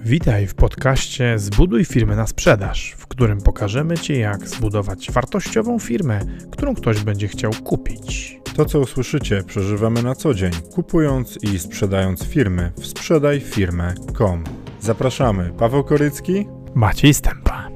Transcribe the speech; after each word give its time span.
Witaj 0.00 0.46
w 0.46 0.54
podcaście 0.54 1.38
Zbuduj 1.38 1.84
firmę 1.84 2.16
na 2.16 2.26
sprzedaż, 2.26 2.94
w 2.98 3.06
którym 3.06 3.40
pokażemy 3.40 3.98
Ci, 3.98 4.18
jak 4.18 4.48
zbudować 4.48 5.10
wartościową 5.10 5.78
firmę, 5.78 6.20
którą 6.52 6.74
ktoś 6.74 7.04
będzie 7.04 7.28
chciał 7.28 7.52
kupić. 7.64 8.38
To, 8.56 8.64
co 8.64 8.80
usłyszycie, 8.80 9.42
przeżywamy 9.46 10.02
na 10.02 10.14
co 10.14 10.34
dzień, 10.34 10.52
kupując 10.74 11.38
i 11.42 11.58
sprzedając 11.58 12.24
firmy 12.24 12.72
w 12.76 12.86
sprzedajfirmę.com. 12.86 14.44
Zapraszamy, 14.80 15.52
Paweł 15.58 15.84
Korycki, 15.84 16.46
Maciej 16.74 17.14
Stępa. 17.14 17.68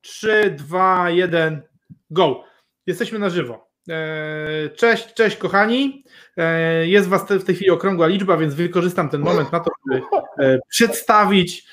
3, 0.00 0.54
2, 0.58 1.10
1, 1.10 1.62
go. 2.10 2.44
Jesteśmy 2.86 3.18
na 3.18 3.30
żywo. 3.30 3.70
E, 3.88 4.68
cześć, 4.68 5.14
cześć 5.14 5.36
kochani. 5.36 6.04
E, 6.36 6.88
jest 6.88 7.08
Was 7.08 7.22
w 7.22 7.44
tej 7.44 7.54
chwili 7.54 7.70
okrągła 7.70 8.06
liczba, 8.06 8.36
więc 8.36 8.54
wykorzystam 8.54 9.08
ten 9.08 9.20
moment 9.20 9.52
na 9.52 9.60
to, 9.60 9.70
żeby 9.86 10.02
e, 10.38 10.58
przedstawić 10.68 11.66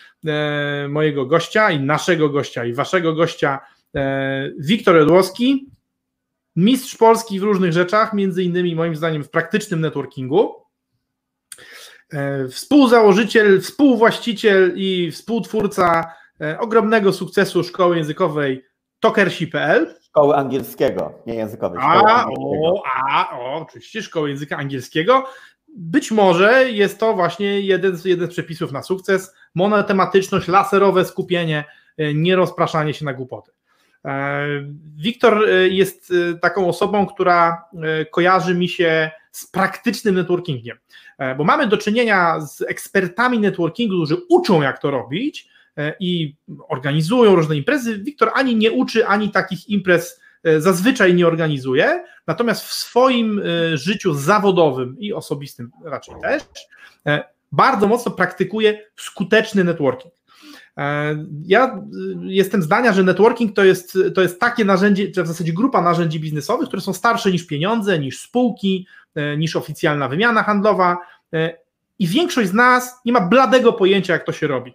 mojego 0.89 1.25
gościa 1.25 1.71
i 1.71 1.79
naszego 1.79 2.29
gościa 2.29 2.65
i 2.65 2.73
Waszego 2.73 3.13
gościa. 3.13 3.59
Wiktor 4.59 4.97
Edłowski, 4.97 5.69
mistrz 6.55 6.95
Polski 6.95 7.39
w 7.39 7.43
różnych 7.43 7.73
rzeczach, 7.73 8.13
między 8.13 8.43
innymi 8.43 8.75
moim 8.75 8.95
zdaniem 8.95 9.23
w 9.23 9.29
praktycznym 9.29 9.81
networkingu. 9.81 10.55
Współzałożyciel, 12.51 13.61
współwłaściciel 13.61 14.73
i 14.75 15.11
współtwórca 15.11 16.13
ogromnego 16.59 17.13
sukcesu 17.13 17.63
szkoły 17.63 17.97
językowej 17.97 18.63
tokersi.pl 18.99 19.95
szkoły 20.17 20.35
angielskiego, 20.35 21.13
nie 21.25 21.35
językowej. 21.35 21.79
A, 21.81 22.25
o, 22.27 22.83
a, 23.09 23.39
o, 23.39 23.53
oczywiście 23.53 24.01
szkoły 24.01 24.29
języka 24.29 24.57
angielskiego. 24.57 25.23
Być 25.77 26.11
może 26.11 26.71
jest 26.71 26.99
to 26.99 27.13
właśnie 27.13 27.61
jeden 27.61 27.97
z, 27.97 28.05
jeden 28.05 28.27
z 28.27 28.31
przepisów 28.31 28.71
na 28.71 28.83
sukces. 28.83 29.35
Monotematyczność, 29.55 30.47
laserowe 30.47 31.05
skupienie, 31.05 31.63
e, 31.97 32.13
nie 32.13 32.35
rozpraszanie 32.35 32.93
się 32.93 33.05
na 33.05 33.13
głupoty. 33.13 33.51
E, 34.05 34.47
Wiktor 34.95 35.49
e, 35.49 35.67
jest 35.67 36.13
taką 36.41 36.67
osobą, 36.67 37.05
która 37.05 37.65
kojarzy 38.11 38.55
mi 38.55 38.69
się 38.69 39.11
z 39.31 39.47
praktycznym 39.47 40.15
networkingiem, 40.15 40.77
bo 41.37 41.43
mamy 41.43 41.67
do 41.67 41.77
czynienia 41.77 42.39
z 42.39 42.61
ekspertami 42.61 43.39
networkingu, 43.39 43.95
którzy 43.95 44.17
uczą, 44.29 44.61
jak 44.61 44.81
to 44.81 44.91
robić, 44.91 45.49
i 45.99 46.35
organizują 46.67 47.35
różne 47.35 47.55
imprezy. 47.55 47.97
Wiktor 47.97 48.29
ani 48.33 48.55
nie 48.55 48.71
uczy, 48.71 49.07
ani 49.07 49.31
takich 49.31 49.69
imprez 49.69 50.21
e, 50.43 50.61
zazwyczaj 50.61 51.15
nie 51.15 51.27
organizuje, 51.27 52.03
natomiast 52.27 52.65
w 52.65 52.73
swoim 52.73 53.39
e, 53.39 53.77
życiu 53.77 54.13
zawodowym 54.13 54.95
i 54.99 55.13
osobistym 55.13 55.71
raczej 55.85 56.15
też 56.21 56.43
bardzo 57.51 57.87
mocno 57.87 58.11
praktykuje 58.11 58.85
skuteczny 58.95 59.63
networking. 59.63 60.13
Ja 61.45 61.81
jestem 62.21 62.61
zdania, 62.61 62.93
że 62.93 63.03
networking 63.03 63.55
to 63.55 63.63
jest, 63.63 63.97
to 64.15 64.21
jest 64.21 64.39
takie 64.39 64.65
narzędzie, 64.65 65.11
czy 65.11 65.23
w 65.23 65.27
zasadzie 65.27 65.53
grupa 65.53 65.81
narzędzi 65.81 66.19
biznesowych, 66.19 66.67
które 66.67 66.81
są 66.81 66.93
starsze 66.93 67.31
niż 67.31 67.47
pieniądze, 67.47 67.99
niż 67.99 68.21
spółki, 68.21 68.87
niż 69.37 69.55
oficjalna 69.55 70.07
wymiana 70.07 70.43
handlowa. 70.43 70.97
I 71.99 72.07
większość 72.07 72.49
z 72.49 72.53
nas 72.53 73.01
nie 73.05 73.11
ma 73.11 73.21
bladego 73.21 73.73
pojęcia, 73.73 74.13
jak 74.13 74.25
to 74.25 74.31
się 74.31 74.47
robi. 74.47 74.73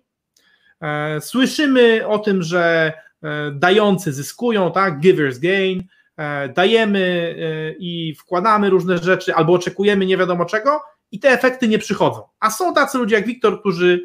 E, 0.82 1.20
słyszymy 1.20 2.06
o 2.06 2.18
tym, 2.18 2.42
że 2.42 2.92
e, 3.22 3.50
dający 3.50 4.12
zyskują, 4.12 4.72
tak? 4.72 5.00
Givers 5.00 5.38
gain. 5.38 5.84
E, 6.16 6.48
dajemy 6.48 7.34
i 7.78 8.14
wkładamy 8.14 8.70
różne 8.70 8.98
rzeczy, 8.98 9.34
albo 9.34 9.52
oczekujemy 9.52 10.06
nie 10.06 10.16
wiadomo 10.16 10.44
czego, 10.44 10.80
i 11.10 11.20
te 11.20 11.28
efekty 11.28 11.68
nie 11.68 11.78
przychodzą. 11.78 12.22
A 12.40 12.50
są 12.50 12.74
tacy 12.74 12.98
ludzie 12.98 13.16
jak 13.16 13.26
Wiktor, 13.26 13.60
którzy 13.60 14.02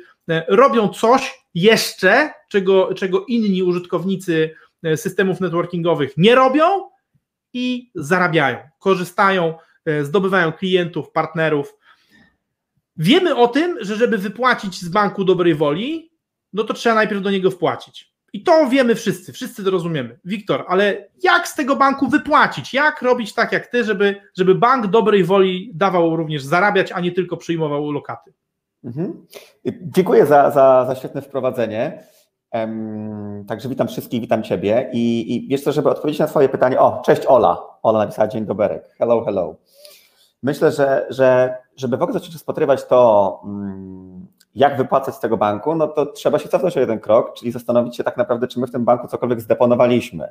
robią 0.48 0.90
coś 0.90 1.44
jeszcze, 1.54 2.32
czego, 2.50 2.94
czego 2.94 3.26
inni 3.26 3.64
użytkownicy 3.64 4.56
systemów 4.96 5.40
networkingowych 5.42 6.14
nie 6.18 6.36
robią 6.36 6.64
i 7.54 7.92
zarabiają, 7.96 8.58
korzystają, 8.80 9.54
zdobywają 10.04 10.52
klientów, 10.52 11.12
partnerów. 11.12 11.74
Wiemy 12.98 13.36
o 13.36 13.48
tym, 13.48 13.78
że 13.82 13.96
żeby 13.96 14.18
wypłacić 14.18 14.82
z 14.82 14.90
banku 14.90 15.24
dobrej 15.24 15.56
woli, 15.56 16.07
no 16.54 16.64
to 16.64 16.74
trzeba 16.74 16.96
najpierw 16.96 17.22
do 17.22 17.32
niego 17.32 17.52
wpłacić. 17.52 18.18
I 18.34 18.44
to 18.44 18.70
wiemy 18.70 18.96
wszyscy, 18.96 19.34
wszyscy 19.34 19.64
to 19.64 19.72
rozumiemy. 19.72 20.20
Wiktor, 20.26 20.66
ale 20.68 21.08
jak 21.24 21.48
z 21.48 21.56
tego 21.56 21.76
banku 21.76 22.08
wypłacić? 22.08 22.74
Jak 22.74 23.02
robić 23.02 23.34
tak 23.34 23.52
jak 23.52 23.68
ty, 23.68 23.84
żeby, 23.84 24.22
żeby 24.38 24.56
bank 24.56 24.88
dobrej 24.88 25.24
woli 25.24 25.72
dawał 25.76 26.16
również 26.16 26.44
zarabiać, 26.44 26.92
a 26.92 27.00
nie 27.00 27.12
tylko 27.12 27.38
przyjmował 27.38 27.92
lokaty? 27.92 28.34
Mhm. 28.84 29.26
Dziękuję 29.82 30.26
za, 30.26 30.52
za, 30.52 30.86
za 30.88 30.96
świetne 30.96 31.22
wprowadzenie. 31.22 32.04
Um, 32.54 33.46
także 33.48 33.70
witam 33.70 33.88
wszystkich, 33.88 34.22
witam 34.22 34.44
Ciebie. 34.44 34.90
I, 34.94 35.36
I 35.36 35.48
wiesz 35.48 35.64
co, 35.64 35.72
żeby 35.72 35.90
odpowiedzieć 35.90 36.20
na 36.20 36.28
Twoje 36.28 36.50
pytanie, 36.50 36.80
o, 36.80 37.02
cześć 37.06 37.26
Ola. 37.26 37.62
Ola 37.84 38.00
napisała 38.00 38.28
dzień 38.28 38.46
dobry. 38.46 38.82
Hello, 38.98 39.26
hello. 39.26 39.56
Myślę, 40.44 40.72
że, 40.72 41.08
że 41.10 41.58
żeby 41.76 41.98
w 41.98 42.02
ogóle 42.02 42.14
zacząć 42.14 42.34
rozpatrywać 42.34 42.86
to, 42.86 43.42
um, 43.44 44.28
jak 44.58 44.78
wypłacać 44.78 45.16
z 45.16 45.20
tego 45.20 45.38
banku, 45.38 45.76
no 45.76 45.88
to 45.88 46.06
trzeba 46.06 46.40
się 46.40 46.50
cofnąć 46.50 46.78
o 46.78 46.80
jeden 46.80 47.00
krok, 47.00 47.34
czyli 47.34 47.52
zastanowić 47.52 47.96
się 47.96 48.04
tak 48.04 48.18
naprawdę, 48.18 48.48
czy 48.48 48.60
my 48.60 48.68
w 48.68 48.72
tym 48.72 48.86
banku 48.86 49.08
cokolwiek 49.08 49.42
zdeponowaliśmy. 49.42 50.28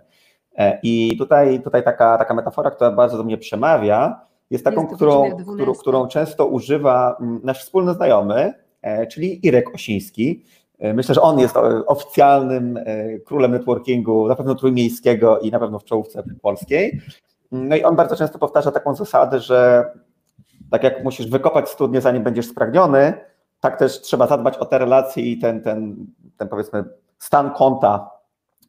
E, 0.57 0.79
I 0.83 1.17
tutaj, 1.19 1.61
tutaj 1.61 1.85
taka, 1.85 2.19
taka 2.19 2.35
metafora, 2.35 2.71
która 2.71 2.91
bardzo 2.91 3.17
do 3.17 3.25
mnie 3.25 3.39
przemawia, 3.39 4.21
jest 4.51 4.65
taką, 4.65 4.83
jest 4.83 4.95
którą, 4.95 5.37
którą, 5.55 5.75
którą 5.75 6.09
często 6.09 6.47
używa 6.47 7.17
mm, 7.21 7.41
nasz 7.45 7.61
wspólny 7.61 7.95
znajomy, 7.95 8.55
e, 8.83 9.07
czyli 9.07 9.47
Irek 9.47 9.75
Osiński. 9.75 10.45
E, 10.79 10.95
myślę, 10.95 11.15
że 11.15 11.23
on 11.23 11.39
jest 11.39 11.57
oficjalnym 11.87 12.79
królem 13.25 13.51
networkingu, 13.51 14.29
na 14.29 14.37
pewno 14.37 14.55
trójmiejskiego 14.55 15.39
i 15.39 15.51
na 15.51 15.59
pewno 15.59 15.79
w 15.79 15.85
czołówce 15.85 16.23
polskiej. 16.43 17.01
No 17.53 17.77
i 17.77 17.85
on 17.85 17.97
bardzo 17.97 18.17
często 18.17 18.39
powtarza 18.39 18.73
taką 18.73 18.95
zasadę, 18.95 19.41
że 19.41 19.91
tak 20.71 20.83
jak 20.83 21.05
musisz 21.05 21.31
wykopać 21.31 21.69
studnię, 21.69 22.01
zanim 22.01 22.23
będziesz 22.23 22.47
spragniony, 22.47 23.13
tak 23.61 23.79
też 23.79 24.01
trzeba 24.01 24.27
zadbać 24.27 24.57
o 24.57 24.67
te 24.67 24.79
relacje 24.79 25.23
i 25.23 25.39
ten, 25.39 25.63
ten, 25.63 26.07
ten 26.37 26.49
powiedzmy 26.49 26.85
stan 27.19 27.51
konta 27.51 28.11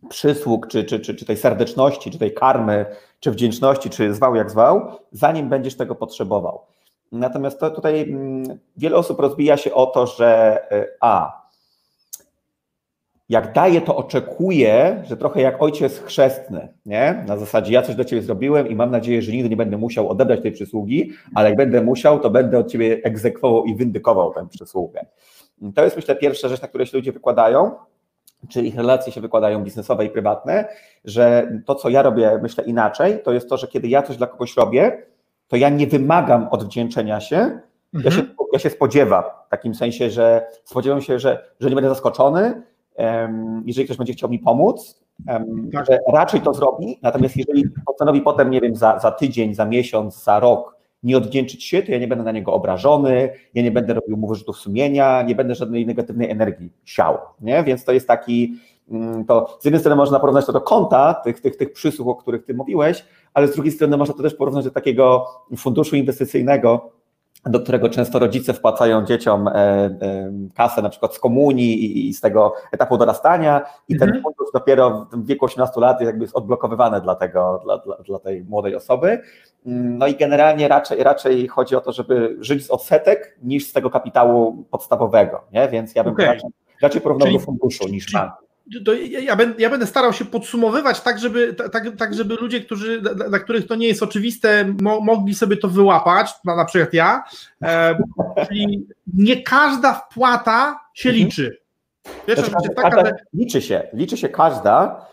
przysług, 0.10 0.68
czy, 0.68 0.84
czy, 0.84 1.00
czy, 1.00 1.16
czy 1.16 1.26
tej 1.26 1.38
serdeczności, 1.38 2.12
czy 2.12 2.20
tej 2.20 2.34
karmy, 2.34 2.86
czy 3.20 3.32
wdzięczności, 3.32 3.90
czy 3.90 4.14
zwał 4.14 4.36
jak 4.36 4.52
zwał, 4.52 4.92
zanim 5.12 5.50
będziesz 5.50 5.78
tego 5.78 5.96
potrzebował. 5.96 6.62
Natomiast 7.12 7.60
to 7.60 7.72
tutaj 7.72 8.02
mm, 8.02 8.60
wiele 8.78 8.98
osób 8.98 9.20
rozbija 9.20 9.58
się 9.58 9.74
o 9.74 9.86
to, 9.86 10.08
że 10.08 10.60
y, 10.72 10.98
a, 11.02 11.47
jak 13.30 13.54
daje, 13.54 13.82
to 13.82 13.96
oczekuje, 13.96 15.04
że 15.08 15.18
trochę 15.18 15.42
jak 15.42 15.62
ojciec 15.62 16.00
chrzestny, 16.00 16.68
nie? 16.86 17.24
Na 17.28 17.38
zasadzie 17.38 17.74
ja 17.74 17.82
coś 17.82 17.96
do 17.96 18.06
ciebie 18.06 18.22
zrobiłem 18.22 18.68
i 18.68 18.76
mam 18.76 18.92
nadzieję, 18.92 19.22
że 19.22 19.32
nigdy 19.32 19.50
nie 19.50 19.58
będę 19.58 19.78
musiał 19.78 20.10
odebrać 20.10 20.42
tej 20.42 20.52
przysługi, 20.52 21.12
ale 21.36 21.50
jak 21.50 21.58
będę 21.58 21.82
musiał, 21.82 22.20
to 22.20 22.30
będę 22.30 22.60
od 22.60 22.72
ciebie 22.72 23.02
egzekwował 23.04 23.66
i 23.66 23.76
windykował 23.76 24.34
tę 24.34 24.48
przysługę. 24.50 25.06
To 25.76 25.84
jest 25.84 25.96
myślę 25.96 26.16
pierwsza 26.16 26.48
rzecz, 26.48 26.62
na 26.62 26.68
której 26.68 26.88
się 26.88 26.98
ludzie 26.98 27.12
wykładają, 27.12 27.72
czy 28.50 28.62
ich 28.62 28.76
relacje 28.76 29.14
się 29.14 29.22
wykładają 29.22 29.64
biznesowe 29.64 30.06
i 30.06 30.10
prywatne, 30.10 30.66
że 31.06 31.52
to, 31.66 31.76
co 31.76 31.90
ja 31.90 32.02
robię, 32.02 32.40
myślę 32.42 32.64
inaczej, 32.64 33.20
to 33.24 33.34
jest 33.34 33.50
to, 33.50 33.58
że 33.58 33.68
kiedy 33.68 33.88
ja 33.88 34.02
coś 34.02 34.18
dla 34.18 34.28
kogoś 34.28 34.58
robię, 34.58 35.04
to 35.48 35.56
ja 35.56 35.70
nie 35.70 35.88
wymagam 35.88 36.48
odwdzięczenia 36.52 37.20
się, 37.20 37.38
mhm. 37.38 37.62
ja, 37.94 38.12
się 38.12 38.24
ja 38.54 38.60
się 38.60 38.70
spodziewam, 38.70 39.24
w 39.48 39.50
takim 39.50 39.76
sensie, 39.76 40.10
że 40.10 40.48
spodziewam 40.64 41.02
się, 41.02 41.20
że, 41.20 41.44
że 41.60 41.70
nie 41.70 41.76
będę 41.76 41.90
zaskoczony, 41.90 42.62
jeżeli 43.66 43.86
ktoś 43.86 43.98
będzie 43.98 44.14
chciał 44.14 44.30
mi 44.30 44.40
pomóc, 44.40 45.04
tak. 45.74 45.86
że 45.86 46.00
raczej 46.14 46.42
to 46.42 46.54
zrobi, 46.54 47.00
natomiast 47.02 47.38
jeżeli 47.38 47.64
postanowi 47.86 48.22
potem, 48.22 48.50
nie 48.50 48.62
wiem, 48.62 48.76
za, 48.76 49.00
za 49.00 49.12
tydzień, 49.12 49.54
za 49.54 49.66
miesiąc, 49.66 50.24
za 50.24 50.40
rok 50.40 50.78
nie 51.04 51.18
odwdzięczyć 51.18 51.64
się, 51.64 51.84
to 51.84 51.92
ja 51.92 52.00
nie 52.00 52.08
będę 52.08 52.24
na 52.24 52.32
niego 52.32 52.54
obrażony, 52.54 53.30
ja 53.54 53.64
nie 53.64 53.72
będę 53.72 53.94
robił 53.94 54.18
mu 54.18 54.28
wyrzutów 54.28 54.58
sumienia, 54.58 55.22
nie 55.22 55.36
będę 55.36 55.56
żadnej 55.56 55.86
negatywnej 55.86 56.30
energii 56.30 56.70
siał, 56.86 57.18
nie? 57.42 57.64
Więc 57.64 57.84
to 57.86 57.92
jest 57.92 58.08
taki, 58.08 58.56
mm, 58.92 59.26
to 59.26 59.58
z 59.60 59.66
jednej 59.66 59.80
strony 59.80 59.96
można 59.96 60.20
porównać 60.20 60.46
to 60.46 60.54
do 60.54 60.62
konta, 60.62 61.14
tych, 61.14 61.42
tych, 61.42 61.58
tych 61.58 61.74
przysług, 61.74 62.08
o 62.08 62.16
których 62.16 62.46
ty 62.46 62.54
mówiłeś, 62.54 63.06
ale 63.34 63.48
z 63.48 63.54
drugiej 63.54 63.72
strony 63.72 63.98
można 63.98 64.14
to 64.14 64.24
też 64.24 64.34
porównać 64.36 64.66
do 64.66 64.72
takiego 64.72 65.26
funduszu 65.58 65.96
inwestycyjnego, 65.96 66.92
do 67.46 67.60
którego 67.60 67.90
często 67.90 68.20
rodzice 68.20 68.54
wpłacają 68.54 69.06
dzieciom 69.06 69.48
e, 69.48 69.54
e, 69.54 69.90
kasę 70.56 70.82
na 70.82 70.90
przykład 70.90 71.16
z 71.16 71.20
komunii 71.20 72.08
i 72.10 72.14
z 72.14 72.22
tego 72.22 72.54
etapu 72.72 72.98
dorastania 72.98 73.62
i 73.88 73.98
ten 73.98 74.08
mhm. 74.10 74.24
fundusz 74.24 74.52
dopiero 74.54 75.08
w 75.12 75.26
wieku 75.26 75.46
18 75.46 75.82
lat 75.82 76.02
jakby 76.02 76.24
jest 76.24 76.36
odblokowywany 76.36 77.02
dla, 77.02 77.16
tego, 77.16 77.62
dla, 77.64 77.78
dla, 77.78 77.98
dla 77.98 78.20
tej 78.20 78.44
młodej 78.44 78.76
osoby. 78.76 79.22
No 79.66 80.08
i 80.08 80.16
generalnie 80.16 80.68
raczej, 80.68 81.04
raczej 81.04 81.48
chodzi 81.48 81.76
o 81.76 81.82
to, 81.82 81.92
żeby 81.92 82.38
żyć 82.40 82.66
z 82.66 82.72
odsetek 82.72 83.38
niż 83.44 83.68
z 83.68 83.74
tego 83.74 83.90
kapitału 83.90 84.66
podstawowego, 84.72 85.44
nie? 85.54 85.68
więc 85.68 85.96
ja 85.96 86.04
bym 86.04 86.14
okay. 86.14 86.26
raczej, 86.26 86.50
raczej 86.82 87.02
porównał 87.02 87.32
do 87.34 87.40
funduszu 87.40 87.88
niż 87.88 88.14
banku 88.14 88.47
ja, 89.10 89.36
będę, 89.36 89.62
ja, 89.62 89.70
będę, 89.70 89.88
starał 89.88 90.14
się 90.14 90.26
podsumowywać 90.26 91.02
tak, 91.02 91.20
żeby, 91.20 91.54
tak, 91.54 91.96
tak 91.98 92.14
żeby 92.14 92.36
ludzie, 92.36 92.62
którzy, 92.62 93.02
dla, 93.02 93.14
dla 93.14 93.40
których 93.40 93.68
to 93.68 93.76
nie 93.76 93.88
jest 93.88 94.04
oczywiste, 94.04 94.66
mo, 94.82 95.00
mogli 95.00 95.36
sobie 95.36 95.58
to 95.58 95.68
wyłapać, 95.68 96.32
na, 96.46 96.56
na 96.56 96.66
przykład 96.66 96.94
ja. 96.94 97.24
E, 97.64 97.98
czyli 98.50 98.88
nie 99.14 99.42
każda 99.44 99.94
wpłata 99.94 100.80
się 100.94 101.10
Mhm. 101.10 101.26
liczy. 101.26 101.58
Wiesz, 102.28 102.40
Znaczy, 102.40 102.70
taka, 102.76 103.06
że 103.06 103.12
liczy 103.34 103.62
się, 103.62 103.88
liczy 103.94 104.18
się 104.18 104.30
każda, 104.30 105.06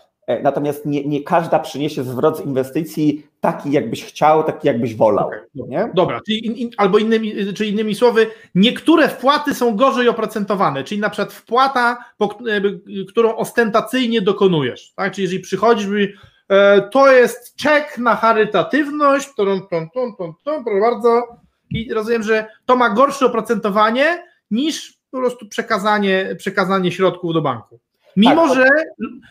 natomiast 0.42 0.86
nie, 0.86 1.04
nie 1.04 1.22
każda 1.22 1.58
przyniesie 1.58 2.04
zwrot 2.04 2.38
z 2.38 2.46
inwestycji 2.46 3.26
taki, 3.40 3.72
jakbyś 3.72 4.04
chciał, 4.04 4.44
taki, 4.44 4.66
jakbyś 4.66 4.96
wolał. 4.96 5.30
Nie? 5.54 5.90
Dobra, 5.94 6.20
czyli 6.26 6.46
in, 6.46 6.54
in, 6.54 6.70
albo 6.76 6.98
innymi, 6.98 7.54
czyli 7.54 7.70
innymi 7.70 7.94
słowy, 7.94 8.26
niektóre 8.54 9.08
wpłaty 9.08 9.54
są 9.54 9.76
gorzej 9.76 10.08
oprocentowane, 10.08 10.84
czyli 10.84 11.00
na 11.00 11.10
przykład 11.10 11.32
wpłata, 11.32 12.04
po, 12.18 12.38
jakby, 12.46 12.80
którą 13.08 13.36
ostentacyjnie 13.36 14.22
dokonujesz, 14.22 14.92
tak? 14.96 15.14
Czyli 15.14 15.22
jeżeli 15.22 15.42
przychodzisz, 15.42 15.86
e, 16.48 16.82
to 16.92 17.12
jest 17.12 17.56
czek 17.56 17.98
na 17.98 18.16
charytatywność, 18.16 19.28
tą, 19.36 19.44
tą, 19.44 19.90
tą, 19.90 20.14
tą, 20.16 20.34
tą, 20.44 20.64
proszę 20.64 20.80
bardzo, 20.80 21.22
i 21.70 21.92
rozumiem, 21.92 22.22
że 22.22 22.46
to 22.66 22.76
ma 22.76 22.90
gorsze 22.90 23.26
oprocentowanie 23.26 24.24
niż 24.50 24.98
po 25.10 25.18
prostu 25.18 25.48
przekazanie, 25.48 26.34
przekazanie 26.38 26.92
środków 26.92 27.34
do 27.34 27.42
banku. 27.42 27.80
Mimo, 28.16 28.48
Tak. 28.48 28.56
że, 28.56 28.64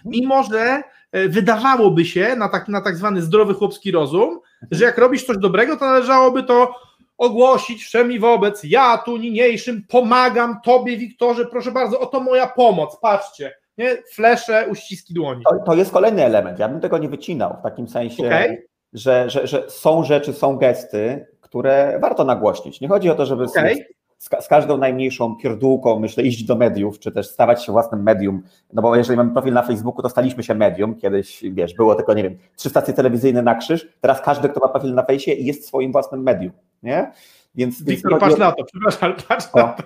mimo, 0.06 0.44
że 0.44 0.82
e, 1.12 1.30
wydawałoby 1.30 2.06
się 2.06 2.36
na 2.36 2.50
tak, 2.50 2.68
na 2.68 2.82
tak 2.82 2.96
zwany 2.96 3.22
zdrowy 3.22 3.54
chłopski 3.54 3.92
rozum, 3.92 4.40
że 4.72 4.86
jak 4.86 4.98
robisz 4.98 5.24
coś 5.26 5.38
dobrego, 5.38 5.78
to 5.78 5.86
należałoby 5.86 6.44
to 6.44 6.76
ogłosić 7.18 7.84
wszemi 7.84 8.20
wobec. 8.20 8.64
Ja 8.64 8.98
tu 8.98 9.18
niniejszym 9.18 9.84
pomagam 9.90 10.60
tobie, 10.64 10.98
Wiktorze, 10.98 11.46
proszę 11.46 11.72
bardzo, 11.72 12.00
oto 12.00 12.20
moja 12.20 12.48
pomoc, 12.48 12.98
patrzcie. 13.02 13.54
Nie? 13.78 13.98
Flesze, 14.14 14.68
uściski 14.72 15.14
dłoni. 15.14 15.44
To, 15.44 15.64
to 15.66 15.74
jest 15.74 15.92
kolejny 15.92 16.26
element. 16.26 16.60
Ja 16.60 16.70
bym 16.70 16.80
tego 16.82 16.98
nie 16.98 17.10
wycinał 17.10 17.56
w 17.60 17.64
takim 17.64 17.88
sensie, 17.88 18.26
Okej. 18.28 18.68
że, 18.94 19.30
że, 19.30 19.48
że 19.48 19.70
są 19.70 20.04
rzeczy, 20.04 20.34
są 20.34 20.58
gesty, 20.58 21.28
które 21.42 22.00
warto 22.02 22.24
nagłośnić. 22.24 22.82
Nie 22.82 22.88
chodzi 22.88 23.10
o 23.10 23.16
to, 23.16 23.26
żeby 23.26 23.44
Okej. 23.44 23.86
Z, 24.18 24.30
ka- 24.30 24.42
z 24.42 24.48
każdą 24.48 24.78
najmniejszą 24.78 25.36
pierdółką, 25.36 26.00
myślę, 26.00 26.24
iść 26.24 26.44
do 26.44 26.56
mediów, 26.56 27.00
czy 27.00 27.12
też 27.12 27.28
stawać 27.30 27.66
się 27.66 27.72
własnym 27.72 28.04
medium. 28.04 28.44
No 28.74 28.82
bo 28.82 28.96
jeżeli 28.96 29.18
mamy 29.18 29.32
profil 29.32 29.54
na 29.54 29.62
Facebooku, 29.62 30.02
to 30.02 30.10
staliśmy 30.10 30.44
się 30.44 30.56
medium. 30.56 30.96
Kiedyś, 30.96 31.44
wiesz, 31.52 31.74
było 31.74 31.96
tylko, 31.96 32.14
nie 32.14 32.24
wiem, 32.24 32.38
trzy 32.56 32.70
stacje 32.70 32.94
telewizyjne 32.94 33.42
na 33.42 33.56
krzyż. 33.56 33.88
Teraz 34.02 34.22
każdy, 34.22 34.50
kto 34.50 34.60
ma 34.60 34.68
profil 34.68 34.94
na 34.94 35.04
fejsie, 35.04 35.32
jest 35.34 35.68
swoim 35.68 35.92
własnym 35.92 36.24
medium. 36.24 36.52
Nie? 36.84 37.12
Więc, 37.56 37.84
więc 37.84 38.02
Wiktor, 38.02 38.12
chodzi 38.20 38.26
patrz 38.26 38.40
na 38.40 38.52
to, 38.52 38.64
przepraszam, 38.64 39.14
patrz 39.28 39.48
O. 39.54 39.58
na 39.58 39.68
to. 39.74 39.84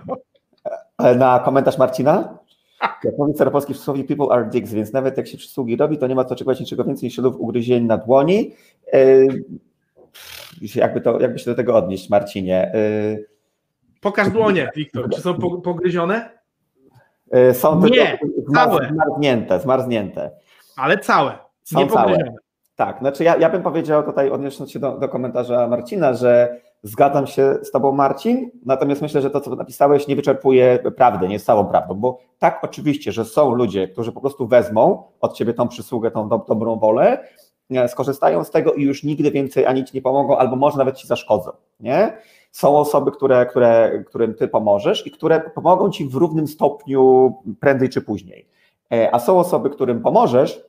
E, 1.04 1.16
Na 1.16 1.40
komentarz 1.40 1.78
Marcina? 1.78 2.38
Jak 3.04 3.18
mówi 3.18 3.34
staropolski 3.34 3.74
przysłowie, 3.74 4.04
people 4.04 4.28
are 4.32 4.46
dicks, 4.50 4.72
więc 4.74 4.94
nawet 4.94 5.18
jak 5.18 5.28
się 5.28 5.38
przysługi 5.38 5.76
robi, 5.78 5.98
to 5.98 6.08
nie 6.08 6.16
ma 6.16 6.24
co 6.26 6.30
oczekiwać 6.34 6.60
niczego 6.60 6.84
więcej 6.84 7.08
niż 7.08 7.14
śladów 7.16 7.36
ugryzień 7.40 7.86
na 7.86 7.98
dłoni. 7.98 8.54
E, 8.94 9.00
Jakby, 10.76 11.02
to, 11.02 11.20
jakby 11.20 11.40
się 11.40 11.52
do 11.52 11.56
tego 11.56 11.76
odnieść, 11.78 12.10
Marcinie? 12.10 12.72
E, 12.74 13.18
Pokaż 14.02 14.30
dłonie, 14.30 14.72
Wiktor, 14.76 15.10
czy 15.10 15.22
są 15.22 15.34
po- 15.34 15.58
pogryzione? 15.58 16.30
e, 17.32 17.54
Są 17.54 17.82
Nie, 17.86 18.20
całe. 18.56 18.90
zmarznięte, 18.94 19.60
zmarznięte. 19.60 20.32
Ale 20.78 20.98
całe, 20.98 21.38
Są 21.64 21.80
nie 21.80 21.88
całe. 21.88 22.18
Tak, 22.76 23.00
znaczy 23.00 23.24
ja, 23.24 23.36
ja 23.38 23.50
bym 23.50 23.62
powiedział 23.64 24.04
tutaj, 24.04 24.30
odnosząc 24.30 24.72
się 24.72 24.80
do, 24.80 24.98
do 24.98 25.10
komentarza 25.10 25.68
Marcina, 25.68 26.14
że 26.14 26.60
zgadzam 26.84 27.28
się 27.28 27.58
z 27.62 27.72
Tobą, 27.72 27.92
Marcin, 27.92 28.52
natomiast 28.66 29.02
myślę, 29.02 29.22
że 29.22 29.30
to, 29.30 29.42
co 29.42 29.56
napisałeś, 29.56 30.08
nie 30.08 30.16
wyczerpuje 30.16 30.80
prawdy, 30.98 31.28
nie 31.28 31.34
jest 31.34 31.46
całą 31.46 31.66
prawdą, 31.66 31.94
bo 31.96 32.20
tak, 32.40 32.60
oczywiście, 32.64 33.12
że 33.12 33.26
są 33.26 33.54
ludzie, 33.56 33.88
którzy 33.88 34.12
po 34.12 34.22
prostu 34.22 34.48
wezmą 34.48 35.04
od 35.22 35.34
Ciebie 35.34 35.54
tą 35.54 35.68
przysługę, 35.68 36.12
tą 36.12 36.30
do, 36.30 36.46
dobrą 36.48 36.80
wolę, 36.80 37.28
nie, 37.70 37.88
skorzystają 37.88 38.44
z 38.44 38.52
tego 38.52 38.74
i 38.74 38.84
już 38.84 39.04
nigdy 39.04 39.32
więcej 39.32 39.66
ani 39.66 39.86
Ci 39.86 39.92
nie 39.96 40.02
pomogą, 40.02 40.38
albo 40.38 40.56
może 40.56 40.78
nawet 40.78 40.98
Ci 40.98 41.08
zaszkodzą, 41.08 41.52
nie? 41.80 42.18
Są 42.57 42.77
osoby, 42.77 43.12
które, 43.12 43.45
które, 43.45 44.04
którym 44.07 44.33
Ty 44.33 44.48
pomożesz 44.48 45.07
i 45.07 45.12
które 45.12 45.39
pomogą 45.56 45.89
Ci 45.89 46.06
w 46.06 46.15
równym 46.15 46.48
stopniu 46.48 47.33
prędzej 47.59 47.89
czy 47.89 48.01
później. 48.01 48.48
E, 48.92 49.15
A 49.15 49.19
są 49.19 49.39
osoby, 49.39 49.69
którym 49.69 50.01
pomożesz, 50.01 50.62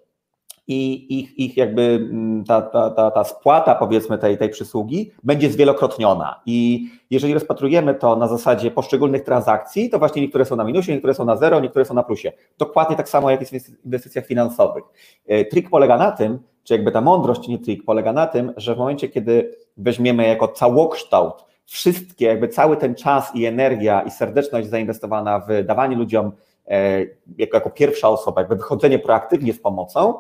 i 0.67 1.07
ich, 1.19 1.39
ich 1.39 1.57
jakby 1.57 1.83
mm, 1.83 2.45
ta, 2.45 2.63
ta, 2.63 2.91
ta, 2.91 3.11
ta 3.11 3.25
spłata 3.25 3.75
powiedzmy 3.75 4.19
tej, 4.19 4.39
tej 4.39 4.49
przysługi 4.49 5.13
będzie 5.23 5.51
zwielokrotniona 5.51 6.41
i 6.47 6.89
jeżeli 7.11 7.35
rozpatrujemy 7.35 7.95
to 7.95 8.17
na 8.17 8.29
zasadzie 8.29 8.71
poszczególnych 8.71 9.25
transakcji, 9.25 9.91
to 9.91 9.99
właśnie 9.99 10.23
niektóre 10.23 10.45
są 10.45 10.57
na 10.57 10.65
minusie, 10.65 10.93
niektóre 10.93 11.15
są 11.15 11.25
na 11.25 11.37
zero, 11.37 11.61
niektóre 11.61 11.85
są 11.85 11.95
na 11.95 12.03
plusie. 12.03 12.33
Dokładnie 12.59 12.97
tak 12.97 13.09
samo 13.09 13.31
jak 13.31 13.41
jest 13.41 13.71
w 13.71 13.85
inwestycjach 13.85 14.27
finansowych. 14.27 14.85
E, 15.27 15.45
Trik 15.45 15.71
polega 15.71 15.99
na 15.99 16.13
tym, 16.13 16.39
czy 16.65 16.75
jakby 16.75 16.93
ta 16.93 17.01
mądrość, 17.01 17.49
nie 17.49 17.59
trik, 17.59 17.85
polega 17.85 18.13
na 18.13 18.27
tym, 18.27 18.53
że 18.57 18.75
w 18.75 18.79
momencie, 18.79 19.09
kiedy 19.09 19.55
weźmiemy 19.77 20.27
jako 20.27 20.49
całokształt 20.49 21.49
wszystkie, 21.69 22.27
jakby 22.27 22.49
cały 22.49 22.77
ten 22.77 22.95
czas 22.95 23.31
i 23.35 23.47
energia 23.47 24.01
i 24.01 24.11
serdeczność 24.11 24.69
zainwestowana 24.69 25.41
w 25.41 25.65
dawanie 25.65 25.97
ludziom 25.97 26.33
e, 26.69 27.01
jako, 27.39 27.57
jako 27.57 27.71
pierwsza 27.71 28.09
osoba, 28.09 28.41
jakby 28.41 28.57
wychodzenie 28.57 28.99
proaktywnie 28.99 29.53
z 29.53 29.61
pomocą, 29.61 30.15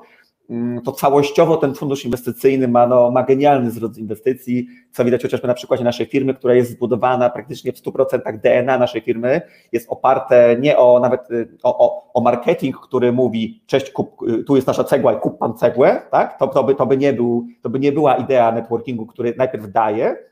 mm, 0.50 0.82
to 0.82 0.92
całościowo 0.92 1.56
ten 1.56 1.74
fundusz 1.74 2.04
inwestycyjny 2.04 2.68
ma, 2.68 2.86
no, 2.86 3.10
ma 3.10 3.22
genialny 3.22 3.70
zwrot 3.70 3.98
inwestycji, 3.98 4.66
co 4.92 5.04
widać 5.04 5.22
chociażby 5.22 5.48
na 5.48 5.54
przykładzie 5.54 5.84
naszej 5.84 6.06
firmy, 6.06 6.34
która 6.34 6.54
jest 6.54 6.70
zbudowana 6.70 7.30
praktycznie 7.30 7.72
w 7.72 7.76
100% 7.76 8.40
DNA 8.40 8.78
naszej 8.78 9.00
firmy, 9.00 9.40
jest 9.72 9.86
oparte 9.90 10.56
nie 10.60 10.78
o 10.78 11.00
nawet 11.00 11.30
y, 11.30 11.48
o, 11.62 11.78
o, 11.78 12.12
o 12.14 12.20
marketing, 12.20 12.80
który 12.80 13.12
mówi 13.12 13.62
cześć, 13.66 13.90
kup, 13.90 14.22
y, 14.22 14.44
tu 14.44 14.56
jest 14.56 14.68
nasza 14.68 14.84
cegła 14.84 15.12
i 15.12 15.20
kup 15.20 15.38
pan 15.38 15.54
cegłę, 15.54 16.02
tak? 16.10 16.38
to, 16.38 16.46
to, 16.46 16.64
by, 16.64 16.74
to, 16.74 16.86
by 16.86 16.96
nie 16.96 17.12
był, 17.12 17.46
to 17.62 17.70
by 17.70 17.78
nie 17.78 17.92
była 17.92 18.16
idea 18.16 18.52
networkingu, 18.52 19.06
który 19.06 19.34
najpierw 19.38 19.72
daje, 19.72 20.27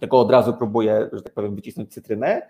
tylko 0.00 0.20
od 0.20 0.30
razu 0.30 0.54
próbuje, 0.54 1.08
że 1.12 1.22
tak 1.22 1.32
powiem, 1.32 1.54
wycisnąć 1.54 1.92
cytrynę, 1.92 2.42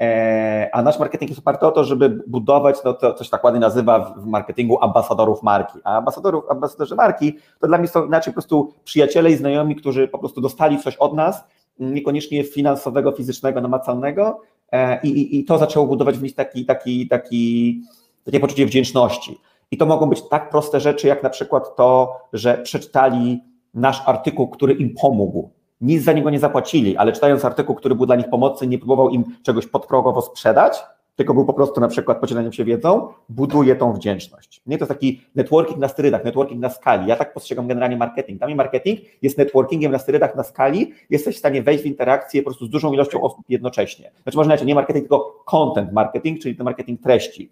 E, 0.00 0.68
a 0.72 0.82
nasz 0.82 0.98
marketing 0.98 1.30
jest 1.30 1.38
oparty 1.40 1.66
o 1.66 1.70
to, 1.70 1.84
żeby 1.84 2.22
budować, 2.26 2.76
no 2.84 2.94
to 2.94 3.14
coś 3.14 3.28
tak 3.28 3.44
ładnie 3.44 3.60
nazywa 3.60 4.14
w 4.16 4.26
marketingu 4.26 4.82
ambasadorów 4.82 5.42
marki. 5.42 5.78
A 5.84 5.96
ambasadorów, 5.96 6.44
ambasadorzy 6.50 6.94
marki 6.94 7.36
to 7.60 7.66
dla 7.66 7.78
mnie 7.78 7.88
są 7.88 8.06
inaczej 8.06 8.32
po 8.32 8.34
prostu 8.34 8.74
przyjaciele 8.84 9.30
i 9.30 9.36
znajomi, 9.36 9.76
którzy 9.76 10.08
po 10.08 10.18
prostu 10.18 10.40
dostali 10.40 10.78
coś 10.78 10.96
od 10.96 11.14
nas, 11.14 11.44
niekoniecznie 11.78 12.44
finansowego, 12.44 13.12
fizycznego, 13.12 13.60
namacalnego 13.60 14.40
e, 14.72 15.00
i, 15.02 15.08
i, 15.08 15.38
i 15.38 15.44
to 15.44 15.58
zaczęło 15.58 15.86
budować 15.86 16.18
w 16.18 16.22
nich 16.22 16.34
taki, 16.34 16.64
taki, 16.64 17.08
taki, 17.08 17.82
takie 18.24 18.40
poczucie 18.40 18.66
wdzięczności. 18.66 19.40
I 19.70 19.76
to 19.76 19.86
mogą 19.86 20.06
być 20.06 20.28
tak 20.28 20.50
proste 20.50 20.80
rzeczy, 20.80 21.06
jak 21.06 21.22
na 21.22 21.30
przykład 21.30 21.76
to, 21.76 22.16
że 22.32 22.58
przeczytali 22.58 23.40
nasz 23.74 24.02
artykuł, 24.06 24.48
który 24.48 24.72
im 24.72 24.94
pomógł 25.00 25.50
nic 25.80 26.02
za 26.04 26.12
niego 26.12 26.30
nie 26.30 26.38
zapłacili, 26.38 26.96
ale 26.96 27.12
czytając 27.12 27.44
artykuł, 27.44 27.74
który 27.74 27.94
był 27.94 28.06
dla 28.06 28.16
nich 28.16 28.28
pomocny, 28.28 28.66
nie 28.66 28.78
próbował 28.78 29.08
im 29.08 29.24
czegoś 29.42 29.66
podprogowo 29.66 30.22
sprzedać, 30.22 30.82
tylko 31.16 31.34
był 31.34 31.44
po 31.44 31.54
prostu 31.54 31.80
na 31.80 31.88
przykład 31.88 32.20
podzieleniem 32.20 32.52
się 32.52 32.64
wiedzą, 32.64 33.08
buduje 33.28 33.76
tą 33.76 33.92
wdzięczność. 33.92 34.62
Nie 34.66 34.78
to 34.78 34.84
jest 34.84 34.88
taki 34.88 35.20
networking 35.34 35.78
na 35.78 35.88
sterydach, 35.88 36.24
networking 36.24 36.60
na 36.60 36.70
skali. 36.70 37.08
Ja 37.08 37.16
tak 37.16 37.34
postrzegam 37.34 37.68
generalnie 37.68 37.96
marketing. 37.96 38.38
Dla 38.38 38.46
mnie 38.46 38.56
marketing 38.56 39.00
jest 39.22 39.38
networkingiem 39.38 39.92
na 39.92 39.98
sterydach 39.98 40.36
na 40.36 40.42
skali, 40.42 40.92
jesteś 41.10 41.36
w 41.36 41.38
stanie 41.38 41.62
wejść 41.62 41.82
w 41.82 41.86
interakcję 41.86 42.42
po 42.42 42.50
prostu 42.50 42.66
z 42.66 42.70
dużą 42.70 42.92
ilością 42.92 43.20
osób 43.20 43.40
jednocześnie. 43.48 44.10
Znaczy 44.22 44.38
może 44.38 44.64
nie 44.64 44.74
marketing, 44.74 45.04
tylko 45.04 45.42
content 45.46 45.92
marketing, 45.92 46.40
czyli 46.40 46.56
ten 46.56 46.64
marketing 46.64 47.02
treści. 47.02 47.50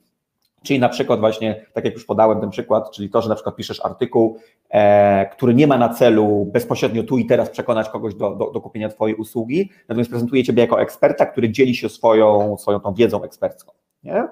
Czyli 0.62 0.80
na 0.80 0.88
przykład 0.88 1.20
właśnie, 1.20 1.66
tak 1.72 1.84
jak 1.84 1.94
już 1.94 2.04
podałem 2.04 2.40
ten 2.40 2.50
przykład, 2.50 2.90
czyli 2.90 3.10
to, 3.10 3.22
że 3.22 3.28
na 3.28 3.34
przykład 3.34 3.56
piszesz 3.56 3.84
artykuł, 3.84 4.38
e, 4.70 5.26
który 5.26 5.54
nie 5.54 5.66
ma 5.66 5.78
na 5.78 5.88
celu 5.88 6.50
bezpośrednio 6.52 7.02
tu 7.02 7.18
i 7.18 7.26
teraz 7.26 7.50
przekonać 7.50 7.88
kogoś 7.88 8.14
do, 8.14 8.34
do, 8.34 8.50
do 8.50 8.60
kupienia 8.60 8.88
Twojej 8.88 9.16
usługi, 9.16 9.70
natomiast 9.88 10.10
prezentuje 10.10 10.44
Ciebie 10.44 10.62
jako 10.62 10.80
eksperta, 10.80 11.26
który 11.26 11.50
dzieli 11.50 11.74
się 11.74 11.88
swoją, 11.88 12.56
swoją 12.56 12.80
tą 12.80 12.94
wiedzą 12.94 13.22
ekspercką. 13.22 13.72
Nie? 14.02 14.28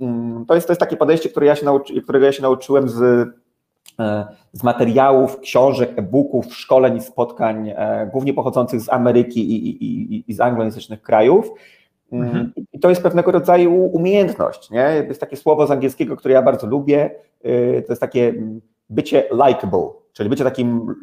Mm, 0.00 0.46
To, 0.46 0.54
jest, 0.54 0.66
to 0.66 0.72
jest 0.72 0.80
takie 0.80 0.96
podejście, 0.96 1.28
które 1.28 1.46
ja 1.46 1.56
się 1.56 1.64
nauczy, 1.64 2.02
którego 2.02 2.26
ja 2.26 2.32
się 2.32 2.42
nauczyłem 2.42 2.88
z, 2.88 3.28
e, 4.00 4.26
z 4.52 4.62
materiałów, 4.62 5.40
książek, 5.40 5.90
e-booków, 5.96 6.54
szkoleń 6.54 7.00
spotkań, 7.00 7.68
e, 7.76 8.08
głównie 8.12 8.34
pochodzących 8.34 8.80
z 8.80 8.88
Ameryki 8.88 9.52
i, 9.52 9.68
i, 9.68 9.84
i, 9.84 10.24
i 10.30 10.34
z 10.34 10.40
anglojęzycznych 10.40 11.02
krajów. 11.02 11.50
Mhm. 12.12 12.52
I 12.72 12.78
to 12.78 12.88
jest 12.88 13.02
pewnego 13.02 13.32
rodzaju 13.32 13.74
umiejętność. 13.74 14.70
Nie? 14.70 15.04
Jest 15.08 15.20
takie 15.20 15.36
słowo 15.36 15.66
z 15.66 15.70
angielskiego, 15.70 16.16
które 16.16 16.34
ja 16.34 16.42
bardzo 16.42 16.66
lubię. 16.66 17.10
y, 17.46 17.82
To 17.86 17.92
jest 17.92 18.00
takie 18.00 18.34
bycie 18.90 19.24
likable, 19.46 19.88
czyli 20.12 20.28
bycie 20.28 20.44
takim 20.44 20.94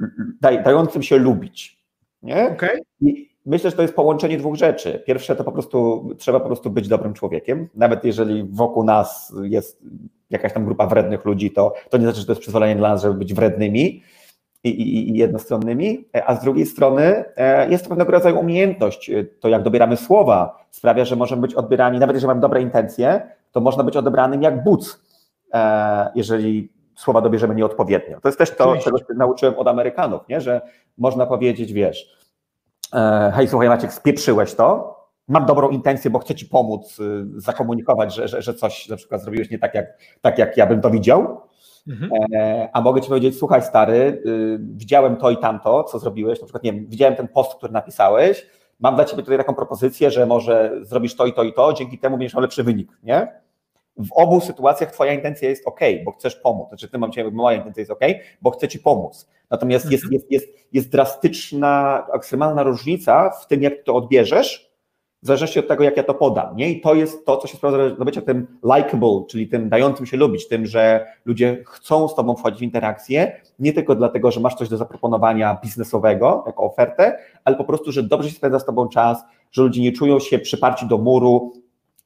daj- 0.43 0.63
dającym 0.63 1.03
się 1.03 1.17
lubić. 1.17 1.77
Nie? 2.23 2.49
Okej? 2.49 2.81
I 3.01 3.29
myślę, 3.45 3.69
że 3.69 3.75
to 3.75 3.81
jest 3.81 3.95
połączenie 3.95 4.37
dwóch 4.37 4.55
rzeczy. 4.55 5.03
Pierwsze 5.05 5.35
to 5.35 5.43
po 5.43 5.51
prostu 5.51 6.09
trzeba 6.17 6.39
po 6.39 6.45
prostu 6.47 6.69
być 6.69 6.87
dobrym 6.87 7.13
człowiekiem. 7.13 7.67
Nawet 7.75 8.03
jeżeli 8.03 8.43
wokół 8.51 8.83
nas 8.83 9.35
jest 9.43 9.81
jakaś 10.29 10.53
tam 10.53 10.65
grupa 10.65 10.87
wrednych 10.87 11.25
ludzi, 11.25 11.51
to, 11.51 11.73
to 11.89 11.97
nie 11.97 12.03
znaczy, 12.03 12.19
że 12.19 12.25
to 12.25 12.31
jest 12.31 12.41
przyzwolenie 12.41 12.75
dla 12.75 12.89
nas, 12.89 13.01
żeby 13.01 13.13
być 13.13 13.33
wrednymi 13.33 14.01
i, 14.65 14.69
i, 14.69 15.09
i 15.09 15.17
jednostronnymi, 15.17 16.07
a 16.25 16.35
z 16.35 16.43
drugiej 16.43 16.65
strony 16.65 17.25
e, 17.35 17.69
jest 17.69 17.83
to 17.83 17.89
pewnego 17.89 18.11
rodzaju 18.11 18.39
umiejętność. 18.39 19.11
To 19.39 19.49
jak 19.49 19.63
dobieramy 19.63 19.97
słowa 19.97 20.65
sprawia, 20.71 21.05
że 21.05 21.15
możemy 21.15 21.41
być 21.41 21.53
odbierani, 21.53 21.99
nawet 21.99 22.15
jeżeli 22.15 22.27
mamy 22.27 22.41
dobre 22.41 22.61
intencje, 22.61 23.21
to 23.51 23.61
można 23.61 23.83
być 23.83 23.97
odebranym 23.97 24.41
jak 24.41 24.63
buc, 24.63 25.01
e, 25.53 26.11
jeżeli 26.15 26.69
słowa 26.95 27.21
dobierzemy 27.21 27.55
nieodpowiednio. 27.55 28.21
To 28.21 28.27
jest 28.27 28.37
też 28.37 28.55
to, 28.55 28.77
czego 28.77 28.97
się 28.97 29.05
nauczyłem 29.17 29.55
od 29.55 29.67
Amerykanów, 29.67 30.21
nie? 30.29 30.41
że 30.41 30.61
można 30.97 31.25
powiedzieć, 31.25 31.73
wiesz, 31.73 32.17
e, 32.93 33.31
hej, 33.35 33.47
słuchaj 33.47 33.69
Maciek, 33.69 33.93
spieprzyłeś 33.93 34.53
to, 34.53 34.95
mam 35.27 35.45
dobrą 35.45 35.69
intencję, 35.69 36.11
bo 36.11 36.19
chcę 36.19 36.35
ci 36.35 36.45
pomóc, 36.45 36.99
y, 36.99 37.25
zakomunikować, 37.35 38.15
że, 38.15 38.27
że, 38.27 38.41
że 38.41 38.53
coś 38.53 38.89
na 38.89 38.95
przykład 38.95 39.21
zrobiłeś 39.21 39.51
nie 39.51 39.59
tak 39.59 39.73
jak, 39.73 39.85
tak, 40.21 40.37
jak 40.37 40.57
ja 40.57 40.67
bym 40.67 40.81
to 40.81 40.89
widział. 40.89 41.41
Mhm. 41.87 42.11
E, 42.33 42.69
a 42.73 42.81
mogę 42.81 43.01
ci 43.01 43.09
powiedzieć, 43.09 43.37
słuchaj, 43.37 43.61
stary, 43.61 44.21
y, 44.25 44.59
widziałem 44.59 45.15
to 45.15 45.29
i 45.29 45.37
tamto, 45.37 45.83
co 45.83 45.99
zrobiłeś. 45.99 46.39
Na 46.39 46.45
przykład, 46.45 46.63
nie 46.63 46.73
wiem, 46.73 46.85
widziałem 46.87 47.15
ten 47.15 47.27
post, 47.27 47.55
który 47.55 47.73
napisałeś. 47.73 48.47
Mam 48.79 48.95
dla 48.95 49.05
ciebie 49.05 49.23
tutaj 49.23 49.37
taką 49.37 49.55
propozycję, 49.55 50.11
że 50.11 50.25
może 50.25 50.71
zrobisz 50.81 51.15
to 51.15 51.25
i 51.25 51.33
to 51.33 51.43
i 51.43 51.53
to, 51.53 51.73
dzięki 51.73 51.99
temu 51.99 52.17
będziesz 52.17 52.33
miał 52.33 52.41
lepszy 52.41 52.63
wynik, 52.63 52.91
nie? 53.03 53.27
W 53.97 54.11
obu 54.15 54.41
sytuacjach 54.41 54.91
Twoja 54.91 55.13
intencja 55.13 55.49
jest 55.49 55.67
ok, 55.67 55.79
bo 56.05 56.11
chcesz 56.11 56.35
pomóc. 56.35 56.67
Znaczy, 56.67 56.87
w 56.87 56.91
tym 56.91 57.01
momencie 57.01 57.31
moja 57.31 57.57
intencja 57.57 57.81
jest 57.81 57.91
ok, 57.91 58.01
bo 58.41 58.51
chcę 58.51 58.67
Ci 58.67 58.79
pomóc. 58.79 59.29
Natomiast 59.49 59.91
jest, 59.91 60.03
mhm. 60.03 60.13
jest, 60.13 60.31
jest, 60.31 60.47
jest 60.73 60.91
drastyczna, 60.91 62.03
ekstremalna 62.13 62.63
różnica 62.63 63.29
w 63.29 63.47
tym, 63.47 63.63
jak 63.63 63.73
to 63.83 63.95
odbierzesz, 63.95 64.74
w 65.25 65.27
zależności 65.27 65.59
od 65.59 65.67
tego, 65.67 65.83
jak 65.83 65.97
ja 65.97 66.03
to 66.03 66.13
podam. 66.13 66.55
Nie? 66.55 66.69
I 66.69 66.81
to 66.81 66.95
jest 66.95 67.25
to, 67.25 67.37
co 67.37 67.47
się 67.47 67.57
sprawdza 67.57 67.89
do 67.89 68.05
bycia 68.05 68.21
tym 68.21 68.47
likable, 68.63 69.23
czyli 69.29 69.47
tym 69.47 69.69
dającym 69.69 70.05
się 70.05 70.17
lubić, 70.17 70.47
tym, 70.47 70.65
że 70.65 71.05
ludzie 71.25 71.63
chcą 71.67 72.07
z 72.07 72.15
Tobą 72.15 72.35
wchodzić 72.35 72.59
w 72.59 72.63
interakcję, 72.63 73.41
nie 73.59 73.73
tylko 73.73 73.95
dlatego, 73.95 74.31
że 74.31 74.39
masz 74.39 74.55
coś 74.55 74.69
do 74.69 74.77
zaproponowania 74.77 75.57
biznesowego, 75.63 76.43
jako 76.45 76.63
ofertę, 76.63 77.17
ale 77.43 77.55
po 77.55 77.63
prostu, 77.63 77.91
że 77.91 78.03
dobrze 78.03 78.29
się 78.29 78.35
spędza 78.35 78.59
z 78.59 78.65
Tobą 78.65 78.87
czas, 78.87 79.23
że 79.51 79.61
ludzie 79.61 79.81
nie 79.81 79.91
czują 79.91 80.19
się 80.19 80.39
przyparci 80.39 80.87
do 80.87 80.97
muru, 80.97 81.53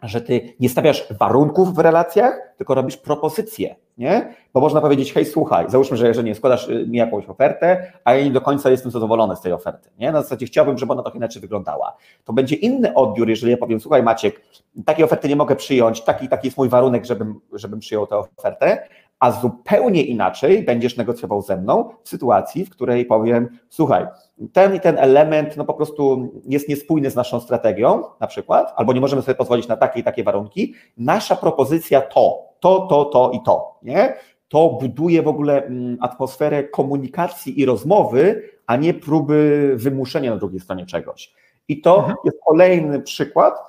że 0.03 0.21
ty 0.21 0.53
nie 0.59 0.69
stawiasz 0.69 1.13
warunków 1.19 1.75
w 1.75 1.79
relacjach, 1.79 2.53
tylko 2.57 2.75
robisz 2.75 2.97
propozycje, 2.97 3.75
nie? 3.97 4.33
Bo 4.53 4.59
można 4.59 4.81
powiedzieć, 4.81 5.13
hej, 5.13 5.25
słuchaj, 5.25 5.65
załóżmy, 5.69 5.97
że 5.97 6.07
jeżeli 6.07 6.27
nie 6.27 6.35
składasz 6.35 6.69
y, 6.69 6.87
mi 6.87 6.97
jakąś 6.97 7.29
ofertę, 7.29 7.91
a 8.03 8.15
ja 8.15 8.23
nie 8.23 8.31
do 8.31 8.41
końca 8.41 8.69
jestem 8.69 8.91
zadowolony 8.91 9.35
z 9.35 9.41
tej 9.41 9.53
oferty, 9.53 9.89
nie? 9.99 10.11
Na 10.11 10.21
zasadzie 10.21 10.45
chciałbym, 10.45 10.77
żeby 10.77 10.93
ona 10.93 11.01
trochę 11.01 11.17
inaczej 11.17 11.41
wyglądała. 11.41 11.97
To 12.25 12.33
będzie 12.33 12.55
inny 12.55 12.93
odbiór, 12.93 13.29
jeżeli 13.29 13.51
ja 13.51 13.57
powiem, 13.57 13.79
słuchaj 13.79 14.03
Maciek, 14.03 14.41
takiej 14.85 15.05
oferty 15.05 15.29
nie 15.29 15.35
mogę 15.35 15.55
przyjąć, 15.55 16.01
taki, 16.01 16.29
taki 16.29 16.47
jest 16.47 16.57
mój 16.57 16.69
warunek, 16.69 17.05
żebym, 17.05 17.39
żebym 17.53 17.79
przyjął 17.79 18.07
tę 18.07 18.17
ofertę, 18.17 18.87
a 19.19 19.31
zupełnie 19.31 20.03
inaczej 20.03 20.63
będziesz 20.63 20.97
negocjował 20.97 21.41
ze 21.41 21.57
mną 21.57 21.89
w 22.03 22.09
sytuacji, 22.09 22.65
w 22.65 22.69
której 22.69 23.05
powiem, 23.05 23.49
słuchaj, 23.69 24.07
ten 24.53 24.75
i 24.75 24.79
ten 24.79 24.97
element 24.97 25.57
no 25.57 25.65
po 25.65 25.73
prostu 25.73 26.31
jest 26.45 26.69
niespójny 26.69 27.09
z 27.11 27.15
naszą 27.15 27.39
strategią, 27.39 28.03
na 28.19 28.27
przykład, 28.27 28.73
albo 28.75 28.93
nie 28.93 29.01
możemy 29.01 29.21
sobie 29.21 29.35
pozwolić 29.35 29.67
na 29.67 29.77
takie 29.77 29.99
i 29.99 30.03
takie 30.03 30.23
warunki. 30.23 30.73
Nasza 30.97 31.35
propozycja 31.35 32.01
to, 32.01 32.39
to, 32.59 32.87
to, 32.89 33.05
to 33.05 33.31
i 33.31 33.39
to, 33.45 33.79
nie? 33.83 34.13
To 34.47 34.69
buduje 34.81 35.21
w 35.21 35.27
ogóle 35.27 35.65
mm, 35.65 35.97
atmosferę 36.01 36.63
komunikacji 36.63 37.61
i 37.61 37.65
rozmowy, 37.65 38.49
a 38.67 38.75
nie 38.75 38.93
próby 38.93 39.71
wymuszenia 39.75 40.31
na 40.31 40.37
drugiej 40.37 40.59
stronie 40.59 40.85
czegoś. 40.85 41.33
I 41.67 41.81
to 41.81 41.97
mhm. 41.97 42.15
jest 42.25 42.37
kolejny 42.45 43.01
przykład 43.01 43.68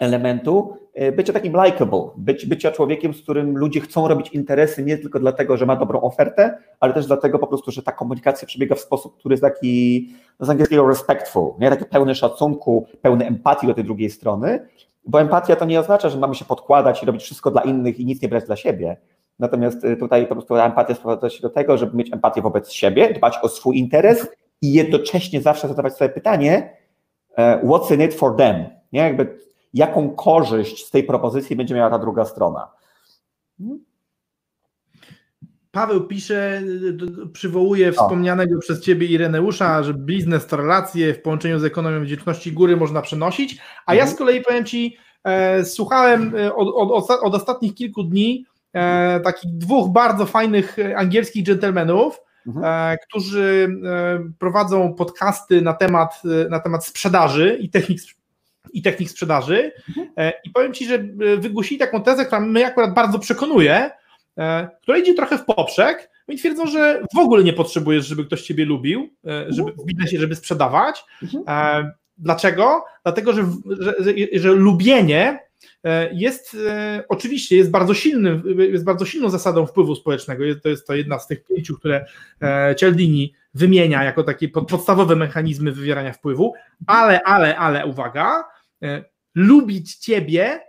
elementu, 0.00 0.76
E, 0.98 1.12
bycia 1.12 1.32
takim 1.32 1.52
likable, 1.64 2.10
być, 2.16 2.46
bycia 2.46 2.70
człowiekiem, 2.70 3.14
z 3.14 3.22
którym 3.22 3.56
ludzie 3.56 3.80
chcą 3.80 4.08
robić 4.08 4.28
interesy 4.28 4.84
nie 4.84 4.98
tylko 4.98 5.18
dlatego, 5.18 5.56
że 5.56 5.66
ma 5.66 5.76
dobrą 5.76 6.00
ofertę, 6.00 6.58
ale 6.80 6.94
też 6.94 7.06
dlatego 7.06 7.38
po 7.38 7.46
prostu, 7.46 7.70
że 7.70 7.82
ta 7.82 7.92
komunikacja 7.92 8.46
przebiega 8.46 8.74
w 8.74 8.80
sposób, 8.80 9.18
który 9.18 9.32
jest 9.32 9.42
taki 9.42 10.08
no 10.40 10.46
z 10.46 10.50
angielskiego 10.50 10.88
respectful, 10.88 11.52
nie? 11.60 11.70
taki 11.70 11.84
pełny 11.84 12.14
szacunku, 12.14 12.86
pełny 13.02 13.26
empatii 13.26 13.66
do 13.66 13.74
tej 13.74 13.84
drugiej 13.84 14.10
strony, 14.10 14.68
bo 15.06 15.20
empatia 15.20 15.56
to 15.56 15.64
nie 15.64 15.80
oznacza, 15.80 16.08
że 16.08 16.18
mamy 16.18 16.34
się 16.34 16.44
podkładać 16.44 17.02
i 17.02 17.06
robić 17.06 17.22
wszystko 17.22 17.50
dla 17.50 17.62
innych 17.62 18.00
i 18.00 18.06
nic 18.06 18.22
nie 18.22 18.28
brać 18.28 18.44
dla 18.44 18.56
siebie. 18.56 18.96
Natomiast 19.38 19.84
e, 19.84 19.96
tutaj 19.96 20.26
po 20.26 20.34
prostu 20.34 20.56
empatia 20.56 20.94
sprowadza 20.94 21.30
się 21.30 21.42
do 21.42 21.50
tego, 21.50 21.76
żeby 21.76 21.96
mieć 21.96 22.12
empatię 22.12 22.42
wobec 22.42 22.72
siebie, 22.72 23.14
dbać 23.14 23.38
o 23.42 23.48
swój 23.48 23.78
interes 23.78 24.28
i 24.62 24.72
jednocześnie 24.72 25.40
zawsze 25.40 25.68
zadawać 25.68 25.96
sobie 25.96 26.08
pytanie, 26.08 26.76
e, 27.36 27.60
what's 27.64 27.94
in 27.94 28.02
it 28.02 28.14
for 28.14 28.36
them? 28.36 28.64
Nie? 28.92 29.00
Jakby 29.00 29.47
jaką 29.74 30.10
korzyść 30.10 30.86
z 30.86 30.90
tej 30.90 31.04
propozycji 31.04 31.56
będzie 31.56 31.74
miała 31.74 31.90
ta 31.90 31.98
druga 31.98 32.24
strona. 32.24 32.68
Paweł 35.70 36.06
pisze, 36.06 36.62
przywołuje 37.32 37.92
wspomnianego 37.92 38.58
przez 38.60 38.80
Ciebie 38.80 39.06
Ireneusza, 39.06 39.82
że 39.82 39.94
biznes 39.94 40.46
to 40.46 40.56
relacje 40.56 41.14
w 41.14 41.22
połączeniu 41.22 41.58
z 41.58 41.64
ekonomią 41.64 42.02
wdzięczności 42.04 42.52
góry 42.52 42.76
można 42.76 43.02
przenosić, 43.02 43.58
a 43.86 43.94
ja 43.94 44.06
z 44.06 44.10
mhm. 44.10 44.18
kolei 44.18 44.44
powiem 44.44 44.64
Ci, 44.64 44.96
e, 45.24 45.64
słuchałem 45.64 46.34
e, 46.36 46.54
od, 46.54 46.68
od, 46.90 47.10
od, 47.10 47.34
ostatnich 47.34 47.74
kilku 47.74 48.02
dni 48.02 48.46
e, 48.72 49.20
takich 49.20 49.50
dwóch 49.58 49.92
bardzo 49.92 50.26
fajnych 50.26 50.76
angielskich 50.96 51.44
dżentelmenów, 51.44 52.20
mhm. 52.46 52.64
e, 52.64 52.98
którzy 53.08 53.68
e, 53.84 54.32
prowadzą 54.38 54.94
podcasty 54.94 55.62
na 55.62 55.72
temat, 55.72 56.22
na 56.50 56.60
temat 56.60 56.86
sprzedaży 56.86 57.58
i 57.60 57.70
technik 57.70 58.00
i 58.72 58.82
technik 58.82 59.10
sprzedaży. 59.10 59.72
Mhm. 59.88 60.08
E, 60.16 60.32
I 60.44 60.50
powiem 60.50 60.74
Ci, 60.74 60.86
że 60.86 60.94
e, 60.94 61.36
wygłosili 61.36 61.78
taką 61.78 62.02
tezę, 62.02 62.24
która 62.24 62.40
mnie 62.40 62.66
akurat 62.66 62.94
bardzo 62.94 63.18
przekonuje, 63.18 63.90
e, 64.38 64.68
która 64.82 64.98
idzie 64.98 65.14
trochę 65.14 65.38
w 65.38 65.44
poprzek. 65.44 66.10
Oni 66.28 66.38
twierdzą, 66.38 66.66
że 66.66 67.02
w 67.14 67.18
ogóle 67.18 67.44
nie 67.44 67.52
potrzebujesz, 67.52 68.06
żeby 68.06 68.24
ktoś 68.24 68.42
Ciebie 68.42 68.64
lubił, 68.64 69.10
żeby 69.48 69.72
w 69.72 69.84
biznesie, 69.84 70.18
żeby 70.18 70.36
sprzedawać. 70.36 71.04
Mhm. 71.22 71.92
Dlaczego? 72.18 72.84
Dlatego, 73.02 73.32
że, 73.32 73.42
że, 73.80 73.94
że, 73.98 74.12
że 74.32 74.52
lubienie 74.52 75.38
jest 76.12 76.56
oczywiście 77.08 77.56
jest 77.56 77.70
bardzo 77.70 77.94
silnym, 77.94 78.42
jest 78.58 78.84
bardzo 78.84 79.04
silną 79.04 79.30
zasadą 79.30 79.66
wpływu 79.66 79.94
społecznego. 79.94 80.44
to 80.62 80.68
jest 80.68 80.86
to 80.86 80.94
jedna 80.94 81.18
z 81.18 81.26
tych 81.26 81.44
pięciu, 81.44 81.78
które 81.78 82.06
Cialdini 82.76 83.34
wymienia 83.54 84.04
jako 84.04 84.22
takie 84.22 84.48
podstawowe 84.48 85.16
mechanizmy 85.16 85.72
wywierania 85.72 86.12
wpływu, 86.12 86.54
ale, 86.86 87.22
ale, 87.22 87.56
ale 87.56 87.86
uwaga, 87.86 88.44
E, 88.82 89.04
lubić 89.34 89.96
ciebie 89.96 90.60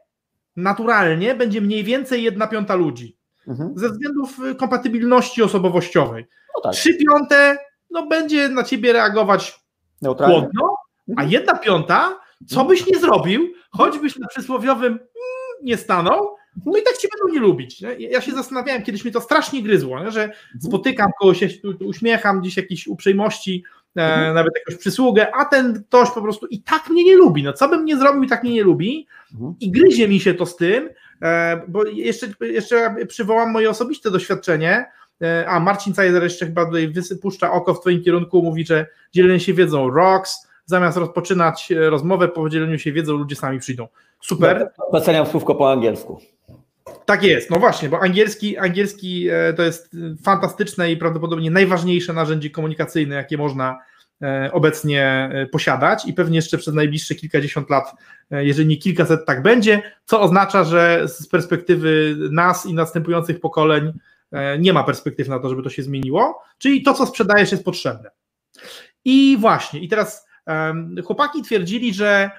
naturalnie 0.55 1.35
będzie 1.35 1.61
mniej 1.61 1.83
więcej 1.83 2.23
jedna 2.23 2.47
piąta 2.47 2.75
ludzi. 2.75 3.17
Mhm. 3.47 3.73
Ze 3.75 3.89
względów 3.89 4.39
y, 4.39 4.55
kompatybilności 4.55 5.43
osobowościowej. 5.43 6.27
No 6.55 6.61
tak. 6.61 6.73
Trzy 6.73 6.97
piąte 6.97 7.57
no, 7.89 8.07
będzie 8.07 8.49
na 8.49 8.63
ciebie 8.63 8.93
reagować 8.93 9.59
Neutralnie. 10.01 10.39
chłodno, 10.39 10.75
a 11.07 11.11
mhm. 11.11 11.29
jedna 11.29 11.57
piąta, 11.57 12.19
co 12.47 12.65
byś 12.65 12.87
nie 12.87 12.99
zrobił, 12.99 13.53
choćbyś 13.71 14.17
na 14.17 14.27
przysłowiowym 14.27 14.93
mm, 14.93 14.99
nie 15.63 15.77
stanął, 15.77 16.35
no 16.65 16.77
i 16.77 16.83
tak 16.83 16.97
cię 16.97 17.07
będą 17.17 17.33
nie 17.33 17.39
lubić. 17.39 17.81
Nie? 17.81 17.93
Ja 17.93 18.21
się 18.21 18.31
zastanawiałem, 18.31 18.83
kiedyś 18.83 19.05
mi 19.05 19.11
to 19.11 19.21
strasznie 19.21 19.63
gryzło, 19.63 20.03
nie? 20.03 20.11
że 20.11 20.31
spotykam 20.59 21.11
kogoś, 21.19 21.39
się 21.39 21.49
uśmiecham, 21.79 22.41
gdzieś 22.41 22.57
jakieś 22.57 22.87
uprzejmości, 22.87 23.63
E, 23.97 24.01
mhm. 24.01 24.35
nawet 24.35 24.53
jakąś 24.55 24.79
przysługę, 24.79 25.35
a 25.35 25.45
ten 25.45 25.83
ktoś 25.83 26.11
po 26.11 26.21
prostu 26.21 26.47
i 26.47 26.61
tak 26.61 26.89
mnie 26.89 27.03
nie 27.03 27.15
lubi. 27.15 27.43
No 27.43 27.53
co 27.53 27.69
bym 27.69 27.85
nie 27.85 27.97
zrobił 27.97 28.23
i 28.23 28.27
tak 28.27 28.43
mnie 28.43 28.53
nie 28.53 28.63
lubi 28.63 29.07
mhm. 29.33 29.55
i 29.59 29.71
gryzie 29.71 30.07
mi 30.07 30.19
się 30.19 30.33
to 30.33 30.45
z 30.45 30.55
tym, 30.55 30.89
e, 31.21 31.61
bo 31.67 31.85
jeszcze, 31.85 32.27
jeszcze 32.41 32.95
przywołam 33.07 33.51
moje 33.51 33.69
osobiste 33.69 34.11
doświadczenie, 34.11 34.85
e, 35.21 35.45
a 35.47 35.59
Marcin 35.59 35.93
Cajzer 35.93 36.23
jeszcze 36.23 36.45
chyba 36.45 36.65
tutaj 36.65 36.87
wypuszcza 36.87 37.51
oko 37.51 37.73
w 37.73 37.81
twoim 37.81 38.03
kierunku, 38.03 38.43
mówi, 38.43 38.65
że 38.65 38.85
dzielenie 39.13 39.39
się 39.39 39.53
wiedzą 39.53 39.89
rocks, 39.89 40.47
zamiast 40.65 40.97
rozpoczynać 40.97 41.69
rozmowę 41.75 42.27
po 42.27 42.49
dzieleniu 42.49 42.79
się 42.79 42.91
wiedzą, 42.91 43.13
ludzie 43.13 43.35
sami 43.35 43.59
przyjdą. 43.59 43.87
Super. 44.21 44.71
Doceniam 44.93 45.25
słówko 45.25 45.55
po 45.55 45.71
angielsku. 45.71 46.19
Tak 47.09 47.23
jest, 47.23 47.49
no 47.49 47.59
właśnie, 47.59 47.89
bo 47.89 47.99
angielski, 47.99 48.57
angielski 48.57 49.29
e, 49.29 49.53
to 49.53 49.63
jest 49.63 49.95
fantastyczne 50.23 50.91
i 50.91 50.97
prawdopodobnie 50.97 51.51
najważniejsze 51.51 52.13
narzędzie 52.13 52.49
komunikacyjne, 52.49 53.15
jakie 53.15 53.37
można 53.37 53.79
e, 54.21 54.49
obecnie 54.53 55.29
e, 55.33 55.45
posiadać 55.45 56.05
i 56.05 56.13
pewnie 56.13 56.35
jeszcze 56.35 56.57
przez 56.57 56.73
najbliższe 56.73 57.15
kilkadziesiąt 57.15 57.69
lat, 57.69 57.93
jeżeli 58.31 58.67
nie 58.67 58.77
kilkaset, 58.77 59.25
tak 59.25 59.41
będzie, 59.41 59.81
co 60.05 60.21
oznacza, 60.21 60.63
że 60.63 61.03
z 61.07 61.27
perspektywy 61.27 62.15
nas 62.31 62.65
i 62.65 62.73
następujących 62.73 63.39
pokoleń 63.39 63.93
nie 64.59 64.73
ma 64.73 64.83
perspektyw 64.83 65.27
na 65.27 65.39
to, 65.39 65.49
żeby 65.49 65.63
to 65.63 65.69
się 65.69 65.83
zmieniło, 65.83 66.43
czyli 66.57 66.83
to, 66.83 66.93
co 66.93 67.05
sprzedajesz, 67.05 67.51
jest 67.51 67.65
potrzebne. 67.65 68.11
I 69.05 69.37
właśnie, 69.39 69.79
i 69.79 69.87
teraz 69.87 70.27
chłopaki 71.05 71.41
twierdzili, 71.41 71.93
że 71.93 72.31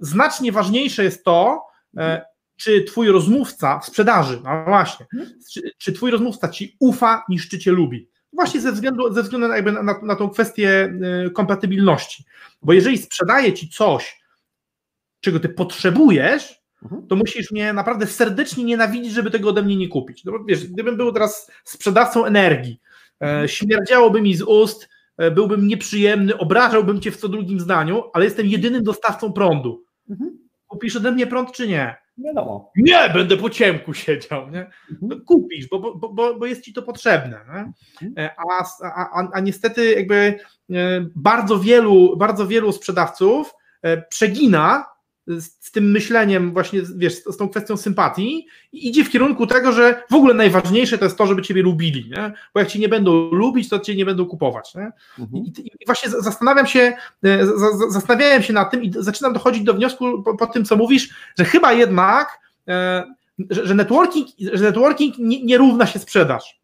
znacznie 0.00 0.52
ważniejsze 0.52 1.04
jest 1.04 1.24
to, 1.24 1.66
czy 2.60 2.84
twój 2.84 3.08
rozmówca 3.08 3.78
w 3.78 3.86
sprzedaży, 3.86 4.40
no 4.44 4.64
właśnie, 4.64 5.06
czy, 5.52 5.60
czy 5.78 5.92
twój 5.92 6.10
rozmówca 6.10 6.48
ci 6.48 6.76
ufa 6.80 7.24
niż 7.28 7.48
czy 7.48 7.58
cię 7.58 7.72
lubi. 7.72 8.08
Właśnie 8.32 8.60
ze 8.60 8.72
względu, 8.72 9.12
ze 9.12 9.22
względu 9.22 9.48
na, 9.48 9.82
na, 9.82 10.00
na 10.02 10.16
tą 10.16 10.30
kwestię 10.30 10.92
y, 11.26 11.30
kompatybilności. 11.30 12.24
Bo 12.62 12.72
jeżeli 12.72 12.98
sprzedaję 12.98 13.52
ci 13.52 13.68
coś, 13.68 14.20
czego 15.20 15.40
ty 15.40 15.48
potrzebujesz, 15.48 16.62
mhm. 16.82 17.06
to 17.06 17.16
musisz 17.16 17.50
mnie 17.50 17.72
naprawdę 17.72 18.06
serdecznie 18.06 18.64
nienawidzić, 18.64 19.12
żeby 19.12 19.30
tego 19.30 19.48
ode 19.48 19.62
mnie 19.62 19.76
nie 19.76 19.88
kupić. 19.88 20.24
No, 20.24 20.32
wiesz, 20.48 20.66
gdybym 20.66 20.96
był 20.96 21.12
teraz 21.12 21.50
sprzedawcą 21.64 22.24
energii, 22.24 22.80
e, 23.20 23.24
mhm. 23.24 23.48
śmierdziałoby 23.48 24.22
mi 24.22 24.34
z 24.34 24.42
ust, 24.42 24.88
e, 25.16 25.30
byłbym 25.30 25.66
nieprzyjemny, 25.66 26.38
obrażałbym 26.38 27.00
cię 27.00 27.10
w 27.10 27.16
co 27.16 27.28
drugim 27.28 27.60
zdaniu, 27.60 28.02
ale 28.12 28.24
jestem 28.24 28.46
jedynym 28.46 28.82
dostawcą 28.82 29.32
prądu. 29.32 29.84
Mhm. 30.10 30.38
Kupisz 30.66 30.96
ode 30.96 31.12
mnie 31.12 31.26
prąd 31.26 31.52
czy 31.52 31.68
nie? 31.68 31.96
Wiadomo. 32.24 32.72
Nie, 32.76 33.10
będę 33.14 33.36
po 33.36 33.50
ciemku 33.50 33.94
siedział, 33.94 34.50
nie? 34.50 34.70
No, 35.02 35.16
kupisz, 35.26 35.68
bo, 35.68 35.78
bo, 35.78 36.08
bo, 36.08 36.34
bo 36.34 36.46
jest 36.46 36.64
ci 36.64 36.72
to 36.72 36.82
potrzebne. 36.82 37.40
Mhm. 38.02 38.30
A, 38.36 38.64
a, 38.84 39.28
a 39.32 39.40
niestety 39.40 39.94
jakby 39.94 40.14
e, 40.14 40.36
bardzo 41.14 41.58
wielu, 41.58 42.16
bardzo 42.16 42.46
wielu 42.46 42.72
sprzedawców 42.72 43.54
e, 43.82 44.02
przegina 44.02 44.86
z, 45.38 45.66
z, 45.66 45.70
tym 45.70 45.90
myśleniem, 45.90 46.52
właśnie, 46.52 46.80
wiesz, 46.96 47.14
z, 47.14 47.34
z, 47.34 47.36
tą 47.36 47.48
kwestią 47.48 47.76
sympatii 47.76 48.46
i 48.72 48.88
idzie 48.88 49.04
w 49.04 49.10
kierunku 49.10 49.46
tego, 49.46 49.72
że 49.72 50.02
w 50.10 50.14
ogóle 50.14 50.34
najważniejsze 50.34 50.98
to 50.98 51.04
jest 51.04 51.18
to, 51.18 51.26
żeby 51.26 51.42
ciebie 51.42 51.62
lubili, 51.62 52.10
nie? 52.10 52.32
bo 52.54 52.60
jak 52.60 52.68
cię 52.68 52.78
nie 52.78 52.88
będą 52.88 53.30
lubić, 53.30 53.68
to 53.68 53.78
cię 53.78 53.96
nie 53.96 54.04
będą 54.04 54.26
kupować. 54.26 54.74
Nie? 54.74 54.92
Mhm. 55.18 55.44
I, 55.44 55.52
I, 55.80 55.86
właśnie 55.86 56.10
zastanawiam 56.10 56.66
się, 56.66 56.92
e, 57.24 57.46
zastanawiałem 57.88 58.42
się 58.42 58.52
nad 58.52 58.70
tym 58.70 58.82
i 58.82 58.92
zaczynam 58.98 59.32
dochodzić 59.32 59.62
do 59.62 59.74
wniosku 59.74 60.22
po, 60.22 60.36
po 60.36 60.46
tym, 60.46 60.64
co 60.64 60.76
mówisz, 60.76 61.10
że 61.38 61.44
chyba 61.44 61.72
jednak, 61.72 62.40
e, 62.68 63.04
że, 63.50 63.66
że, 63.66 63.74
networking, 63.74 64.28
że 64.52 64.64
networking 64.64 65.18
nie, 65.18 65.44
nie 65.44 65.58
równa 65.58 65.86
się 65.86 65.98
sprzedaż. 65.98 66.60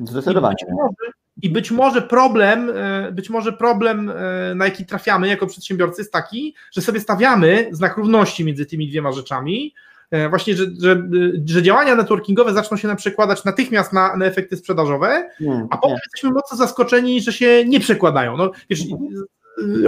Zdecydowanie. 0.00 0.56
I 0.62 1.25
być 1.36 1.70
może 1.70 2.02
problem, 2.02 2.70
e, 2.74 3.12
być 3.12 3.30
może 3.30 3.52
problem, 3.52 4.10
e, 4.10 4.54
na 4.54 4.64
jaki 4.64 4.86
trafiamy 4.86 5.28
jako 5.28 5.46
przedsiębiorcy, 5.46 6.00
jest 6.00 6.12
taki, 6.12 6.54
że 6.72 6.80
sobie 6.80 7.00
stawiamy 7.00 7.68
znak 7.72 7.96
równości 7.96 8.44
między 8.44 8.66
tymi 8.66 8.88
dwiema 8.88 9.12
rzeczami. 9.12 9.74
E, 10.10 10.28
właśnie, 10.28 10.54
że, 10.54 10.66
że, 10.80 11.08
że 11.46 11.62
działania 11.62 11.94
networkingowe 11.94 12.52
zaczną 12.52 12.76
się 12.76 12.88
nam 12.88 12.96
przekładać 12.96 13.44
natychmiast 13.44 13.92
na, 13.92 14.16
na 14.16 14.24
efekty 14.26 14.56
sprzedażowe, 14.56 15.30
a 15.70 15.76
potem 15.76 15.96
nie. 15.96 16.00
jesteśmy 16.04 16.30
mocno 16.30 16.56
zaskoczeni, 16.56 17.20
że 17.20 17.32
się 17.32 17.64
nie 17.66 17.80
przekładają. 17.80 18.36
No, 18.36 18.50
wiesz, 18.70 18.80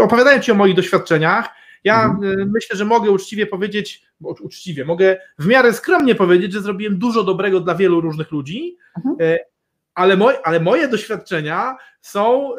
opowiadając 0.00 0.44
Ci 0.44 0.52
o 0.52 0.54
moich 0.54 0.76
doświadczeniach, 0.76 1.48
ja 1.84 1.94
hmm. 1.94 2.50
myślę, 2.54 2.76
że 2.76 2.84
mogę 2.84 3.10
uczciwie 3.10 3.46
powiedzieć, 3.46 4.02
uczciwie, 4.20 4.84
mogę 4.84 5.16
w 5.38 5.46
miarę 5.46 5.72
skromnie 5.72 6.14
powiedzieć, 6.14 6.52
że 6.52 6.60
zrobiłem 6.60 6.98
dużo 6.98 7.24
dobrego 7.24 7.60
dla 7.60 7.74
wielu 7.74 8.00
różnych 8.00 8.30
ludzi, 8.30 8.76
mhm 8.96 9.38
ale, 9.98 10.16
moj, 10.16 10.34
ale 10.44 10.60
moje 10.60 10.88
doświadczenia 10.88 11.76
są, 12.00 12.52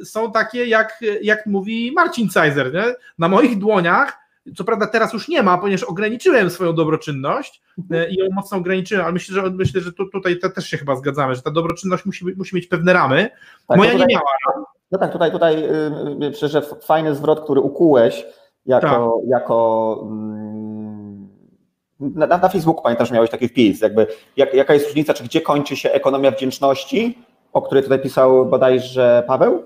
y, 0.00 0.04
są 0.04 0.32
takie, 0.32 0.66
jak, 0.66 1.00
jak 1.22 1.46
mówi 1.46 1.92
Marcin 1.92 2.28
Cajzer. 2.28 2.74
Nie? 2.74 2.84
Na 3.18 3.28
moich 3.28 3.58
dłoniach, 3.58 4.18
co 4.56 4.64
prawda 4.64 4.86
teraz 4.86 5.12
już 5.12 5.28
nie 5.28 5.42
ma, 5.42 5.58
ponieważ 5.58 5.84
ograniczyłem 5.84 6.50
swoją 6.50 6.72
dobroczynność 6.72 7.62
y, 7.78 8.08
i 8.10 8.14
ją 8.14 8.26
mocno 8.32 8.58
ograniczyłem, 8.58 9.04
ale 9.04 9.12
myślę, 9.12 9.34
że 9.34 9.50
myślę, 9.50 9.80
że 9.80 9.92
tu, 9.92 10.06
tutaj 10.08 10.38
też 10.38 10.66
się 10.66 10.78
chyba 10.78 10.96
zgadzamy, 10.96 11.34
że 11.34 11.42
ta 11.42 11.50
dobroczynność 11.50 12.04
musi, 12.04 12.24
musi 12.36 12.56
mieć 12.56 12.66
pewne 12.66 12.92
ramy. 12.92 13.30
Tak, 13.66 13.78
Moja 13.78 13.92
tutaj, 13.92 14.06
nie 14.06 14.14
miała. 14.14 14.66
No 14.92 14.98
tak, 14.98 15.12
tutaj, 15.12 15.32
tutaj 15.32 15.68
myślę, 16.18 16.48
że 16.48 16.62
fajny 16.62 17.14
zwrot, 17.14 17.40
który 17.40 17.60
ukułeś 17.60 18.24
jako, 18.66 18.86
tak. 19.20 19.28
jako 19.28 19.98
mm, 20.02 20.67
na, 22.00 22.26
na 22.26 22.48
Facebooku 22.48 22.82
pamiętam, 22.82 23.06
że 23.06 23.14
miałeś 23.14 23.30
taki 23.30 23.48
wpis, 23.48 23.80
jakby 23.80 24.06
jak, 24.36 24.54
jaka 24.54 24.74
jest 24.74 24.86
różnica, 24.86 25.14
czy 25.14 25.24
gdzie 25.24 25.40
kończy 25.40 25.76
się 25.76 25.92
ekonomia 25.92 26.30
wdzięczności, 26.30 27.18
o 27.52 27.62
której 27.62 27.82
tutaj 27.82 27.98
pisał 27.98 28.46
bodajże 28.46 29.24
Paweł, 29.26 29.62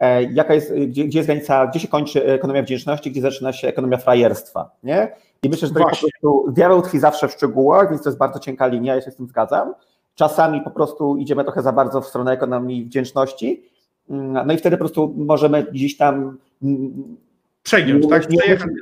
e, 0.00 0.22
jaka 0.22 0.54
jest, 0.54 0.74
gdzie, 0.74 1.04
gdzie 1.04 1.18
jest 1.18 1.28
granica, 1.28 1.66
gdzie 1.66 1.80
się 1.80 1.88
kończy 1.88 2.26
ekonomia 2.26 2.62
wdzięczności, 2.62 3.10
gdzie 3.10 3.20
zaczyna 3.20 3.52
się 3.52 3.68
ekonomia 3.68 3.96
frajerstwa, 3.96 4.70
nie? 4.82 5.12
I 5.42 5.48
myślę, 5.48 5.68
że 5.68 5.74
to 5.74 5.80
po 5.80 5.86
prostu 5.86 6.52
diabeł 6.52 6.82
tkwi 6.82 6.98
zawsze 6.98 7.28
w 7.28 7.32
szczegółach, 7.32 7.90
więc 7.90 8.02
to 8.02 8.08
jest 8.08 8.18
bardzo 8.18 8.38
cienka 8.38 8.66
linia, 8.66 8.94
ja 8.94 9.00
się 9.00 9.10
z 9.10 9.16
tym 9.16 9.26
zgadzam. 9.26 9.74
Czasami 10.14 10.60
po 10.60 10.70
prostu 10.70 11.16
idziemy 11.16 11.44
trochę 11.44 11.62
za 11.62 11.72
bardzo 11.72 12.00
w 12.00 12.06
stronę 12.06 12.32
ekonomii 12.32 12.84
wdzięczności, 12.84 13.62
mm, 14.10 14.46
no 14.46 14.52
i 14.52 14.56
wtedy 14.56 14.76
po 14.76 14.80
prostu 14.80 15.14
możemy 15.16 15.62
gdzieś 15.62 15.96
tam 15.96 16.38
mm, 16.62 17.16
przegiąć, 17.62 18.08
tak? 18.08 18.26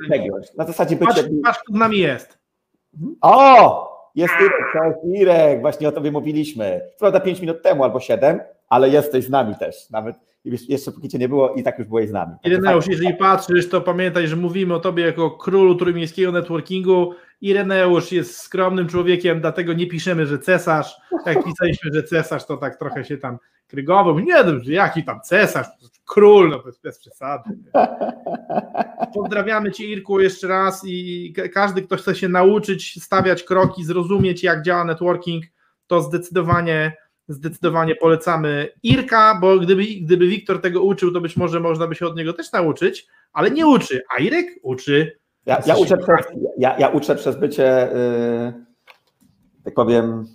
Przegiąć. 0.09 0.53
Na 0.57 0.65
zasadzie 0.65 0.95
być. 0.95 1.07
Patrz, 1.07 1.23
patrz, 1.43 1.59
z 1.69 1.73
nami 1.73 1.97
jest. 1.97 2.42
O! 3.21 3.93
Jest 4.15 4.33
Irek, 4.39 4.95
Irek, 5.15 5.61
właśnie 5.61 5.87
o 5.87 5.91
tobie 5.91 6.11
mówiliśmy. 6.11 6.81
Prawda 6.99 7.19
5 7.19 7.39
minut 7.39 7.61
temu 7.61 7.83
albo 7.83 7.99
7, 7.99 8.39
ale 8.69 8.89
jesteś 8.89 9.25
z 9.25 9.29
nami 9.29 9.55
też. 9.55 9.89
Nawet 9.89 10.15
jeszcze 10.45 10.91
póki 10.91 11.09
cię 11.09 11.17
nie 11.17 11.29
było 11.29 11.53
i 11.53 11.63
tak 11.63 11.79
już 11.79 11.87
byłeś 11.87 12.09
z 12.09 12.11
nami. 12.11 12.31
Ireneusz, 12.43 12.87
jeżeli 12.87 13.13
patrzysz, 13.13 13.69
to 13.69 13.81
pamiętaj, 13.81 14.27
że 14.27 14.35
mówimy 14.35 14.75
o 14.75 14.79
tobie 14.79 15.05
jako 15.05 15.31
królu 15.31 15.75
trójmiejskiego 15.75 16.31
networkingu. 16.31 17.13
Ireneusz 17.41 18.11
jest 18.11 18.37
skromnym 18.37 18.87
człowiekiem, 18.87 19.41
dlatego 19.41 19.73
nie 19.73 19.87
piszemy, 19.87 20.25
że 20.25 20.39
cesarz. 20.39 20.95
Jak 21.25 21.43
pisaliśmy, 21.43 21.91
że 21.93 22.03
cesarz, 22.03 22.45
to 22.45 22.57
tak 22.57 22.79
trochę 22.79 23.05
się 23.05 23.17
tam 23.17 23.37
krygował. 23.67 24.19
Nie, 24.19 24.43
no, 24.43 24.51
jaki 24.65 25.03
tam 25.03 25.21
cesarz, 25.21 25.67
król, 26.13 26.49
no 26.49 26.59
bez, 26.59 26.79
bez 26.79 26.99
przesady. 26.99 27.49
Pozdrawiamy 29.15 29.71
Cię 29.71 29.85
Irku 29.85 30.19
jeszcze 30.19 30.47
raz 30.47 30.81
i 30.85 31.33
każdy, 31.53 31.81
kto 31.81 31.95
chce 31.95 32.15
się 32.15 32.29
nauczyć 32.29 33.03
stawiać 33.03 33.43
kroki, 33.43 33.85
zrozumieć 33.85 34.43
jak 34.43 34.61
działa 34.61 34.85
networking, 34.85 35.43
to 35.87 36.01
zdecydowanie 36.01 36.97
zdecydowanie 37.27 37.95
polecamy 37.95 38.69
Irka, 38.83 39.37
bo 39.41 39.59
gdyby, 39.59 39.83
gdyby 40.01 40.27
Wiktor 40.27 40.61
tego 40.61 40.83
uczył, 40.83 41.11
to 41.11 41.21
być 41.21 41.37
może 41.37 41.59
można 41.59 41.87
by 41.87 41.95
się 41.95 42.05
od 42.05 42.17
niego 42.17 42.33
też 42.33 42.51
nauczyć, 42.51 43.07
ale 43.33 43.51
nie 43.51 43.67
uczy, 43.67 44.01
a 44.15 44.21
Irek 44.21 44.45
uczy. 44.63 45.19
Ja, 45.45 45.61
ja 45.65 45.75
uczę, 45.75 45.97
przez, 45.97 46.25
ja, 46.57 46.77
ja, 46.77 46.89
uczę 46.89 47.15
przez 47.15 47.35
bycie, 47.35 47.89
yy, 48.53 48.53
tak 49.63 49.73
powiem, 49.73 50.25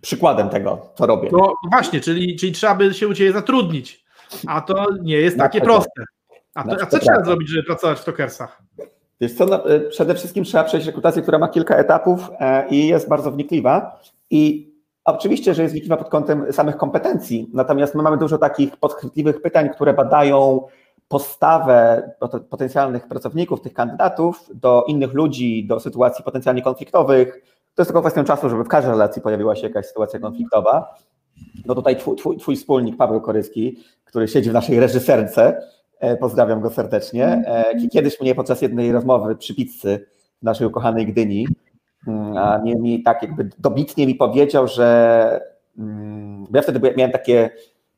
przykładem 0.00 0.48
tego, 0.48 0.92
co 0.94 1.06
robię. 1.06 1.28
No 1.32 1.54
właśnie, 1.70 2.00
czyli, 2.00 2.36
czyli 2.36 2.52
trzeba 2.52 2.74
by 2.74 2.94
się 2.94 3.08
u 3.08 3.14
Ciebie 3.14 3.32
zatrudnić, 3.32 4.01
a 4.46 4.60
to 4.60 4.86
nie 5.02 5.16
jest 5.16 5.38
takie 5.38 5.60
proste. 5.60 6.04
A, 6.54 6.64
to, 6.64 6.82
a 6.82 6.86
co 6.86 6.98
trzeba 6.98 7.24
zrobić, 7.24 7.48
żeby 7.48 7.62
pracować 7.62 8.00
w 8.00 8.04
Tokersach? 8.04 8.62
Wiesz 9.20 9.34
co, 9.34 9.46
no, 9.46 9.70
y, 9.70 9.80
przede 9.80 10.14
wszystkim 10.14 10.44
trzeba 10.44 10.64
przejść 10.64 10.86
rekrutację, 10.86 11.22
która 11.22 11.38
ma 11.38 11.48
kilka 11.48 11.76
etapów 11.76 12.30
e, 12.40 12.68
i 12.68 12.86
jest 12.86 13.08
bardzo 13.08 13.30
wnikliwa 13.30 14.00
i 14.30 14.72
Oczywiście, 15.04 15.54
że 15.54 15.62
jest 15.62 15.74
wnikliwa 15.74 15.96
pod 15.96 16.08
kątem 16.08 16.52
samych 16.52 16.76
kompetencji, 16.76 17.50
natomiast 17.52 17.94
my 17.94 18.02
mamy 18.02 18.16
dużo 18.16 18.38
takich 18.38 18.76
podchwytliwych 18.76 19.42
pytań, 19.42 19.68
które 19.68 19.94
badają 19.94 20.60
postawę 21.08 22.10
potencjalnych 22.50 23.08
pracowników, 23.08 23.60
tych 23.60 23.72
kandydatów 23.72 24.50
do 24.54 24.84
innych 24.88 25.12
ludzi, 25.12 25.66
do 25.66 25.80
sytuacji 25.80 26.24
potencjalnie 26.24 26.62
konfliktowych. 26.62 27.28
To 27.74 27.82
jest 27.82 27.88
tylko 27.88 28.00
kwestią 28.00 28.24
czasu, 28.24 28.48
żeby 28.48 28.64
w 28.64 28.68
każdej 28.68 28.92
relacji 28.92 29.22
pojawiła 29.22 29.56
się 29.56 29.66
jakaś 29.66 29.86
sytuacja 29.86 30.20
konfliktowa. 30.20 30.94
No 31.66 31.74
tutaj 31.74 31.96
twój, 31.96 32.16
twój, 32.16 32.36
twój 32.36 32.56
wspólnik 32.56 32.96
Paweł 32.96 33.20
Koryski, 33.20 33.78
który 34.12 34.28
siedzi 34.28 34.50
w 34.50 34.52
naszej 34.52 34.80
reżyserce, 34.80 35.62
e, 36.00 36.16
pozdrawiam 36.16 36.60
go 36.60 36.70
serdecznie, 36.70 37.26
e, 37.26 37.88
kiedyś 37.88 38.20
mnie 38.20 38.34
podczas 38.34 38.62
jednej 38.62 38.92
rozmowy 38.92 39.36
przy 39.36 39.54
pizzy 39.54 40.06
w 40.42 40.44
naszej 40.44 40.66
ukochanej 40.66 41.06
Gdyni 41.06 41.46
Mm, 42.06 42.36
a 42.36 42.58
nie 42.58 42.76
mi 42.76 43.02
tak 43.02 43.22
jakby 43.22 43.50
dobitnie 43.58 44.06
mi 44.06 44.14
powiedział, 44.14 44.68
że 44.68 45.40
mm, 45.78 46.46
ja 46.54 46.62
wtedy 46.62 46.94
miałem 46.96 47.12
takie, 47.12 47.50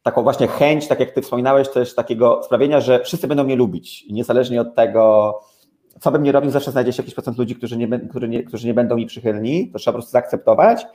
taką 0.03 0.23
właśnie 0.23 0.49
chęć, 0.49 0.89
tak 0.89 1.01
jak 1.01 1.11
ty 1.11 1.23
wspominałeś, 1.23 1.69
też 1.69 1.95
takiego 1.95 2.43
sprawienia, 2.43 2.81
że 2.81 3.01
wszyscy 3.05 3.29
będą 3.29 3.45
mnie 3.45 3.57
lubić 3.57 4.07
niezależnie 4.11 4.61
od 4.61 4.75
tego, 4.75 5.35
co 6.01 6.11
bym 6.11 6.23
nie 6.23 6.33
robił, 6.33 6.51
zawsze 6.51 6.71
znajdzie 6.71 6.93
się 6.93 7.03
jakiś 7.03 7.15
procent 7.15 7.39
ludzi, 7.39 7.57
którzy 7.57 7.77
nie, 7.77 7.99
którzy 7.99 8.29
nie, 8.29 8.43
którzy 8.43 8.67
nie 8.67 8.75
będą 8.75 8.97
mi 8.97 9.07
przychylni, 9.07 9.71
to 9.71 9.79
trzeba 9.79 9.93
po 9.93 9.99
prostu 9.99 10.13
zaakceptować 10.13 10.87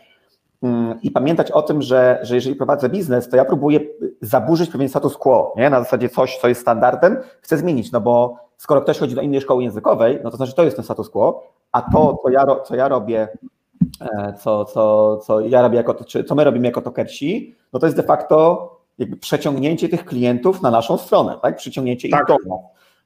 i 1.01 1.11
pamiętać 1.11 1.51
o 1.51 1.61
tym, 1.61 1.81
że, 1.81 2.19
że 2.21 2.35
jeżeli 2.35 2.55
prowadzę 2.55 2.89
biznes, 2.89 3.29
to 3.29 3.37
ja 3.37 3.45
próbuję 3.45 3.79
zaburzyć 4.21 4.69
pewien 4.69 4.89
status 4.89 5.17
quo, 5.17 5.53
nie? 5.57 5.69
na 5.69 5.79
zasadzie 5.79 6.09
coś, 6.09 6.37
co 6.37 6.47
jest 6.47 6.61
standardem, 6.61 7.17
chcę 7.41 7.57
zmienić, 7.57 7.91
no 7.91 8.01
bo 8.01 8.35
skoro 8.57 8.81
ktoś 8.81 8.97
chodzi 8.97 9.15
do 9.15 9.21
innej 9.21 9.41
szkoły 9.41 9.63
językowej, 9.63 10.19
no 10.23 10.31
to 10.31 10.37
znaczy 10.37 10.55
to 10.55 10.63
jest 10.63 10.75
ten 10.75 10.85
status 10.85 11.09
quo, 11.09 11.43
a 11.71 11.81
to, 11.81 12.17
co 12.23 12.29
ja, 12.29 12.45
co 12.65 12.75
ja 12.75 12.87
robię, 12.87 13.27
e, 14.01 14.33
co, 14.33 14.65
co, 14.65 15.17
co 15.17 15.39
ja 15.39 15.61
robię 15.61 15.77
jako, 15.77 15.93
czy 16.03 16.23
co 16.23 16.35
my 16.35 16.43
robimy 16.43 16.67
jako 16.67 16.81
tokersi, 16.81 17.55
no 17.73 17.79
to 17.79 17.85
jest 17.85 17.97
de 17.97 18.03
facto 18.03 18.69
jakby 18.97 19.17
przeciągnięcie 19.17 19.89
tych 19.89 20.05
klientów 20.05 20.61
na 20.61 20.71
naszą 20.71 20.97
stronę, 20.97 21.35
tak? 21.41 21.55
Przyciągnięcie 21.55 22.09
tak. 22.09 22.21
ich 22.21 22.27
do 22.27 22.49
nas. 22.49 22.59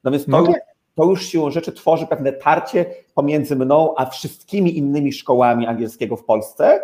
No 0.04 0.10
więc 0.10 0.24
to, 0.24 0.30
no 0.30 0.46
tak. 0.46 0.60
to 0.94 1.04
już 1.04 1.26
siłą 1.26 1.50
rzeczy 1.50 1.72
tworzy 1.72 2.06
pewne 2.06 2.32
tarcie 2.32 2.86
pomiędzy 3.14 3.56
mną 3.56 3.94
a 3.96 4.06
wszystkimi 4.06 4.78
innymi 4.78 5.12
szkołami 5.12 5.66
angielskiego 5.66 6.16
w 6.16 6.24
Polsce, 6.24 6.80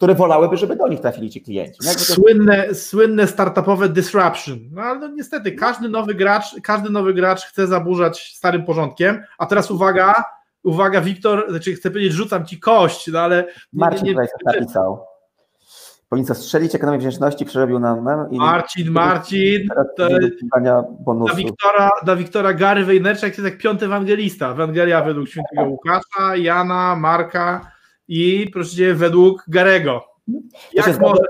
które 0.00 0.14
wolałyby, 0.14 0.56
żeby 0.56 0.76
do 0.76 0.88
nich 0.88 1.00
trafili 1.00 1.30
ci 1.30 1.42
klienci. 1.42 1.78
No 1.84 1.92
słynne, 1.92 2.74
słynne 2.74 3.26
startupowe 3.26 3.88
disruption. 3.88 4.58
No 4.72 4.82
ale 4.82 4.98
no, 4.98 5.08
niestety 5.08 5.52
każdy 5.52 5.88
nowy 5.88 6.14
gracz, 6.14 6.60
każdy 6.62 6.90
nowy 6.90 7.14
gracz 7.14 7.44
chce 7.44 7.66
zaburzać 7.66 8.34
starym 8.36 8.64
porządkiem, 8.64 9.22
a 9.38 9.46
teraz 9.46 9.70
uwaga, 9.70 10.24
uwaga, 10.62 11.00
Wiktor, 11.00 11.46
znaczy 11.50 11.74
chcę 11.74 11.90
powiedzieć, 11.90 12.12
rzucam 12.12 12.46
ci 12.46 12.60
kość, 12.60 13.06
no 13.12 13.20
ale. 13.20 13.46
Marcin 13.72 14.04
nie, 14.04 14.14
nie, 14.14 14.20
nie, 14.20 14.60
napisał. 14.60 15.04
Powinien 16.08 16.34
strzelić 16.34 16.74
ekonomię 16.74 16.98
wdzięczności, 16.98 17.44
przerobił 17.44 17.78
nam. 17.78 18.04
No, 18.04 18.28
i 18.30 18.38
Marcin, 18.38 18.90
Marcin. 18.90 19.68
To, 19.96 20.08
dla, 21.24 21.34
Wiktora, 21.34 21.90
dla 22.04 22.16
Wiktora 22.16 22.54
Gary 22.54 22.84
Wejnerczak 22.84 23.28
jest 23.28 23.44
jak 23.44 23.58
piąty 23.58 23.84
ewangelista. 23.84 24.50
Ewangelia 24.50 25.02
według 25.02 25.28
świętego 25.28 25.62
Łukasza, 25.62 26.36
Jana, 26.36 26.96
Marka 26.96 27.79
i 28.10 28.50
proszę 28.52 28.76
cię, 28.76 28.94
według 28.94 29.44
Garego. 29.48 30.04
Jak 30.72 31.00
może 31.00 31.22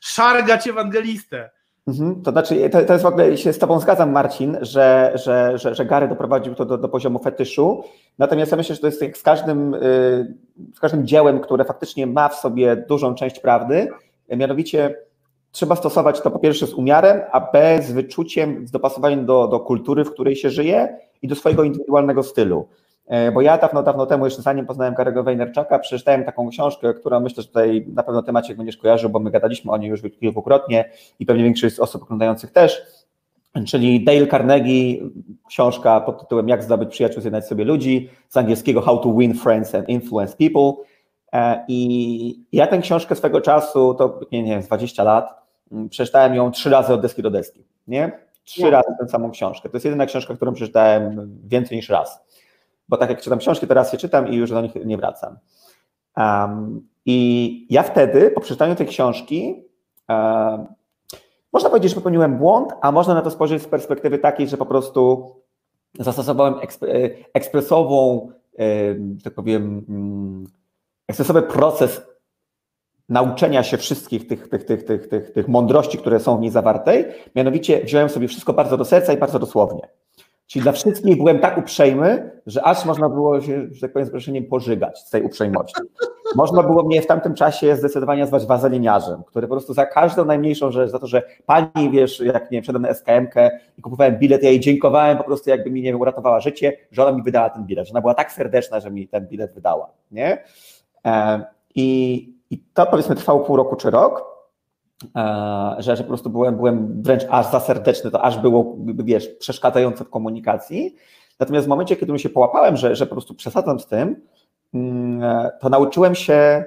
szargać 0.00 0.68
ewangelistę? 0.68 1.50
Mhm. 1.86 2.22
To 2.22 2.30
znaczy, 2.30 2.70
to, 2.70 2.82
to, 2.82 2.92
jest 2.92 3.04
w 3.04 3.06
ogóle, 3.06 3.36
się 3.36 3.52
z 3.52 3.58
Tobą 3.58 3.80
zgadzam, 3.80 4.12
Marcin, 4.12 4.56
że, 4.60 5.12
że, 5.14 5.58
że, 5.58 5.74
że 5.74 5.86
Gary 5.86 6.08
doprowadził 6.08 6.54
to 6.54 6.64
do, 6.64 6.78
do 6.78 6.88
poziomu 6.88 7.18
fetyszu. 7.18 7.84
Natomiast 8.18 8.50
ja 8.50 8.56
myślę, 8.56 8.74
że 8.74 8.80
to 8.80 8.86
jest 8.86 9.02
jak 9.02 9.18
z 9.18 9.22
każdym, 9.22 9.74
y, 9.74 10.34
z 10.74 10.80
każdym 10.80 11.06
dziełem, 11.06 11.40
które 11.40 11.64
faktycznie 11.64 12.06
ma 12.06 12.28
w 12.28 12.34
sobie 12.34 12.76
dużą 12.76 13.14
część 13.14 13.40
prawdy. 13.40 13.88
Mianowicie 14.36 14.94
trzeba 15.52 15.76
stosować 15.76 16.20
to 16.20 16.30
po 16.30 16.38
pierwsze 16.38 16.66
z 16.66 16.74
umiarem, 16.74 17.20
a 17.32 17.40
b 17.52 17.82
z 17.82 17.92
wyczuciem, 17.92 18.66
z 18.66 18.70
dopasowaniem 18.70 19.26
do, 19.26 19.48
do 19.48 19.60
kultury, 19.60 20.04
w 20.04 20.12
której 20.12 20.36
się 20.36 20.50
żyje 20.50 20.98
i 21.22 21.28
do 21.28 21.34
swojego 21.34 21.64
indywidualnego 21.64 22.22
stylu. 22.22 22.68
E, 23.08 23.32
bo 23.32 23.40
ja 23.40 23.58
dawno, 23.58 23.82
dawno 23.82 24.06
temu, 24.06 24.24
jeszcze 24.24 24.42
zanim 24.42 24.66
poznałem 24.66 24.94
Garego 24.94 25.24
Vaynerchuka, 25.24 25.78
przeczytałem 25.78 26.24
taką 26.24 26.48
książkę, 26.48 26.94
która 26.94 27.20
myślę, 27.20 27.42
że 27.42 27.48
tutaj 27.48 27.86
na 27.94 28.02
pewno 28.02 28.22
temacie 28.22 28.54
będziesz 28.54 28.76
kojarzył, 28.76 29.10
bo 29.10 29.18
my 29.18 29.30
gadaliśmy 29.30 29.72
o 29.72 29.76
niej 29.76 29.90
już 29.90 30.02
kilkukrotnie 30.20 30.90
i 31.18 31.26
pewnie 31.26 31.44
większość 31.44 31.74
z 31.74 31.80
osób 31.80 32.02
oglądających 32.02 32.52
też, 32.52 32.82
czyli 33.66 34.04
Dale 34.04 34.26
Carnegie, 34.26 34.98
książka 35.48 36.00
pod 36.00 36.20
tytułem 36.20 36.48
Jak 36.48 36.62
zdobyć 36.62 36.90
przyjaciół, 36.90 37.20
zjednać 37.20 37.46
sobie 37.46 37.64
ludzi, 37.64 38.10
z 38.28 38.36
angielskiego 38.36 38.80
How 38.80 38.98
to 38.98 39.14
Win 39.14 39.34
Friends 39.34 39.74
and 39.74 39.88
Influence 39.88 40.36
People. 40.36 40.84
E, 41.32 41.64
I 41.68 42.44
ja 42.52 42.66
tę 42.66 42.78
książkę 42.78 43.14
swego 43.14 43.40
czasu, 43.40 43.94
to 43.94 44.20
nie, 44.32 44.42
nie 44.42 44.50
wiem, 44.50 44.62
20 44.62 45.04
lat, 45.04 45.42
mm, 45.72 45.88
przeczytałem 45.88 46.34
ją 46.34 46.50
trzy 46.50 46.70
razy 46.70 46.92
od 46.92 47.00
deski 47.00 47.22
do 47.22 47.30
deski, 47.30 47.64
nie? 47.86 48.12
Trzy 48.44 48.62
no. 48.62 48.70
razy 48.70 48.88
tę 49.00 49.08
samą 49.08 49.30
książkę. 49.30 49.68
To 49.68 49.76
jest 49.76 49.84
jedyna 49.84 50.06
książka, 50.06 50.34
którą 50.34 50.52
przeczytałem 50.52 51.30
więcej 51.44 51.76
niż 51.76 51.88
raz 51.88 52.27
bo 52.88 52.96
tak 52.96 53.10
jak 53.10 53.20
czytam 53.20 53.38
książki, 53.38 53.66
teraz 53.66 53.92
je 53.92 53.98
czytam 53.98 54.28
i 54.28 54.36
już 54.36 54.50
do 54.50 54.60
nich 54.60 54.74
nie 54.84 54.96
wracam. 54.96 55.36
Um, 56.16 56.88
I 57.06 57.66
ja 57.70 57.82
wtedy, 57.82 58.30
po 58.30 58.40
przeczytaniu 58.40 58.74
tej 58.74 58.86
książki, 58.86 59.64
um, 60.08 60.66
można 61.52 61.70
powiedzieć, 61.70 61.90
że 61.90 61.94
popełniłem 61.94 62.38
błąd, 62.38 62.72
a 62.80 62.92
można 62.92 63.14
na 63.14 63.22
to 63.22 63.30
spojrzeć 63.30 63.62
z 63.62 63.66
perspektywy 63.66 64.18
takiej, 64.18 64.48
że 64.48 64.56
po 64.56 64.66
prostu 64.66 65.32
zastosowałem 65.98 66.54
ekspresową, 67.34 68.30
że 69.16 69.24
tak 69.24 69.34
powiem, 69.34 69.84
mm, 69.88 70.44
ekspresowy 71.08 71.42
proces 71.42 72.02
nauczenia 73.08 73.62
się 73.62 73.76
wszystkich 73.76 74.26
tych, 74.26 74.48
tych, 74.48 74.64
tych, 74.64 74.84
tych, 74.84 75.08
tych, 75.08 75.32
tych 75.32 75.48
mądrości, 75.48 75.98
które 75.98 76.20
są 76.20 76.38
w 76.38 76.40
niej 76.40 76.50
zawartej. 76.50 77.04
Mianowicie 77.34 77.84
wziąłem 77.84 78.08
sobie 78.08 78.28
wszystko 78.28 78.52
bardzo 78.52 78.76
do 78.76 78.84
serca 78.84 79.12
i 79.12 79.16
bardzo 79.16 79.38
dosłownie. 79.38 79.88
Czyli 80.48 80.62
dla 80.62 80.72
wszystkich 80.72 81.16
byłem 81.16 81.38
tak 81.38 81.58
uprzejmy, 81.58 82.30
że 82.46 82.64
aż 82.64 82.84
można 82.84 83.08
było 83.08 83.40
się, 83.40 83.66
że 83.70 83.80
tak 83.80 83.92
powiem, 83.92 84.08
z 84.08 84.10
proszeniem 84.10 84.44
pożygać 84.44 84.98
z 84.98 85.10
tej 85.10 85.22
uprzejmości. 85.22 85.82
Można 86.36 86.62
było 86.62 86.82
mnie 86.82 87.02
w 87.02 87.06
tamtym 87.06 87.34
czasie 87.34 87.76
zdecydowanie 87.76 88.20
nazwać 88.20 88.46
wazeliniarzem, 88.46 89.22
który 89.24 89.46
po 89.46 89.54
prostu 89.54 89.74
za 89.74 89.86
każdą 89.86 90.24
najmniejszą 90.24 90.70
rzecz, 90.70 90.90
za 90.90 90.98
to, 90.98 91.06
że 91.06 91.22
pani, 91.46 91.90
wiesz, 91.90 92.20
jak 92.20 92.50
nie 92.50 92.62
wiem, 92.62 92.82
na 92.82 92.88
SKM-kę 92.88 93.50
i 93.78 93.82
kupowałem 93.82 94.18
bilet, 94.18 94.42
ja 94.42 94.50
jej 94.50 94.60
dziękowałem 94.60 95.18
po 95.18 95.24
prostu, 95.24 95.50
jakby 95.50 95.70
mi, 95.70 95.82
nie 95.82 95.90
wiem, 95.90 96.00
uratowała 96.00 96.40
życie, 96.40 96.72
że 96.90 97.06
ona 97.06 97.16
mi 97.16 97.22
wydała 97.22 97.50
ten 97.50 97.64
bilet, 97.64 97.86
że 97.86 97.92
ona 97.92 98.00
była 98.00 98.14
tak 98.14 98.32
serdeczna, 98.32 98.80
że 98.80 98.90
mi 98.90 99.08
ten 99.08 99.26
bilet 99.26 99.54
wydała, 99.54 99.90
nie? 100.10 100.44
E, 101.06 101.44
I, 101.74 102.32
i 102.50 102.58
to 102.74 102.86
powiedzmy 102.86 103.14
trwało 103.14 103.40
pół 103.40 103.56
roku 103.56 103.76
czy 103.76 103.90
rok, 103.90 104.27
że, 105.78 105.96
że 105.96 106.02
po 106.02 106.08
prostu 106.08 106.30
byłem, 106.30 106.56
byłem 106.56 107.02
wręcz 107.02 107.22
aż 107.30 107.46
za 107.46 107.60
serdeczny, 107.60 108.10
to 108.10 108.22
aż 108.22 108.38
było, 108.38 108.76
wiesz, 108.84 109.28
przeszkadzające 109.28 110.04
w 110.04 110.10
komunikacji. 110.10 110.94
Natomiast 111.40 111.66
w 111.66 111.68
momencie, 111.68 111.96
kiedy 111.96 112.12
mi 112.12 112.20
się 112.20 112.28
połapałem, 112.28 112.76
że, 112.76 112.96
że 112.96 113.06
po 113.06 113.14
prostu 113.14 113.34
przesadzam 113.34 113.80
z 113.80 113.86
tym, 113.86 114.16
mm, 114.74 115.22
e, 115.22 115.50
to 115.60 115.68
nauczyłem 115.68 116.14
się 116.14 116.64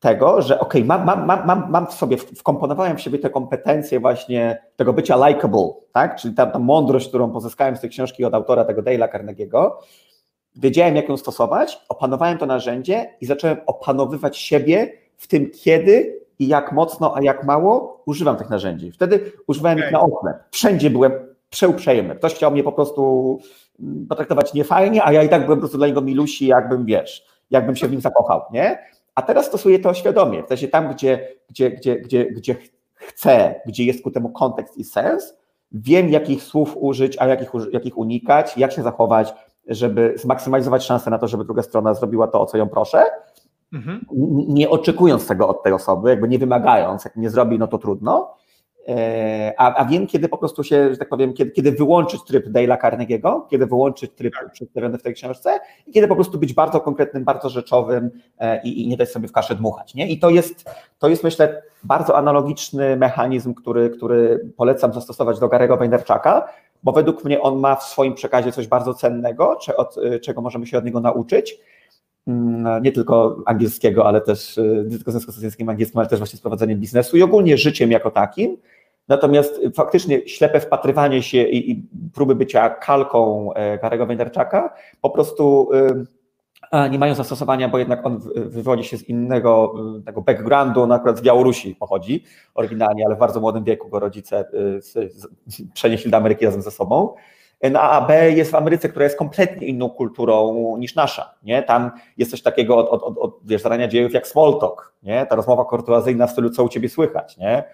tego, 0.00 0.42
że 0.42 0.60
okay, 0.60 0.84
mam, 0.84 1.04
mam, 1.04 1.26
mam, 1.26 1.70
mam 1.70 1.86
w 1.86 1.92
sobie, 1.92 2.16
wkomponowałem 2.16 2.96
w 2.96 3.00
siebie 3.00 3.18
te 3.18 3.30
kompetencje 3.30 4.00
właśnie 4.00 4.62
tego 4.76 4.92
bycia 4.92 5.28
likable, 5.28 5.68
tak? 5.92 6.16
czyli 6.16 6.34
ta, 6.34 6.46
ta 6.46 6.58
mądrość, 6.58 7.08
którą 7.08 7.30
pozyskałem 7.30 7.76
z 7.76 7.80
tej 7.80 7.90
książki 7.90 8.24
od 8.24 8.34
autora 8.34 8.64
tego 8.64 8.82
Dale'a 8.82 9.08
Carnegie'ego, 9.08 9.70
wiedziałem 10.56 10.96
jak 10.96 11.08
ją 11.08 11.16
stosować, 11.16 11.80
opanowałem 11.88 12.38
to 12.38 12.46
narzędzie 12.46 13.14
i 13.20 13.26
zacząłem 13.26 13.56
opanowywać 13.66 14.38
siebie 14.38 14.92
w 15.16 15.26
tym, 15.26 15.50
kiedy 15.50 16.23
i 16.38 16.48
jak 16.48 16.72
mocno, 16.72 17.16
a 17.16 17.22
jak 17.22 17.44
mało 17.44 18.02
używam 18.06 18.36
tych 18.36 18.50
narzędzi. 18.50 18.92
Wtedy 18.92 19.32
używałem 19.46 19.78
okay. 19.78 19.88
ich 19.88 19.92
na 19.92 20.00
oklep. 20.00 20.36
Wszędzie 20.50 20.90
byłem 20.90 21.12
przeuprzejmy. 21.50 22.16
Ktoś 22.16 22.34
chciał 22.34 22.50
mnie 22.50 22.62
po 22.62 22.72
prostu 22.72 23.38
mm, 23.80 24.06
potraktować 24.06 24.54
niefajnie, 24.54 25.04
a 25.04 25.12
ja 25.12 25.22
i 25.22 25.28
tak 25.28 25.44
byłem 25.44 25.58
po 25.58 25.60
prostu 25.60 25.78
dla 25.78 25.86
niego 25.86 26.00
milusi, 26.00 26.46
jakbym, 26.46 26.84
wiesz, 26.84 27.26
jakbym 27.50 27.76
się 27.76 27.88
w 27.88 27.90
nim 27.90 28.00
zakochał, 28.00 28.42
nie? 28.52 28.78
A 29.14 29.22
teraz 29.22 29.46
stosuję 29.46 29.78
to 29.78 29.94
świadomie. 29.94 30.42
W 30.42 30.48
sensie 30.48 30.68
tam, 30.68 30.92
gdzie, 30.92 31.28
gdzie, 31.50 31.70
gdzie, 31.70 31.96
gdzie, 31.96 32.26
gdzie 32.26 32.56
chcę, 32.94 33.54
gdzie 33.66 33.84
jest 33.84 34.02
ku 34.02 34.10
temu 34.10 34.28
kontekst 34.28 34.76
i 34.76 34.84
sens, 34.84 35.34
wiem, 35.72 36.08
jakich 36.08 36.42
słów 36.42 36.76
użyć, 36.76 37.16
a 37.18 37.26
jakich, 37.26 37.50
jakich 37.72 37.98
unikać, 37.98 38.58
jak 38.58 38.72
się 38.72 38.82
zachować, 38.82 39.34
żeby 39.68 40.14
zmaksymalizować 40.16 40.84
szansę 40.84 41.10
na 41.10 41.18
to, 41.18 41.28
żeby 41.28 41.44
druga 41.44 41.62
strona 41.62 41.94
zrobiła 41.94 42.26
to, 42.26 42.40
o 42.40 42.46
co 42.46 42.58
ją 42.58 42.68
proszę, 42.68 43.02
mhm. 43.74 44.04
nie 44.48 44.70
oczekując 44.70 45.26
tego 45.26 45.48
od 45.48 45.62
tej 45.62 45.72
osoby, 45.72 46.10
jakby 46.10 46.28
nie 46.28 46.38
wymagając, 46.38 47.04
jak 47.04 47.16
nie 47.16 47.30
zrobi, 47.30 47.58
no 47.58 47.66
to 47.66 47.78
trudno. 47.78 48.34
E, 48.88 49.52
a, 49.58 49.74
a 49.74 49.84
wiem, 49.84 50.06
kiedy 50.06 50.28
po 50.28 50.38
prostu 50.38 50.64
się, 50.64 50.90
że 50.90 50.96
tak 50.96 51.08
powiem, 51.08 51.32
kiedy, 51.32 51.50
kiedy 51.50 51.72
wyłączyć 51.72 52.24
tryb 52.24 52.46
Dale'a 52.46 52.78
Carnegie'ego, 52.78 53.40
kiedy 53.50 53.66
wyłączyć 53.66 54.12
tryb 54.14 54.34
tak. 54.40 54.52
przedstawiony 54.52 54.98
w 54.98 55.02
tej 55.02 55.14
książce 55.14 55.60
i 55.86 55.92
kiedy 55.92 56.08
po 56.08 56.14
prostu 56.14 56.38
być 56.38 56.52
bardzo 56.52 56.80
konkretnym, 56.80 57.24
bardzo 57.24 57.48
rzeczowym 57.48 58.10
e, 58.38 58.62
i, 58.62 58.82
i 58.82 58.88
nie 58.88 58.96
dać 58.96 59.10
sobie 59.10 59.28
w 59.28 59.32
kaszę 59.32 59.54
dmuchać. 59.54 59.94
Nie? 59.94 60.08
I 60.08 60.18
to 60.18 60.30
jest, 60.30 60.70
to 60.98 61.08
jest, 61.08 61.24
myślę, 61.24 61.62
bardzo 61.84 62.16
analogiczny 62.16 62.96
mechanizm, 62.96 63.54
który, 63.54 63.90
który 63.90 64.50
polecam 64.56 64.92
zastosować 64.92 65.38
do 65.38 65.48
Garego 65.48 65.76
Vaynerchuka, 65.76 66.48
bo 66.82 66.92
według 66.92 67.24
mnie 67.24 67.40
on 67.40 67.58
ma 67.58 67.76
w 67.76 67.82
swoim 67.82 68.14
przekazie 68.14 68.52
coś 68.52 68.66
bardzo 68.66 68.94
cennego, 68.94 69.58
od, 69.76 69.96
czego 70.22 70.40
możemy 70.40 70.66
się 70.66 70.78
od 70.78 70.84
niego 70.84 71.00
nauczyć 71.00 71.60
nie 72.82 72.92
tylko 72.92 73.42
angielskiego, 73.46 74.06
ale 74.06 74.20
też 74.20 74.58
y, 74.58 74.84
nie 74.88 74.96
tylko 74.96 75.10
związku 75.10 75.32
z 75.32 75.42
językiem 75.42 75.68
angielskim, 75.68 75.98
ale 75.98 76.08
też 76.08 76.18
właśnie 76.18 76.38
z 76.38 76.42
prowadzeniem 76.42 76.80
biznesu 76.80 77.16
i 77.16 77.22
ogólnie 77.22 77.58
życiem 77.58 77.90
jako 77.90 78.10
takim. 78.10 78.56
Natomiast 79.08 79.60
faktycznie 79.74 80.28
ślepe 80.28 80.60
wpatrywanie 80.60 81.22
się 81.22 81.42
i, 81.42 81.70
i 81.70 81.84
próby 82.14 82.34
bycia 82.34 82.70
kalką 82.70 83.52
e, 83.54 84.06
Vaynerchuka 84.06 84.74
po 85.00 85.10
prostu 85.10 85.68
y, 85.72 86.90
nie 86.90 86.98
mają 86.98 87.14
zastosowania, 87.14 87.68
bo 87.68 87.78
jednak 87.78 88.06
on 88.06 88.20
wywodzi 88.36 88.84
się 88.84 88.96
z 88.96 89.08
innego 89.08 89.74
y, 89.98 90.02
tego 90.02 90.22
backgroundu, 90.22 90.82
on 90.82 90.92
akurat 90.92 91.18
z 91.18 91.22
Białorusi 91.22 91.74
pochodzi 91.74 92.24
oryginalnie, 92.54 93.06
ale 93.06 93.16
w 93.16 93.18
bardzo 93.18 93.40
młodym 93.40 93.64
wieku 93.64 93.88
go 93.88 94.00
rodzice 94.00 94.44
przenieśli 95.74 96.10
do 96.10 96.16
Ameryki 96.16 96.44
razem 96.44 96.62
ze 96.62 96.70
sobą. 96.70 97.14
No 97.70 97.80
a 97.80 98.00
B 98.00 98.30
jest 98.30 98.50
w 98.50 98.54
Ameryce, 98.54 98.88
która 98.88 99.04
jest 99.04 99.18
kompletnie 99.18 99.66
inną 99.66 99.90
kulturą 99.90 100.76
niż 100.78 100.94
nasza. 100.94 101.34
Nie? 101.42 101.62
Tam 101.62 101.90
jest 102.16 102.30
coś 102.30 102.42
takiego 102.42 102.76
od, 102.76 102.88
od, 102.88 103.02
od, 103.02 103.18
od 103.18 103.38
wiesz, 103.44 103.62
zarania 103.62 103.88
dziejów 103.88 104.12
jak 104.12 104.26
small 104.26 104.58
talk, 104.60 104.92
nie? 105.02 105.26
ta 105.26 105.36
rozmowa 105.36 105.64
kurtuazyjna 105.64 106.26
w 106.26 106.30
stylu 106.30 106.50
co 106.50 106.64
u 106.64 106.68
ciebie 106.68 106.88
słychać. 106.88 107.36
Nie? 107.36 107.64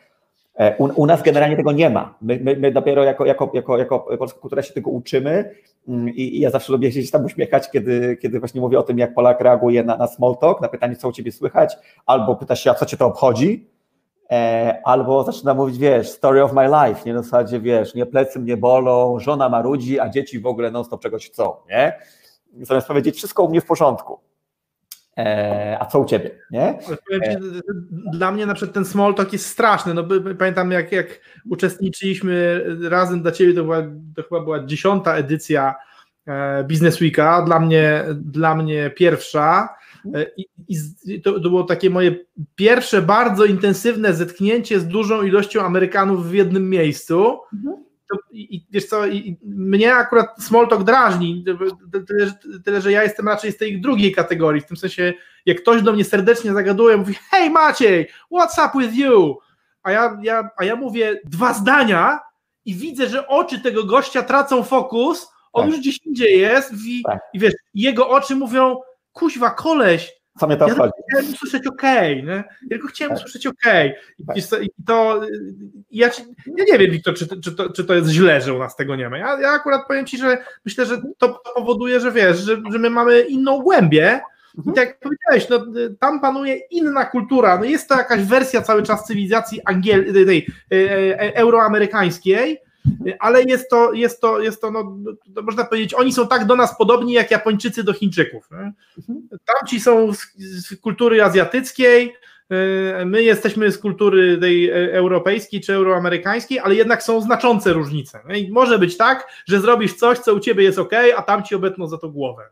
E, 0.55 0.77
u, 0.77 1.03
u, 1.03 1.07
nas 1.07 1.23
generalnie 1.23 1.57
tego 1.57 1.73
nie 1.73 1.91
ma. 1.91 2.15
My, 2.23 2.41
my, 2.43 2.57
my, 2.57 2.73
dopiero 2.73 3.05
jako, 3.05 3.25
jako, 3.25 3.51
jako, 3.55 3.79
jako 3.79 3.99
polska 4.19 4.41
kultura 4.41 4.63
się 4.63 4.75
tego 4.75 4.91
uczymy 4.91 5.55
mm, 5.89 6.09
i, 6.09 6.37
i, 6.37 6.41
ja 6.41 6.51
zawsze 6.51 6.73
lubię 6.73 6.93
się 6.93 7.13
tam 7.13 7.25
uśmiechać, 7.25 7.71
kiedy, 7.71 8.17
kiedy 8.17 8.41
właśnie 8.41 8.61
mówię 8.61 8.79
o 8.79 8.83
tym, 8.83 8.99
jak 8.99 9.15
Polak 9.15 9.41
reaguje 9.41 9.85
na, 9.85 9.97
na 9.97 10.07
small 10.07 10.37
talk, 10.41 10.61
na 10.61 10.69
pytanie, 10.69 10.97
co 10.97 11.09
u 11.09 11.13
ciebie 11.13 11.33
słychać, 11.33 11.77
albo 12.07 12.37
pyta 12.37 12.57
się, 12.57 12.71
a 12.71 12.75
co 12.75 12.87
cię 12.87 12.97
to 12.97 13.07
obchodzi, 13.07 13.67
albo 14.85 15.25
zaczyna 15.25 15.55
mówić, 15.55 15.79
wiesz, 15.79 16.09
story 16.09 16.43
of 16.43 16.53
my 16.53 16.67
life, 16.67 17.03
nie 17.07 17.15
na 17.15 17.23
zasadzie, 17.23 17.61
wiesz, 17.61 17.95
nie 17.95 18.07
plecy 18.07 18.39
mnie 18.39 18.57
bolą, 18.57 19.19
żona 19.19 19.49
marudzi, 19.49 20.01
a 20.01 20.09
dzieci 20.09 20.41
w 20.41 20.47
ogóle 20.47 20.71
non-stop 20.71 21.03
czegoś 21.03 21.27
chcą, 21.27 21.57
nie? 21.69 21.99
Zamiast 22.63 22.87
powiedzieć, 22.87 23.17
wszystko 23.17 23.43
u 23.43 23.51
mnie 23.51 23.61
w 23.61 23.67
porządku. 23.67 24.21
E, 25.19 25.77
a 25.81 25.87
co 25.87 26.01
u 26.01 26.05
ciebie, 26.05 26.31
nie? 26.51 26.69
E, 26.69 26.79
dla 28.13 28.33
mnie 28.33 28.47
na 28.47 28.55
przykład 28.55 28.75
ten 28.75 28.85
small 28.85 29.15
talk 29.15 29.33
jest 29.33 29.47
straszny. 29.47 29.95
No, 29.95 30.05
pamiętam, 30.39 30.71
jak, 30.71 30.93
jak 30.93 31.21
uczestniczyliśmy 31.51 32.65
razem 32.89 33.23
dla 33.23 33.33
ciebie, 33.33 33.55
to, 33.55 33.65
była, 33.65 33.83
to 34.17 34.23
chyba 34.23 34.41
była 34.41 34.65
dziesiąta 34.65 35.17
edycja 35.17 35.75
Business 36.69 36.99
Weeka, 36.99 37.43
dla 37.43 37.61
mnie, 37.61 38.05
dla 38.15 38.55
mnie 38.55 38.91
pierwsza. 38.91 39.69
E, 40.15 40.27
I, 40.37 40.47
i 41.07 41.23
to, 41.23 41.33
to, 41.33 41.51
było 41.51 41.65
takie 41.65 41.91
moje 41.91 42.17
pierwsze 42.55 43.03
bardzo 43.03 43.45
intensywne 43.45 44.15
zetknięcie 44.15 44.81
z 44.81 44.89
dużą 44.89 45.23
ilością 45.23 45.63
Amerykanów 45.63 46.31
w 46.31 46.35
jednym 46.35 46.71
miejscu. 46.71 47.39
Mhm. 47.55 47.85
To, 48.11 48.17
i, 48.33 48.67
wiesz 48.71 48.87
co, 48.87 49.07
i, 49.07 49.39
mnie 49.43 49.95
akurat 49.95 50.43
small 50.43 50.69
talk 50.69 50.85
drażni, 50.85 51.45
tyle, 52.07 52.33
tyle, 52.65 52.81
że 52.81 52.93
ja 52.93 53.03
jestem 53.03 53.29
raczej 53.29 53.53
z 53.53 53.57
tej 53.57 53.81
drugiej 53.81 54.13
kategorii, 54.13 54.63
w 54.63 54.67
tym 54.67 54.77
sensie, 54.77 55.13
jak 55.47 55.63
ktoś 55.63 55.83
do 55.83 55.93
mnie 55.93 56.05
serdecznie 56.05 56.53
zagaduje, 56.53 56.97
mówi, 56.97 57.15
hej 57.31 57.51
Maciej, 57.51 58.09
what's 58.33 58.69
up 58.69 58.81
with 58.81 58.97
you? 58.97 59.37
A 59.83 59.93
ja, 59.93 60.19
ja, 60.23 60.51
a 60.57 60.65
ja 60.65 60.77
mówię 60.77 61.21
dwa 61.25 61.55
zdania 61.55 62.21
i 62.65 62.75
widzę, 62.75 63.09
że 63.09 63.29
oczy 63.29 63.61
tego 63.61 63.85
gościa 63.85 64.23
tracą 64.23 64.63
fokus, 64.63 65.29
on 65.53 65.63
tak. 65.63 65.71
już 65.71 65.81
gdzieś 65.81 65.99
indziej 66.07 66.41
jest 66.41 66.73
i, 66.87 67.03
tak. 67.03 67.19
i 67.35 67.39
wiesz, 67.39 67.55
jego 67.75 68.09
oczy 68.09 68.37
mówią, 68.37 68.77
kuźwa, 69.13 69.51
koleś, 69.51 70.21
to 70.41 70.49
ja 70.51 70.57
chciałem 71.09 71.33
usłyszeć 71.33 71.67
OK, 71.67 71.83
nie? 72.27 72.45
Ja 72.63 72.69
tylko 72.69 72.89
chciałem 72.89 73.11
tak. 73.11 73.19
usłyszeć 73.19 73.47
OK. 73.47 73.65
I, 74.19 74.25
tak. 74.27 74.37
i 74.63 74.71
to, 74.87 75.21
ja, 75.91 76.11
ja 76.57 76.65
nie 76.65 76.79
wiem, 76.79 76.91
Wiktor, 76.91 77.15
czy, 77.15 77.41
czy, 77.41 77.53
to, 77.53 77.73
czy 77.73 77.85
to 77.85 77.95
jest 77.95 78.09
źle, 78.09 78.41
że 78.41 78.55
u 78.55 78.59
nas 78.59 78.77
tego 78.77 78.97
nie 78.97 79.09
ma. 79.09 79.19
Ja, 79.19 79.41
ja 79.41 79.49
akurat 79.49 79.87
powiem 79.89 80.07
Ci, 80.07 80.19
że 80.19 80.45
myślę, 80.65 80.87
że 80.87 81.03
to 81.19 81.43
powoduje, 81.55 82.01
że 82.01 82.13
wiesz, 82.13 82.39
że, 82.39 82.63
że 82.73 82.79
my 82.79 82.91
mamy 82.91 83.21
inną 83.21 83.63
głębię, 83.63 84.21
i 84.59 84.73
tak 84.73 84.89
jak 84.89 84.99
powiedziałeś, 84.99 85.49
no, 85.49 85.67
tam 86.01 86.21
panuje 86.21 86.57
inna 86.57 87.05
kultura. 87.05 87.59
No 87.59 87.65
jest 87.65 87.89
to 87.89 87.97
jakaś 87.97 88.23
wersja 88.23 88.63
cały 88.63 88.83
czas 88.83 89.05
cywilizacji 89.05 89.61
angiel, 89.65 90.13
tej, 90.27 90.47
e, 90.73 90.77
e, 91.21 91.37
euroamerykańskiej, 91.37 92.59
ale 93.19 93.43
jest 93.43 93.71
to, 93.71 93.93
jest 93.93 94.21
to, 94.21 94.41
jest 94.41 94.61
to, 94.61 94.71
no, 94.71 94.97
to 95.35 95.43
można 95.43 95.65
powiedzieć, 95.65 95.95
oni 95.95 96.13
są 96.13 96.29
tak 96.29 96.47
do 96.47 96.57
nas 96.57 96.79
podobni 96.79 97.13
jak 97.13 97.31
Japończycy 97.31 97.85
do 97.85 97.93
Chińczyków. 97.93 98.49
Nie? 98.51 98.73
Tamci 99.45 99.81
są 99.81 100.15
z, 100.15 100.35
z 100.39 100.81
kultury 100.81 101.23
azjatyckiej, 101.23 102.15
y, 103.03 103.07
my 103.07 103.23
jesteśmy 103.23 103.73
z 103.73 103.79
kultury 103.79 104.39
tej 104.39 104.71
e, 104.71 104.93
europejskiej 104.93 105.61
czy 105.61 105.75
euroamerykańskiej, 105.75 106.59
ale 106.59 106.75
jednak 106.75 107.03
są 107.03 107.21
znaczące 107.21 107.73
różnice. 107.73 108.21
I 108.35 108.51
może 108.53 108.79
być 108.79 108.97
tak, 108.97 109.29
że 109.47 109.61
zrobisz 109.61 109.95
coś, 109.95 110.19
co 110.19 110.35
u 110.35 110.41
ciebie 110.41 110.65
jest 110.65 110.79
ok, 110.79 110.93
a 111.17 111.23
tam 111.23 111.43
ci 111.45 111.55
obetną 111.55 111.87
za 111.87 111.99
to 111.99 112.09
głowę. 112.09 112.43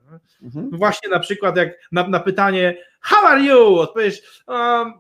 Mhm. 0.42 0.70
Właśnie 0.72 1.08
na 1.08 1.20
przykład 1.20 1.56
jak 1.56 1.68
na, 1.92 2.08
na 2.08 2.20
pytanie 2.20 2.78
How 3.00 3.26
are 3.26 3.42
you? 3.42 3.78
Odpowiesz 3.78 4.42
um, 4.48 4.92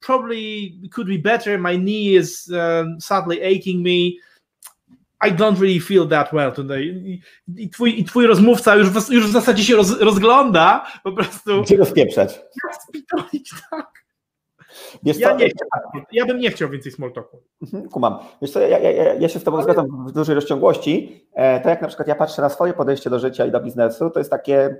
Probably 0.00 0.80
could 0.90 1.08
be 1.08 1.18
better. 1.18 1.58
My 1.58 1.76
knee 1.76 2.16
is 2.16 2.50
um, 2.50 2.98
sadly 3.00 3.42
aching 3.42 3.82
me. 3.82 4.18
I 5.26 5.32
don't 5.32 5.58
really 5.58 5.80
feel 5.80 6.08
that 6.08 6.32
well 6.32 6.52
today. 6.52 6.82
I, 6.82 7.20
i, 7.56 7.70
twój, 7.70 8.00
i 8.00 8.04
twój 8.04 8.26
rozmówca 8.26 8.76
już 8.76 8.90
w, 8.90 9.10
już 9.10 9.26
w 9.26 9.32
zasadzie 9.32 9.64
się 9.64 9.76
roz, 9.76 10.00
rozgląda 10.00 10.86
po 11.04 11.12
prostu. 11.12 11.62
Gdzie 11.62 11.76
rozpieprzać? 11.76 12.40
Jak 12.64 12.82
spitolić, 12.82 13.54
tak. 13.70 14.00
Wiesz 15.02 15.18
ja, 15.18 15.28
co? 15.28 15.36
nie 15.36 15.48
chciał, 15.48 15.68
ja 16.12 16.26
bym 16.26 16.38
nie 16.38 16.50
chciał 16.50 16.68
więcej 16.68 16.92
small 16.92 17.12
talku. 17.12 17.42
Mhm, 17.62 17.88
kumam. 17.88 18.18
Wiesz 18.42 18.50
co, 18.50 18.60
ja, 18.60 18.78
ja, 18.78 19.14
ja 19.14 19.28
się 19.28 19.38
z 19.38 19.44
Tobą 19.44 19.62
zgadzam 19.62 20.06
w 20.08 20.12
dużej 20.12 20.34
rozciągłości. 20.34 21.26
E, 21.34 21.60
to 21.60 21.68
jak 21.68 21.82
na 21.82 21.88
przykład 21.88 22.08
ja 22.08 22.14
patrzę 22.14 22.42
na 22.42 22.48
swoje 22.48 22.72
podejście 22.72 23.10
do 23.10 23.18
życia 23.18 23.46
i 23.46 23.50
do 23.50 23.60
biznesu, 23.60 24.10
to 24.10 24.20
jest 24.20 24.30
takie 24.30 24.76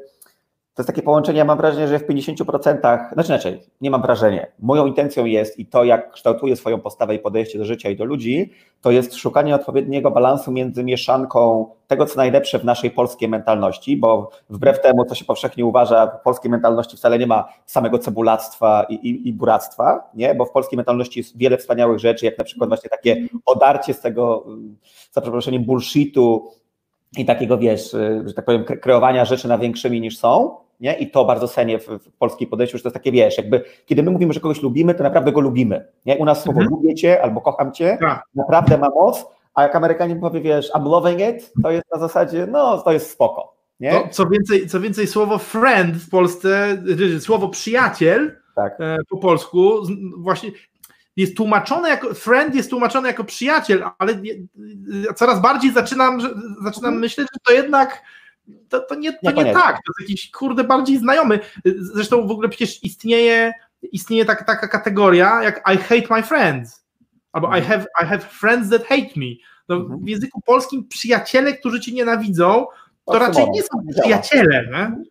to 0.75 0.83
jest 0.83 0.87
takie 0.87 1.03
połączenie, 1.03 1.39
ja 1.39 1.45
mam 1.45 1.59
wrażenie, 1.59 1.89
że 1.89 1.99
w 1.99 2.07
50%, 2.07 3.13
znaczy 3.13 3.29
inaczej, 3.29 3.61
nie 3.81 3.91
mam 3.91 4.03
wrażenia. 4.03 4.47
Moją 4.59 4.87
intencją 4.87 5.25
jest 5.25 5.59
i 5.59 5.67
to, 5.67 5.85
jak 5.85 6.13
kształtuję 6.13 6.57
swoją 6.57 6.81
postawę 6.81 7.15
i 7.15 7.19
podejście 7.19 7.59
do 7.59 7.65
życia 7.65 7.91
i 7.91 7.97
do 7.97 8.05
ludzi, 8.05 8.53
to 8.81 8.91
jest 8.91 9.15
szukanie 9.15 9.55
odpowiedniego 9.55 10.11
balansu 10.11 10.53
między 10.53 10.85
mieszanką 10.85 11.67
tego, 11.87 12.07
co 12.07 12.17
najlepsze 12.17 12.59
w 12.59 12.65
naszej 12.65 12.91
polskiej 12.91 13.29
mentalności, 13.29 13.97
bo 13.97 14.31
wbrew 14.51 14.81
temu, 14.83 15.05
co 15.05 15.15
się 15.15 15.25
powszechnie 15.25 15.67
uważa, 15.67 16.07
w 16.07 16.23
polskiej 16.23 16.51
mentalności 16.51 16.97
wcale 16.97 17.19
nie 17.19 17.27
ma 17.27 17.49
samego 17.67 17.99
cebulactwa 17.99 18.87
i, 18.89 18.95
i, 18.95 19.29
i 19.29 19.33
buractwa, 19.33 20.11
nie? 20.15 20.35
bo 20.35 20.45
w 20.45 20.51
polskiej 20.51 20.77
mentalności 20.77 21.21
jest 21.21 21.39
wiele 21.39 21.57
wspaniałych 21.59 21.99
rzeczy, 21.99 22.27
jak 22.27 22.39
na 22.39 22.45
przykład 22.45 22.71
właśnie 22.71 22.91
takie 22.91 23.27
odarcie 23.47 23.95
z 23.95 24.01
tego, 24.01 24.47
za 25.13 25.21
przeproszeniem, 25.21 25.65
bullshitu, 25.65 26.51
i 27.17 27.25
takiego, 27.25 27.59
wiesz, 27.59 27.95
y, 27.95 28.23
że 28.27 28.35
tak 28.35 28.45
powiem, 28.45 28.65
kreowania 28.65 29.25
rzeczy 29.25 29.49
na 29.49 29.59
większymi 29.59 30.01
niż 30.01 30.19
są, 30.19 30.57
nie? 30.81 30.95
I 30.95 31.11
to 31.11 31.25
bardzo 31.25 31.49
cenię 31.49 31.79
w, 31.79 31.87
w 31.87 32.13
polskiej 32.19 32.47
podejściu, 32.47 32.79
że 32.79 32.83
to 32.83 32.89
jest 32.89 32.95
takie, 32.95 33.13
wiesz, 33.13 33.39
jakby 33.39 33.65
kiedy 33.87 34.03
my 34.03 34.11
mówimy, 34.11 34.33
że 34.33 34.41
kogoś 34.41 34.63
lubimy, 34.63 34.95
to 34.95 35.03
naprawdę 35.03 35.33
go 35.33 35.41
lubimy, 35.41 35.87
nie? 36.07 36.17
U 36.17 36.25
nas 36.25 36.43
słowo 36.43 36.61
mhm. 36.61 36.77
lubię 36.77 36.95
cię 36.95 37.23
albo 37.23 37.41
kocham 37.41 37.73
cię, 37.73 37.99
tak. 38.01 38.23
naprawdę 38.35 38.79
ma 38.79 38.89
moc, 38.89 39.27
a 39.55 39.63
jak 39.63 39.77
Amerykanin 39.77 40.21
powie, 40.21 40.41
wiesz, 40.41 40.71
I'm 40.73 40.91
loving 40.91 41.21
it, 41.21 41.53
to 41.63 41.71
jest 41.71 41.85
na 41.95 42.01
zasadzie, 42.01 42.47
no, 42.47 42.79
to 42.79 42.93
jest 42.93 43.11
spoko, 43.11 43.55
nie? 43.81 44.09
Co, 44.11 44.27
więcej, 44.27 44.67
co 44.67 44.81
więcej, 44.81 45.07
słowo 45.07 45.39
friend 45.39 45.97
w 45.97 46.11
Polsce, 46.11 46.83
słowo 47.21 47.49
przyjaciel 47.49 48.41
tak. 48.61 48.81
E, 48.81 48.99
po 49.09 49.17
polsku, 49.17 49.73
właśnie 50.19 50.51
jest 51.17 51.37
tłumaczone 51.37 51.89
jako, 51.89 52.15
friend 52.15 52.55
jest 52.55 52.71
tłumaczone 52.71 53.09
jako 53.09 53.25
przyjaciel, 53.25 53.85
ale 53.99 54.23
coraz 55.17 55.43
bardziej 55.43 55.73
zaczynam, 55.73 56.21
zaczynam 56.63 56.89
mhm. 56.89 56.99
myśleć, 56.99 57.29
że 57.33 57.41
to 57.47 57.53
jednak 57.53 58.03
to, 58.69 58.81
to 58.81 58.95
nie, 58.95 59.13
to 59.13 59.31
nie, 59.31 59.45
nie 59.45 59.53
tak, 59.53 59.77
to 59.77 59.93
jest 59.99 60.11
jakiś 60.11 60.31
kurde 60.31 60.65
bardziej 60.65 60.99
znajomy. 60.99 61.41
Zresztą 61.79 62.27
w 62.27 62.31
ogóle 62.31 62.49
przecież 62.49 62.85
istnieje, 62.85 63.53
istnieje 63.93 64.25
tak, 64.25 64.47
taka 64.47 64.69
kategoria 64.69 65.43
jak 65.43 65.63
I 65.75 65.77
hate 65.77 66.15
my 66.15 66.23
friends, 66.23 66.85
albo 67.33 67.57
I 67.57 67.59
mhm. 67.59 67.81
have, 67.81 67.87
I 68.03 68.07
have 68.07 68.21
friends 68.21 68.71
that 68.71 68.87
hate 68.87 69.13
me. 69.17 69.27
No, 69.69 69.77
mhm. 69.77 70.05
W 70.05 70.09
języku 70.09 70.41
polskim 70.41 70.89
przyjaciele, 70.89 71.53
którzy 71.53 71.81
ci 71.81 71.95
nienawidzą, 71.95 72.67
to 73.07 73.19
raczej 73.19 73.51
nie 73.51 73.63
są 73.63 74.03
przyjaciele. 74.03 74.67
Nie? 74.67 75.05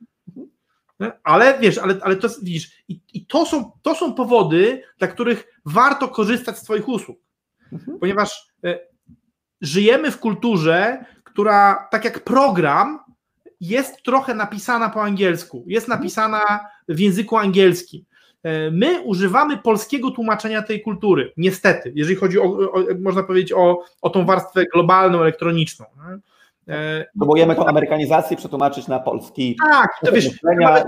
Ale 1.23 1.59
wiesz, 1.59 1.77
ale, 1.77 1.95
ale 2.01 2.15
to 2.15 2.27
widzisz, 2.41 2.83
i, 2.87 2.99
i 3.13 3.25
to, 3.25 3.45
są, 3.45 3.71
to 3.81 3.95
są 3.95 4.13
powody, 4.13 4.83
dla 4.97 5.07
których 5.07 5.61
warto 5.65 6.07
korzystać 6.07 6.57
z 6.57 6.63
Twoich 6.63 6.87
usług. 6.87 7.19
Mhm. 7.73 7.99
Ponieważ 7.99 8.47
e, 8.63 8.79
żyjemy 9.61 10.11
w 10.11 10.19
kulturze, 10.19 11.05
która 11.23 11.87
tak 11.91 12.05
jak 12.05 12.23
program 12.23 12.99
jest 13.61 14.03
trochę 14.03 14.35
napisana 14.35 14.89
po 14.89 15.03
angielsku, 15.03 15.63
jest 15.67 15.85
mhm. 15.85 15.99
napisana 15.99 16.59
w 16.89 16.99
języku 16.99 17.37
angielskim. 17.37 18.05
E, 18.43 18.71
my 18.71 19.01
używamy 19.01 19.57
polskiego 19.57 20.11
tłumaczenia 20.11 20.61
tej 20.61 20.81
kultury, 20.81 21.33
niestety, 21.37 21.91
jeżeli 21.95 22.15
chodzi 22.15 22.39
o, 22.39 22.43
o 22.43 22.83
można 22.99 23.23
powiedzieć, 23.23 23.53
o, 23.53 23.83
o 24.01 24.09
tą 24.09 24.25
warstwę 24.25 24.65
globalną, 24.73 25.21
elektroniczną. 25.21 25.85
E, 25.85 26.19
Próbujemy 27.17 27.55
tą 27.55 27.65
amerykanizację 27.65 28.37
przetłumaczyć 28.37 28.87
na 28.87 28.99
polski. 28.99 29.57
Tak, 29.71 29.89
to 30.05 30.11
wiesz, 30.11 30.43
nawet 30.43 30.85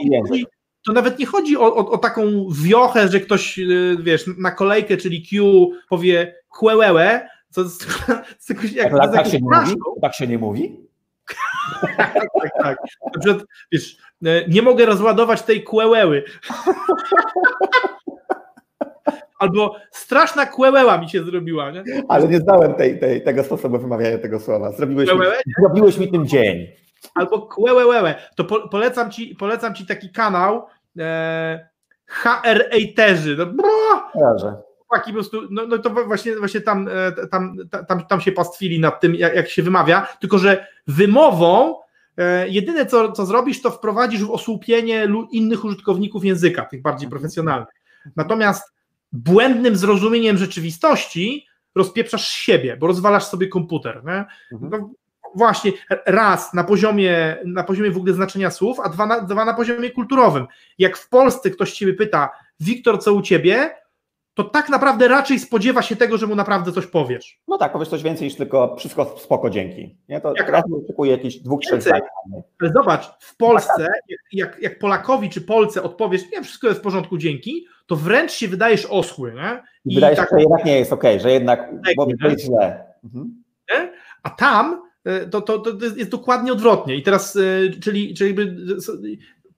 to 0.86 0.94
nawet 0.94 1.20
nie 1.20 1.26
chodzi 1.26 1.58
o, 1.58 1.76
o, 1.76 1.91
o, 1.91 1.98
taką 1.98 2.48
wiochę, 2.52 3.08
że 3.08 3.20
ktoś, 3.20 3.60
e, 3.60 3.63
wiesz, 4.00 4.26
na 4.38 4.52
kolejkę, 4.52 4.98
czyli 4.98 5.28
Q 5.28 5.70
powie 5.89 6.36
kłełełe, 6.50 7.30
co 7.50 7.62
jest, 7.62 7.88
jak, 8.76 8.91
tak, 8.98 9.13
tak, 9.13 9.28
się 9.28 9.39
nie 9.39 9.60
mówi? 9.60 9.76
tak 10.02 10.15
się 10.15 10.28
nie 10.28 10.38
mówi? 10.38 10.80
tak, 11.98 12.13
tak, 12.13 12.52
tak. 12.63 12.78
Na 13.13 13.20
przykład, 13.20 13.48
wiesz, 13.72 13.98
e, 14.26 14.48
nie 14.48 14.62
mogę 14.62 14.86
rozładować 14.86 15.41
tej 15.41 15.63
kłełeły. 15.63 16.24
Albo 19.41 19.75
straszna 19.91 20.45
kłełeła 20.45 20.97
mi 20.97 21.10
się 21.10 21.23
zrobiła. 21.23 21.71
Nie? 21.71 21.84
Ale 22.08 22.27
nie 22.27 22.39
znałem 22.39 22.73
tej, 22.73 22.99
tej, 22.99 23.23
tego 23.23 23.43
sposobu 23.43 23.80
wymawiania 23.80 24.17
tego 24.17 24.39
słowa. 24.39 24.71
Zrobiłeś, 24.71 25.10
mi, 25.13 25.19
zrobiłeś 25.60 25.97
mi 25.97 26.12
tym 26.12 26.27
dzień. 26.27 26.67
Albo 27.15 27.41
kłełełełe. 27.41 28.15
To 28.36 28.43
po, 28.43 28.67
polecam, 28.67 29.12
ci, 29.12 29.36
polecam 29.36 29.75
ci 29.75 29.86
taki 29.86 30.10
kanał 30.10 30.65
e, 30.99 31.69
HR 32.06 32.63
Eiterzy. 32.71 33.38
No, 33.38 33.45
po 34.89 35.13
prostu, 35.13 35.41
no, 35.51 35.67
no 35.67 35.77
to 35.77 35.89
właśnie, 35.89 36.36
właśnie 36.36 36.62
tam, 36.62 36.89
e, 36.91 37.27
tam, 37.27 37.58
tam, 37.88 38.06
tam 38.06 38.21
się 38.21 38.32
pastwili 38.32 38.80
nad 38.80 38.99
tym, 38.99 39.15
jak, 39.15 39.36
jak 39.36 39.49
się 39.49 39.63
wymawia, 39.63 40.08
tylko 40.19 40.38
że 40.38 40.67
wymową 40.88 41.75
e, 42.17 42.49
jedyne 42.49 42.86
co, 42.86 43.12
co 43.12 43.25
zrobisz, 43.25 43.62
to 43.62 43.71
wprowadzisz 43.71 44.23
w 44.23 44.32
osłupienie 44.32 45.08
innych 45.32 45.65
użytkowników 45.65 46.25
języka, 46.25 46.65
tych 46.65 46.82
bardziej 46.82 47.10
profesjonalnych. 47.10 47.69
Natomiast 48.15 48.81
błędnym 49.12 49.76
zrozumieniem 49.76 50.38
rzeczywistości 50.38 51.47
rozpieprzasz 51.76 52.28
siebie, 52.28 52.78
bo 52.78 52.88
rozwalasz 52.88 53.24
sobie 53.24 53.47
komputer. 53.47 54.02
Nie? 54.06 54.26
Mhm. 54.52 54.71
No, 54.71 54.89
właśnie, 55.36 55.71
raz 56.06 56.54
na 56.54 56.63
poziomie, 56.63 57.38
na 57.45 57.63
poziomie 57.63 57.91
w 57.91 57.97
ogóle 57.97 58.13
znaczenia 58.13 58.52
słów, 58.52 58.80
a 58.80 58.89
dwa 58.89 59.06
na, 59.06 59.21
dwa 59.21 59.45
na 59.45 59.54
poziomie 59.54 59.91
kulturowym. 59.91 60.47
Jak 60.78 60.97
w 60.97 61.10
Polsce 61.10 61.50
ktoś 61.50 61.71
ciebie 61.74 61.93
pyta, 61.93 62.30
Wiktor, 62.60 63.04
co 63.04 63.13
u 63.13 63.21
ciebie? 63.21 63.76
To 64.34 64.44
tak 64.44 64.70
naprawdę 64.70 65.08
raczej 65.08 65.39
spodziewa 65.39 65.82
się 65.82 65.96
tego, 65.96 66.17
że 66.17 66.28
mu 66.28 66.36
naprawdę 66.36 66.72
coś 66.72 66.88
powiesz. 66.88 67.41
No 67.48 67.58
tak, 67.58 67.74
powiesz 67.74 67.88
coś 67.89 68.04
więcej 68.04 68.28
niż 68.28 68.36
tylko 68.36 68.76
wszystko 68.76 69.15
spoko, 69.17 69.50
dzięki. 69.50 69.96
Nie? 70.10 70.22
To 70.22 70.34
jak 70.38 70.50
raz 70.50 70.63
oczekuje 70.84 71.12
jakieś 71.12 71.38
dwóch, 71.38 71.62
trzech 71.62 71.82
zdań. 71.82 72.02
Ale 72.62 72.72
zobacz, 72.74 73.12
w 73.20 73.38
Polsce, 73.38 73.88
jak, 74.32 74.58
jak 74.62 74.80
Polakowi 74.80 75.30
czy 75.30 75.41
Polce 75.41 75.84
odpowiesz, 75.84 76.22
nie, 76.32 76.44
wszystko 76.44 76.67
jest 76.67 76.80
w 76.80 76.84
porządku, 76.84 77.17
dzięki, 77.17 77.65
to 77.88 77.96
wręcz 77.96 78.32
się 78.32 78.48
wydajesz 78.48 78.86
oschły. 78.86 79.34
Nie? 79.34 79.63
I 79.86 79.96
wydaje 79.96 80.15
się, 80.15 80.22
tak, 80.22 80.30
że 80.32 80.39
jednak 80.39 80.65
nie 80.65 80.80
jest 80.80 80.94
okej, 80.94 81.12
okay, 81.12 81.24
że 81.24 81.32
jednak 81.32 81.60
tak, 81.86 82.32
jest 82.32 82.46
źle. 82.46 82.84
Mhm. 83.04 83.41
A 84.24 84.30
tam 84.30 84.82
e, 85.06 85.26
to, 85.26 85.41
to, 85.41 85.60
to 85.60 85.86
jest 85.86 86.10
dokładnie 86.10 86.54
odwrotnie. 86.54 86.96
I 86.96 87.04
teraz, 87.04 87.36
e, 87.36 87.80
czyli, 87.80 88.13
czyli 88.13 88.36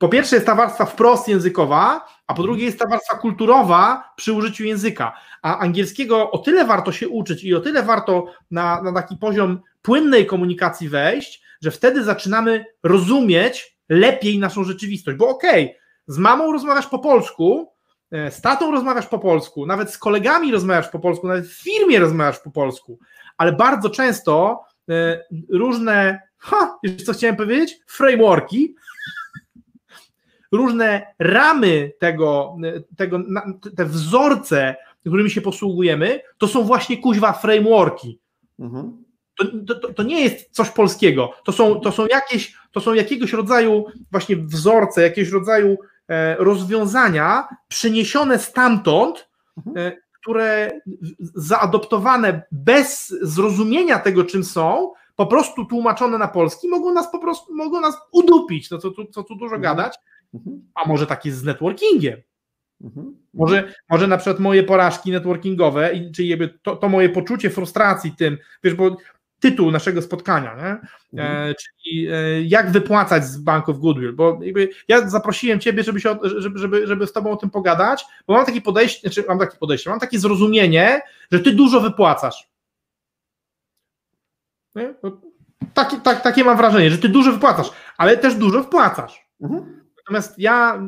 po 0.04 0.10
pierwsze 0.10 0.36
jest 0.36 0.46
ta 0.46 0.56
warstwa 0.56 0.86
wprost 0.86 1.28
językowa, 1.28 2.06
a 2.28 2.34
po 2.34 2.44
drugie 2.44 2.66
jest 2.66 2.80
ta 2.80 2.88
warstwa 2.88 3.18
kulturowa 3.18 4.14
przy 4.16 4.34
użyciu 4.34 4.64
języka. 4.64 5.14
A 5.42 5.60
angielskiego 5.60 6.32
o 6.32 6.38
tyle 6.38 6.66
warto 6.66 6.92
się 6.92 7.10
uczyć 7.10 7.44
i 7.44 7.56
o 7.56 7.60
tyle 7.60 7.84
warto 7.84 8.26
na, 8.52 8.82
na 8.82 8.94
taki 8.94 9.18
poziom 9.18 9.60
płynnej 9.82 10.26
komunikacji 10.26 10.90
wejść, 10.90 11.44
że 11.62 11.72
wtedy 11.72 12.04
zaczynamy 12.04 12.66
rozumieć 12.84 13.78
lepiej 13.90 14.40
naszą 14.40 14.64
rzeczywistość. 14.64 15.18
Bo 15.18 15.30
okej, 15.30 15.66
okay, 15.66 15.76
z 16.08 16.18
mamą 16.18 16.52
rozmawiasz 16.52 16.88
po 16.88 17.00
polsku, 17.00 17.74
E, 18.14 18.32
z 18.32 18.42
tatą 18.42 18.72
rozmawiasz 18.72 19.08
po 19.08 19.20
polsku, 19.20 19.66
nawet 19.66 19.92
z 19.92 19.98
kolegami 19.98 20.52
rozmawiasz 20.52 20.88
po 20.88 21.00
polsku, 21.00 21.28
nawet 21.28 21.48
w 21.48 21.64
firmie 21.64 22.00
rozmawiasz 22.00 22.40
po 22.40 22.52
polsku, 22.52 23.00
ale 23.38 23.54
bardzo 23.54 23.90
często 23.90 24.64
e, 24.90 25.24
różne, 25.50 26.22
ha, 26.38 26.78
jeszcze 26.84 27.04
co 27.04 27.14
chciałem 27.14 27.36
powiedzieć, 27.36 27.80
frameworki, 27.88 28.76
różne 30.54 31.14
ramy 31.20 31.92
tego, 32.00 32.56
tego 32.98 33.20
te 33.78 33.86
wzorce, 33.86 34.76
którymi 35.00 35.30
się 35.30 35.42
posługujemy, 35.42 36.20
to 36.38 36.48
są 36.48 36.64
właśnie 36.64 36.98
kuźwa 36.98 37.34
frameworki. 37.34 38.20
Mhm. 38.60 39.04
To, 39.38 39.76
to, 39.76 39.94
to, 39.94 40.04
nie 40.04 40.22
jest 40.22 40.50
coś 40.52 40.70
polskiego. 40.70 41.32
To 41.46 41.52
są, 41.52 41.80
to, 41.80 41.92
są 41.92 42.06
jakieś, 42.06 42.56
to 42.72 42.82
są 42.82 42.94
jakiegoś 42.94 43.34
rodzaju 43.34 43.86
właśnie 44.12 44.36
wzorce, 44.38 45.02
jakiegoś 45.02 45.32
rodzaju 45.32 45.78
E, 46.10 46.36
rozwiązania 46.36 47.48
przyniesione 47.68 48.40
stamtąd, 48.40 49.30
mhm. 49.58 49.88
e, 49.88 49.98
które 50.22 50.80
zaadoptowane 51.36 52.42
bez 52.52 53.10
zrozumienia 53.22 54.00
tego, 54.00 54.24
czym 54.24 54.44
są, 54.44 54.94
po 55.16 55.26
prostu 55.26 55.66
tłumaczone 55.66 56.18
na 56.18 56.28
polski, 56.28 56.68
mogą 56.68 56.94
nas 56.94 57.12
po 57.12 57.20
prostu 57.20 57.56
mogą 57.56 57.80
nas 57.80 57.96
udupić, 58.12 58.72
no 58.72 58.78
co 58.78 58.92
tu, 58.92 59.06
co 59.06 59.24
tu 59.24 59.36
dużo 59.36 59.56
Mhm. 59.56 59.62
gadać, 59.62 59.96
Mhm. 60.34 60.62
a 60.76 60.88
może 60.88 61.08
tak 61.08 61.26
jest 61.26 61.38
z 61.38 61.44
networkingiem. 61.44 62.22
Mhm. 62.84 63.18
Może, 63.34 63.74
może 63.90 64.08
na 64.08 64.18
przykład 64.18 64.40
moje 64.40 64.64
porażki 64.64 65.12
networkingowe, 65.12 65.92
czyli 66.16 66.38
to, 66.62 66.76
to 66.76 66.90
moje 66.90 67.10
poczucie 67.10 67.50
frustracji 67.50 68.16
tym, 68.16 68.38
wiesz, 68.64 68.74
bo 68.74 68.98
tytuł 69.40 69.72
naszego 69.72 70.02
spotkania, 70.02 70.56
nie? 70.56 70.90
Mhm. 71.22 71.50
E, 71.50 71.54
czyli 71.56 72.08
e, 72.08 72.42
jak 72.42 72.72
wypłacać 72.72 73.26
z 73.26 73.38
Bank 73.38 73.70
of 73.70 73.80
Goodwill, 73.80 74.14
bo 74.14 74.40
ja 74.88 75.10
zaprosiłem 75.10 75.60
Ciebie, 75.60 75.84
żeby, 75.84 76.02
się, 76.02 76.18
żeby, 76.24 76.60
żeby, 76.60 76.88
żeby 76.88 77.08
z 77.08 77.14
Tobą 77.14 77.32
o 77.32 77.38
tym 77.38 77.50
pogadać, 77.50 78.06
bo 78.28 78.34
mam 78.34 78.46
takie 78.46 78.62
podejście, 78.62 79.00
znaczy 79.00 79.28
mam 79.28 79.40
takie 79.40 79.58
podejście, 79.58 79.90
mam 79.90 80.00
takie 80.00 80.20
zrozumienie, 80.20 81.02
że 81.32 81.40
Ty 81.40 81.52
dużo 81.52 81.82
wypłacasz. 81.82 82.50
Nie? 84.76 84.94
Takie, 85.74 85.98
tak, 85.98 86.22
takie 86.22 86.44
mam 86.44 86.58
wrażenie, 86.58 86.90
że 86.90 86.98
Ty 86.98 87.10
dużo 87.10 87.32
wypłacasz, 87.32 87.72
ale 87.98 88.18
też 88.18 88.36
dużo 88.36 88.64
wpłacasz. 88.64 89.28
Mhm. 89.42 89.83
Natomiast 90.08 90.40
ja, 90.40 90.82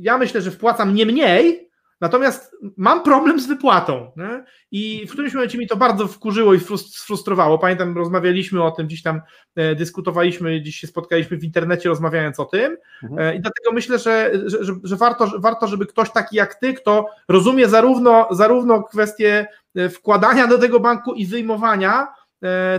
ja 0.00 0.18
myślę, 0.18 0.40
że 0.40 0.50
wpłacam 0.50 0.94
nie 0.94 1.06
mniej, 1.06 1.72
natomiast 2.00 2.56
mam 2.76 3.02
problem 3.02 3.40
z 3.40 3.46
wypłatą. 3.46 4.10
Nie? 4.16 4.44
I 4.70 5.06
w 5.06 5.12
którymś 5.12 5.34
momencie 5.34 5.58
mi 5.58 5.68
to 5.68 5.76
bardzo 5.76 6.08
wkurzyło 6.08 6.54
i 6.54 6.58
frus- 6.58 6.88
sfrustrowało. 6.88 7.58
Pamiętam, 7.58 7.98
rozmawialiśmy 7.98 8.62
o 8.62 8.70
tym, 8.70 8.86
gdzieś 8.86 9.02
tam 9.02 9.20
e, 9.56 9.74
dyskutowaliśmy, 9.74 10.60
gdzieś 10.60 10.76
się 10.76 10.86
spotkaliśmy 10.86 11.36
w 11.36 11.44
internecie 11.44 11.88
rozmawiając 11.88 12.40
o 12.40 12.44
tym. 12.44 12.76
Mhm. 13.02 13.20
E, 13.20 13.36
I 13.36 13.40
dlatego 13.40 13.72
myślę, 13.72 13.98
że, 13.98 14.30
że, 14.46 14.64
że, 14.64 14.72
że 14.84 14.96
warto, 14.96 15.30
warto, 15.38 15.66
żeby 15.66 15.86
ktoś 15.86 16.10
taki 16.10 16.36
jak 16.36 16.54
ty, 16.54 16.74
kto 16.74 17.06
rozumie 17.28 17.68
zarówno, 17.68 18.28
zarówno 18.30 18.82
kwestię 18.82 19.46
e, 19.74 19.88
wkładania 19.88 20.46
do 20.46 20.58
tego 20.58 20.80
banku 20.80 21.14
i 21.14 21.26
wyjmowania, 21.26 22.08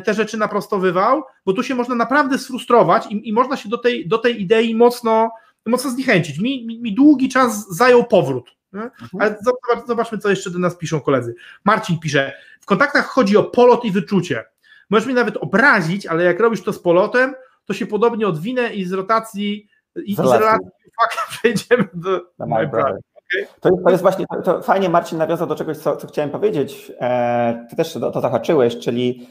te 0.04 0.14
rzeczy 0.14 0.38
naprostowywał, 0.38 1.24
bo 1.46 1.54
tu 1.54 1.64
się 1.64 1.76
można 1.76 1.96
naprawdę 1.96 2.38
sfrustrować 2.38 3.08
i, 3.10 3.30
i 3.30 3.34
można 3.34 3.58
się 3.58 3.70
do 3.70 3.78
tej, 3.78 4.08
do 4.08 4.18
tej 4.18 4.42
idei 4.42 4.76
mocno, 4.76 5.32
mocno 5.66 5.92
zniechęcić. 5.92 6.40
Mi, 6.40 6.66
mi, 6.66 6.80
mi 6.82 6.96
długi 6.96 7.30
czas 7.30 7.68
zajął 7.76 8.04
powrót. 8.04 8.52
Nie? 8.74 8.90
Ale 9.20 9.38
zobacz, 9.42 9.88
zobaczmy, 9.88 10.18
co 10.18 10.30
jeszcze 10.30 10.50
do 10.52 10.60
nas 10.60 10.76
piszą 10.76 11.02
koledzy. 11.02 11.36
Marcin 11.66 12.00
pisze, 12.00 12.34
w 12.62 12.66
kontaktach 12.66 13.06
chodzi 13.06 13.38
o 13.38 13.44
polot 13.44 13.86
i 13.86 13.92
wyczucie. 13.92 14.44
Możesz 14.90 15.06
mnie 15.06 15.16
nawet 15.16 15.38
obrazić, 15.38 16.06
ale 16.06 16.24
jak 16.24 16.40
robisz 16.40 16.64
to 16.64 16.74
z 16.74 16.80
polotem, 16.80 17.36
to 17.66 17.74
się 17.74 17.86
podobnie 17.86 18.28
odwinę 18.28 18.74
i 18.74 18.86
z 18.86 18.92
rotacji 18.94 19.68
i, 19.96 20.12
i 20.12 20.16
z 20.16 20.20
relacji. 20.20 20.68
przejdziemy 21.30 21.88
do 21.94 22.10
My 22.40 22.46
My 22.48 22.68
Brother. 22.68 22.98
To, 23.60 23.70
jest- 23.70 23.84
to 23.84 23.90
jest 23.90 24.02
właśnie, 24.02 24.26
to, 24.28 24.42
to 24.42 24.62
fajnie 24.62 24.90
Marcin 24.90 25.18
nawiązał 25.18 25.48
do 25.48 25.56
czegoś, 25.56 25.78
co, 25.78 25.98
co 25.98 26.08
chciałem 26.08 26.32
powiedzieć. 26.32 26.92
E, 27.00 27.68
ty 27.70 27.76
też 27.76 27.94
to, 27.94 28.12
to 28.12 28.22
zahaczyłeś, 28.22 28.80
czyli 28.80 29.28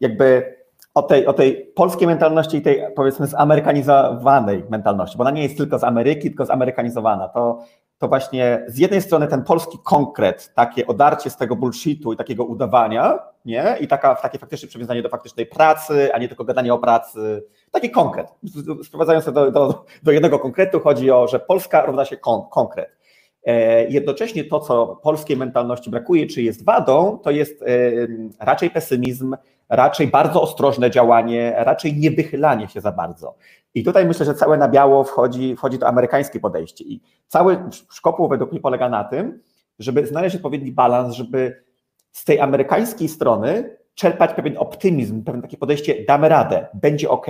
jakby 0.00 0.54
o 1.00 1.02
tej, 1.02 1.26
o 1.26 1.32
tej 1.32 1.66
polskiej 1.74 2.06
mentalności 2.06 2.56
i 2.56 2.62
tej 2.62 2.82
powiedzmy 2.96 3.26
zamerykanizowanej 3.26 4.64
mentalności, 4.70 5.18
bo 5.18 5.22
ona 5.22 5.30
nie 5.30 5.42
jest 5.42 5.56
tylko 5.56 5.78
z 5.78 5.84
Ameryki, 5.84 6.28
tylko 6.28 6.44
zamerykanizowana. 6.44 7.28
To, 7.28 7.58
to 7.98 8.08
właśnie 8.08 8.64
z 8.68 8.78
jednej 8.78 9.02
strony 9.02 9.26
ten 9.26 9.44
polski 9.44 9.78
konkret, 9.84 10.54
takie 10.54 10.86
odarcie 10.86 11.30
z 11.30 11.36
tego 11.36 11.56
bullshitu 11.56 12.12
i 12.12 12.16
takiego 12.16 12.44
udawania, 12.44 13.18
nie? 13.44 13.76
I 13.80 13.88
taka, 13.88 14.14
takie 14.14 14.38
faktyczne 14.38 14.68
przywiązanie 14.68 15.02
do 15.02 15.08
faktycznej 15.08 15.46
pracy, 15.46 16.14
a 16.14 16.18
nie 16.18 16.28
tylko 16.28 16.44
gadanie 16.44 16.74
o 16.74 16.78
pracy. 16.78 17.44
Taki 17.70 17.90
konkret. 17.90 18.34
Sprowadzając 18.84 19.24
to 19.24 19.32
do, 19.32 19.50
do, 19.50 19.84
do 20.02 20.12
jednego 20.12 20.38
konkretu, 20.38 20.80
chodzi 20.80 21.10
o, 21.10 21.28
że 21.28 21.40
Polska 21.40 21.86
równa 21.86 22.04
się 22.04 22.16
kon, 22.16 22.42
konkret. 22.50 22.99
E, 23.44 23.84
Jednocześnie 23.88 24.44
to, 24.44 24.60
co 24.60 25.00
polskiej 25.02 25.36
mentalności 25.36 25.90
brakuje, 25.90 26.26
czy 26.26 26.42
jest 26.42 26.64
wadą, 26.64 27.18
to 27.18 27.30
jest 27.30 27.62
e, 27.62 27.66
raczej 28.40 28.70
pesymizm, 28.70 29.36
raczej 29.68 30.06
bardzo 30.06 30.42
ostrożne 30.42 30.90
działanie, 30.90 31.54
raczej 31.56 31.96
nie 31.96 32.10
wychylanie 32.10 32.68
się 32.68 32.80
za 32.80 32.92
bardzo. 32.92 33.34
I 33.74 33.84
tutaj 33.84 34.06
myślę, 34.06 34.26
że 34.26 34.34
całe 34.34 34.56
na 34.56 34.68
biało 34.68 35.04
wchodzi, 35.04 35.56
wchodzi 35.56 35.78
to 35.78 35.88
amerykańskie 35.88 36.40
podejście. 36.40 36.84
I 36.84 37.00
cały 37.26 37.58
szkopuł 37.90 38.28
według 38.28 38.52
mnie 38.52 38.60
polega 38.60 38.88
na 38.88 39.04
tym, 39.04 39.40
żeby 39.78 40.06
znaleźć 40.06 40.36
odpowiedni 40.36 40.72
balans, 40.72 41.14
żeby 41.14 41.64
z 42.12 42.24
tej 42.24 42.40
amerykańskiej 42.40 43.08
strony 43.08 43.76
czerpać 43.94 44.34
pewien 44.34 44.58
optymizm, 44.58 45.24
pewne 45.24 45.42
takie 45.42 45.56
podejście, 45.56 46.04
damy 46.08 46.28
radę, 46.28 46.66
będzie 46.74 47.10
ok, 47.10 47.26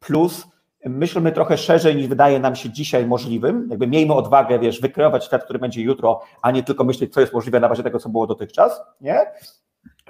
plus 0.00 0.46
myślmy 0.84 1.32
trochę 1.32 1.58
szerzej 1.58 1.96
niż 1.96 2.06
wydaje 2.06 2.40
nam 2.40 2.56
się 2.56 2.70
dzisiaj 2.70 3.06
możliwym, 3.06 3.66
jakby 3.70 3.86
miejmy 3.86 4.14
odwagę, 4.14 4.58
wiesz, 4.58 4.80
wykreować 4.80 5.24
świat, 5.24 5.44
który 5.44 5.58
będzie 5.58 5.82
jutro, 5.82 6.20
a 6.42 6.50
nie 6.50 6.62
tylko 6.62 6.84
myśleć, 6.84 7.12
co 7.12 7.20
jest 7.20 7.32
możliwe 7.32 7.60
na 7.60 7.68
bazie 7.68 7.82
tego, 7.82 7.98
co 7.98 8.08
było 8.08 8.26
dotychczas, 8.26 8.80
nie? 9.00 9.20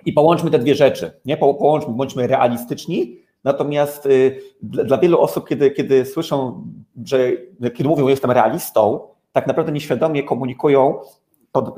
I 0.04 0.12
połączmy 0.12 0.50
te 0.50 0.58
dwie 0.58 0.74
rzeczy, 0.74 1.20
nie? 1.24 1.36
Po, 1.36 1.54
połączmy, 1.54 1.94
bądźmy 1.94 2.26
realistyczni, 2.26 3.18
natomiast 3.44 4.06
y, 4.06 4.40
dla, 4.62 4.84
dla 4.84 4.98
wielu 4.98 5.20
osób, 5.20 5.48
kiedy, 5.48 5.70
kiedy 5.70 6.06
słyszą, 6.06 6.64
że, 7.04 7.18
kiedy 7.74 7.88
mówią, 7.88 8.08
jestem 8.08 8.30
realistą, 8.30 9.08
tak 9.32 9.46
naprawdę 9.46 9.72
nieświadomie 9.72 10.22
komunikują 10.22 11.00
pod, 11.52 11.74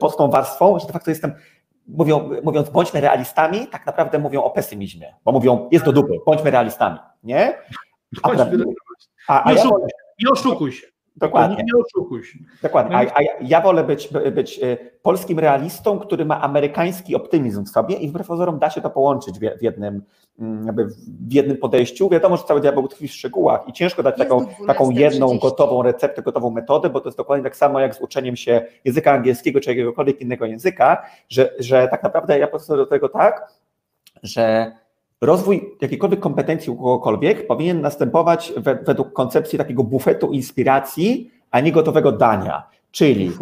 pod 0.00 0.16
tą 0.16 0.30
warstwą, 0.30 0.78
że 0.78 0.86
de 0.86 0.92
facto 0.92 1.10
jestem, 1.10 1.32
mówią, 1.88 2.30
mówiąc 2.44 2.70
bądźmy 2.70 3.00
realistami, 3.00 3.66
tak 3.66 3.86
naprawdę 3.86 4.18
mówią 4.18 4.42
o 4.42 4.50
pesymizmie, 4.50 5.14
bo 5.24 5.32
mówią, 5.32 5.68
jest 5.70 5.84
do 5.84 5.92
dupy, 5.92 6.12
bądźmy 6.26 6.50
realistami, 6.50 6.98
nie? 7.22 7.58
A, 8.22 8.28
Bądźmy 8.28 8.44
prawdziwie- 8.46 8.72
a, 9.28 9.42
a 9.42 9.50
Nie 9.52 9.56
ja 9.58 9.62
oszukuj. 9.62 9.88
Nie 10.24 10.30
oszukuj 10.30 10.72
się. 10.72 10.86
dokładnie, 11.16 11.56
Nie, 11.56 11.80
oszukuj 11.86 12.24
się. 12.24 12.38
dokładnie. 12.62 12.96
A, 12.96 12.98
a 12.98 13.22
ja, 13.22 13.32
ja 13.40 13.60
wolę 13.60 13.84
być, 13.84 14.08
być 14.32 14.58
y, 14.62 14.78
polskim 15.02 15.38
realistą, 15.38 15.98
który 15.98 16.24
ma 16.24 16.40
amerykański 16.40 17.16
optymizm 17.16 17.64
w 17.64 17.68
sobie 17.68 17.96
i 17.96 18.08
wbrew 18.08 18.26
pozorom 18.26 18.58
da 18.58 18.70
się 18.70 18.80
to 18.80 18.90
połączyć 18.90 19.38
w 19.38 19.62
jednym, 19.62 20.02
mm, 20.38 20.66
jakby 20.66 20.86
w 21.28 21.32
jednym 21.32 21.56
podejściu. 21.56 22.08
Wiadomo, 22.08 22.36
że 22.36 22.42
cały 22.44 22.60
diabeł 22.60 22.88
tkwi 22.88 23.08
w 23.08 23.12
szczegółach 23.12 23.68
i 23.68 23.72
ciężko 23.72 24.02
dać 24.02 24.16
taką, 24.18 24.46
taką 24.66 24.90
jedną 24.90 25.38
gotową 25.38 25.82
receptę, 25.82 26.22
gotową 26.22 26.50
metodę, 26.50 26.90
bo 26.90 27.00
to 27.00 27.08
jest 27.08 27.18
dokładnie 27.18 27.44
tak 27.44 27.56
samo 27.56 27.80
jak 27.80 27.94
z 27.94 28.00
uczeniem 28.00 28.36
się 28.36 28.66
języka 28.84 29.12
angielskiego 29.12 29.60
czy 29.60 29.70
jakiegokolwiek 29.70 30.20
innego 30.20 30.44
języka, 30.46 31.02
że, 31.28 31.52
że 31.58 31.88
tak 31.90 32.02
naprawdę 32.02 32.38
ja 32.38 32.46
podchodzę 32.48 32.76
do 32.76 32.86
tego 32.86 33.08
tak, 33.08 33.52
że 34.22 34.72
rozwój 35.20 35.76
jakiejkolwiek 35.80 36.20
kompetencji 36.20 36.70
u 36.72 36.76
kogokolwiek 36.76 37.46
powinien 37.46 37.80
następować 37.80 38.52
we, 38.56 38.74
według 38.74 39.12
koncepcji 39.12 39.58
takiego 39.58 39.84
bufetu 39.84 40.32
inspiracji, 40.32 41.30
a 41.50 41.60
nie 41.60 41.72
gotowego 41.72 42.12
dania. 42.12 42.62
Czyli 42.90 43.32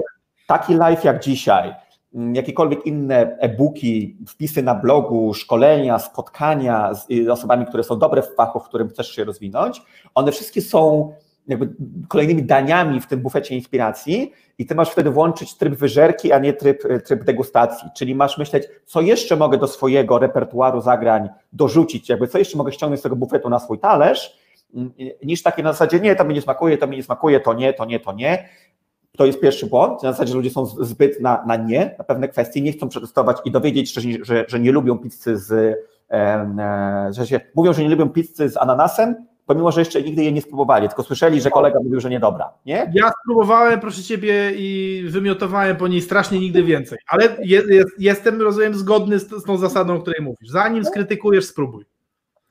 taki 0.47 0.75
live 0.75 1.05
jak 1.05 1.23
dzisiaj, 1.23 1.75
mm, 2.15 2.35
jakiekolwiek 2.35 2.87
inne 2.87 3.37
e-booki, 3.39 4.17
wpisy 4.29 4.63
na 4.63 4.75
blogu, 4.75 5.35
szkolenia, 5.35 5.99
spotkania 5.99 6.95
z 6.95 7.11
y, 7.11 7.33
osobami, 7.33 7.67
które 7.67 7.85
są 7.85 7.99
dobre 7.99 8.23
w 8.23 8.35
fachu, 8.35 8.61
w 8.61 8.65
którym 8.65 8.89
chcesz 8.89 9.11
się 9.11 9.25
rozwinąć, 9.25 9.83
one 10.15 10.33
wszystkie 10.33 10.63
są 10.63 11.13
jakby 11.49 11.69
kolejnymi 12.09 12.43
daniami 12.43 13.01
w 13.01 13.07
tym 13.07 13.21
bufecie 13.21 13.55
inspiracji 13.55 14.33
i 14.59 14.67
ty 14.67 14.75
masz 14.75 14.91
wtedy 14.91 15.11
włączyć 15.11 15.57
tryb 15.57 15.75
wyżerki, 15.75 16.33
a 16.33 16.39
nie 16.39 16.53
tryb, 16.53 16.83
tryb 17.05 17.25
degustacji, 17.25 17.89
czyli 17.97 18.15
masz 18.15 18.39
myśleć, 18.39 18.69
co 18.85 19.01
jeszcze 19.01 19.37
mogę 19.37 19.59
do 19.59 19.67
swojego 19.67 20.19
repertuaru 20.19 20.81
zagrań 20.81 21.29
dorzucić, 21.53 22.09
jakby 22.09 22.29
co 22.29 22.39
jeszcze 22.39 22.59
mogę 22.59 22.73
ściągnąć 22.73 23.01
z 23.01 23.03
tego 23.03 23.17
bufetu 23.17 23.49
na 23.49 23.59
swój 23.59 23.79
talerz, 23.79 24.39
mm, 24.75 24.93
niż 25.25 25.43
takie 25.43 25.63
na 25.63 25.73
zasadzie, 25.73 26.01
nie, 26.01 26.17
to 26.17 26.25
mi 26.25 26.35
nie 26.35 26.43
smakuje, 26.43 26.79
to 26.79 26.87
mi 26.87 26.97
nie 26.97 27.03
smakuje, 27.03 27.41
to 27.41 27.55
nie, 27.55 27.73
to 27.73 27.85
nie, 27.85 28.01
to 28.01 28.13
nie. 28.13 28.49
To 29.17 29.27
jest 29.27 29.41
pierwszy 29.41 29.67
błąd. 29.67 30.03
Na 30.03 30.13
zasadzie 30.13 30.35
ludzie 30.35 30.51
są 30.51 30.67
zbyt 30.67 31.21
na, 31.21 31.45
na 31.47 31.57
nie, 31.57 31.95
na 31.99 32.05
pewne 32.05 32.29
kwestie, 32.29 32.61
nie 32.61 32.73
chcą 32.73 32.89
przetestować 32.89 33.37
i 33.45 33.51
dowiedzieć 33.51 33.95
że, 33.95 34.01
że, 34.23 34.45
że 34.49 34.61
nie 34.61 34.73
lubią 34.73 34.99
pizzy 34.99 35.39
z, 35.39 35.53
e, 36.11 37.09
że 37.11 37.27
się, 37.27 37.41
mówią, 37.55 37.73
że 37.73 37.83
nie 37.83 37.89
lubią 37.89 38.09
pizzy 38.09 38.49
z 38.49 38.57
ananasem, 38.57 39.27
pomimo, 39.47 39.73
że 39.73 39.81
jeszcze 39.81 40.03
nigdy 40.03 40.23
jej 40.23 40.33
nie 40.33 40.43
spróbowali, 40.43 40.89
tylko 40.89 41.03
słyszeli, 41.03 41.41
że 41.41 41.51
kolega 41.51 41.79
mówił, 41.85 42.01
że 42.01 42.11
niedobra, 42.11 42.53
nie? 42.67 42.93
Ja 42.95 43.11
spróbowałem, 43.23 43.81
proszę 43.81 44.03
ciebie, 44.03 44.53
i 44.57 45.03
wymiotowałem 45.09 45.77
po 45.77 45.89
niej 45.89 46.03
strasznie 46.03 46.41
nigdy 46.41 46.63
więcej. 46.63 46.99
Ale 47.09 47.37
je, 47.45 47.63
jest, 47.69 47.91
jestem, 47.99 48.43
rozumiem, 48.43 48.75
zgodny 48.75 49.19
z, 49.19 49.29
z 49.29 49.45
tą 49.45 49.57
zasadą, 49.57 49.95
o 49.95 50.01
której 50.01 50.23
mówisz. 50.23 50.49
Zanim 50.49 50.85
skrytykujesz, 50.85 51.45
spróbuj. 51.45 51.85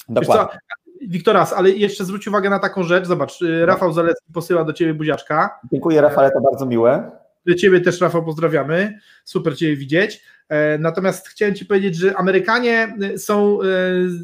Dokładnie. 0.10 0.60
Wiktoras, 1.02 1.54
ale 1.54 1.70
jeszcze 1.70 2.06
zwróć 2.06 2.28
uwagę 2.28 2.50
na 2.50 2.60
taką 2.60 2.84
rzecz. 2.84 3.06
Zobacz, 3.06 3.42
y, 3.42 3.66
Rafał 3.66 3.94
Zalecki 3.94 4.34
posyła 4.34 4.64
do 4.64 4.74
ciebie 4.74 4.94
buziaczka. 4.94 5.60
Dziękuję 5.72 6.02
Rafale, 6.02 6.32
to 6.32 6.42
bardzo 6.42 6.66
miłe. 6.66 7.12
Ciebie 7.58 7.82
też, 7.82 8.02
Rafał, 8.02 8.26
pozdrawiamy. 8.26 9.00
Super 9.26 9.58
Ciebie 9.58 9.76
widzieć. 9.76 10.22
E, 10.50 10.78
Natomiast 10.78 11.28
chciałem 11.28 11.56
Ci 11.56 11.66
powiedzieć, 11.66 11.96
że 11.96 12.18
Amerykanie 12.18 12.96
e, 13.02 13.18
są 13.18 13.62
e, 13.62 13.66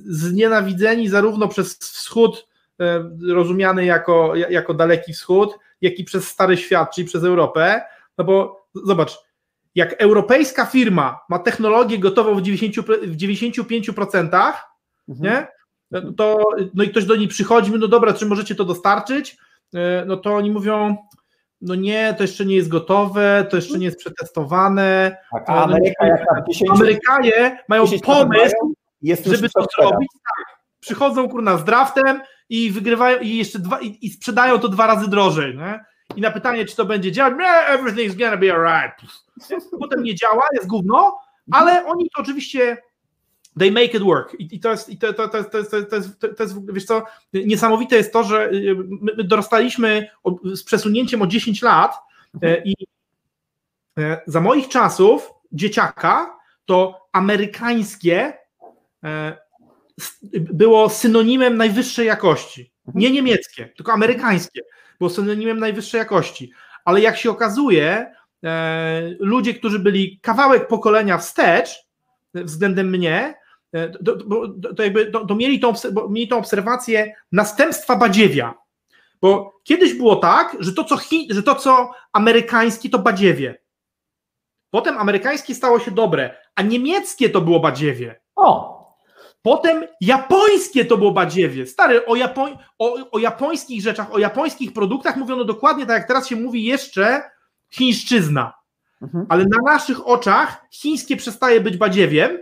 znienawidzeni 0.06 1.10
zarówno 1.10 1.48
przez 1.48 1.78
wschód, 1.78 2.48
rozumiany 3.30 3.86
jako, 3.86 4.36
jako 4.36 4.74
daleki 4.74 5.14
wschód, 5.14 5.58
jak 5.82 6.00
i 6.00 6.04
przez 6.04 6.28
stary 6.28 6.58
świat, 6.58 6.96
czyli 6.96 7.08
przez 7.08 7.24
Europę. 7.24 7.82
No 8.18 8.24
bo 8.24 8.66
zobacz, 8.86 9.20
jak 9.76 10.02
europejska 10.02 10.66
firma 10.66 11.20
ma 11.30 11.40
technologię 11.40 12.00
gotową 12.00 12.36
w, 12.36 12.42
90, 12.42 12.76
w 13.02 13.18
95%, 13.18 14.54
Mhm. 15.10 15.34
nie? 15.34 15.48
To, 16.18 16.38
no 16.74 16.84
i 16.84 16.90
ktoś 16.90 17.06
do 17.06 17.16
niej 17.16 17.28
przychodzi, 17.28 17.72
no 17.72 17.88
dobra, 17.88 18.14
czy 18.14 18.26
możecie 18.26 18.56
to 18.56 18.66
dostarczyć? 18.66 19.38
E, 19.76 20.06
No 20.06 20.18
to 20.18 20.36
oni 20.36 20.52
mówią, 20.52 20.98
no 21.62 21.76
nie, 21.76 22.14
to 22.18 22.24
jeszcze 22.24 22.46
nie 22.46 22.56
jest 22.56 22.70
gotowe, 22.70 23.48
to 23.50 23.56
jeszcze 23.56 23.78
nie 23.78 23.86
jest 23.86 24.00
przetestowane. 24.00 25.18
Tak, 25.32 25.50
a 25.50 25.64
Ameryka 25.64 26.08
jak 26.08 26.28
tam 26.28 26.44
10, 26.52 26.72
Amerykanie 26.72 27.64
mają 27.68 27.86
10 27.86 28.02
pomysł, 28.02 28.76
już 29.02 29.20
żeby 29.20 29.50
to 29.50 29.66
zrobić. 29.78 30.10
Tak. 30.14 30.61
Przychodzą 30.82 31.30
kurna 31.30 31.58
z 31.58 31.64
draftem 31.64 32.22
i 32.50 32.72
wygrywają 32.72 33.20
i 33.20 33.38
jeszcze 33.38 33.60
dwa 33.60 33.80
i, 33.80 33.98
i 34.02 34.10
sprzedają 34.10 34.60
to 34.60 34.70
dwa 34.70 34.88
razy 34.88 35.10
drożej. 35.10 35.58
Nie? 35.58 35.80
I 36.16 36.22
na 36.22 36.32
pytanie, 36.32 36.66
czy 36.66 36.76
to 36.76 36.86
będzie 36.86 37.12
działać, 37.12 37.34
everything's 37.70 38.18
gonna 38.18 38.38
be 38.38 38.54
alright. 38.54 39.02
Potem 39.80 40.04
nie 40.04 40.16
działa, 40.16 40.44
jest 40.54 40.68
gówno, 40.68 41.18
ale 41.52 41.86
oni 41.86 42.10
to 42.16 42.22
oczywiście 42.22 42.78
they 43.60 43.72
make 43.72 43.94
it 43.94 44.04
work. 44.04 44.36
I, 44.40 44.60
to 44.60 44.72
jest, 44.72 44.90
i 44.90 44.98
to, 44.98 45.14
to, 45.14 45.28
to, 45.28 45.44
to, 45.44 45.50
to, 45.50 45.58
jest, 45.96 46.20
to 46.38 46.44
jest, 46.44 46.74
wiesz 46.74 46.86
co, 46.86 47.04
niesamowite 47.34 47.96
jest 47.96 48.14
to, 48.14 48.24
że 48.24 48.50
y, 48.52 48.76
my, 49.02 49.12
my 49.18 49.24
dorastaliśmy 49.24 50.10
z 50.44 50.64
przesunięciem 50.64 51.22
o 51.22 51.28
10 51.28 51.62
lat 51.62 51.96
e, 52.42 52.64
i 52.64 52.76
e, 54.00 54.22
za 54.28 54.42
moich 54.42 54.68
czasów 54.68 55.30
dzieciaka 55.52 56.40
to 56.66 57.08
amerykańskie 57.12 58.34
e, 59.04 59.38
było 60.34 60.90
synonimem 60.90 61.58
najwyższej 61.58 62.08
jakości. 62.08 62.72
Nie 62.96 63.12
niemieckie, 63.12 63.70
tylko 63.76 63.94
amerykańskie 63.94 64.62
było 65.00 65.10
synonimem 65.10 65.60
najwyższej 65.60 66.00
jakości. 66.00 66.52
Ale 66.86 67.02
jak 67.02 67.18
się 67.18 67.30
okazuje, 67.30 68.14
e, 68.44 69.16
ludzie, 69.20 69.54
którzy 69.54 69.80
byli 69.80 70.20
kawałek 70.20 70.68
pokolenia 70.68 71.18
wstecz 71.18 71.70
e, 72.36 72.44
względem 72.44 72.90
mnie, 72.90 73.34
e, 73.74 73.90
to, 73.90 74.16
to, 74.16 74.74
to, 74.78 74.84
jakby 74.84 75.06
to, 75.06 75.26
to 75.26 75.36
mieli, 75.36 75.60
tą, 75.60 75.74
mieli 76.10 76.28
tą 76.28 76.38
obserwację 76.38 77.14
następstwa 77.32 77.96
badziewia. 77.96 78.54
Bo 79.22 79.60
kiedyś 79.64 79.94
było 79.94 80.16
tak, 80.16 80.58
że 80.60 80.74
to, 80.74 80.84
co, 80.84 80.98
chi, 80.98 81.28
że 81.30 81.44
to, 81.44 81.56
co 81.56 81.92
amerykańskie, 82.14 82.90
to 82.90 83.00
badziewie. 83.00 83.62
Potem 84.70 84.98
amerykańskie 84.98 85.56
stało 85.56 85.80
się 85.80 85.92
dobre, 85.92 86.38
a 86.56 86.62
niemieckie 86.62 87.30
to 87.30 87.42
było 87.42 87.60
badziewie. 87.60 88.20
O, 88.36 88.81
Potem 89.42 89.84
japońskie 90.02 90.86
to 90.86 90.98
było 90.98 91.12
badziewie. 91.12 91.68
Stary, 91.68 92.06
o, 92.06 92.16
Japoń, 92.16 92.58
o, 92.80 93.12
o 93.12 93.20
japońskich 93.20 93.82
rzeczach, 93.82 94.14
o 94.14 94.20
japońskich 94.20 94.74
produktach 94.74 95.18
mówiono 95.18 95.44
dokładnie 95.44 95.86
tak, 95.86 95.98
jak 95.98 96.08
teraz 96.08 96.28
się 96.28 96.36
mówi 96.36 96.64
jeszcze 96.64 97.22
chińszczyzna. 97.70 98.54
Mhm. 99.02 99.26
Ale 99.30 99.44
na 99.44 99.74
naszych 99.74 100.08
oczach 100.08 100.66
chińskie 100.72 101.18
przestaje 101.18 101.62
być 101.62 101.78
badziewiem, 101.78 102.38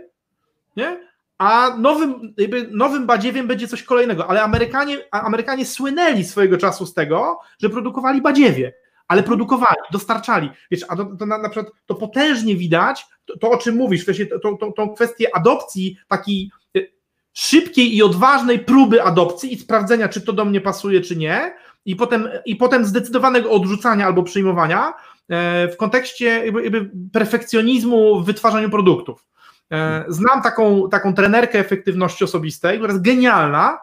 nie? 0.76 1.10
a 1.40 1.76
nowym, 1.78 2.34
nowym 2.70 3.06
badziewiem 3.06 3.46
będzie 3.46 3.68
coś 3.68 3.82
kolejnego. 3.82 4.26
Ale 4.30 4.42
Amerykanie, 4.42 4.98
Amerykanie 5.10 5.66
słynęli 5.66 6.24
swojego 6.24 6.58
czasu 6.58 6.86
z 6.86 6.94
tego, 6.94 7.40
że 7.62 7.70
produkowali 7.70 8.22
badziewie. 8.22 8.72
Ale 9.10 9.22
produkowali, 9.22 9.76
dostarczali. 9.92 10.50
Wiesz, 10.70 10.84
a 10.88 10.96
to, 10.96 11.04
to 11.04 11.26
na, 11.26 11.38
na 11.38 11.48
przykład 11.48 11.74
to 11.86 11.94
potężnie 11.94 12.56
widać, 12.56 13.06
to, 13.24 13.38
to 13.38 13.50
o 13.50 13.56
czym 13.56 13.76
mówisz, 13.76 14.06
w 14.06 14.40
tą, 14.42 14.56
tą, 14.56 14.72
tą 14.72 14.94
kwestię 14.94 15.36
adopcji 15.36 15.96
takiej 16.08 16.50
y, 16.76 16.92
szybkiej 17.32 17.96
i 17.96 18.02
odważnej 18.02 18.58
próby 18.58 19.02
adopcji 19.02 19.52
i 19.52 19.58
sprawdzenia, 19.58 20.08
czy 20.08 20.20
to 20.20 20.32
do 20.32 20.44
mnie 20.44 20.60
pasuje, 20.60 21.00
czy 21.00 21.16
nie, 21.16 21.54
i 21.84 21.96
potem, 21.96 22.28
i 22.44 22.56
potem 22.56 22.84
zdecydowanego 22.84 23.50
odrzucania 23.50 24.06
albo 24.06 24.22
przyjmowania 24.22 24.94
e, 25.28 25.68
w 25.68 25.76
kontekście 25.76 26.24
jakby, 26.24 26.62
jakby 26.62 26.90
perfekcjonizmu 27.12 28.20
w 28.20 28.26
wytwarzaniu 28.26 28.70
produktów. 28.70 29.26
E, 29.72 30.04
Znam 30.08 30.42
taką, 30.42 30.88
taką 30.88 31.14
trenerkę 31.14 31.58
efektywności 31.58 32.24
osobistej, 32.24 32.78
która 32.78 32.92
jest 32.92 33.04
genialna, 33.04 33.78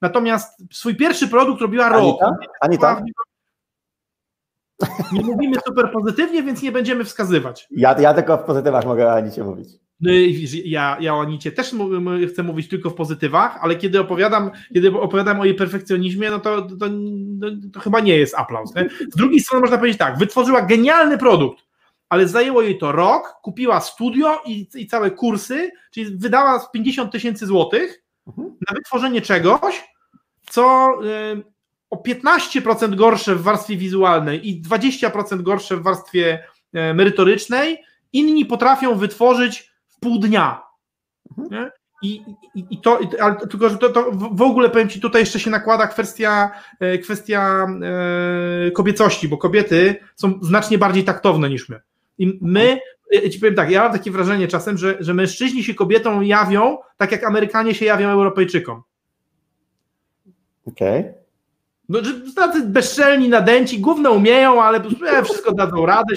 natomiast 0.00 0.62
swój 0.72 0.96
pierwszy 0.96 1.28
produkt 1.28 1.60
robiła 1.60 1.88
rok. 1.88 2.00
Anita? 2.00 2.28
Anita? 2.60 3.02
Nie 5.12 5.20
mówimy 5.20 5.54
super 5.66 5.92
pozytywnie, 5.92 6.42
więc 6.42 6.62
nie 6.62 6.72
będziemy 6.72 7.04
wskazywać. 7.04 7.66
Ja, 7.70 8.00
ja 8.00 8.14
tylko 8.14 8.36
w 8.36 8.44
pozytywach 8.44 8.84
mogę 8.86 9.06
o 9.06 9.12
Anicie 9.12 9.44
mówić. 9.44 9.68
No 10.00 10.12
Ja, 10.64 10.96
ja 11.00 11.14
o 11.14 11.20
Anicie 11.20 11.52
też 11.52 11.74
chcę 12.32 12.42
mówić 12.42 12.68
tylko 12.68 12.90
w 12.90 12.94
pozytywach, 12.94 13.58
ale 13.60 13.76
kiedy 13.76 14.00
opowiadam, 14.00 14.50
kiedy 14.74 15.00
opowiadam 15.00 15.40
o 15.40 15.44
jej 15.44 15.54
perfekcjonizmie, 15.54 16.30
no 16.30 16.38
to, 16.38 16.62
to, 16.62 16.76
to, 16.76 16.86
to 17.72 17.80
chyba 17.80 18.00
nie 18.00 18.16
jest 18.16 18.34
aplauz. 18.34 18.74
Nie? 18.74 18.88
Z 19.12 19.16
drugiej 19.16 19.40
strony 19.40 19.60
można 19.60 19.78
powiedzieć 19.78 19.98
tak, 19.98 20.18
wytworzyła 20.18 20.62
genialny 20.62 21.18
produkt, 21.18 21.58
ale 22.08 22.28
zajęło 22.28 22.62
jej 22.62 22.78
to 22.78 22.92
rok, 22.92 23.34
kupiła 23.42 23.80
studio 23.80 24.40
i, 24.46 24.68
i 24.74 24.86
całe 24.86 25.10
kursy, 25.10 25.70
czyli 25.90 26.16
wydała 26.16 26.68
50 26.72 27.12
tysięcy 27.12 27.46
złotych 27.46 28.02
Mhm. 28.26 28.48
na 28.70 28.74
wytworzenie 28.74 29.20
czegoś, 29.20 29.84
co 30.50 30.90
y, 31.04 31.42
o 31.92 31.96
15% 31.96 32.94
gorsze 32.94 33.34
w 33.34 33.42
warstwie 33.42 33.76
wizualnej 33.76 34.48
i 34.48 34.62
20% 34.62 35.42
gorsze 35.42 35.76
w 35.76 35.82
warstwie 35.82 36.44
e, 36.72 36.94
merytorycznej, 36.94 37.78
inni 38.12 38.46
potrafią 38.46 38.94
wytworzyć 38.94 39.72
w 39.88 40.00
pół 40.00 40.18
dnia. 40.18 40.62
Nie? 41.50 41.70
I, 42.02 42.24
i, 42.54 42.66
i 42.70 42.80
to, 42.80 42.98
ale 43.20 43.36
tylko, 43.36 43.68
że 43.68 43.78
to, 43.78 43.88
to 43.88 44.10
w 44.12 44.42
ogóle 44.42 44.70
powiem 44.70 44.88
Ci, 44.88 45.00
tutaj 45.00 45.22
jeszcze 45.22 45.40
się 45.40 45.50
nakłada 45.50 45.86
kwestia, 45.86 46.50
e, 46.80 46.98
kwestia 46.98 47.66
e, 48.66 48.70
kobiecości, 48.70 49.28
bo 49.28 49.38
kobiety 49.38 49.96
są 50.16 50.38
znacznie 50.42 50.78
bardziej 50.78 51.04
taktowne 51.04 51.50
niż 51.50 51.68
my. 51.68 51.80
I 52.18 52.38
my, 52.42 52.78
ja 53.10 53.30
Ci 53.30 53.38
powiem 53.38 53.54
tak, 53.54 53.70
ja 53.70 53.82
mam 53.82 53.92
takie 53.92 54.10
wrażenie 54.10 54.48
czasem, 54.48 54.78
że, 54.78 54.96
że 55.00 55.14
mężczyźni 55.14 55.64
się 55.64 55.74
kobietom 55.74 56.24
jawią, 56.24 56.78
tak 56.96 57.12
jak 57.12 57.24
Amerykanie 57.24 57.74
się 57.74 57.84
jawią 57.84 58.08
Europejczykom. 58.08 58.82
Okej. 60.66 61.21
No, 61.92 62.04
że 62.04 62.12
tacy 62.36 62.62
bezczelni, 62.66 63.28
nadęci, 63.28 63.80
gówno 63.80 64.12
umieją, 64.12 64.62
ale 64.62 64.82
e, 65.18 65.24
wszystko 65.24 65.54
dadzą 65.54 65.86
radę. 65.86 66.14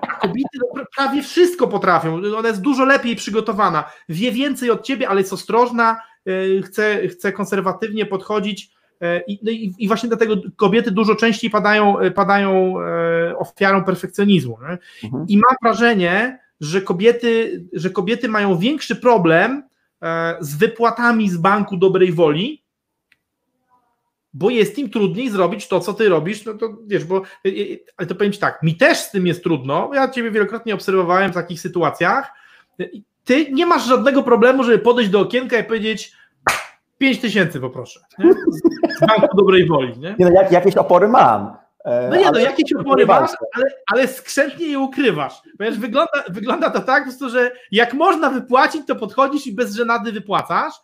A 0.00 0.06
kobiety 0.06 0.58
no, 0.58 0.80
pra- 0.82 0.86
prawie 0.96 1.22
wszystko 1.22 1.68
potrafią. 1.68 2.20
Ona 2.38 2.48
jest 2.48 2.60
dużo 2.60 2.84
lepiej 2.84 3.16
przygotowana. 3.16 3.84
Wie 4.08 4.32
więcej 4.32 4.70
od 4.70 4.82
ciebie, 4.82 5.08
ale 5.08 5.20
jest 5.20 5.32
ostrożna, 5.32 6.00
e, 6.58 6.62
chce, 6.62 7.08
chce 7.08 7.32
konserwatywnie 7.32 8.06
podchodzić. 8.06 8.70
e, 9.00 9.20
I, 9.20 9.38
no 9.42 9.50
i, 9.50 9.74
I 9.78 9.88
właśnie 9.88 10.08
dlatego 10.08 10.34
kobiety 10.56 10.90
dużo 10.90 11.14
częściej 11.14 11.50
padają, 11.50 11.96
padają 12.14 12.74
ofiarą 13.38 13.84
perfekcjonizmu. 13.84 14.58
Mhm. 15.04 15.26
I 15.28 15.36
mam 15.36 15.56
wrażenie, 15.62 16.38
że 16.60 16.80
kobiety, 16.80 17.64
że 17.72 17.90
kobiety 17.90 18.28
mają 18.28 18.58
większy 18.58 18.96
problem 18.96 19.62
z 20.40 20.56
wypłatami 20.56 21.30
z 21.30 21.36
banku 21.36 21.76
dobrej 21.76 22.12
woli, 22.12 22.65
bo 24.38 24.50
jest 24.50 24.78
im 24.78 24.90
trudniej 24.90 25.30
zrobić 25.30 25.68
to, 25.68 25.80
co 25.80 25.94
ty 25.94 26.08
robisz, 26.08 26.44
no 26.44 26.54
to 26.54 26.68
wiesz, 26.86 27.04
bo, 27.04 27.22
y, 27.46 27.48
y, 27.48 27.84
ale 27.96 28.06
to 28.06 28.14
powiem 28.14 28.32
ci 28.32 28.38
tak, 28.38 28.62
mi 28.62 28.76
też 28.76 28.98
z 28.98 29.10
tym 29.10 29.26
jest 29.26 29.42
trudno, 29.42 29.90
ja 29.94 30.08
ciebie 30.08 30.30
wielokrotnie 30.30 30.74
obserwowałem 30.74 31.30
w 31.30 31.34
takich 31.34 31.60
sytuacjach, 31.60 32.32
y, 32.80 32.90
ty 33.24 33.52
nie 33.52 33.66
masz 33.66 33.86
żadnego 33.86 34.22
problemu, 34.22 34.64
żeby 34.64 34.78
podejść 34.78 35.10
do 35.10 35.20
okienka 35.20 35.58
i 35.58 35.64
powiedzieć 35.64 36.12
5 36.98 37.20
tysięcy 37.20 37.60
poproszę, 37.60 38.00
nie? 38.18 38.32
z 38.96 39.00
banku 39.00 39.36
dobrej 39.36 39.66
woli, 39.66 39.98
nie? 39.98 40.14
Nie 40.18 40.26
no, 40.26 40.32
jak, 40.32 40.52
jakieś 40.52 40.76
opory 40.76 41.08
mam. 41.08 41.56
e, 41.84 42.08
No 42.10 42.16
nie, 42.16 42.30
no 42.30 42.38
jakieś 42.38 42.72
opory 42.72 43.06
masz, 43.06 43.30
ale, 43.54 43.64
ale 43.92 44.08
skrzętnie 44.08 44.66
je 44.66 44.78
ukrywasz. 44.78 45.42
Ponieważ 45.58 45.78
wygląda, 45.78 46.24
wygląda 46.28 46.70
to 46.70 46.80
tak, 46.80 47.04
po 47.04 47.08
prostu, 47.10 47.30
że 47.30 47.50
jak 47.72 47.94
można 47.94 48.30
wypłacić, 48.30 48.86
to 48.86 48.96
podchodzisz 48.96 49.46
i 49.46 49.54
bez 49.54 49.74
żenady 49.74 50.12
wypłacasz. 50.12 50.74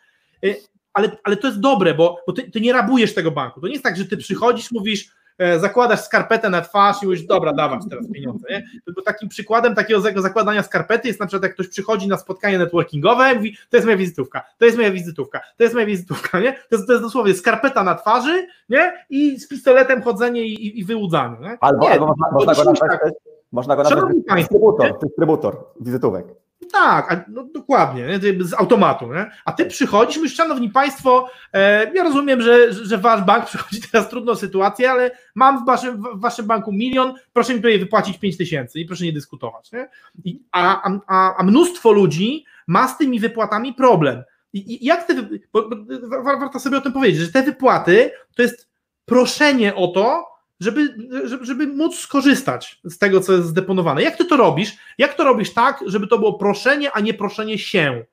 Ale, 0.95 1.11
ale 1.24 1.36
to 1.36 1.47
jest 1.47 1.61
dobre, 1.61 1.95
bo, 1.95 2.18
bo 2.26 2.32
ty, 2.32 2.51
ty 2.51 2.61
nie 2.61 2.72
rabujesz 2.72 3.14
tego 3.14 3.30
banku. 3.30 3.61
To 3.61 3.66
nie 3.66 3.72
jest 3.72 3.84
tak, 3.84 3.97
że 3.97 4.05
ty 4.05 4.16
przychodzisz, 4.16 4.72
mówisz, 4.72 5.09
e, 5.38 5.59
zakładasz 5.61 6.01
skarpetę 6.01 6.51
na 6.51 6.61
twarz 6.61 7.03
i 7.03 7.07
mówisz, 7.07 7.22
dobra, 7.22 7.53
dawać 7.53 7.80
teraz 7.90 8.07
pieniądze. 8.12 8.47
Nie? 8.51 8.64
Bo 8.97 9.03
takim 9.03 9.28
przykładem 9.28 9.74
takiego 9.74 10.01
za- 10.01 10.20
zakładania 10.20 10.62
skarpety 10.62 11.09
jest 11.09 11.20
na 11.20 11.26
przykład, 11.26 11.43
jak 11.43 11.55
ktoś 11.55 11.68
przychodzi 11.68 12.09
na 12.09 12.16
spotkanie 12.16 12.59
networkingowe 12.59 13.32
i 13.32 13.36
mówi, 13.36 13.57
to 13.70 13.76
jest 13.76 13.86
moja 13.86 13.97
wizytówka, 13.97 14.45
to 14.59 14.64
jest 14.64 14.76
moja 14.76 14.90
wizytówka, 14.90 15.40
to 15.57 15.62
jest 15.62 15.74
moja 15.74 15.86
wizytówka, 15.86 16.40
nie? 16.40 16.53
To 16.53 16.76
jest, 16.76 16.86
to 16.86 16.93
jest 16.93 17.05
dosłownie 17.05 17.34
skarpeta 17.34 17.84
na 17.84 17.95
twarzy, 17.95 18.47
nie? 18.68 18.93
I 19.11 19.40
z 19.40 19.49
pistoletem 19.49 20.03
chodzenie 20.03 20.43
i, 20.47 20.80
i, 20.80 20.84
wyłudzanie, 20.84 21.36
nie? 21.40 21.59
Albo, 21.61 21.84
nie, 21.84 21.90
albo 21.93 22.07
można, 22.07 22.26
można 22.32 22.55
go 22.55 22.64
nazwać, 22.64 22.90
tak. 22.90 23.11
można 23.53 23.76
go 23.76 23.82
nazwać 23.82 24.05
dystrybutor, 24.36 24.99
dystrybutor 25.03 25.64
wizytówek. 25.80 26.26
Tak, 26.72 27.12
a, 27.12 27.24
no, 27.28 27.44
dokładnie, 27.54 28.06
nie? 28.06 28.44
Z 28.44 28.54
automatu. 28.54 29.12
Nie? 29.12 29.30
A 29.44 29.52
ty 29.52 29.66
przychodzisz, 29.66 30.34
szanowni 30.34 30.70
państwo, 30.70 31.30
e, 31.52 31.92
ja 31.94 32.02
rozumiem, 32.04 32.42
że, 32.42 32.72
że 32.72 32.98
wasz 32.98 33.22
bank 33.22 33.46
przychodzi 33.46 33.80
teraz 33.92 34.08
trudną 34.08 34.34
sytuację, 34.34 34.90
ale 34.90 35.10
mam 35.34 35.62
w 35.62 35.66
waszym, 35.66 36.02
w 36.02 36.20
waszym 36.20 36.46
banku 36.46 36.72
milion, 36.72 37.14
proszę 37.32 37.52
mi 37.54 37.58
tutaj 37.58 37.78
wypłacić 37.78 38.18
5 38.18 38.36
tysięcy 38.36 38.80
i 38.80 38.86
proszę 38.86 39.04
nie 39.04 39.12
dyskutować. 39.12 39.72
Nie? 39.72 39.88
I, 40.24 40.42
a, 40.52 40.90
a- 41.08 41.36
a, 41.36 41.42
mnóstwo 41.42 41.92
ludzi 41.92 42.44
ma 42.66 42.88
z 42.88 42.98
tymi 42.98 43.20
wypłatami 43.20 43.74
problem. 43.74 44.22
I, 44.52 44.74
i 44.82 44.86
jak 44.86 45.04
te, 45.06 45.14
bo, 45.52 45.68
bo, 45.68 45.76
wa- 46.22 46.36
warto 46.36 46.60
sobie 46.60 46.76
o 46.78 46.80
tym 46.80 46.92
powiedzieć, 46.92 47.20
że 47.20 47.32
te 47.32 47.42
wypłaty 47.42 48.10
to 48.36 48.42
jest 48.42 48.68
proszenie 49.04 49.74
o 49.74 49.88
to, 49.88 50.32
żeby, 50.62 50.94
żeby, 51.42 51.66
móc 51.66 51.98
skorzystać 51.98 52.80
z 52.84 52.98
tego, 52.98 53.20
co 53.20 53.32
jest 53.32 53.46
zdeponowane. 53.46 54.02
Jak 54.02 54.16
ty 54.16 54.24
to 54.24 54.36
robisz? 54.36 54.76
Jak 54.98 55.14
to 55.14 55.24
robisz 55.24 55.54
tak, 55.54 55.84
żeby 55.86 56.06
to 56.06 56.18
było 56.18 56.32
proszenie, 56.32 56.92
a 56.92 57.00
nie 57.00 57.14
proszenie 57.14 57.58
się? 57.58 58.04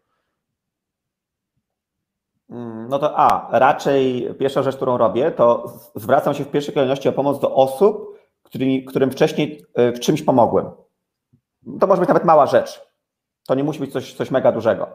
Mm, 2.50 2.88
No 2.90 3.00
to 3.00 3.20
A, 3.20 3.60
raczej 3.60 4.30
pierwsza 4.40 4.64
rzecz, 4.64 4.76
którą 4.76 4.98
robię, 4.98 5.32
to 5.32 5.74
zwracam 5.96 6.34
się 6.34 6.44
w 6.44 6.52
pierwszej 6.52 6.74
kolejności 6.74 7.10
o 7.10 7.12
pomoc 7.12 7.40
do 7.40 7.56
osób, 7.56 8.20
którymi, 8.44 8.86
którym 8.86 9.12
wcześniej 9.12 9.66
e, 9.76 9.92
w 9.92 10.00
czymś 10.00 10.22
pomogłem. 10.22 10.66
To 11.80 11.88
może 11.88 12.00
być 12.00 12.08
nawet 12.08 12.26
mała 12.26 12.46
rzecz. 12.46 12.82
To 13.48 13.56
nie 13.56 13.64
musi 13.64 13.80
być 13.80 13.94
coś, 13.94 14.14
coś 14.14 14.32
mega 14.32 14.52
dużego. 14.52 14.88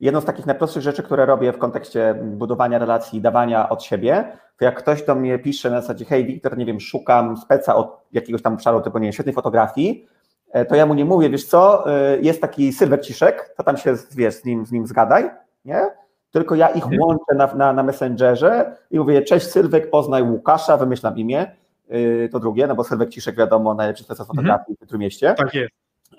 Jedną 0.00 0.20
z 0.20 0.24
takich 0.24 0.46
najprostszych 0.46 0.82
rzeczy, 0.82 1.02
które 1.02 1.26
robię 1.26 1.52
w 1.52 1.58
kontekście 1.58 2.14
budowania 2.22 2.78
relacji 2.78 3.18
i 3.18 3.22
dawania 3.22 3.68
od 3.68 3.82
siebie, 3.82 4.32
to 4.58 4.64
jak 4.64 4.78
ktoś 4.78 5.02
do 5.02 5.14
mnie 5.14 5.38
pisze 5.38 5.70
na 5.70 5.80
zasadzie, 5.80 6.04
hej 6.04 6.26
Wiktor, 6.26 6.58
nie 6.58 6.66
wiem, 6.66 6.80
szukam 6.80 7.36
speca 7.36 7.76
od 7.76 8.00
jakiegoś 8.12 8.42
tam 8.42 8.54
obszaru 8.54 8.80
typu, 8.80 8.98
nie 8.98 9.04
wiem, 9.04 9.12
świetnej 9.12 9.34
fotografii, 9.34 10.06
e, 10.52 10.64
to 10.64 10.74
ja 10.74 10.86
mu 10.86 10.94
nie 10.94 11.04
mówię, 11.04 11.30
wiesz 11.30 11.44
co, 11.44 11.84
jest 12.20 12.40
taki 12.40 12.72
Sylwek 12.72 13.00
Ciszek, 13.00 13.54
to 13.56 13.62
tam 13.62 13.76
się, 13.76 13.94
wiesz, 14.16 14.34
z 14.34 14.44
nim, 14.44 14.66
z 14.66 14.72
nim 14.72 14.86
zgadaj, 14.86 15.30
nie? 15.64 15.90
tylko 16.30 16.54
ja 16.54 16.68
ich 16.68 16.84
mhm. 16.84 17.02
łączę 17.02 17.34
na, 17.34 17.54
na, 17.54 17.72
na 17.72 17.82
Messengerze 17.82 18.76
i 18.90 18.98
mówię, 18.98 19.22
cześć 19.22 19.46
Sylwek, 19.46 19.90
poznaj 19.90 20.22
Łukasza, 20.22 20.76
wymyślam 20.76 21.18
imię, 21.18 21.56
yy, 21.88 22.28
to 22.32 22.40
drugie, 22.40 22.66
no 22.66 22.74
bo 22.74 22.84
Sylwek 22.84 23.08
Ciszek 23.08 23.36
wiadomo, 23.36 23.74
najlepszy 23.74 24.04
specjalista 24.04 24.34
fotografii 24.34 24.76
mhm. 24.80 24.98
w 24.98 25.00
mieście. 25.00 25.34
Tak 25.34 25.54
jest. 25.54 25.70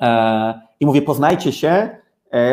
E, 0.01 0.61
I 0.79 0.85
mówię, 0.85 1.01
poznajcie 1.01 1.51
się, 1.51 1.69
e, 1.69 1.97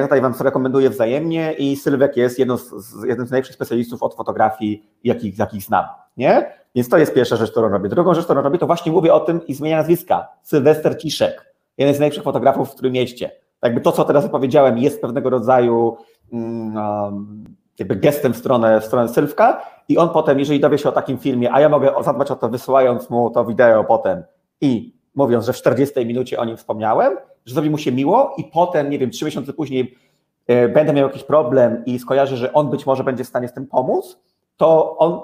tutaj 0.02 0.20
Wam 0.20 0.34
rekomenduję 0.40 0.90
wzajemnie 0.90 1.52
i 1.52 1.76
Sylwek 1.76 2.16
jest 2.16 2.38
jedno 2.38 2.58
z, 2.58 2.70
z, 2.70 3.04
jednym 3.04 3.26
z 3.26 3.30
najlepszych 3.30 3.54
specjalistów 3.54 4.02
od 4.02 4.14
fotografii, 4.14 4.86
jakich, 5.04 5.38
jakich 5.38 5.62
znam, 5.62 5.84
nie? 6.16 6.52
Więc 6.74 6.88
to 6.88 6.98
jest 6.98 7.14
pierwsza 7.14 7.36
rzecz, 7.36 7.50
którą 7.50 7.68
robię. 7.68 7.88
Drugą 7.88 8.14
rzecz, 8.14 8.24
którą 8.24 8.42
robię, 8.42 8.58
to 8.58 8.66
właśnie 8.66 8.92
mówię 8.92 9.14
o 9.14 9.20
tym 9.20 9.46
i 9.46 9.54
zmienia 9.54 9.76
nazwiska. 9.76 10.28
Sylwester 10.42 10.98
Ciszek, 10.98 11.54
jeden 11.78 11.94
z 11.94 11.98
najlepszych 11.98 12.24
fotografów 12.24 12.70
w 12.70 12.72
którym 12.72 12.92
mieście. 12.92 13.30
Jakby 13.62 13.80
to, 13.80 13.92
co 13.92 14.04
teraz 14.04 14.24
opowiedziałem, 14.24 14.78
jest 14.78 15.00
pewnego 15.00 15.30
rodzaju 15.30 15.96
um, 16.32 17.44
jakby 17.78 17.96
gestem 17.96 18.32
w 18.32 18.36
stronę, 18.36 18.80
w 18.80 18.84
stronę 18.84 19.08
Sylwka 19.08 19.62
i 19.88 19.98
on 19.98 20.08
potem, 20.08 20.38
jeżeli 20.38 20.60
dowie 20.60 20.78
się 20.78 20.88
o 20.88 20.92
takim 20.92 21.18
filmie, 21.18 21.52
a 21.52 21.60
ja 21.60 21.68
mogę 21.68 21.92
zadbać 22.04 22.30
o 22.30 22.36
to 22.36 22.48
wysyłając 22.48 23.10
mu 23.10 23.30
to 23.30 23.44
wideo 23.44 23.84
potem 23.84 24.22
i 24.60 24.98
mówiąc, 25.14 25.46
że 25.46 25.52
w 25.52 25.56
40 25.56 26.06
minucie 26.06 26.38
o 26.38 26.44
nim 26.44 26.56
wspomniałem, 26.56 27.16
że 27.48 27.54
zrobi 27.54 27.70
mu 27.70 27.78
się 27.78 27.92
miło 27.92 28.34
i 28.36 28.44
potem, 28.44 28.90
nie 28.90 28.98
wiem, 28.98 29.10
trzy 29.10 29.24
miesiące 29.24 29.52
później 29.52 29.98
e, 30.46 30.68
będę 30.68 30.92
miał 30.92 31.08
jakiś 31.08 31.24
problem 31.24 31.82
i 31.86 31.98
skojarzę, 31.98 32.36
że 32.36 32.52
on 32.52 32.70
być 32.70 32.86
może 32.86 33.04
będzie 33.04 33.24
w 33.24 33.28
stanie 33.28 33.48
z 33.48 33.52
tym 33.52 33.66
pomóc, 33.66 34.20
to 34.56 34.98
on 34.98 35.20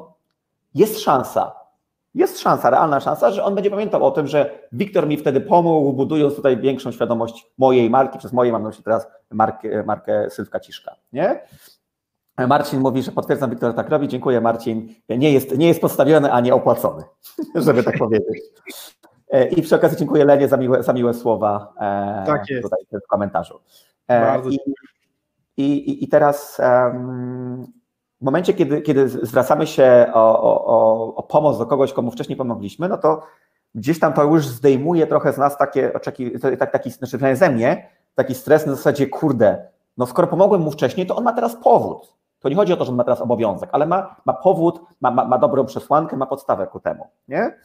jest 0.74 1.00
szansa, 1.00 1.52
jest 2.14 2.40
szansa, 2.40 2.70
realna 2.70 3.00
szansa, 3.00 3.30
że 3.30 3.44
on 3.44 3.54
będzie 3.54 3.70
pamiętał 3.70 4.04
o 4.04 4.10
tym, 4.10 4.26
że 4.26 4.58
Wiktor 4.72 5.06
mi 5.06 5.16
wtedy 5.16 5.40
pomógł, 5.40 5.92
budując 5.92 6.36
tutaj 6.36 6.56
większą 6.56 6.92
świadomość 6.92 7.46
mojej 7.58 7.90
marki, 7.90 8.18
przez 8.18 8.32
mojej 8.32 8.52
mam 8.52 8.62
na 8.62 8.68
myśli 8.68 8.84
teraz 8.84 9.06
markę, 9.30 9.84
markę 9.84 10.30
Sylwka 10.30 10.60
Ciszka, 10.60 10.96
nie? 11.12 11.40
Marcin 12.48 12.80
mówi, 12.80 13.02
że 13.02 13.12
potwierdzam, 13.12 13.50
Wiktor 13.50 13.74
tak 13.74 13.88
robi. 13.88 14.08
Dziękuję, 14.08 14.40
Marcin. 14.40 14.94
Nie 15.08 15.32
jest, 15.32 15.58
nie 15.58 15.68
jest 15.68 15.80
postawiony, 15.80 16.32
a 16.32 16.40
nie 16.40 16.54
opłacony, 16.54 17.02
żeby 17.54 17.82
tak 17.82 17.98
powiedzieć. 17.98 18.42
E, 19.30 19.48
I 19.48 19.62
przy 19.62 19.76
okazji 19.76 19.98
dziękuję 19.98 20.24
Lenie 20.24 20.48
za 20.48 20.56
miłe, 20.56 20.82
za 20.82 20.92
miłe 20.92 21.14
słowa 21.14 21.72
e, 21.80 22.24
tak 22.26 22.42
tutaj 22.62 22.86
w 23.04 23.06
komentarzu. 23.08 23.60
E, 24.08 24.20
Bardzo 24.20 24.50
I, 24.50 24.58
i, 25.56 26.04
I 26.04 26.08
teraz 26.08 26.60
w 28.20 28.24
momencie, 28.24 28.54
kiedy, 28.54 28.82
kiedy 28.82 29.08
zwracamy 29.08 29.66
się 29.66 30.06
o, 30.12 30.42
o, 30.42 31.14
o 31.14 31.22
pomoc 31.22 31.58
do 31.58 31.66
kogoś, 31.66 31.92
komu 31.92 32.10
wcześniej 32.10 32.36
pomogliśmy, 32.36 32.88
no 32.88 32.98
to 32.98 33.22
gdzieś 33.74 34.00
tam 34.00 34.12
to 34.12 34.24
już 34.24 34.46
zdejmuje 34.46 35.06
trochę 35.06 35.32
z 35.32 35.38
nas 35.38 35.58
takie 35.58 35.92
oczekiwania, 35.92 36.56
tak, 36.56 36.72
taki, 36.72 36.90
znaczy 36.90 37.18
ze 37.36 37.50
mnie, 37.50 37.88
taki 38.14 38.34
stres 38.34 38.66
na 38.66 38.74
zasadzie, 38.74 39.06
kurde, 39.06 39.66
no 39.96 40.06
skoro 40.06 40.28
pomogłem 40.28 40.60
mu 40.60 40.70
wcześniej, 40.70 41.06
to 41.06 41.16
on 41.16 41.24
ma 41.24 41.32
teraz 41.32 41.56
powód. 41.56 42.14
To 42.40 42.48
nie 42.48 42.56
chodzi 42.56 42.72
o 42.72 42.76
to, 42.76 42.84
że 42.84 42.90
on 42.90 42.96
ma 42.96 43.04
teraz 43.04 43.20
obowiązek, 43.20 43.70
ale 43.72 43.86
ma, 43.86 44.16
ma 44.24 44.32
powód, 44.32 44.80
ma, 45.00 45.10
ma, 45.10 45.24
ma 45.24 45.38
dobrą 45.38 45.64
przesłankę, 45.64 46.16
ma 46.16 46.26
podstawę 46.26 46.66
ku 46.66 46.80
temu. 46.80 47.06
Nie? 47.28 47.58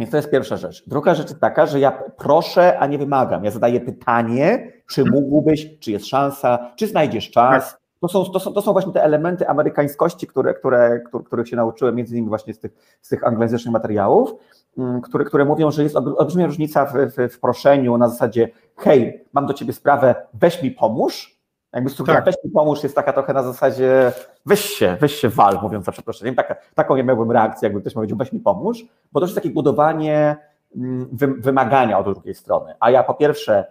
Więc 0.00 0.10
to 0.10 0.16
jest 0.16 0.30
pierwsza 0.30 0.56
rzecz. 0.56 0.84
Druga 0.86 1.14
rzecz 1.14 1.28
jest 1.28 1.40
taka, 1.40 1.66
że 1.66 1.80
ja 1.80 2.02
proszę, 2.16 2.78
a 2.78 2.86
nie 2.86 2.98
wymagam. 2.98 3.44
Ja 3.44 3.50
zadaję 3.50 3.80
pytanie, 3.80 4.72
czy 4.90 5.04
mógłbyś, 5.04 5.78
czy 5.78 5.90
jest 5.90 6.06
szansa, 6.06 6.72
czy 6.76 6.86
znajdziesz 6.86 7.30
czas, 7.30 7.78
to 8.00 8.08
są, 8.08 8.24
to, 8.24 8.40
są, 8.40 8.52
to 8.52 8.62
są 8.62 8.72
właśnie 8.72 8.92
te 8.92 9.02
elementy 9.02 9.48
amerykańskości, 9.48 10.26
które, 10.26 10.54
które, 10.54 11.00
których 11.24 11.48
się 11.48 11.56
nauczyłem, 11.56 11.94
między 11.94 12.14
innymi 12.14 12.28
właśnie 12.28 12.54
z 12.54 12.58
tych, 12.58 12.98
z 13.02 13.08
tych 13.08 13.24
anglojęzycznych 13.24 13.72
materiałów, 13.72 14.34
mm, 14.78 15.00
które, 15.00 15.24
które 15.24 15.44
mówią, 15.44 15.70
że 15.70 15.82
jest 15.82 15.96
olbrzymia 15.96 16.46
różnica 16.46 16.86
w, 16.86 16.92
w, 16.92 17.34
w 17.34 17.40
proszeniu 17.40 17.98
na 17.98 18.08
zasadzie 18.08 18.48
hej, 18.76 19.24
mam 19.32 19.46
do 19.46 19.54
ciebie 19.54 19.72
sprawę, 19.72 20.14
weź 20.34 20.62
mi 20.62 20.70
pomóż, 20.70 21.39
jakby 21.72 21.90
struktura 21.90 22.16
tak. 22.16 22.24
weź 22.24 22.34
mi 22.44 22.50
pomóż 22.50 22.82
jest 22.82 22.94
taka 22.94 23.12
trochę 23.12 23.32
na 23.32 23.42
zasadzie 23.42 24.12
weź 24.46 24.60
się, 24.60 24.96
weź 25.00 25.14
się 25.14 25.28
wal, 25.28 25.58
mówiąc 25.62 25.84
za 25.84 25.92
przeproszeniem. 25.92 26.34
Taka, 26.34 26.56
taką 26.74 26.96
ja 26.96 27.02
miałbym 27.02 27.30
reakcję, 27.30 27.66
jakby 27.66 27.80
ktoś 27.80 27.94
powiedział 27.94 28.18
weź 28.18 28.32
mi 28.32 28.40
pomóż, 28.40 28.84
bo 29.12 29.20
to 29.20 29.26
jest 29.26 29.34
takie 29.36 29.50
budowanie 29.50 30.36
mm, 30.76 31.08
wymagania 31.38 31.98
od 31.98 32.04
drugiej 32.04 32.34
strony. 32.34 32.74
A 32.80 32.90
ja 32.90 33.02
po 33.02 33.14
pierwsze 33.14 33.64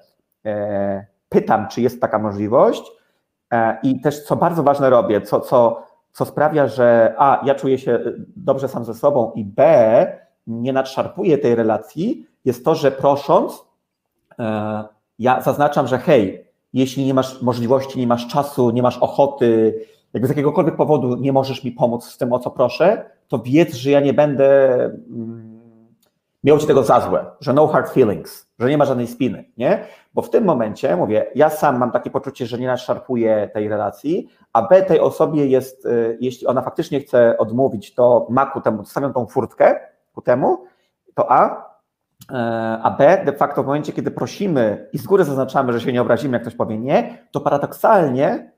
e, 0.46 1.06
pytam, 1.30 1.68
czy 1.68 1.82
jest 1.82 2.02
taka 2.02 2.20
możliwość, 2.20 2.84
E, 3.54 3.78
I 3.84 4.02
też, 4.02 4.24
co 4.24 4.36
bardzo 4.36 4.64
ważne 4.64 4.90
robię, 4.90 5.22
co, 5.22 5.40
co, 5.40 5.84
co 6.12 6.26
sprawia, 6.26 6.68
że 6.68 7.16
A, 7.18 7.42
ja 7.46 7.56
czuję 7.56 7.78
się 7.78 8.00
dobrze 8.36 8.68
sam 8.68 8.86
ze 8.86 8.94
sobą, 8.94 9.32
i 9.36 9.46
B, 9.46 10.20
nie 10.48 10.74
nadszarpuję 10.74 11.38
tej 11.38 11.56
relacji, 11.56 12.28
jest 12.46 12.66
to, 12.66 12.76
że 12.76 12.92
prosząc, 12.92 13.66
e, 14.40 14.84
ja 15.20 15.42
zaznaczam, 15.42 15.88
że 15.88 15.98
hej, 15.98 16.49
jeśli 16.74 17.06
nie 17.06 17.14
masz 17.14 17.42
możliwości, 17.42 18.00
nie 18.00 18.08
masz 18.08 18.28
czasu, 18.28 18.72
nie 18.72 18.82
masz 18.82 18.98
ochoty, 18.98 19.80
jakby 20.14 20.28
z 20.28 20.30
jakiegokolwiek 20.30 20.76
powodu 20.76 21.16
nie 21.16 21.34
możesz 21.34 21.64
mi 21.64 21.72
pomóc 21.72 22.06
z 22.06 22.18
tym, 22.18 22.34
o 22.34 22.40
co 22.40 22.52
proszę, 22.52 23.06
to 23.28 23.40
wiedz, 23.40 23.74
że 23.74 23.92
ja 23.92 24.00
nie 24.00 24.14
będę. 24.14 24.76
Mm, 24.86 25.60
miał 26.44 26.58
ci 26.58 26.68
tego 26.68 26.84
za 26.84 27.02
złe, 27.02 27.26
że 27.40 27.54
no 27.54 27.68
hard 27.68 27.94
feelings, 27.94 28.48
że 28.60 28.70
nie 28.70 28.78
ma 28.78 28.86
żadnej 28.86 29.08
spiny, 29.08 29.46
nie? 29.58 29.86
Bo 30.14 30.22
w 30.22 30.30
tym 30.30 30.44
momencie, 30.44 30.96
mówię, 30.96 31.32
ja 31.36 31.50
sam 31.50 31.78
mam 31.78 31.92
takie 31.92 32.10
poczucie, 32.10 32.46
że 32.46 32.58
nie 32.58 32.68
naszarpuję 32.68 33.50
tej 33.54 33.70
relacji, 33.70 34.28
a 34.54 34.62
B 34.62 34.82
tej 34.82 35.00
osobie 35.00 35.48
jest, 35.48 35.86
y, 35.86 36.18
jeśli 36.22 36.48
ona 36.48 36.62
faktycznie 36.62 37.00
chce 37.00 37.38
odmówić, 37.38 37.94
to 37.94 38.28
ma 38.30 38.46
ku 38.46 38.62
temu, 38.62 38.86
stawiam 38.86 39.14
tą 39.14 39.28
furtkę 39.28 39.80
ku 40.14 40.22
temu, 40.22 40.66
to 41.14 41.32
A, 41.32 41.69
a 42.84 42.96
B, 42.98 43.22
de 43.26 43.34
facto 43.34 43.64
w 43.64 43.66
momencie, 43.66 43.94
kiedy 43.94 44.12
prosimy 44.12 44.90
i 44.94 44.98
z 44.98 45.06
góry 45.06 45.24
zaznaczamy, 45.24 45.74
że 45.74 45.82
się 45.82 45.94
nie 45.94 46.02
obrazimy, 46.02 46.34
jak 46.34 46.42
ktoś 46.42 46.56
powie 46.56 46.78
nie, 46.78 47.28
to 47.32 47.42
paradoksalnie 47.42 48.52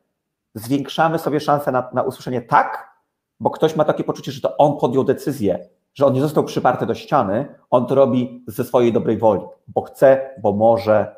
zwiększamy 0.56 1.20
sobie 1.20 1.40
szansę 1.40 1.72
na, 1.72 1.90
na 1.94 2.02
usłyszenie 2.02 2.42
tak, 2.42 2.92
bo 3.40 3.50
ktoś 3.50 3.76
ma 3.76 3.86
takie 3.86 4.04
poczucie, 4.04 4.32
że 4.32 4.42
to 4.42 4.58
on 4.58 4.78
podjął 4.80 5.04
decyzję, 5.04 5.68
że 5.94 6.06
on 6.06 6.14
nie 6.14 6.22
został 6.22 6.44
przyparty 6.44 6.86
do 6.86 6.96
ściany, 6.96 7.56
on 7.70 7.86
to 7.86 7.96
robi 7.96 8.44
ze 8.48 8.64
swojej 8.64 8.94
dobrej 8.94 9.18
woli, 9.18 9.42
bo 9.68 9.82
chce, 9.82 10.30
bo 10.42 10.54
może, 10.54 11.16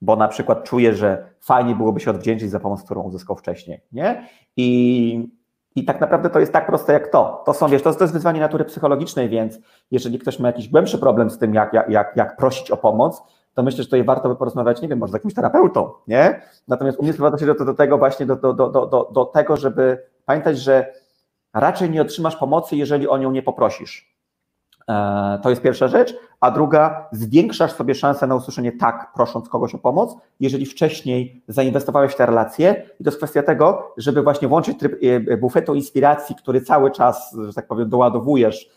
bo 0.00 0.16
na 0.16 0.28
przykład 0.28 0.64
czuje, 0.64 0.94
że 0.94 1.30
fajnie 1.40 1.74
byłoby 1.74 2.00
się 2.00 2.10
odwdzięczyć 2.10 2.50
za 2.50 2.60
pomoc, 2.60 2.82
którą 2.82 3.02
uzyskał 3.02 3.36
wcześniej, 3.36 3.80
nie? 3.92 4.28
I, 4.56 5.28
i 5.76 5.84
tak 5.84 6.00
naprawdę 6.00 6.30
to 6.30 6.40
jest 6.40 6.52
tak 6.52 6.66
proste 6.66 6.92
jak 6.92 7.08
to. 7.08 7.42
To 7.46 7.54
są, 7.54 7.68
wiesz, 7.68 7.82
to, 7.82 7.94
to 7.94 8.04
jest 8.04 8.14
wyzwanie 8.14 8.40
natury 8.40 8.64
psychologicznej, 8.64 9.28
więc 9.28 9.58
jeżeli 9.90 10.18
ktoś 10.18 10.38
ma 10.38 10.48
jakiś 10.48 10.68
głębszy 10.68 10.98
problem 10.98 11.30
z 11.30 11.38
tym, 11.38 11.54
jak, 11.54 11.72
jak, 11.72 12.16
jak, 12.16 12.36
prosić 12.36 12.70
o 12.70 12.76
pomoc, 12.76 13.22
to 13.54 13.62
myślę, 13.62 13.82
że 13.82 13.84
tutaj 13.84 14.04
warto 14.04 14.28
by 14.28 14.36
porozmawiać, 14.36 14.82
nie 14.82 14.88
wiem, 14.88 14.98
może 14.98 15.10
z 15.10 15.14
jakimś 15.14 15.34
terapeutą, 15.34 15.92
nie? 16.08 16.42
Natomiast 16.68 16.98
u 16.98 17.02
mnie 17.02 17.12
sprowadza 17.12 17.38
się 17.38 17.46
do, 17.46 17.54
do, 17.54 17.74
tego 17.74 17.98
właśnie, 17.98 18.26
do, 18.26 18.36
do, 18.36 18.52
do, 18.52 18.68
do, 18.68 19.10
do 19.12 19.24
tego, 19.24 19.56
żeby 19.56 20.02
pamiętać, 20.26 20.58
że 20.58 20.92
raczej 21.54 21.90
nie 21.90 22.02
otrzymasz 22.02 22.36
pomocy, 22.36 22.76
jeżeli 22.76 23.08
o 23.08 23.18
nią 23.18 23.30
nie 23.30 23.42
poprosisz. 23.42 24.15
E, 24.90 25.38
to 25.42 25.50
jest 25.50 25.62
pierwsza 25.62 25.88
rzecz. 25.88 26.14
A 26.40 26.50
druga, 26.50 27.08
zwiększasz 27.12 27.72
sobie 27.72 27.94
szansę 27.94 28.26
na 28.26 28.34
usłyszenie 28.34 28.72
tak, 28.72 29.12
prosząc 29.14 29.48
kogoś 29.48 29.74
o 29.74 29.78
pomoc, 29.78 30.16
jeżeli 30.40 30.66
wcześniej 30.66 31.42
zainwestowałeś 31.48 32.12
w 32.12 32.16
te 32.16 32.26
relacje. 32.26 32.82
I 33.00 33.04
to 33.04 33.10
jest 33.10 33.18
kwestia 33.18 33.42
tego, 33.42 33.94
żeby 33.96 34.22
właśnie 34.22 34.48
włączyć 34.48 34.78
tryb 34.78 34.98
e, 35.02 35.36
bufetu 35.36 35.74
inspiracji, 35.74 36.36
który 36.36 36.60
cały 36.60 36.90
czas, 36.90 37.36
że 37.46 37.52
tak 37.52 37.66
powiem, 37.66 37.88
doładowujesz 37.88 38.64
e, 38.64 38.68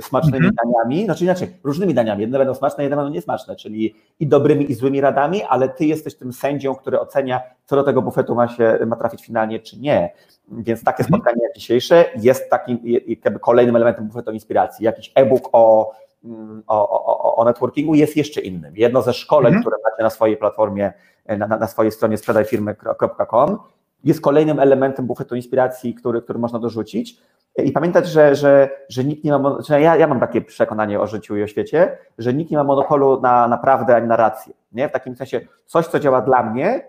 smacznymi 0.00 0.46
mhm. 0.46 0.54
daniami, 0.64 1.04
znaczy 1.04 1.24
inaczej, 1.24 1.48
różnymi 1.64 1.94
daniami. 1.94 2.20
Jedne 2.20 2.38
będą 2.38 2.54
smaczne, 2.54 2.84
jedne 2.84 2.96
będą 2.96 3.12
niesmaczne, 3.12 3.56
czyli 3.56 3.94
i 4.20 4.26
dobrymi, 4.26 4.70
i 4.70 4.74
złymi 4.74 5.00
radami, 5.00 5.42
ale 5.42 5.68
ty 5.68 5.84
jesteś 5.84 6.14
tym 6.14 6.32
sędzią, 6.32 6.74
który 6.74 7.00
ocenia, 7.00 7.40
co 7.64 7.76
do 7.76 7.82
tego 7.82 8.02
bufetu 8.02 8.34
ma 8.34 8.48
się 8.48 8.78
ma 8.86 8.96
trafić 8.96 9.26
finalnie, 9.26 9.60
czy 9.60 9.78
nie. 9.78 10.12
Więc 10.48 10.84
takie 10.84 11.02
mhm. 11.02 11.20
spotkanie 11.20 11.42
jak 11.42 11.54
dzisiejsze 11.54 12.04
jest 12.16 12.50
takim 12.50 12.78
jakby 13.24 13.40
kolejnym 13.40 13.76
elementem 13.76 14.06
bufetu 14.06 14.32
inspiracji. 14.32 14.84
Jakiś 14.84 15.12
e-book 15.14 15.48
o, 15.52 15.92
mm, 16.24 16.62
o, 16.66 17.06
o, 17.06 17.36
o 17.36 17.44
networkingu 17.44 17.94
jest 17.94 18.16
jeszcze 18.16 18.40
innym. 18.40 18.76
Jedno 18.76 19.02
ze 19.02 19.12
szkoleń, 19.12 19.54
mhm. 19.54 19.62
które 19.62 19.76
macie 19.84 20.02
na 20.02 20.10
swojej 20.10 20.36
platformie, 20.36 20.92
na, 21.38 21.46
na 21.46 21.66
swojej 21.66 21.92
stronie 21.92 22.16
sprzedajfirmy.com 22.16 23.58
jest 24.04 24.20
kolejnym 24.20 24.60
elementem 24.60 25.06
bufetu 25.06 25.36
inspiracji, 25.36 25.94
który, 25.94 26.22
który 26.22 26.38
można 26.38 26.58
dorzucić. 26.58 27.18
I 27.56 27.72
pamiętać, 27.72 28.08
że, 28.08 28.34
że, 28.34 28.70
że 28.88 29.04
nikt 29.04 29.24
nie 29.24 29.38
ma, 29.38 29.58
że 29.68 29.80
ja, 29.80 29.96
ja 29.96 30.06
mam 30.06 30.20
takie 30.20 30.40
przekonanie 30.40 31.00
o 31.00 31.06
życiu 31.06 31.36
i 31.36 31.42
o 31.42 31.46
świecie, 31.46 31.98
że 32.18 32.34
nikt 32.34 32.50
nie 32.50 32.56
ma 32.56 32.64
monopolu 32.64 33.20
na, 33.20 33.48
na 33.48 33.58
prawdę 33.58 33.96
ani 33.96 34.06
na 34.06 34.16
rację. 34.16 34.54
Nie? 34.72 34.88
W 34.88 34.92
takim 34.92 35.16
sensie 35.16 35.40
coś, 35.66 35.86
co 35.86 36.00
działa 36.00 36.22
dla 36.22 36.42
mnie, 36.42 36.84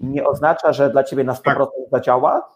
nie 0.00 0.26
oznacza, 0.26 0.72
że 0.72 0.90
dla 0.90 1.04
ciebie 1.04 1.24
na 1.24 1.32
100% 1.32 1.66
zadziała, 1.92 2.48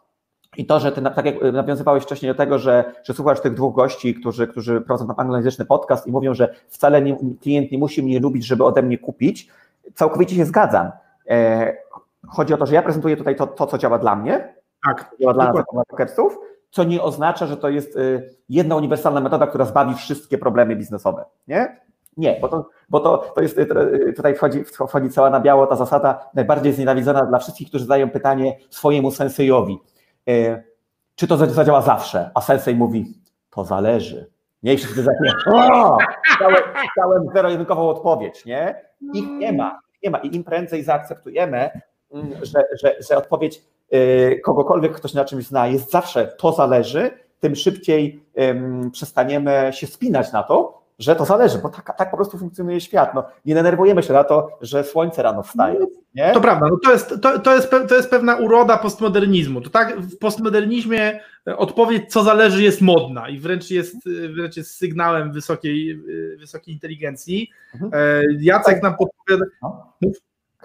I 0.57 0.67
to, 0.67 0.81
że 0.81 0.93
ty, 0.93 1.03
tak 1.03 1.27
jak 1.27 1.35
nawiązywałeś 1.53 2.03
wcześniej 2.03 2.33
do 2.33 2.39
tego, 2.39 2.59
że, 2.59 2.93
że 3.05 3.15
słuchasz 3.15 3.41
tych 3.41 3.55
dwóch 3.55 3.75
gości, 3.75 4.15
którzy, 4.15 4.47
którzy 4.47 4.81
prowadzą 4.81 5.07
tam 5.07 5.17
anglojęzyczny 5.19 5.65
podcast 5.65 6.07
i 6.07 6.13
mówią, 6.13 6.35
że 6.35 6.55
wcale 6.69 7.03
nie, 7.03 7.17
klient 7.43 7.73
nie 7.73 7.79
musi 7.79 8.03
mnie 8.03 8.21
lubić, 8.21 8.47
żeby 8.47 8.65
ode 8.65 8.83
mnie 8.83 8.99
kupić, 8.99 9.49
całkowicie 9.95 10.37
się 10.37 10.45
zgadzam. 10.45 10.91
Chodzi 12.29 12.55
o 12.55 12.57
to, 12.57 12.67
że 12.67 12.75
ja 12.75 12.83
prezentuję 12.83 13.17
tutaj 13.17 13.37
to, 13.37 13.47
to 13.47 13.67
co 13.67 13.79
działa 13.79 13.99
dla 13.99 14.17
mnie, 14.17 14.55
tak, 14.87 15.11
działa 15.21 15.35
dla 15.35 15.53
nas 15.53 15.65
marketerów, 15.73 16.39
co 16.71 16.85
nie 16.85 17.03
oznacza, 17.03 17.47
że 17.47 17.57
to 17.57 17.69
jest 17.69 17.97
y, 17.97 18.31
jedna 18.49 18.77
uniwersalna 18.77 19.21
metoda, 19.21 19.47
która 19.47 19.65
zbawi 19.65 19.95
wszystkie 19.95 20.39
problemy 20.39 20.77
biznesowe. 20.77 21.25
Nie? 21.49 21.81
Nie, 22.17 22.39
bo 22.41 22.49
to, 22.49 22.69
bo 22.89 23.01
to, 23.01 23.19
to 23.35 23.41
jest, 23.41 23.59
y, 23.59 24.13
tutaj 24.17 24.35
wchodzi, 24.35 24.65
wchodzi 24.65 25.11
cała 25.11 25.31
na 25.31 25.41
biało 25.41 25.67
ta 25.67 25.77
zasada 25.77 26.31
najbardziej 26.35 26.73
znienawidzona 26.73 27.27
dla 27.27 27.39
wszystkich, 27.39 27.69
którzy 27.69 27.85
zadają 27.85 28.11
pytanie 28.11 28.59
swojemu 28.71 29.11
sensejowi. 29.11 29.79
Y, 30.29 30.63
czy 31.15 31.27
to 31.27 31.37
zadziała 31.37 31.83
zawsze? 31.83 32.31
A 32.35 32.41
sensej 32.41 32.75
mówi, 32.75 33.15
to 33.51 33.65
zależy. 33.65 34.31
Nie, 34.63 34.75
i 34.75 34.77
wszyscy 34.77 35.03
zacznie, 35.03 35.33
dałem, 36.97 37.29
zero-jedynkową 37.35 37.89
odpowiedź, 37.89 38.45
nie? 38.45 38.75
Ich 39.15 39.29
nie 39.29 39.53
ma, 39.53 39.81
nie 40.03 40.11
ma. 40.11 40.19
I 40.19 40.37
im 40.37 40.45
prędzej 40.45 40.85
zaakceptujemy, 40.85 41.81
że, 42.43 42.65
że, 42.83 42.97
że 43.09 43.17
odpowiedź 43.17 43.63
Y, 43.95 44.41
kogokolwiek, 44.45 44.93
kto 44.93 45.09
się 45.09 45.17
na 45.17 45.25
czymś 45.25 45.47
zna, 45.47 45.67
jest 45.67 45.91
zawsze 45.91 46.27
to 46.39 46.53
zależy, 46.53 47.11
tym 47.41 47.57
szybciej 47.57 48.23
przestaniemy 48.93 49.71
się 49.73 49.87
spinać 49.87 50.33
na 50.33 50.43
to, 50.43 50.83
że 50.99 51.17
to 51.17 51.25
zależy, 51.25 51.59
bo 51.59 51.69
tak, 51.69 51.97
tak 51.99 52.11
po 52.11 52.17
prostu 52.17 52.39
funkcjonuje 52.39 52.81
świat. 52.81 53.15
No, 53.15 53.25
nie 53.45 53.55
denerwujemy 53.55 54.03
się 54.03 54.13
na 54.13 54.25
to, 54.25 54.49
że 54.61 54.85
słońce 54.85 55.23
rano 55.23 55.43
wstaje. 55.43 55.79
Nie? 56.15 56.33
To 56.33 56.41
prawda, 56.41 56.67
no 56.71 56.77
to, 56.85 56.93
jest, 56.93 57.15
to, 57.23 57.39
to, 57.39 57.55
jest, 57.55 57.71
to 57.89 57.95
jest 57.95 58.11
pewna 58.11 58.37
uroda 58.37 58.79
postmodernizmu. 58.79 59.61
To 59.61 59.71
tak 59.71 60.01
w 60.01 60.19
postmodernizmie 60.19 61.21
odpowiedź, 61.57 62.13
co 62.13 62.23
zależy, 62.23 62.63
jest 62.63 62.81
modna 62.81 63.29
i 63.29 63.39
wręcz 63.39 63.71
jest, 63.71 63.97
wręcz 64.37 64.57
jest 64.57 64.77
sygnałem 64.77 65.33
wysokiej, 65.33 66.03
wysokiej 66.39 66.75
inteligencji. 66.75 67.51
Mhm. 67.75 67.93
E, 67.95 68.23
Jacek 68.41 68.83
nam 68.83 68.97
podpowiada. 68.97 69.45
No. 69.63 69.93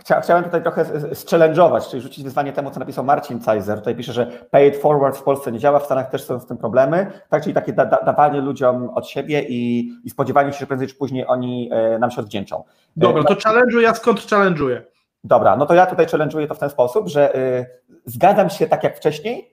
Chciałem 0.03 0.43
tutaj 0.43 0.61
trochę 0.61 0.85
zchallenge'ować, 1.13 1.89
czyli 1.89 2.01
rzucić 2.01 2.23
wyzwanie 2.23 2.53
temu, 2.53 2.71
co 2.71 2.79
napisał 2.79 3.03
Marcin 3.03 3.39
Cajzer. 3.39 3.79
Tutaj 3.79 3.95
pisze, 3.95 4.13
że 4.13 4.25
pay 4.51 4.67
it 4.67 4.77
forward 4.77 5.17
w 5.17 5.23
Polsce 5.23 5.51
nie 5.51 5.59
działa, 5.59 5.79
w 5.79 5.85
Stanach 5.85 6.09
też 6.09 6.23
są 6.23 6.39
z 6.39 6.45
tym 6.45 6.57
problemy. 6.57 7.11
Tak, 7.29 7.43
czyli 7.43 7.55
takie 7.55 7.73
da 7.73 7.85
dawanie 7.85 8.41
ludziom 8.41 8.89
od 8.89 9.07
siebie 9.07 9.41
i, 9.41 9.91
i 10.03 10.09
spodziewanie 10.09 10.53
się, 10.53 10.59
że 10.59 10.67
prędzej 10.67 10.87
czy 10.87 10.95
później 10.95 11.27
oni 11.27 11.69
e, 11.71 11.99
nam 11.99 12.11
się 12.11 12.21
odwdzięczą. 12.21 12.63
Dobra, 12.95 13.21
e, 13.21 13.25
to 13.25 13.33
challenge'uję, 13.33 13.79
ja 13.79 13.93
skąd 13.93 14.19
challenge'uję? 14.19 14.81
Dobra, 15.23 15.57
no 15.57 15.65
to 15.65 15.73
ja 15.73 15.85
tutaj 15.85 16.05
challenge'uję 16.05 16.47
to 16.47 16.55
w 16.55 16.59
ten 16.59 16.69
sposób, 16.69 17.07
że 17.07 17.35
y, 17.35 17.65
zgadzam 18.05 18.49
się 18.49 18.67
tak 18.67 18.83
jak 18.83 18.97
wcześniej, 18.97 19.52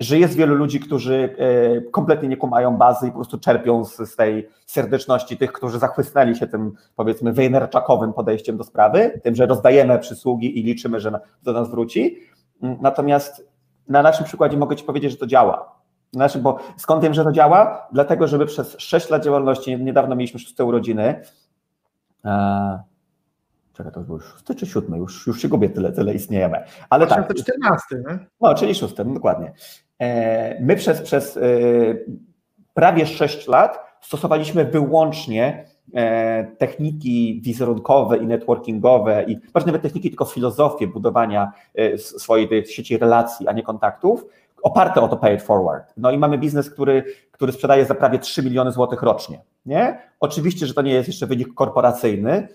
że 0.00 0.18
jest 0.18 0.36
wielu 0.36 0.54
ludzi, 0.54 0.80
którzy 0.80 1.36
e, 1.38 1.80
kompletnie 1.80 2.28
nie 2.28 2.36
kumają 2.36 2.76
bazy 2.76 3.06
i 3.06 3.10
po 3.10 3.16
prostu 3.16 3.38
czerpią 3.38 3.84
z, 3.84 4.16
tej 4.16 4.48
serdeczności 4.66 5.36
tych, 5.36 5.52
którzy 5.52 5.78
zachłysnęli 5.78 6.36
się 6.36 6.46
tym, 6.46 6.72
powiedzmy, 6.96 7.32
wejnerczakowym 7.32 8.12
podejściem 8.12 8.56
do 8.56 8.64
sprawy, 8.64 9.20
tym, 9.24 9.34
że 9.34 9.46
rozdajemy 9.46 9.98
przysługi 9.98 10.58
i 10.58 10.62
liczymy, 10.62 11.00
że 11.00 11.20
do 11.42 11.52
nas 11.52 11.70
wróci. 11.70 12.18
Mm, 12.62 12.76
natomiast 12.80 13.48
na 13.88 14.02
naszym 14.02 14.24
przykładzie 14.24 14.56
mogę 14.56 14.76
Ci 14.76 14.84
powiedzieć, 14.84 15.10
że 15.10 15.16
to 15.16 15.26
działa. 15.26 15.76
Znaczy, 16.12 16.38
bo 16.38 16.58
skąd 16.76 17.02
wiem, 17.02 17.14
że 17.14 17.24
to 17.24 17.32
działa? 17.32 17.88
Dlatego, 17.92 18.26
żeby 18.26 18.46
przez 18.46 18.76
6 18.78 19.10
lat 19.10 19.24
działalności, 19.24 19.84
niedawno 19.84 20.16
mieliśmy 20.16 20.40
szóste 20.40 20.64
urodziny, 20.64 21.22
e, 22.24 22.82
Czekaj, 23.76 23.92
to 23.92 24.00
był 24.00 24.20
szósty 24.20 24.54
czy 24.54 24.66
siódmy? 24.66 24.98
Już, 24.98 25.26
już 25.26 25.42
się 25.42 25.48
gubię, 25.48 25.68
tyle, 25.68 25.92
tyle 25.92 26.14
istniejemy. 26.14 26.64
Ale 26.90 27.06
tak. 27.06 27.34
14, 27.34 27.82
nie? 28.08 28.18
No, 28.40 28.54
czyli 28.54 28.74
szósty, 28.74 29.04
no 29.04 29.14
dokładnie. 29.14 29.52
E, 29.98 30.60
my 30.60 30.76
przez, 30.76 31.02
przez 31.02 31.36
e, 31.36 31.40
prawie 32.74 33.06
6 33.06 33.48
lat 33.48 33.78
stosowaliśmy 34.00 34.64
wyłącznie 34.64 35.66
e, 35.94 36.44
techniki 36.44 37.40
wizerunkowe 37.44 38.16
i 38.16 38.26
networkingowe 38.26 39.24
i 39.28 39.38
może 39.54 39.66
nawet 39.66 39.82
techniki, 39.82 40.10
tylko 40.10 40.24
filozofię 40.24 40.86
budowania 40.86 41.52
swojej 41.96 42.66
sieci 42.66 42.98
relacji, 42.98 43.48
a 43.48 43.52
nie 43.52 43.62
kontaktów, 43.62 44.26
oparte 44.62 45.00
o 45.00 45.08
to 45.08 45.16
pay 45.16 45.34
it 45.34 45.42
forward. 45.42 45.92
No 45.96 46.10
i 46.10 46.18
mamy 46.18 46.38
biznes, 46.38 46.70
który, 46.70 47.04
który 47.30 47.52
sprzedaje 47.52 47.84
za 47.84 47.94
prawie 47.94 48.18
3 48.18 48.42
miliony 48.42 48.72
złotych 48.72 49.02
rocznie. 49.02 49.40
Nie? 49.66 49.98
Oczywiście, 50.20 50.66
że 50.66 50.74
to 50.74 50.82
nie 50.82 50.92
jest 50.92 51.08
jeszcze 51.08 51.26
wynik 51.26 51.54
korporacyjny, 51.54 52.48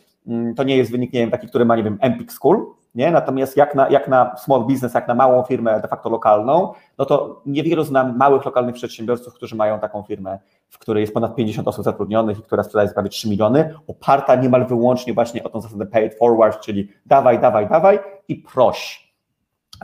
to 0.55 0.63
nie 0.63 0.77
jest 0.77 0.91
wynik, 0.91 1.13
nie 1.13 1.19
wiem, 1.19 1.31
taki, 1.31 1.47
który 1.47 1.65
ma, 1.65 1.75
nie 1.75 1.83
wiem, 1.83 1.97
Empik 2.01 2.31
School, 2.31 2.65
nie? 2.95 3.11
Natomiast 3.11 3.57
jak 3.57 3.75
na, 3.75 3.89
jak 3.89 4.07
na 4.07 4.35
small 4.37 4.61
business, 4.61 4.93
jak 4.93 5.07
na 5.07 5.15
małą 5.15 5.43
firmę 5.43 5.79
de 5.81 5.87
facto 5.87 6.09
lokalną, 6.09 6.73
no 6.97 7.05
to 7.05 7.41
niewielu 7.45 7.83
znam 7.83 8.17
małych 8.17 8.45
lokalnych 8.45 8.75
przedsiębiorców, 8.75 9.33
którzy 9.33 9.55
mają 9.55 9.79
taką 9.79 10.03
firmę, 10.03 10.39
w 10.69 10.77
której 10.77 11.01
jest 11.01 11.13
ponad 11.13 11.35
50 11.35 11.67
osób 11.67 11.85
zatrudnionych 11.85 12.39
i 12.39 12.41
która 12.41 12.63
sprzedaje 12.63 12.89
prawie 12.89 13.09
3 13.09 13.29
miliony, 13.29 13.73
oparta 13.87 14.35
niemal 14.35 14.65
wyłącznie 14.65 15.13
właśnie 15.13 15.43
o 15.43 15.49
tą 15.49 15.61
zasadę 15.61 15.85
pay 15.85 16.05
it 16.05 16.15
forward, 16.15 16.61
czyli 16.61 16.89
dawaj, 17.05 17.39
dawaj, 17.39 17.69
dawaj 17.69 17.99
i 18.27 18.35
proś. 18.35 19.10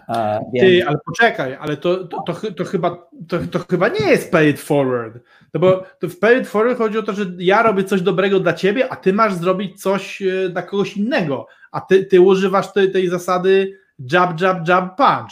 E, 0.09 0.39
Ty, 0.59 0.87
ale 0.87 0.97
poczekaj, 1.05 1.57
ale 1.59 1.77
to, 1.77 2.07
to, 2.07 2.23
to, 2.23 2.51
to 2.51 2.65
chyba, 2.65 3.07
to, 3.27 3.39
to, 3.51 3.59
chyba 3.69 3.87
nie 3.87 4.09
jest 4.09 4.31
pay 4.31 4.49
it 4.49 4.59
forward. 4.59 5.23
No 5.53 5.59
bo 5.59 5.83
w 6.01 6.19
pay 6.19 6.41
it 6.41 6.47
forward 6.47 6.77
chodzi 6.77 6.97
o 6.97 7.03
to, 7.03 7.13
że 7.13 7.25
ja 7.37 7.63
robię 7.63 7.83
coś 7.83 8.01
dobrego 8.01 8.39
dla 8.39 8.53
ciebie, 8.53 8.91
a 8.91 8.95
ty 8.95 9.13
masz 9.13 9.33
zrobić 9.33 9.81
coś 9.81 10.21
e, 10.21 10.49
dla 10.49 10.61
kogoś 10.61 10.97
innego. 10.97 11.47
A 11.71 11.81
ty, 11.81 12.05
ty 12.05 12.21
używasz 12.21 12.73
tej, 12.73 12.91
tej 12.91 13.09
zasady 13.09 13.79
jab, 14.11 14.41
jab, 14.41 14.67
jab, 14.67 14.97
punch. 14.97 15.31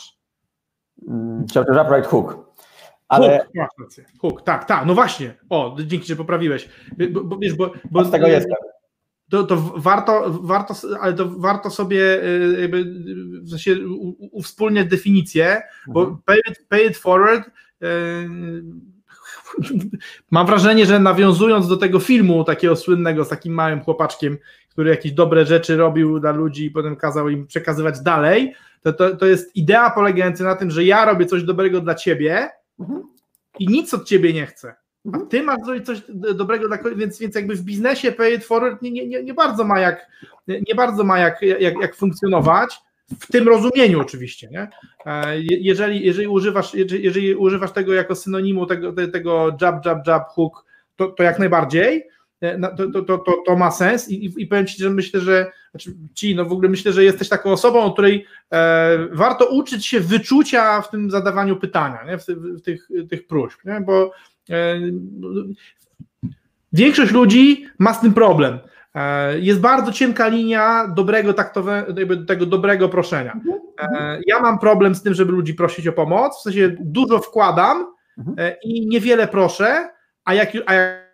Mm, 1.07 1.45
jab, 1.55 1.67
jab, 1.75 1.91
right 1.91 2.07
hook. 2.07 2.45
Ale... 3.07 3.45
Hook, 3.57 3.91
hook, 4.21 4.41
tak, 4.41 4.65
tak, 4.65 4.85
no 4.85 4.93
właśnie. 4.95 5.33
O, 5.49 5.75
dzięki, 5.85 6.07
że 6.07 6.15
poprawiłeś. 6.15 6.69
Bo, 7.11 7.23
bo, 7.23 7.37
wiesz, 7.37 7.53
bo, 7.53 7.71
bo 7.91 8.05
z 8.05 8.11
tego 8.11 8.27
jestem 8.27 8.55
to, 9.29 9.43
to 9.43 9.57
warto, 9.75 10.39
warto, 10.41 10.73
ale 11.01 11.13
to 11.13 11.29
warto 11.29 11.69
sobie 11.69 12.23
y, 12.23 12.57
jakby 12.61 12.85
w 13.41 13.49
sensie 13.49 13.75
uwspólniać 14.31 14.87
definicję, 14.87 15.61
bo 15.87 15.99
mhm. 15.99 16.17
pay 16.25 16.39
it, 16.49 16.65
pay 16.69 16.85
it 16.85 16.97
forward 16.97 17.47
y, 17.47 17.85
mam 20.31 20.47
wrażenie, 20.47 20.85
że 20.85 20.99
nawiązując 20.99 21.67
do 21.67 21.77
tego 21.77 21.99
filmu 21.99 22.43
takiego 22.43 22.75
słynnego 22.75 23.25
z 23.25 23.29
takim 23.29 23.53
małym 23.53 23.81
chłopaczkiem, 23.81 24.37
który 24.69 24.89
jakieś 24.89 25.11
dobre 25.11 25.45
rzeczy 25.45 25.77
robił 25.77 26.19
dla 26.19 26.31
ludzi 26.31 26.65
i 26.65 26.71
potem 26.71 26.95
kazał 26.95 27.29
im 27.29 27.47
przekazywać 27.47 27.99
dalej, 28.01 28.55
to, 28.81 28.93
to, 28.93 29.15
to 29.15 29.25
jest 29.25 29.55
idea 29.55 29.89
polegająca 29.89 30.43
na 30.43 30.55
tym, 30.55 30.71
że 30.71 30.83
ja 30.83 31.05
robię 31.05 31.25
coś 31.25 31.43
dobrego 31.43 31.81
dla 31.81 31.95
ciebie 31.95 32.49
mhm. 32.79 33.03
i 33.59 33.67
nic 33.67 33.93
od 33.93 34.05
ciebie 34.05 34.33
nie 34.33 34.45
chcę. 34.45 34.75
A 35.13 35.17
ty 35.17 35.43
masz 35.43 35.65
zrobić 35.65 35.85
coś 35.85 36.01
dobrego 36.35 36.67
dla 36.67 36.77
więc, 36.95 37.19
więc 37.19 37.35
jakby 37.35 37.55
w 37.55 37.61
biznesie 37.61 38.11
pay 38.11 38.33
it 38.33 38.45
forward 38.45 38.81
nie, 38.81 38.91
nie, 38.91 39.23
nie 39.23 39.33
bardzo 39.33 39.63
ma 39.63 39.79
jak 39.79 40.07
nie 40.47 40.75
bardzo 40.75 41.03
ma 41.03 41.19
jak, 41.19 41.41
jak, 41.41 41.81
jak 41.81 41.95
funkcjonować. 41.95 42.79
W 43.19 43.27
tym 43.27 43.47
rozumieniu 43.47 44.01
oczywiście, 44.01 44.47
nie? 44.51 44.67
E, 45.05 45.39
jeżeli, 45.41 46.05
jeżeli, 46.05 46.27
używasz, 46.27 46.73
jeżeli 46.73 47.35
używasz 47.35 47.71
tego 47.71 47.93
jako 47.93 48.15
synonimu 48.15 48.65
tego, 48.65 48.93
tego 48.93 49.57
jab, 49.61 49.85
jab, 49.85 50.07
jab, 50.07 50.27
hook, 50.27 50.65
to, 50.95 51.07
to 51.07 51.23
jak 51.23 51.39
najbardziej 51.39 52.03
to, 52.77 52.91
to, 53.03 53.17
to, 53.17 53.35
to, 53.45 53.55
ma 53.55 53.71
sens 53.71 54.09
i, 54.09 54.41
i 54.41 54.47
powiem 54.47 54.67
Ci, 54.67 54.83
że 54.83 54.89
myślę, 54.89 55.19
że 55.19 55.51
znaczy 55.71 55.93
Ci, 56.13 56.35
no 56.35 56.45
w 56.45 56.51
ogóle 56.51 56.69
myślę, 56.69 56.93
że 56.93 57.03
jesteś 57.03 57.29
taką 57.29 57.51
osobą, 57.51 57.79
o 57.79 57.93
której 57.93 58.25
e, 58.51 58.97
warto 59.11 59.45
uczyć 59.45 59.85
się 59.85 59.99
wyczucia 59.99 60.81
w 60.81 60.89
tym 60.89 61.11
zadawaniu 61.11 61.55
pytania, 61.55 61.99
nie? 62.07 62.17
W, 62.17 62.25
w 62.27 62.61
tych, 62.61 62.89
tych 63.09 63.27
próśb, 63.27 63.65
nie? 63.65 63.81
bo 63.81 64.11
E, 64.49 64.79
większość 66.73 67.11
ludzi 67.11 67.67
ma 67.79 67.93
z 67.93 68.01
tym 68.01 68.13
problem. 68.13 68.59
E, 68.95 69.39
jest 69.39 69.59
bardzo 69.59 69.91
cienka 69.91 70.27
linia 70.27 70.87
dobrego 70.87 71.33
taktowego, 71.33 71.93
tego 72.27 72.45
dobrego 72.45 72.89
proszenia. 72.89 73.33
Mhm, 73.33 73.59
e, 73.79 73.83
mhm. 73.83 74.21
Ja 74.27 74.39
mam 74.39 74.59
problem 74.59 74.95
z 74.95 75.03
tym, 75.03 75.13
żeby 75.13 75.31
ludzi 75.31 75.53
prosić 75.53 75.87
o 75.87 75.93
pomoc, 75.93 76.39
w 76.39 76.41
sensie 76.41 76.75
dużo 76.79 77.19
wkładam 77.19 77.85
mhm. 78.17 78.53
i 78.63 78.87
niewiele 78.87 79.27
proszę, 79.27 79.89
a 80.25 80.33
jak, 80.33 80.49
a 80.65 80.73
jak 80.73 81.04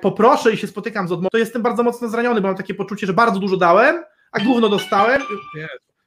poproszę 0.00 0.52
i 0.52 0.56
się 0.56 0.66
spotykam 0.66 1.08
z 1.08 1.12
odmową, 1.12 1.28
to 1.32 1.38
jestem 1.38 1.62
bardzo 1.62 1.82
mocno 1.82 2.08
zraniony, 2.08 2.40
bo 2.40 2.48
mam 2.48 2.56
takie 2.56 2.74
poczucie, 2.74 3.06
że 3.06 3.12
bardzo 3.12 3.40
dużo 3.40 3.56
dałem, 3.56 4.02
a 4.32 4.40
gówno 4.40 4.68
dostałem. 4.68 5.22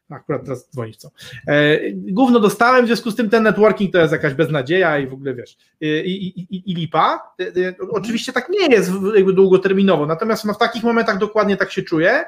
Akurat 0.09 0.43
teraz 0.43 0.69
dzwonić 0.69 0.97
co. 0.97 1.09
E, 1.47 1.79
gówno 1.93 2.39
dostałem, 2.39 2.85
w 2.85 2.87
związku 2.87 3.11
z 3.11 3.15
tym 3.15 3.29
ten 3.29 3.43
networking 3.43 3.93
to 3.93 3.99
jest 3.99 4.11
jakaś 4.11 4.33
beznadzieja 4.33 4.99
i 4.99 5.07
w 5.07 5.13
ogóle 5.13 5.33
wiesz, 5.33 5.57
i, 5.81 5.87
i, 5.87 6.55
i, 6.55 6.71
i 6.71 6.75
lipa. 6.75 7.33
E, 7.39 7.67
e, 7.67 7.75
oczywiście 7.89 8.33
tak 8.33 8.49
nie 8.49 8.67
jest 8.67 8.91
jakby 9.15 9.33
długoterminowo, 9.33 10.05
natomiast 10.05 10.45
no, 10.45 10.53
w 10.53 10.57
takich 10.57 10.83
momentach 10.83 11.17
dokładnie 11.17 11.57
tak 11.57 11.71
się 11.71 11.81
czuję. 11.81 12.25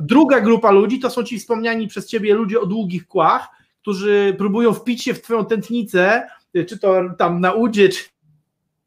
Druga 0.00 0.40
grupa 0.40 0.70
ludzi 0.70 1.00
to 1.00 1.10
są 1.10 1.22
ci 1.22 1.38
wspomniani 1.38 1.88
przez 1.88 2.06
ciebie 2.06 2.34
ludzie 2.34 2.60
o 2.60 2.66
długich 2.66 3.06
kłach, 3.06 3.48
którzy 3.82 4.34
próbują 4.38 4.72
wpić 4.72 5.04
się 5.04 5.14
w 5.14 5.22
twoją 5.22 5.44
tętnicę, 5.44 6.28
czy 6.68 6.78
to 6.78 7.00
tam 7.18 7.40
na 7.40 7.52
udzie, 7.52 7.88
czy 7.88 8.04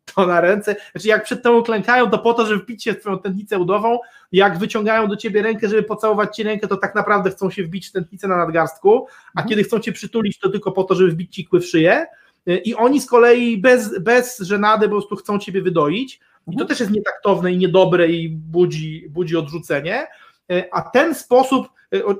to 0.05 0.25
na 0.27 0.41
ręce, 0.41 0.75
znaczy 0.91 1.07
jak 1.07 1.23
przed 1.23 1.43
tobą 1.43 1.63
klękają, 1.63 2.09
to 2.09 2.17
po 2.19 2.33
to, 2.33 2.45
żeby 2.45 2.63
wbić 2.63 2.83
się 2.83 2.93
w 2.93 2.99
twoją 2.99 3.19
tętnicę 3.19 3.59
udową, 3.59 3.99
jak 4.31 4.57
wyciągają 4.57 5.07
do 5.07 5.15
ciebie 5.15 5.41
rękę, 5.41 5.67
żeby 5.67 5.83
pocałować 5.83 6.35
ci 6.35 6.43
rękę, 6.43 6.67
to 6.67 6.77
tak 6.77 6.95
naprawdę 6.95 7.29
chcą 7.31 7.49
się 7.49 7.63
wbić 7.63 7.87
w 7.87 7.91
tętnicę 7.91 8.27
na 8.27 8.37
nadgarstku, 8.37 9.07
a 9.35 9.39
Mhm. 9.39 9.49
kiedy 9.49 9.63
chcą 9.63 9.79
cię 9.79 9.91
przytulić, 9.91 10.39
to 10.39 10.49
tylko 10.49 10.71
po 10.71 10.83
to, 10.83 10.95
żeby 10.95 11.11
wbić 11.11 11.35
ci 11.35 11.45
kły 11.45 11.59
w 11.59 11.65
szyję. 11.65 12.05
I 12.65 12.75
oni 12.75 13.01
z 13.01 13.05
kolei 13.05 13.57
bez, 13.57 13.99
bez 13.99 14.39
żenady 14.39 14.85
po 14.85 14.91
prostu 14.91 15.15
chcą 15.15 15.39
ciebie 15.39 15.61
wydoić. 15.61 16.15
I 16.15 16.19
to 16.45 16.51
Mhm. 16.51 16.67
też 16.67 16.79
jest 16.79 16.91
nietaktowne 16.91 17.51
i 17.53 17.57
niedobre 17.57 18.07
i 18.07 18.29
budzi, 18.29 19.05
budzi 19.09 19.37
odrzucenie, 19.37 20.07
a 20.71 20.81
ten 20.81 21.15
sposób, 21.15 21.67
o- 22.05 22.15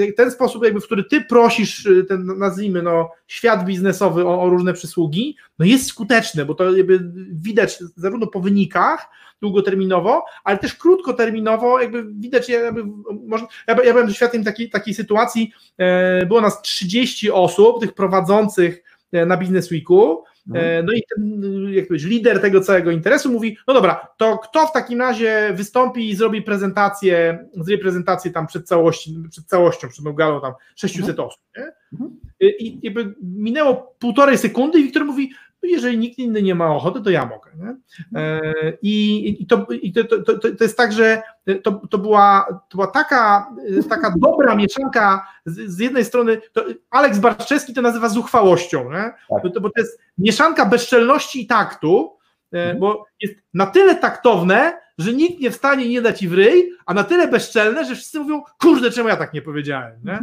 y, 0.00 0.12
ten 0.16 0.30
sposób 0.30 0.64
jakby, 0.64 0.80
w 0.80 0.84
który 0.84 1.04
ty 1.04 1.20
prosisz 1.20 1.88
ten, 2.08 2.26
nazwijmy, 2.38 2.82
no, 2.82 3.10
świat 3.26 3.64
biznesowy 3.64 4.26
o, 4.26 4.42
o 4.42 4.50
różne 4.50 4.72
przysługi, 4.72 5.36
no 5.58 5.66
jest 5.66 5.86
skuteczny, 5.86 6.44
bo 6.44 6.54
to 6.54 6.76
jakby 6.76 7.00
widać 7.32 7.78
zarówno 7.96 8.26
po 8.26 8.40
wynikach 8.40 9.08
długoterminowo, 9.40 10.24
ale 10.44 10.58
też 10.58 10.74
krótkoterminowo 10.74 11.80
jakby 11.80 12.04
widać, 12.04 12.48
jakby, 12.48 12.84
może, 13.26 13.46
ja, 13.66 13.76
ja 13.84 13.92
byłem 13.92 14.14
świadkiem 14.14 14.44
takiej, 14.44 14.70
takiej 14.70 14.94
sytuacji, 14.94 15.52
e, 15.78 16.26
było 16.26 16.40
nas 16.40 16.62
30 16.62 17.30
osób, 17.30 17.80
tych 17.80 17.92
prowadzących 17.94 18.82
e, 19.12 19.26
na 19.26 19.36
Business 19.36 19.70
Weeku, 19.70 20.24
E, 20.24 20.31
No 20.46 20.92
i 20.92 21.02
ten 21.14 21.42
jak 21.72 21.88
powiedzieć, 21.88 22.10
lider 22.10 22.40
tego 22.40 22.60
całego 22.60 22.90
interesu 22.90 23.32
mówi, 23.32 23.56
no 23.68 23.74
dobra, 23.74 24.08
to 24.16 24.38
kto 24.38 24.66
w 24.66 24.72
takim 24.72 25.00
razie 25.00 25.52
wystąpi 25.54 26.10
i 26.10 26.16
zrobi 26.16 26.42
prezentację, 26.42 27.46
zrobi 27.54 27.78
prezentację 27.78 28.30
tam 28.30 28.46
przed, 28.46 28.68
całości, 28.68 29.16
przed 29.30 29.44
całością, 29.44 29.88
przed 29.88 30.04
tą 30.04 30.12
galą 30.12 30.40
tam 30.40 30.52
600 30.76 31.20
osób, 31.20 31.40
nie? 31.58 31.72
Mhm. 31.92 32.20
I 32.40 32.78
jakby 32.82 33.14
minęło 33.22 33.94
półtorej 33.98 34.38
sekundy 34.38 34.80
i 34.80 34.82
Wiktor 34.82 35.04
mówi, 35.04 35.30
no 35.30 35.36
jeżeli 35.62 35.98
nikt 35.98 36.18
inny 36.18 36.42
nie 36.42 36.54
ma 36.54 36.74
ochoty, 36.76 37.00
to 37.00 37.10
ja 37.10 37.26
mogę. 37.26 37.50
Nie? 37.56 37.76
E, 38.20 38.40
I, 38.82 39.42
i, 39.42 39.46
to, 39.46 39.66
i 39.82 39.92
to, 39.92 40.04
to, 40.04 40.38
to, 40.38 40.64
jest 40.64 40.76
tak, 40.76 40.92
że 40.92 41.22
to, 41.62 41.72
to, 41.72 41.98
była, 41.98 42.46
to 42.68 42.76
była 42.76 42.86
taka, 42.86 43.50
taka 43.88 44.14
dobra 44.16 44.54
mieszanka 44.54 45.26
z, 45.46 45.70
z 45.70 45.78
jednej 45.78 46.04
strony, 46.04 46.40
to 46.52 46.64
Aleks 46.90 47.18
Barczewski 47.18 47.74
to 47.74 47.82
nazywa 47.82 48.08
zuchwałością, 48.08 48.84
nie? 48.84 49.02
Tak. 49.30 49.42
Bo, 49.42 49.50
to, 49.50 49.60
bo 49.60 49.68
to 49.70 49.80
jest 49.80 50.00
mieszanka 50.18 50.66
bezczelności 50.66 51.42
i 51.42 51.46
taktu, 51.46 52.16
e, 52.52 52.58
Mhm. 52.58 52.78
bo 52.78 53.04
jest 53.20 53.34
na 53.54 53.66
tyle 53.66 53.94
taktowne, 53.94 54.78
że 54.98 55.12
nikt 55.12 55.40
nie 55.40 55.50
wstanie 55.50 55.84
i 55.84 55.90
nie 55.90 56.02
da 56.02 56.12
ci 56.12 56.28
w 56.28 56.34
ryj, 56.34 56.72
a 56.86 56.94
na 56.94 57.04
tyle 57.04 57.28
bezczelne, 57.28 57.84
że 57.84 57.94
wszyscy 57.94 58.20
mówią, 58.20 58.42
kurde, 58.60 58.90
czemu 58.90 59.08
ja 59.08 59.16
tak 59.16 59.34
nie 59.34 59.42
powiedziałem, 59.42 59.92
nie? 60.04 60.18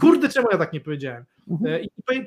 Kurde, 0.00 0.28
czemu 0.28 0.48
ja 0.52 0.58
tak 0.58 0.72
nie 0.72 0.80
powiedziałem? 0.80 1.24
Mhm. 1.50 1.74
E, 1.74 1.80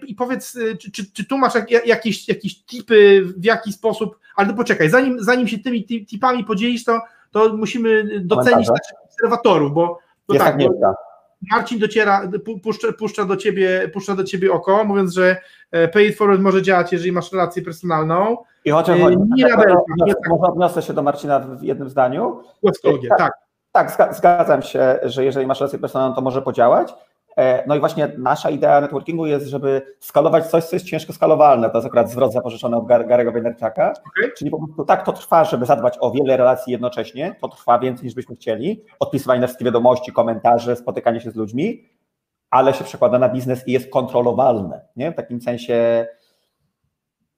I, 0.07 0.15
powiedz, 0.15 0.55
e, 0.55 0.77
czy, 0.77 0.91
czy, 0.91 1.11
czy 1.13 1.25
tu 1.25 1.37
masz 1.37 1.55
jak, 1.55 1.87
jakieś, 1.87 2.27
jakieś 2.27 2.63
tipy, 2.65 3.21
w 3.37 3.43
jaki 3.45 3.73
sposób, 3.73 4.19
ale 4.35 4.53
poczekaj, 4.53 4.89
zanim, 4.89 5.23
zanim 5.23 5.47
się 5.47 5.59
tymi 5.59 5.83
ti- 5.85 6.05
tipami 6.05 6.43
podzielisz, 6.43 6.83
to, 6.83 6.99
to 7.31 7.53
musimy 7.57 8.19
docenić 8.19 8.67
naszych 8.69 8.97
obserwatorów, 9.05 9.73
bo, 9.73 9.99
bo 10.27 10.33
Jest 10.33 10.45
tak, 10.45 10.57
bo. 10.57 10.93
Marcin 11.51 11.79
dociera, 11.79 12.21
pu- 12.45 12.59
puszcza, 12.59 12.87
puszcza, 12.93 13.25
do 13.25 13.37
ciebie, 13.37 13.89
puszcza 13.93 14.15
do 14.15 14.23
ciebie 14.23 14.51
oko, 14.51 14.83
mówiąc, 14.83 15.13
że 15.13 15.37
e, 15.71 15.87
Pay 15.87 16.05
It 16.05 16.17
Forward 16.17 16.41
może 16.41 16.61
działać, 16.61 16.91
jeżeli 16.91 17.11
masz 17.11 17.31
relację 17.31 17.61
personalną. 17.61 18.37
I 18.65 18.71
chociaż 18.71 18.99
chodzi, 19.01 19.17
nie 19.35 19.43
tak, 19.43 19.51
Rabelka, 19.51 19.73
może- 19.89 20.05
nie 20.05 20.13
tak. 20.15 20.29
może 20.29 20.43
odniosę 20.43 20.81
się 20.81 20.93
do 20.93 21.03
Marcina 21.03 21.39
w 21.39 21.63
jednym 21.63 21.89
zdaniu. 21.89 22.43
Tak. 23.17 23.31
Tak, 23.71 23.91
zga- 23.91 24.13
zgadzam 24.13 24.61
się, 24.61 24.99
że 25.03 25.25
jeżeli 25.25 25.47
masz 25.47 25.59
relację 25.59 25.79
personalną, 25.79 26.15
to 26.15 26.21
może 26.21 26.41
podziałać. 26.41 26.93
E, 27.39 27.63
No 27.67 27.75
i 27.75 27.79
właśnie 27.79 28.11
nasza 28.17 28.49
idea 28.49 28.81
networkingu 28.81 29.25
jest, 29.25 29.47
żeby 29.47 29.81
skalować 29.99 30.47
coś, 30.47 30.63
co 30.63 30.75
jest 30.75 30.85
ciężko 30.85 31.13
skalowalne. 31.13 31.69
To 31.69 31.77
jest 31.77 31.87
akurat 31.87 32.11
zwrot 32.11 32.33
zapożyczony 32.33 32.77
od 32.77 32.85
Gar- 32.85 33.07
Garego 33.07 33.31
Vaynerchuka. 33.31 33.93
Okej. 34.07 34.31
Czyli 34.37 34.51
po 34.51 34.57
prostu 34.57 34.85
tak 34.85 35.05
to 35.05 35.13
trwa, 35.13 35.43
żeby 35.43 35.65
zadbać 35.65 35.97
o 35.99 36.11
wiele 36.11 36.37
relacji 36.37 36.71
jednocześnie. 36.71 37.35
To 37.41 37.47
trwa 37.47 37.79
więcej 37.79 38.05
niż 38.05 38.15
byśmy 38.15 38.35
chcieli. 38.35 38.83
Odpisywanie 38.99 39.41
na 39.41 39.47
wszystkie 39.47 39.65
wiadomości, 39.65 40.11
komentarze, 40.11 40.75
spotykanie 40.75 41.21
się 41.21 41.31
z 41.31 41.35
ludźmi, 41.35 41.83
ale 42.49 42.73
się 42.73 42.83
przekłada 42.83 43.19
na 43.19 43.29
biznes 43.29 43.67
i 43.67 43.71
jest 43.71 43.89
kontrolowalne. 43.89 44.81
Nie? 44.95 45.11
W 45.11 45.15
takim 45.15 45.41
sensie, 45.41 46.07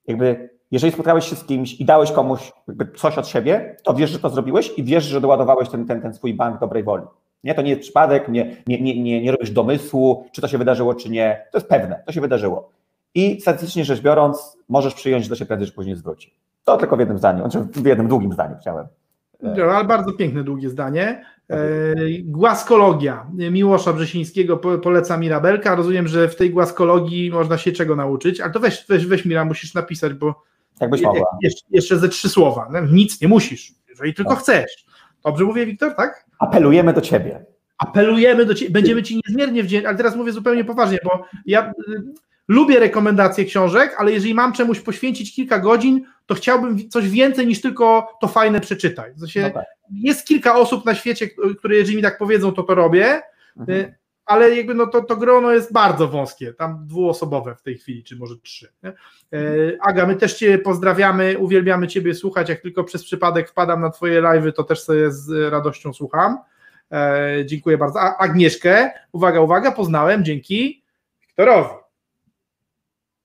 jakby, 0.08 0.50
jeżeli 0.72 0.94
spotkałeś 0.94 1.26
się 1.30 1.36
z 1.36 1.44
kimś 1.46 1.74
i 1.82 1.86
dałeś 1.86 2.12
komuś 2.12 2.52
jakby 2.68 2.88
coś 2.92 3.18
od 3.18 3.28
siebie, 3.28 3.76
to 3.84 3.94
wiesz, 3.94 4.10
że 4.10 4.20
to 4.20 4.30
zrobiłeś 4.30 4.78
i 4.78 4.84
wiesz, 4.84 5.04
że 5.04 5.22
doładowałeś 5.22 5.70
ten, 5.70 5.86
ten, 5.88 6.02
ten 6.02 6.14
swój 6.14 6.34
bank 6.34 6.60
dobrej 6.60 6.84
woli. 6.84 7.04
Nie, 7.44 7.54
to 7.56 7.62
nie 7.62 7.70
jest 7.70 7.82
przypadek, 7.82 8.28
nie, 8.30 8.56
nie, 8.68 8.82
nie, 8.82 9.04
nie, 9.04 9.22
nie 9.22 9.32
robisz 9.32 9.52
domysłu, 9.52 10.26
czy 10.32 10.42
to 10.42 10.48
się 10.48 10.58
wydarzyło, 10.58 10.94
czy 10.96 11.10
nie. 11.10 11.46
To 11.52 11.58
jest 11.58 11.68
pewne, 11.70 12.04
to 12.06 12.12
się 12.12 12.22
wydarzyło. 12.22 12.70
I 13.16 13.42
statystycznie 13.42 13.86
rzecz 13.86 14.02
biorąc, 14.02 14.58
możesz 14.70 14.94
przyjąć, 14.94 15.24
że 15.24 15.30
to 15.30 15.36
się 15.36 15.46
prędzej 15.46 15.68
czy 15.68 15.74
później 15.74 15.96
zwróci. 15.96 16.34
To 16.64 16.78
tylko 16.78 16.96
w 16.96 17.00
jednym 17.00 17.18
zdaniu, 17.18 17.40
znaczy 17.50 17.68
w 17.74 17.86
jednym 17.86 18.08
długim 18.08 18.34
zdaniu 18.34 18.56
chciałem. 18.62 18.88
No, 19.42 19.64
ale 19.64 19.86
bardzo 19.86 20.14
piękne, 20.14 20.44
długie 20.44 20.70
zdanie. 20.70 21.26
E, 21.50 21.58
Głaskologia 22.24 23.28
Miłosza 23.52 23.94
Brzesińskiego 23.94 24.58
po- 24.58 24.78
poleca 24.78 25.18
Mirabelka. 25.18 25.76
Rozumiem, 25.76 26.08
że 26.08 26.28
w 26.30 26.36
tej 26.36 26.50
głaskologii 26.52 27.32
można 27.32 27.58
się 27.58 27.72
czego 27.72 27.96
nauczyć, 27.96 28.42
ale 28.42 28.52
to 28.52 28.60
weź, 28.60 28.86
weź, 28.90 29.06
weź 29.06 29.26
Mira, 29.26 29.46
musisz 29.46 29.74
napisać, 29.74 30.14
bo 30.14 30.44
Jakbyś 30.82 31.02
je- 31.02 31.08
mogła. 31.08 31.38
jeszcze, 31.42 31.66
jeszcze 31.72 31.98
ze 31.98 32.10
trzy 32.10 32.30
słowa. 32.30 32.68
No, 32.72 32.80
Nic 32.82 33.22
nie 33.22 33.28
musisz, 33.28 33.72
jeżeli 33.90 34.14
tylko 34.14 34.32
Tak. 34.34 34.40
chcesz. 34.40 34.86
Dobrze 35.26 35.44
mówię, 35.44 35.66
Wiktor, 35.66 35.96
tak? 35.96 36.26
Apelujemy 36.40 36.94
do 36.94 37.02
ciebie. 37.02 37.46
apelujemy 37.78 38.46
do 38.46 38.54
Ciebie, 38.56 38.72
będziemy 38.72 39.04
Ci 39.04 39.22
niezmiernie 39.28 39.64
wdzięczni, 39.64 39.88
ale 39.88 39.98
teraz 39.98 40.16
mówię 40.16 40.32
zupełnie 40.32 40.64
poważnie, 40.64 40.98
bo 41.04 41.26
ja 41.46 41.70
y, 41.70 41.74
lubię 42.48 42.80
rekomendacje 42.80 43.46
książek, 43.46 43.96
ale 43.98 44.12
jeżeli 44.12 44.34
mam 44.34 44.54
czemuś 44.54 44.80
poświęcić 44.80 45.36
kilka 45.36 45.60
godzin, 45.60 46.06
to 46.26 46.36
chciałbym 46.36 46.90
coś 46.90 47.10
więcej 47.10 47.48
niż 47.48 47.62
tylko 47.62 48.08
to 48.22 48.28
fajne 48.28 48.60
przeczytaj. 48.62 49.14
W 49.14 49.20
sensie, 49.20 49.42
No 49.42 49.50
tak. 49.50 49.66
Jest 49.94 50.28
kilka 50.28 50.56
osób 50.56 50.86
na 50.86 50.96
świecie, 50.96 51.28
k- 51.28 51.34
które 51.60 51.76
jeżeli 51.76 51.96
mi 51.98 52.04
tak 52.04 52.18
powiedzą, 52.18 52.52
to 52.52 52.64
to 52.64 52.76
robię, 52.76 53.22
Mhm. 53.60 53.94
Ale 54.26 54.56
jakby 54.56 54.74
no 54.74 54.88
to, 54.88 55.02
to 55.02 55.16
grono 55.16 55.52
jest 55.52 55.74
bardzo 55.74 56.08
wąskie, 56.08 56.54
tam 56.54 56.88
dwuosobowe 56.88 57.56
w 57.56 57.62
tej 57.62 57.78
chwili, 57.78 58.04
czy 58.04 58.16
może 58.16 58.36
trzy. 58.38 58.74
Nie? 58.84 58.90
E, 58.90 59.44
Aga, 59.82 60.06
my 60.06 60.16
też 60.16 60.34
Cię 60.34 60.58
pozdrawiamy, 60.58 61.38
uwielbiamy 61.38 61.88
Ciebie 61.88 62.16
słuchać, 62.16 62.50
jak 62.50 62.62
tylko 62.62 62.84
przez 62.84 63.04
przypadek 63.04 63.50
wpadam 63.50 63.82
na 63.82 63.90
Twoje 63.90 64.22
live'y, 64.22 64.52
to 64.54 64.64
też 64.64 64.84
sobie 64.84 65.12
z 65.12 65.52
radością 65.52 65.94
słucham. 65.94 66.38
E, 66.92 67.46
dziękuję 67.46 67.78
bardzo. 67.78 68.02
A 68.02 68.18
Agnieszkę, 68.18 68.92
uwaga, 69.12 69.42
uwaga, 69.42 69.72
poznałem 69.72 70.26
dzięki 70.26 70.84
Wiktorowi. 71.22 71.81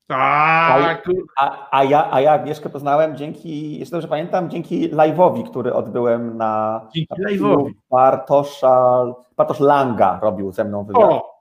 Tak, 0.08 1.04
A, 1.38 1.68
a, 1.70 1.84
ja, 1.84 2.08
a 2.10 2.20
ja 2.20 2.32
Agnieszkę 2.32 2.68
poznałem 2.68 3.16
dzięki, 3.16 3.78
jeśli 3.78 3.92
dobrze 3.92 4.08
pamiętam, 4.08 4.50
dzięki 4.50 4.90
live'owi, 4.90 5.50
który 5.50 5.74
odbyłem 5.74 6.36
na, 6.36 6.80
Dzięki 6.94 7.14
live'owi. 7.28 7.70
Bartosza, 7.90 9.04
Bartosz 9.36 9.60
Langa 9.60 10.18
robił 10.22 10.52
ze 10.52 10.64
mną 10.64 10.84
wywiad. 10.84 11.02
o, 11.10 11.36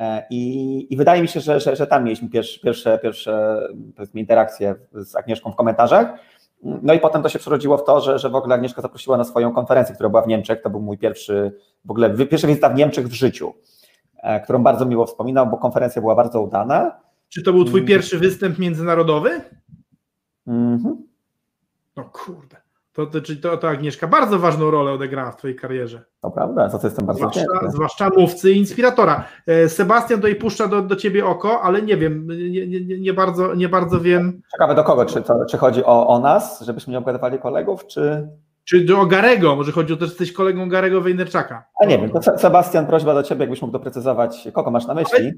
E, 0.00 0.26
I, 0.30 0.86
I 0.90 0.96
wydaje 0.96 1.22
mi 1.22 1.28
się, 1.28 1.40
że, 1.40 1.60
że, 1.60 1.76
że 1.76 1.86
tam 1.86 2.04
mieliśmy 2.04 2.28
pierwsze, 2.28 2.60
pierwsze, 2.60 2.98
pierwsze 3.02 3.60
interakcje 4.14 4.74
z 4.92 5.16
Agnieszką 5.16 5.52
w 5.52 5.56
komentarzach. 5.56 6.14
No 6.62 6.94
i 6.94 7.00
potem 7.00 7.22
to 7.22 7.28
się 7.28 7.38
przerodziło 7.38 7.78
w 7.78 7.84
to, 7.84 8.00
że, 8.00 8.18
że 8.18 8.30
w 8.30 8.34
ogóle 8.34 8.54
Agnieszka 8.54 8.82
zaprosiła 8.82 9.16
na 9.16 9.24
swoją 9.24 9.52
konferencję, 9.52 9.94
która 9.94 10.08
była 10.08 10.22
w 10.22 10.26
Niemczech. 10.26 10.62
To 10.62 10.70
był 10.70 10.80
mój 10.80 10.98
pierwszy, 10.98 11.52
w 11.84 11.90
ogóle 11.90 12.10
pierwsza 12.10 12.46
wizyta 12.46 12.68
w 12.68 12.74
Niemczech 12.74 13.08
w 13.08 13.12
życiu, 13.12 13.54
e, 14.22 14.40
którą 14.40 14.62
bardzo 14.62 14.86
miło 14.86 15.06
wspominam, 15.06 15.50
bo 15.50 15.56
konferencja 15.56 16.02
była 16.02 16.14
bardzo 16.14 16.40
udana. 16.40 16.96
Czy 17.28 17.42
to 17.42 17.52
był 17.52 17.64
Twój 17.64 17.80
Mm. 17.80 17.88
pierwszy 17.88 18.18
występ 18.18 18.58
międzynarodowy? 18.58 19.40
Mhm. 20.46 20.96
No 21.96 22.04
kurde, 22.12 22.56
to, 22.92 23.06
to, 23.06 23.20
czyli 23.20 23.40
to, 23.40 23.56
to 23.56 23.68
Agnieszka 23.68 24.06
bardzo 24.06 24.38
ważną 24.38 24.70
rolę 24.70 24.92
odegrała 24.92 25.30
w 25.32 25.36
Twojej 25.36 25.56
karierze. 25.56 26.04
To 26.22 26.30
prawda, 26.30 26.68
za 26.68 26.78
co 26.78 26.86
jestem 26.86 27.06
bardzo 27.06 27.18
Zwłaszcza, 27.18 27.40
wdzięczny. 27.40 27.70
zwłaszcza 27.70 28.10
mówcy 28.16 28.52
i 28.52 28.58
inspiratora. 28.58 29.24
E, 29.46 29.68
Sebastian 29.68 30.18
tutaj 30.20 30.34
puszcza 30.36 30.68
do, 30.68 30.82
do 30.82 30.96
Ciebie 30.96 31.26
oko, 31.26 31.62
ale 31.62 31.82
nie 31.82 31.96
wiem, 31.96 32.28
nie, 32.50 32.66
nie, 32.66 32.98
nie, 33.00 33.12
bardzo, 33.14 33.54
nie 33.54 33.68
bardzo 33.68 34.00
wiem, 34.00 34.42
Ciekawe 34.52 34.74
do 34.74 34.84
kogo, 34.84 35.04
czy, 35.06 35.22
to, 35.22 35.44
czy 35.50 35.58
chodzi 35.58 35.84
o, 35.84 36.06
o 36.08 36.18
nas, 36.20 36.60
żebyśmy 36.62 36.90
nie 36.90 36.98
obgadywali 36.98 37.38
kolegów, 37.38 37.86
czy... 37.86 38.28
czy 38.64 38.84
do 38.84 39.06
Garego, 39.06 39.56
może 39.56 39.72
chodzi 39.72 39.92
o 39.92 39.96
to, 39.96 40.04
że 40.06 40.10
jesteś 40.10 40.32
kolegą 40.32 40.68
Garego 40.68 41.00
Wejnerczaka. 41.00 41.64
A 41.82 41.86
nie 41.86 41.98
wiem, 41.98 42.10
to 42.10 42.22
Se- 42.22 42.38
Sebastian, 42.38 42.86
prośba 42.86 43.14
do 43.14 43.22
Ciebie, 43.22 43.40
jakbyś 43.40 43.62
mógł 43.62 43.72
doprecyzować, 43.72 44.48
kogo 44.52 44.70
masz 44.70 44.86
na 44.86 44.94
myśli. 44.94 45.32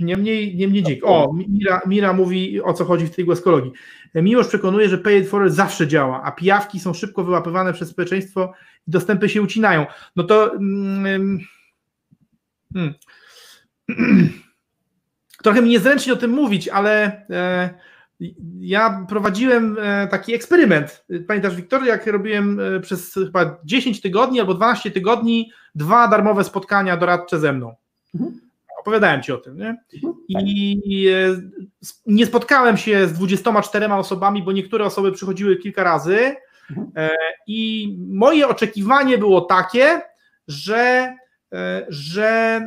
Niemniej, 0.00 0.56
niemniej 0.56 0.82
dzięki. 0.82 1.02
O, 1.02 1.32
Mira, 1.48 1.80
Mira 1.86 2.12
mówi 2.12 2.62
o 2.62 2.72
co 2.72 2.84
chodzi 2.84 3.06
w 3.06 3.14
tej 3.14 3.24
głaskologii. 3.24 3.72
Miłość 4.14 4.48
przekonuje, 4.48 4.88
że 4.88 4.98
pay 4.98 5.18
it 5.18 5.28
forward 5.28 5.54
zawsze 5.54 5.86
działa, 5.86 6.22
a 6.22 6.32
pijawki 6.32 6.80
są 6.80 6.94
szybko 6.94 7.24
wyłapywane 7.24 7.72
przez 7.72 7.88
społeczeństwo 7.88 8.52
i 8.88 8.90
dostępy 8.90 9.28
się 9.28 9.42
ucinają. 9.42 9.86
No 10.16 10.24
to 10.24 10.54
mm, 10.54 11.38
hmm. 12.74 12.94
trochę 15.42 15.62
mi 15.62 15.68
niezręcznie 15.68 16.12
o 16.12 16.16
tym 16.16 16.30
mówić, 16.30 16.68
ale 16.68 17.22
e, 17.30 17.70
ja 18.60 19.06
prowadziłem 19.08 19.76
e, 19.80 20.06
taki 20.06 20.34
eksperyment. 20.34 21.04
Pamiętasz, 21.28 21.56
Wiktor, 21.56 21.84
jak 21.84 22.06
robiłem 22.06 22.60
e, 22.60 22.80
przez 22.80 23.14
chyba 23.14 23.58
10 23.64 24.00
tygodni 24.00 24.40
albo 24.40 24.54
12 24.54 24.90
tygodni 24.90 25.52
dwa 25.74 26.08
darmowe 26.08 26.44
spotkania 26.44 26.96
doradcze 26.96 27.40
ze 27.40 27.52
mną. 27.52 27.74
Mhm. 28.14 28.49
Opowiadałem 28.80 29.22
ci 29.22 29.32
o 29.32 29.36
tym, 29.36 29.56
nie? 29.56 29.76
I 30.28 31.08
e, 31.08 31.40
nie 32.06 32.26
spotkałem 32.26 32.76
się 32.76 33.08
z 33.08 33.12
24 33.12 33.92
osobami, 33.92 34.42
bo 34.42 34.52
niektóre 34.52 34.84
osoby 34.84 35.12
przychodziły 35.12 35.56
kilka 35.56 35.84
razy 35.84 36.36
e, 36.96 37.10
i 37.46 37.88
moje 38.08 38.48
oczekiwanie 38.48 39.18
było 39.18 39.40
takie, 39.40 40.02
że, 40.48 41.14
e, 41.52 41.86
że 41.88 42.60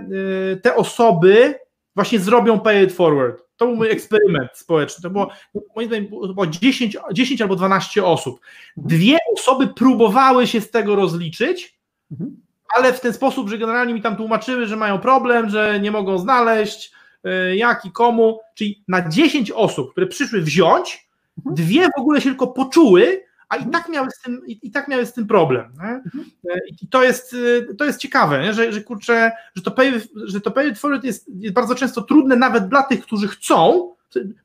te 0.61 0.75
osoby 0.75 1.55
właśnie 1.95 2.19
zrobią 2.19 2.59
pay 2.59 2.83
it 2.83 2.93
forward. 2.93 3.43
To 3.57 3.67
był 3.67 3.75
mój 3.75 3.91
eksperyment 3.91 4.49
społeczny. 4.53 5.01
To 5.01 5.09
było, 5.09 5.31
moim 5.75 5.87
zdaniem, 5.87 6.07
było 6.09 6.47
10, 6.47 6.97
10 7.13 7.41
albo 7.41 7.55
12 7.55 8.05
osób. 8.05 8.39
Dwie 8.77 9.17
osoby 9.33 9.67
próbowały 9.67 10.47
się 10.47 10.61
z 10.61 10.71
tego 10.71 10.95
rozliczyć, 10.95 11.79
mhm 12.11 12.43
ale 12.75 12.93
w 12.93 12.99
ten 12.99 13.13
sposób, 13.13 13.49
że 13.49 13.57
generalnie 13.57 13.93
mi 13.93 14.01
tam 14.01 14.15
tłumaczyły, 14.15 14.65
że 14.65 14.75
mają 14.75 14.99
problem, 14.99 15.49
że 15.49 15.79
nie 15.79 15.91
mogą 15.91 16.17
znaleźć 16.17 16.91
e, 17.23 17.55
jak 17.55 17.85
i 17.85 17.91
komu, 17.91 18.39
czyli 18.55 18.83
na 18.87 19.09
10 19.09 19.51
osób, 19.51 19.91
które 19.91 20.07
przyszły 20.07 20.41
wziąć, 20.41 21.07
mhm. 21.37 21.55
dwie 21.55 21.87
w 21.87 21.99
ogóle 21.99 22.21
się 22.21 22.29
tylko 22.29 22.47
poczuły, 22.47 23.23
a 23.49 23.57
i 23.57 23.69
tak 23.69 23.89
miały 23.89 24.11
z 24.11 24.21
tym, 24.21 24.41
i, 24.47 24.71
tak 24.71 24.87
miały 24.87 25.05
z 25.05 25.13
tym 25.13 25.27
problem. 25.27 25.65
Mhm. 25.65 26.03
E, 26.49 26.59
I 26.81 26.87
to 26.87 27.03
jest, 27.03 27.35
e, 27.69 27.75
to 27.75 27.85
jest 27.85 27.99
ciekawe, 27.99 28.43
nie? 28.43 28.53
Że, 28.53 28.73
że 28.73 28.81
kurczę, 28.81 29.31
że 29.55 29.61
to 29.61 29.71
pay, 29.71 30.01
że 30.25 30.41
to 30.41 30.51
pay 30.51 30.73
jest, 31.03 31.25
jest 31.39 31.53
bardzo 31.53 31.75
często 31.75 32.01
trudne 32.01 32.35
nawet 32.35 32.67
dla 32.67 32.83
tych, 32.83 33.01
którzy 33.01 33.27
chcą, 33.27 33.93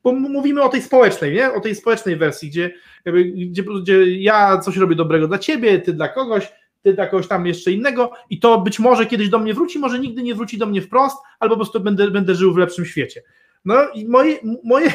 bo 0.03 0.11
mówimy 0.11 0.61
o 0.61 0.69
tej 0.69 0.81
społecznej, 0.81 1.33
nie? 1.33 1.53
o 1.53 1.59
tej 1.59 1.75
społecznej 1.75 2.15
wersji, 2.15 2.49
gdzie, 2.49 2.71
gdzie, 3.49 3.63
gdzie 3.81 4.17
ja 4.21 4.57
coś 4.57 4.77
robię 4.77 4.95
dobrego 4.95 5.27
dla 5.27 5.37
ciebie, 5.37 5.79
ty 5.79 5.93
dla 5.93 6.07
kogoś, 6.07 6.51
ty 6.81 6.93
dla 6.93 7.07
kogoś 7.07 7.27
tam 7.27 7.47
jeszcze 7.47 7.71
innego 7.71 8.11
i 8.29 8.39
to 8.39 8.61
być 8.61 8.79
może 8.79 9.05
kiedyś 9.05 9.29
do 9.29 9.39
mnie 9.39 9.53
wróci, 9.53 9.79
może 9.79 9.99
nigdy 9.99 10.23
nie 10.23 10.35
wróci 10.35 10.57
do 10.57 10.65
mnie 10.65 10.81
wprost, 10.81 11.17
albo 11.39 11.55
po 11.55 11.57
prostu 11.57 11.79
będę, 11.79 12.11
będę 12.11 12.35
żył 12.35 12.53
w 12.53 12.57
lepszym 12.57 12.85
świecie. 12.85 13.21
No 13.65 13.75
i 13.93 14.07
moje, 14.07 14.37
moje, 14.63 14.91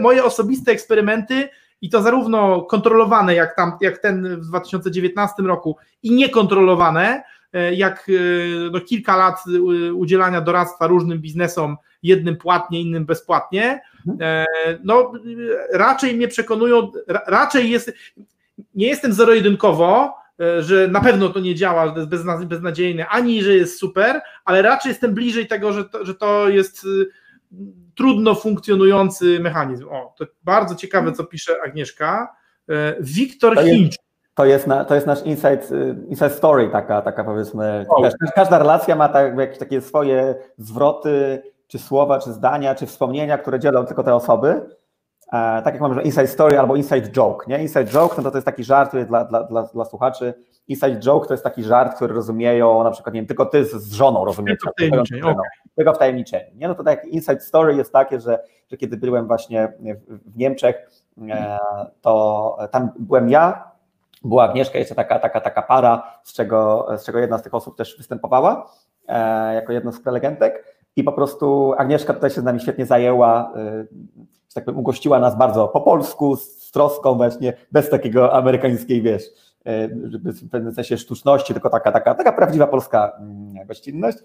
moje 0.00 0.24
osobiste 0.24 0.72
eksperymenty 0.72 1.48
i 1.82 1.90
to 1.90 2.02
zarówno 2.02 2.62
kontrolowane 2.62 3.34
jak, 3.34 3.56
tam, 3.56 3.72
jak 3.80 3.98
ten 3.98 4.40
w 4.40 4.46
2019 4.46 5.42
roku 5.42 5.76
i 6.02 6.10
niekontrolowane, 6.10 7.22
e, 7.52 7.74
jak 7.74 8.06
e, 8.08 8.70
no, 8.70 8.80
kilka 8.80 9.16
lat 9.16 9.44
e, 9.56 9.92
udzielania 9.92 10.40
doradztwa 10.40 10.86
różnym 10.86 11.18
biznesom, 11.18 11.76
jednym 12.02 12.36
płatnie, 12.36 12.80
innym 12.80 13.06
bezpłatnie, 13.06 13.80
no 14.84 15.12
raczej 15.72 16.14
mnie 16.14 16.28
przekonują, 16.28 16.90
raczej 17.06 17.70
jest, 17.70 17.92
nie 18.74 18.86
jestem 18.86 19.12
zero-jedynkowo, 19.12 20.14
że 20.60 20.88
na 20.88 21.00
pewno 21.00 21.28
to 21.28 21.40
nie 21.40 21.54
działa, 21.54 21.86
że 21.86 21.92
to 21.92 21.98
jest 21.98 22.10
bezna, 22.10 22.38
beznadziejne, 22.38 23.06
ani 23.06 23.42
że 23.42 23.54
jest 23.54 23.78
super, 23.78 24.20
ale 24.44 24.62
raczej 24.62 24.90
jestem 24.90 25.14
bliżej 25.14 25.46
tego, 25.46 25.72
że 25.72 25.84
to, 25.84 26.04
że 26.04 26.14
to 26.14 26.48
jest 26.48 26.84
y, 26.84 27.06
trudno 27.94 28.34
funkcjonujący 28.34 29.40
mechanizm. 29.40 29.88
O, 29.88 30.14
to 30.18 30.24
bardzo 30.42 30.74
ciekawe, 30.74 31.12
co 31.12 31.24
pisze 31.24 31.52
Agnieszka. 31.64 32.34
E, 32.68 32.94
Wiktor 33.00 33.62
Hinch. 33.62 33.94
To 34.34 34.44
jest, 34.44 34.66
na, 34.66 34.84
to 34.84 34.94
jest 34.94 35.06
nasz 35.06 35.22
insight, 35.22 35.72
y, 35.72 35.96
insight 36.08 36.32
story, 36.32 36.68
taka, 36.72 37.02
taka 37.02 37.24
powiedzmy. 37.24 37.86
Każda, 38.02 38.32
każda 38.34 38.58
relacja 38.58 38.96
ma 38.96 39.08
tak, 39.08 39.38
jakieś 39.38 39.58
takie 39.58 39.80
swoje 39.80 40.34
zwroty, 40.58 41.42
czy 41.66 41.78
słowa, 41.78 42.18
czy 42.18 42.32
zdania, 42.32 42.74
czy 42.74 42.86
wspomnienia, 42.86 43.38
które 43.38 43.60
dzielą 43.60 43.86
tylko 43.86 44.02
te 44.02 44.14
osoby. 44.14 44.60
E, 45.32 45.62
tak 45.62 45.74
jak 45.74 45.80
mamy, 45.80 45.94
że 45.94 46.02
inside 46.02 46.26
story 46.26 46.58
albo 46.58 46.76
inside 46.76 47.08
joke. 47.10 47.46
Nie? 47.48 47.62
Inside 47.62 47.84
joke 47.84 48.14
no 48.16 48.22
to, 48.22 48.30
to 48.30 48.36
jest 48.36 48.46
taki 48.46 48.64
żart 48.64 48.96
dla, 48.96 49.24
dla, 49.24 49.42
dla, 49.42 49.62
dla 49.62 49.84
słuchaczy. 49.84 50.34
Inside 50.68 51.00
joke 51.00 51.26
to 51.26 51.34
jest 51.34 51.44
taki 51.44 51.62
żart, 51.62 51.96
który 51.96 52.14
rozumieją 52.14 52.84
na 52.84 52.90
przykład, 52.90 53.14
nie 53.14 53.20
wiem, 53.20 53.26
tylko 53.26 53.46
ty 53.46 53.64
z, 53.64 53.70
z 53.70 53.92
żoną 53.92 54.24
rozumiecie. 54.24 54.56
Tylko 54.56 54.72
wtajemniczenie. 54.72 55.22
Okay. 55.22 55.50
Tylko 55.76 55.94
wtajemniczenie. 55.94 56.50
Nie? 56.54 56.68
No 56.68 56.74
to 56.74 56.84
tak 56.84 57.04
inside 57.04 57.40
story 57.40 57.74
jest 57.74 57.92
takie, 57.92 58.20
że, 58.20 58.38
że 58.70 58.76
kiedy 58.76 58.96
byłem 58.96 59.26
właśnie 59.26 59.72
w 60.08 60.36
Niemczech, 60.36 60.90
e, 61.28 61.58
to 62.00 62.58
tam 62.70 62.90
byłem 62.98 63.28
ja, 63.28 63.70
była 64.24 64.44
Agnieszka, 64.44 64.78
jeszcze 64.78 64.94
taka, 64.94 65.18
taka, 65.18 65.40
taka 65.40 65.62
para, 65.62 66.02
z 66.22 66.32
czego, 66.32 66.88
z 66.96 67.04
czego 67.04 67.18
jedna 67.18 67.38
z 67.38 67.42
tych 67.42 67.54
osób 67.54 67.76
też 67.76 67.96
występowała 67.96 68.70
e, 69.08 69.54
jako 69.54 69.72
jedna 69.72 69.92
z 69.92 70.00
prelegentek 70.00 70.64
i 70.96 71.04
po 71.04 71.12
prostu 71.12 71.74
Agnieszka 71.78 72.14
tutaj 72.14 72.30
się 72.30 72.40
z 72.40 72.44
nami 72.44 72.60
świetnie 72.60 72.86
zajęła, 72.86 73.52
że 74.50 74.54
tak 74.54 74.64
powiem, 74.64 74.80
ugościła 74.80 75.18
nas 75.20 75.38
bardzo 75.38 75.68
po 75.68 75.80
polsku, 75.80 76.36
z 76.36 76.70
troską 76.70 77.14
właśnie, 77.14 77.52
bez 77.72 77.90
takiego 77.90 78.32
amerykańskiej, 78.32 79.02
wiesz, 79.02 79.22
e, 79.64 79.88
w 79.88 80.50
pewnym 80.50 80.74
sensie 80.74 80.98
sztuczności, 80.98 81.52
tylko 81.52 81.70
taka, 81.70 81.92
taka, 81.92 82.14
taka 82.14 82.32
prawdziwa 82.32 82.66
polska 82.66 83.12
mm, 83.18 83.66
gościnność. 83.66 84.18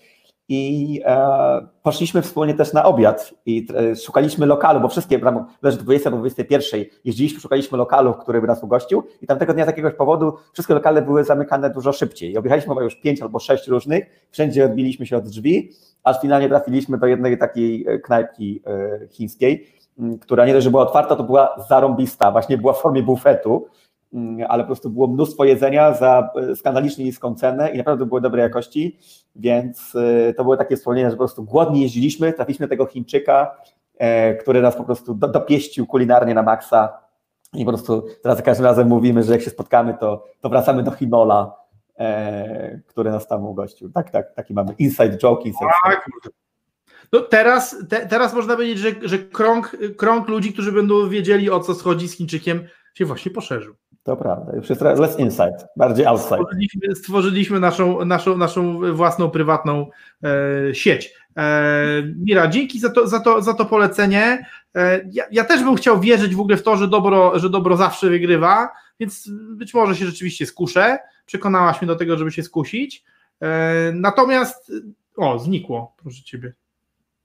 I 0.49 1.01
e, 1.05 1.67
poszliśmy 1.84 2.21
wspólnie 2.21 2.53
też 2.53 2.73
na 2.73 2.84
obiad 2.84 3.34
i 3.45 3.67
e, 3.76 3.95
szukaliśmy 3.95 4.45
lokalu, 4.45 4.80
bo 4.80 4.88
wszystkie, 4.88 5.19
leży 5.61 5.78
20 5.78 6.09
albo 6.09 6.19
21, 6.19 6.86
jeździliśmy, 7.05 7.39
szukaliśmy 7.39 7.78
lokalu, 7.78 8.13
który 8.13 8.41
by 8.41 8.47
nas 8.47 8.63
ugościł 8.63 9.03
i 9.21 9.28
tamtego 9.28 9.53
dnia 9.53 9.63
z 9.63 9.67
jakiegoś 9.67 9.93
powodu 9.93 10.34
wszystkie 10.53 10.73
lokale 10.73 11.01
były 11.01 11.23
zamykane 11.23 11.69
dużo 11.69 11.93
szybciej. 11.93 12.32
I 12.32 12.38
objechaliśmy 12.38 12.69
chyba 12.69 12.84
już 12.84 12.95
pięć 12.95 13.21
albo 13.21 13.39
sześć 13.39 13.67
różnych, 13.67 14.28
wszędzie 14.32 14.65
odbiliśmy 14.65 15.05
się 15.05 15.17
od 15.17 15.28
drzwi, 15.28 15.71
aż 16.05 16.21
finalnie 16.21 16.49
trafiliśmy 16.49 16.97
do 16.97 17.07
jednej 17.07 17.38
takiej 17.38 17.86
e, 17.88 17.99
knajpki 17.99 18.61
e, 18.65 19.07
chińskiej, 19.07 19.67
która 20.22 20.46
nie 20.46 20.54
dość, 20.54 20.64
że 20.64 20.72
była 20.72 20.84
otwarta, 20.84 21.16
to 21.16 21.24
była 21.24 21.56
zarąbista, 21.70 22.32
właśnie 22.32 22.58
była 22.58 22.74
w 22.74 22.82
formie 22.82 23.04
bufetu, 23.04 23.68
ale 24.48 24.64
po 24.64 24.68
prostu 24.68 24.89
było 24.89 25.08
mnóstwo 25.08 25.46
jedzenia 25.46 25.93
za 25.93 26.30
e, 26.52 26.56
skandalicznie 26.56 27.06
niską 27.06 27.36
cenę 27.36 27.70
i 27.70 27.78
naprawdę 27.78 28.06
były 28.06 28.22
dobrej 28.22 28.43
jakości, 28.43 29.00
więc 29.36 29.96
e, 30.30 30.34
to 30.34 30.43
były 30.43 30.58
takie 30.58 30.78
wspomnienia, 30.78 31.10
że 31.10 31.16
po 31.16 31.24
prostu 31.24 31.43
głodni 31.43 31.82
jeździliśmy, 31.82 32.34
trafiliśmy 32.34 32.68
tego 32.68 32.86
Chińczyka, 32.86 33.56
e, 33.98 34.36
który 34.36 34.62
nas 34.62 34.76
po 34.76 34.84
prostu 34.84 35.14
dopieścił 35.14 35.86
kulinarnie 35.86 36.34
na 36.34 36.43
maksa 36.43 36.98
i 37.54 37.66
po 37.66 37.72
prostu 37.72 38.06
teraz 38.24 38.38
za 38.38 38.43
każdym 38.43 38.66
razem 38.66 38.88
mówimy, 38.88 39.24
że 39.24 39.32
jak 39.32 39.41
się 39.41 39.50
spotkamy, 39.50 39.93
to, 40.00 40.24
to 40.41 40.50
wracamy 40.50 40.84
do 40.84 40.91
Hinola, 40.91 41.56
który 42.88 43.12
nas 43.12 43.28
tam 43.28 43.46
ugościł. 43.46 43.91
Tak, 43.91 44.12
tak, 44.12 44.34
taki 44.34 44.54
mamy 44.54 44.74
inside 44.80 45.18
joke, 45.18 45.43
inside 45.43 45.72
tak, 45.84 46.06
no 47.12 47.20
teraz, 47.20 47.76
te, 47.89 48.08
teraz 48.08 48.34
można 48.34 48.56
powiedzieć, 48.56 48.80
że, 48.80 48.91
że 49.01 49.20
krąg, 49.20 49.78
krąg 49.97 50.28
ludzi, 50.28 50.53
którzy 50.53 50.72
będą 50.72 51.10
wiedzieli 51.10 51.49
o 51.49 51.60
co 51.60 51.76
schodzi 51.76 52.08
z 52.08 52.18
Chińczykiem, 52.18 52.68
się 52.93 53.06
właśnie 53.06 53.32
poszerzył. 53.32 53.76
To 54.03 54.18
prawda. 54.18 54.56
Już 54.56 54.70
jest 54.70 54.82
less 54.82 55.20
inside, 55.20 55.68
bardziej 55.76 56.06
outside. 56.06 56.36
Stworzyliśmy, 56.36 56.95
stworzyliśmy 56.95 57.60
naszą, 57.60 58.06
naszą, 58.06 58.38
naszą 58.38 58.93
własną 58.93 59.30
prywatną 59.30 59.89
e, 60.24 60.76
sieć. 60.76 61.14
E, 61.38 62.03
Mira, 62.18 62.47
dzięki 62.47 62.80
za 62.80 62.89
to, 62.89 63.08
za 63.08 63.20
to, 63.20 63.41
za 63.41 63.53
to 63.53 63.66
polecenie. 63.66 64.45
E, 64.76 65.01
ja, 65.12 65.24
ja, 65.32 65.43
też 65.43 65.64
bym 65.64 65.76
chciał 65.76 65.99
wierzyć 65.99 66.36
w 66.36 66.39
ogóle 66.39 66.58
w 66.58 66.64
to, 66.64 66.78
że 66.78 66.88
dobro, 66.88 67.39
że 67.39 67.49
dobro 67.49 67.78
zawsze 67.78 68.10
wygrywa, 68.10 68.70
więc 68.99 69.30
być 69.32 69.74
może 69.74 69.95
się 69.95 70.06
rzeczywiście 70.06 70.45
skuszę. 70.45 70.97
Przekonałaś 71.26 71.82
mnie 71.82 71.88
do 71.88 71.95
tego, 71.95 72.18
żeby 72.18 72.32
się 72.32 72.43
skusić. 72.43 73.03
E, 73.41 73.91
natomiast, 73.93 74.72
o, 75.18 75.39
znikło, 75.39 75.95
proszę 75.97 76.24
ciebie. 76.24 76.53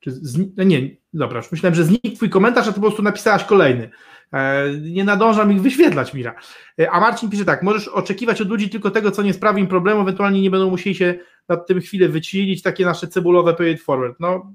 Czy 0.00 0.10
zni- 0.10 0.50
no 0.56 0.64
nie, 0.64 0.80
dobra, 1.14 1.36
już 1.36 1.52
myślałem, 1.52 1.74
że 1.74 1.84
znikł 1.84 2.16
twój 2.16 2.30
komentarz, 2.30 2.68
a 2.68 2.72
ty 2.72 2.74
po 2.74 2.86
prostu 2.86 3.02
napisałaś 3.02 3.44
kolejny. 3.44 3.90
E, 4.32 4.64
nie 4.80 5.04
nadążam 5.04 5.52
ich 5.52 5.62
wyświetlać, 5.62 6.14
Mira. 6.14 6.34
E, 6.80 6.90
a 6.90 7.00
Marcin 7.00 7.30
pisze 7.30 7.44
tak, 7.44 7.62
możesz 7.62 7.88
oczekiwać 7.88 8.40
od 8.40 8.48
ludzi 8.48 8.70
tylko 8.70 8.90
tego, 8.90 9.10
co 9.10 9.22
nie 9.22 9.32
sprawi 9.32 9.60
im 9.60 9.68
problemu, 9.68 10.00
ewentualnie 10.00 10.42
nie 10.42 10.50
będą 10.50 10.70
musieli 10.70 10.96
się 10.96 11.14
nad 11.48 11.66
tym 11.66 11.80
chwilę 11.80 12.08
wycilić, 12.08 12.62
takie 12.62 12.84
nasze 12.84 13.08
cebulowe 13.08 13.54
pay 13.54 13.70
it 13.70 13.82
forward. 13.82 14.16
No, 14.20 14.52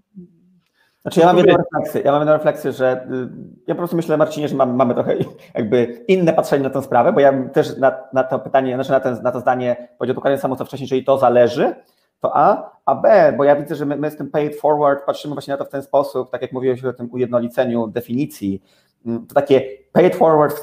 znaczy 1.01 1.19
ja 1.19 1.25
mam 1.25 1.37
jedną 1.37 1.57
refleksję, 1.57 2.01
ja 2.01 2.11
mam 2.11 2.21
jedną 2.21 2.33
refleksję, 2.33 2.71
że 2.71 3.07
y, 3.11 3.27
ja 3.67 3.75
po 3.75 3.79
prostu 3.79 3.95
myślę, 3.95 4.17
Marcinie, 4.17 4.47
że 4.47 4.55
mamy, 4.55 4.73
mamy 4.73 4.93
trochę 4.93 5.15
jakby 5.55 6.05
inne 6.07 6.33
patrzenie 6.33 6.63
na 6.63 6.69
tę 6.69 6.81
sprawę, 6.81 7.13
bo 7.13 7.19
ja 7.19 7.49
też 7.49 7.77
na, 7.77 7.95
na 8.13 8.23
to 8.23 8.39
pytanie, 8.39 8.75
znaczy 8.75 8.91
na, 8.91 8.99
ten, 8.99 9.23
na 9.23 9.31
to 9.31 9.39
zdanie 9.39 9.87
powiedział 9.97 10.15
dokładnie 10.15 10.37
samo 10.37 10.55
co 10.55 10.65
wcześniej, 10.65 10.89
czyli 10.89 11.03
to 11.03 11.17
zależy, 11.17 11.75
to 12.19 12.37
A, 12.37 12.71
a 12.85 12.95
B, 12.95 13.33
bo 13.37 13.43
ja 13.43 13.55
widzę, 13.55 13.75
że 13.75 13.85
my, 13.85 13.95
my 13.95 14.11
z 14.11 14.17
tym 14.17 14.31
paid 14.31 14.59
forward 14.59 15.05
patrzymy 15.05 15.33
właśnie 15.33 15.51
na 15.51 15.57
to 15.57 15.65
w 15.65 15.69
ten 15.69 15.83
sposób, 15.83 16.31
tak 16.31 16.41
jak 16.41 16.51
mówiłeś 16.51 16.85
o 16.85 16.93
tym 16.93 17.09
ujednoliceniu 17.11 17.87
definicji, 17.87 18.61
mm, 19.05 19.27
to 19.27 19.35
takie 19.35 19.61
paid 19.91 20.15
forward 20.15 20.61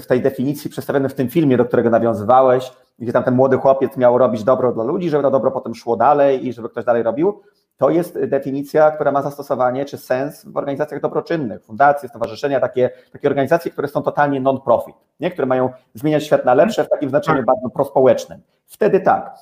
w, 0.00 0.06
tej 0.06 0.22
definicji 0.22 0.70
przedstawione 0.70 1.08
w 1.08 1.14
tym 1.14 1.28
filmie, 1.28 1.56
do 1.56 1.64
którego 1.64 1.90
nawiązywałeś, 1.90 2.72
gdzie 2.98 3.12
tam 3.12 3.24
ten 3.24 3.34
młody 3.34 3.56
chłopiec 3.56 3.96
miał 3.96 4.18
robić 4.18 4.44
dobro 4.44 4.72
dla 4.72 4.84
ludzi, 4.84 5.10
żeby 5.10 5.22
to 5.22 5.30
dobro 5.30 5.50
potem 5.50 5.74
szło 5.74 5.96
dalej 5.96 6.46
i 6.46 6.52
żeby 6.52 6.68
ktoś 6.68 6.84
dalej 6.84 7.02
robił, 7.02 7.42
to 7.76 7.90
jest 7.90 8.24
definicja, 8.24 8.90
która 8.90 9.12
ma 9.12 9.22
zastosowanie 9.22 9.84
czy 9.84 9.98
sens 9.98 10.44
w 10.44 10.56
organizacjach 10.56 11.00
dobroczynnych, 11.00 11.64
fundacje, 11.64 12.08
stowarzyszenia, 12.08 12.60
takie, 12.60 12.90
takie 13.12 13.28
organizacje, 13.28 13.70
które 13.70 13.88
są 13.88 14.02
totalnie 14.02 14.40
non-profit, 14.40 14.94
nie? 15.20 15.30
które 15.30 15.46
mają 15.46 15.70
zmieniać 15.94 16.24
świat 16.24 16.44
na 16.44 16.54
lepsze 16.54 16.84
w 16.84 16.88
takim 16.88 17.10
znaczeniu 17.10 17.38
tak. 17.38 17.46
bardzo 17.46 17.70
prospołecznym. 17.70 18.40
Wtedy 18.66 19.00
tak, 19.00 19.38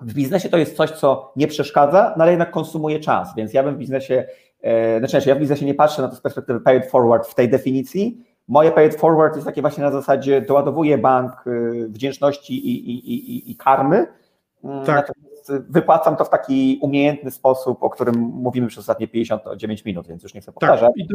w 0.00 0.14
biznesie 0.14 0.48
to 0.48 0.58
jest 0.58 0.76
coś, 0.76 0.90
co 0.90 1.32
nie 1.36 1.46
przeszkadza, 1.46 2.14
no 2.16 2.22
ale 2.22 2.32
jednak 2.32 2.50
konsumuje 2.50 3.00
czas, 3.00 3.34
więc 3.36 3.54
ja 3.54 3.62
bym 3.62 3.74
w 3.74 3.78
biznesie, 3.78 4.24
e, 4.62 4.98
znaczy 5.08 5.28
ja 5.28 5.34
w 5.34 5.38
biznesie 5.38 5.66
nie 5.66 5.74
patrzę 5.74 6.02
na 6.02 6.08
to 6.08 6.16
z 6.16 6.20
perspektywy 6.20 6.60
paid 6.60 6.86
forward 6.86 7.28
w 7.28 7.34
tej 7.34 7.48
definicji. 7.48 8.24
Moje 8.48 8.70
paid 8.72 8.94
forward 8.94 9.34
jest 9.34 9.46
takie 9.46 9.60
właśnie 9.60 9.84
na 9.84 9.90
zasadzie 9.90 10.40
doładowuję 10.40 10.98
bank 10.98 11.32
e, 11.32 11.50
wdzięczności 11.88 12.54
i, 12.68 12.90
i, 12.90 13.14
i, 13.14 13.50
i 13.50 13.56
karmy, 13.56 14.06
Mm, 14.64 14.84
Tak. 14.86 14.96
Natomiast 14.96 15.70
wypłacam 15.72 16.16
to 16.16 16.24
w 16.24 16.30
taki 16.30 16.78
umiejętny 16.82 17.30
sposób, 17.30 17.82
o 17.82 17.90
którym 17.90 18.14
mówimy 18.14 18.66
przez 18.66 18.78
ostatnie 18.78 19.08
59 19.08 19.84
minut, 19.84 20.08
więc 20.08 20.22
już 20.22 20.34
nie 20.34 20.40
chcę 20.40 20.52
powtarzać. 20.52 20.92
Tak, 20.98 21.06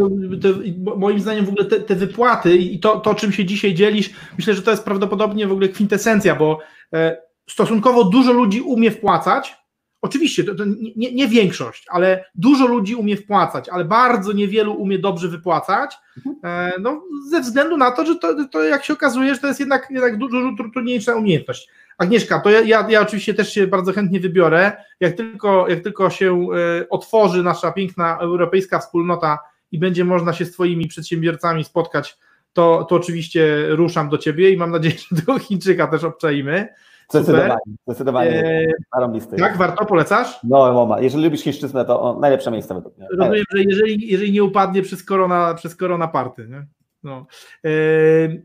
to, 0.42 0.54
to, 0.54 0.62
i 0.62 0.80
mo- 0.80 0.96
moim 0.96 1.20
zdaniem 1.20 1.46
w 1.46 1.50
ogóle 1.50 1.66
te, 1.66 1.80
te 1.80 1.96
wypłaty 1.96 2.56
i 2.58 2.80
to, 2.80 3.00
to, 3.00 3.16
czym 3.16 3.32
się 3.32 3.46
dzisiaj 3.46 3.74
dzielisz, 3.74 4.14
myślę, 4.38 4.54
że 4.54 4.62
to 4.62 4.72
jest 4.72 4.84
prawdopodobnie 4.86 5.48
w 5.48 5.52
ogóle 5.52 5.68
kwintesencja, 5.68 6.36
bo 6.36 6.60
e, 6.94 7.18
stosunkowo 7.50 8.04
dużo 8.04 8.34
ludzi 8.34 8.62
umie 8.62 8.91
wpłacać. 8.91 9.56
Oczywiście, 10.02 10.43
to, 10.43 10.56
to 10.56 10.64
nie, 10.96 11.12
nie 11.12 11.28
większość, 11.28 11.86
ale 11.89 12.26
dużo 12.36 12.68
ludzi 12.68 12.96
umie 12.96 13.18
wpłacać, 13.18 13.70
ale 13.70 13.86
bardzo 13.86 14.32
niewielu 14.32 14.74
umie 14.74 15.00
dobrze 15.00 15.28
wypłacać. 15.28 15.98
E, 16.43 16.72
no, 16.80 17.04
ze 17.30 17.41
względu 17.41 17.78
na 17.78 17.91
to, 17.91 18.06
że 18.06 18.16
to, 18.16 18.48
to 18.52 18.64
jak 18.64 18.86
się 18.86 18.93
okazuje, 18.93 19.36
że 19.36 19.41
to 19.41 19.48
jest 19.48 19.60
jednak, 19.60 19.88
jednak 19.89 20.18
dużo 20.18 20.38
tru- 20.38 20.72
trudniejsza 20.74 21.16
umiejętność. 21.16 21.70
Agnieszka, 21.98 22.39
to 22.39 22.50
ja, 22.50 22.62
ja, 22.62 22.88
ja 22.89 23.02
oczywiście 23.02 23.34
też 23.34 23.54
się 23.54 23.68
bardzo 23.68 23.93
chętnie 23.93 24.20
wybiorę. 24.20 24.72
Jak 25.00 25.16
tylko, 25.16 25.68
jak 25.68 25.84
tylko 25.84 26.10
się 26.10 26.48
e, 26.82 26.89
otworzy 26.89 27.43
nasza 27.43 27.72
piękna 27.72 28.18
europejska 28.18 28.80
wspólnota 28.80 29.39
i 29.72 29.80
będzie 29.80 30.06
można 30.06 30.34
się 30.34 30.46
z 30.46 30.52
Twoimi 30.52 30.88
przedsiębiorcami 30.88 31.64
spotkać, 31.64 32.18
to, 32.54 32.86
to 32.89 32.96
oczywiście 32.96 33.68
ruszam 33.70 34.10
do 34.10 34.18
Ciebie 34.18 34.52
i 34.52 34.58
mam 34.58 34.72
nadzieję, 34.72 34.96
że 35.12 35.16
tego 35.16 35.39
Chińczyka 35.39 35.88
też 35.88 36.04
obczaimy. 36.04 36.68
Zdecydowanie, 37.10 37.56
zdecydowanie. 37.88 38.45
E, 38.45 38.68
zarąbisty. 38.93 39.36
tak, 39.36 39.58
warto, 39.58 39.86
polecasz? 39.86 40.39
No, 40.43 40.74
Moma, 40.74 41.01
jeżeli 41.01 41.24
lubisz 41.24 41.41
chińszczyznę, 41.41 41.86
to 41.86 42.01
o, 42.01 42.20
najlepsze 42.20 42.51
miejsce 42.51 42.74
według 42.74 42.97
mnie. 42.97 43.08
Rozumiem, 43.18 43.43
że 43.51 43.64
jeżeli, 43.64 44.12
jeżeli 44.12 44.32
nie 44.32 44.43
upadnie 44.43 44.82
przez 44.82 45.03
korona, 45.03 45.53
przez 45.53 45.76
korona 45.76 46.08
party. 46.08 46.47
Nie? 46.49 46.66
No. 47.06 47.28
E, 47.66 47.70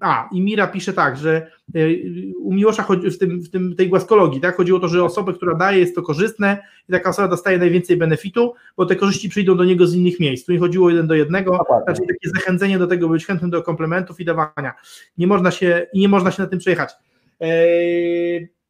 a, 0.01 0.29
i 0.33 0.41
Mira 0.41 0.67
pisze 0.67 0.93
tak, 0.93 1.17
że 1.17 1.51
e, 1.75 1.81
u 2.43 2.55
Miłosza 2.55 2.83
chodzi, 2.83 3.11
w, 3.11 3.19
tym, 3.19 3.41
w 3.41 3.51
tym, 3.51 3.77
tej 3.77 3.89
głaskologii 3.89 4.41
tak, 4.41 4.57
chodziło 4.57 4.79
o 4.79 4.81
to, 4.81 4.89
że 4.89 5.05
osobę, 5.05 5.33
która 5.33 5.55
daje, 5.55 5.79
jest 5.79 5.95
to 5.95 6.03
korzystne 6.03 6.63
i 6.89 6.93
taka 6.93 7.11
osoba 7.11 7.29
dostaje 7.29 7.59
najwięcej 7.59 7.97
benefitu, 7.97 8.55
bo 8.77 8.87
te 8.87 8.97
korzyści 8.97 9.29
przyjdą 9.29 9.57
do 9.57 9.65
niego 9.65 9.87
z 9.87 9.95
innych 9.95 10.21
miejsc. 10.21 10.47
Tu 10.47 10.53
nie 10.53 10.59
chodziło 10.59 10.91
jeden 10.91 11.07
do 11.07 11.15
jednego, 11.15 11.59
Dokładnie. 11.59 11.87
raczej 11.87 12.07
takie 12.07 12.31
zachęcenie 12.31 12.79
do 12.79 12.87
tego, 12.87 13.09
by 13.09 13.13
być 13.15 13.27
chętnym 13.27 13.51
do 13.51 13.63
komplementów 13.63 14.21
i 14.21 14.25
dawania. 14.25 14.75
Nie 15.19 15.27
można 15.27 15.51
się, 15.51 15.87
i 15.93 16.01
nie 16.01 16.09
można 16.09 16.31
się 16.31 16.43
na 16.43 16.49
tym 16.49 16.59
przejechać. 16.59 16.91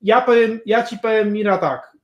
Ja 0.02 0.20
powiem, 0.20 0.60
ja 0.66 0.82
ci 0.82 0.98
powiem, 0.98 1.32
Mira, 1.32 1.58
tak. 1.58 1.96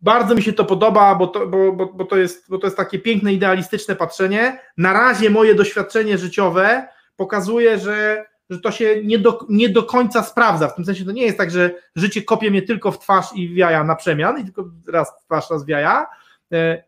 Bardzo 0.00 0.34
mi 0.34 0.42
się 0.42 0.52
to 0.52 0.64
podoba, 0.64 1.14
bo 1.14 1.26
to, 1.26 1.46
bo, 1.46 1.72
bo, 1.72 1.86
bo, 1.86 2.04
to 2.04 2.16
jest, 2.16 2.50
bo 2.50 2.58
to 2.58 2.66
jest 2.66 2.76
takie 2.76 2.98
piękne, 2.98 3.32
idealistyczne 3.32 3.96
patrzenie. 3.96 4.60
Na 4.76 4.92
razie 4.92 5.30
moje 5.30 5.54
doświadczenie 5.54 6.18
życiowe 6.18 6.88
pokazuje, 7.16 7.78
że, 7.78 8.24
że 8.50 8.60
to 8.60 8.70
się 8.70 9.02
nie 9.04 9.18
do, 9.18 9.38
nie 9.48 9.68
do 9.68 9.82
końca 9.82 10.22
sprawdza. 10.22 10.68
W 10.68 10.74
tym 10.74 10.84
sensie 10.84 11.04
to 11.04 11.12
nie 11.12 11.22
jest 11.22 11.38
tak, 11.38 11.50
że 11.50 11.70
życie 11.96 12.22
kopie 12.22 12.50
mnie 12.50 12.62
tylko 12.62 12.92
w 12.92 12.98
twarz 12.98 13.26
i 13.34 13.48
w 13.48 13.56
jaja 13.56 13.84
na 13.84 13.96
przemian, 13.96 14.40
i 14.40 14.44
tylko 14.44 14.64
raz 14.88 15.12
w 15.20 15.24
twarz, 15.24 15.50
raz 15.50 15.64
w 15.64 15.68
jaja. 15.68 16.06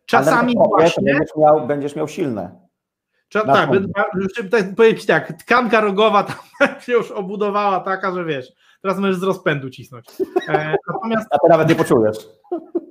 Czasami 0.07 0.57
Ale 0.59 0.69
właśnie. 0.69 1.13
Będziesz 1.13 1.37
miał, 1.37 1.67
będziesz 1.67 1.97
miał 1.97 2.09
silne. 2.09 2.68
Na 3.35 3.45
tak, 3.45 3.71
już 4.15 4.51
tak, 4.51 4.75
powiem 4.75 4.97
ci 4.97 5.07
tak, 5.07 5.33
tkanka 5.33 5.81
rogowa 5.81 6.23
tam 6.23 6.37
się 6.87 6.93
już 6.93 7.11
obudowała 7.11 7.81
taka, 7.81 8.13
że 8.13 8.25
wiesz, 8.25 8.53
teraz 8.83 8.99
możesz 8.99 9.17
z 9.17 9.23
rozpędu 9.23 9.71
cisnąć. 9.71 10.07
E, 10.49 10.77
natomiast 10.89 11.27
A 11.31 11.39
ty 11.39 11.49
nawet 11.49 11.69
nie 11.69 11.75
poczujesz. 11.75 12.17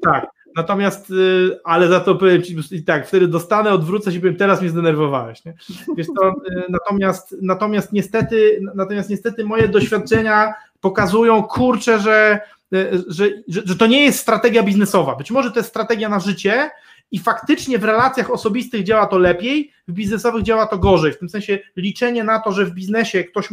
tak, 0.03 0.27
natomiast, 0.55 1.09
y, 1.09 1.59
ale 1.63 1.87
za 1.87 1.99
to 1.99 2.15
powiem 2.15 2.43
ci, 2.43 2.57
i 2.71 2.83
tak, 2.83 3.07
wtedy 3.07 3.27
dostanę, 3.27 3.71
odwrócę 3.71 4.11
się 4.11 4.17
i 4.17 4.19
powiem, 4.21 4.35
teraz 4.35 4.61
mnie 4.61 4.69
zdenerwowałeś, 4.69 5.45
nie? 5.45 5.53
Wiesz 5.97 6.07
to, 6.21 6.29
y, 6.29 6.33
natomiast, 6.69 7.35
natomiast 7.41 7.93
niestety, 7.93 8.59
natomiast 8.75 9.09
niestety 9.09 9.45
moje 9.45 9.67
doświadczenia 9.67 10.53
pokazują, 10.81 11.43
kurczę, 11.43 11.99
że, 11.99 12.39
y, 12.73 13.03
że, 13.07 13.25
że, 13.47 13.61
że 13.65 13.75
to 13.75 13.87
nie 13.87 14.05
jest 14.05 14.19
strategia 14.19 14.63
biznesowa, 14.63 15.15
być 15.15 15.31
może 15.31 15.51
to 15.51 15.59
jest 15.59 15.69
strategia 15.69 16.09
na 16.09 16.19
życie 16.19 16.69
i 17.11 17.19
faktycznie 17.19 17.79
w 17.79 17.83
relacjach 17.83 18.31
osobistych 18.31 18.83
działa 18.83 19.05
to 19.05 19.17
lepiej, 19.17 19.71
w 19.87 19.93
biznesowych 19.93 20.43
działa 20.43 20.67
to 20.67 20.77
gorzej, 20.77 21.13
w 21.13 21.19
tym 21.19 21.29
sensie 21.29 21.59
liczenie 21.75 22.23
na 22.23 22.39
to, 22.39 22.51
że 22.51 22.65
w 22.65 22.71
biznesie 22.71 23.23
ktoś, 23.23 23.49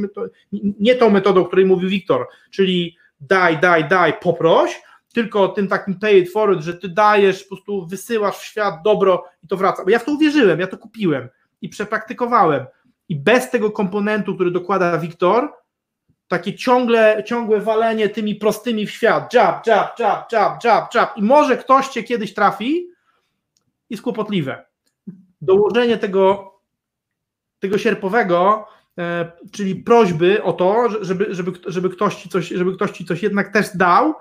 nie 0.80 0.94
tą 0.94 1.10
metodą, 1.10 1.40
o 1.40 1.44
której 1.44 1.66
mówił 1.66 1.88
Wiktor, 1.88 2.26
czyli 2.50 2.96
daj, 3.20 3.58
daj, 3.58 3.88
daj, 3.88 4.12
poproś, 4.22 4.82
tylko 5.12 5.48
tym 5.48 5.68
takim 5.68 5.98
pay 5.98 6.18
it 6.18 6.32
forward, 6.32 6.62
że 6.62 6.74
ty 6.74 6.88
dajesz, 6.88 7.42
po 7.42 7.48
prostu 7.48 7.86
wysyłasz 7.86 8.38
w 8.38 8.44
świat 8.44 8.74
dobro 8.84 9.24
i 9.42 9.48
to 9.48 9.56
wraca. 9.56 9.84
Bo 9.84 9.90
ja 9.90 9.98
w 9.98 10.04
to 10.04 10.12
uwierzyłem, 10.12 10.60
ja 10.60 10.66
to 10.66 10.78
kupiłem 10.78 11.28
i 11.62 11.68
przepraktykowałem. 11.68 12.66
I 13.08 13.16
bez 13.16 13.50
tego 13.50 13.70
komponentu, 13.70 14.34
który 14.34 14.50
dokłada 14.50 14.98
Wiktor, 14.98 15.52
takie 16.28 16.54
ciągle, 16.54 17.22
ciągłe 17.26 17.60
walenie 17.60 18.08
tymi 18.08 18.34
prostymi 18.34 18.86
w 18.86 18.90
świat, 18.90 19.34
jab, 19.34 19.66
jab, 19.66 19.98
jab, 19.98 20.32
jab, 20.32 20.64
jab, 20.64 20.94
jab 20.94 21.16
i 21.16 21.22
może 21.22 21.56
ktoś 21.56 21.88
cię 21.88 22.02
kiedyś 22.02 22.34
trafi, 22.34 22.93
jest 23.94 24.02
kłopotliwe. 24.02 24.64
Dołożenie 25.40 25.98
tego, 25.98 26.54
tego 27.58 27.78
sierpowego, 27.78 28.66
e, 28.98 29.32
czyli 29.52 29.76
prośby 29.76 30.42
o 30.42 30.52
to, 30.52 30.88
żeby, 31.00 31.34
żeby, 31.34 31.52
żeby, 31.66 31.90
ktoś 31.90 32.14
ci 32.14 32.28
coś, 32.28 32.48
żeby 32.48 32.74
ktoś 32.74 32.90
ci 32.90 33.04
coś 33.04 33.22
jednak 33.22 33.52
też 33.52 33.76
dał, 33.76 34.14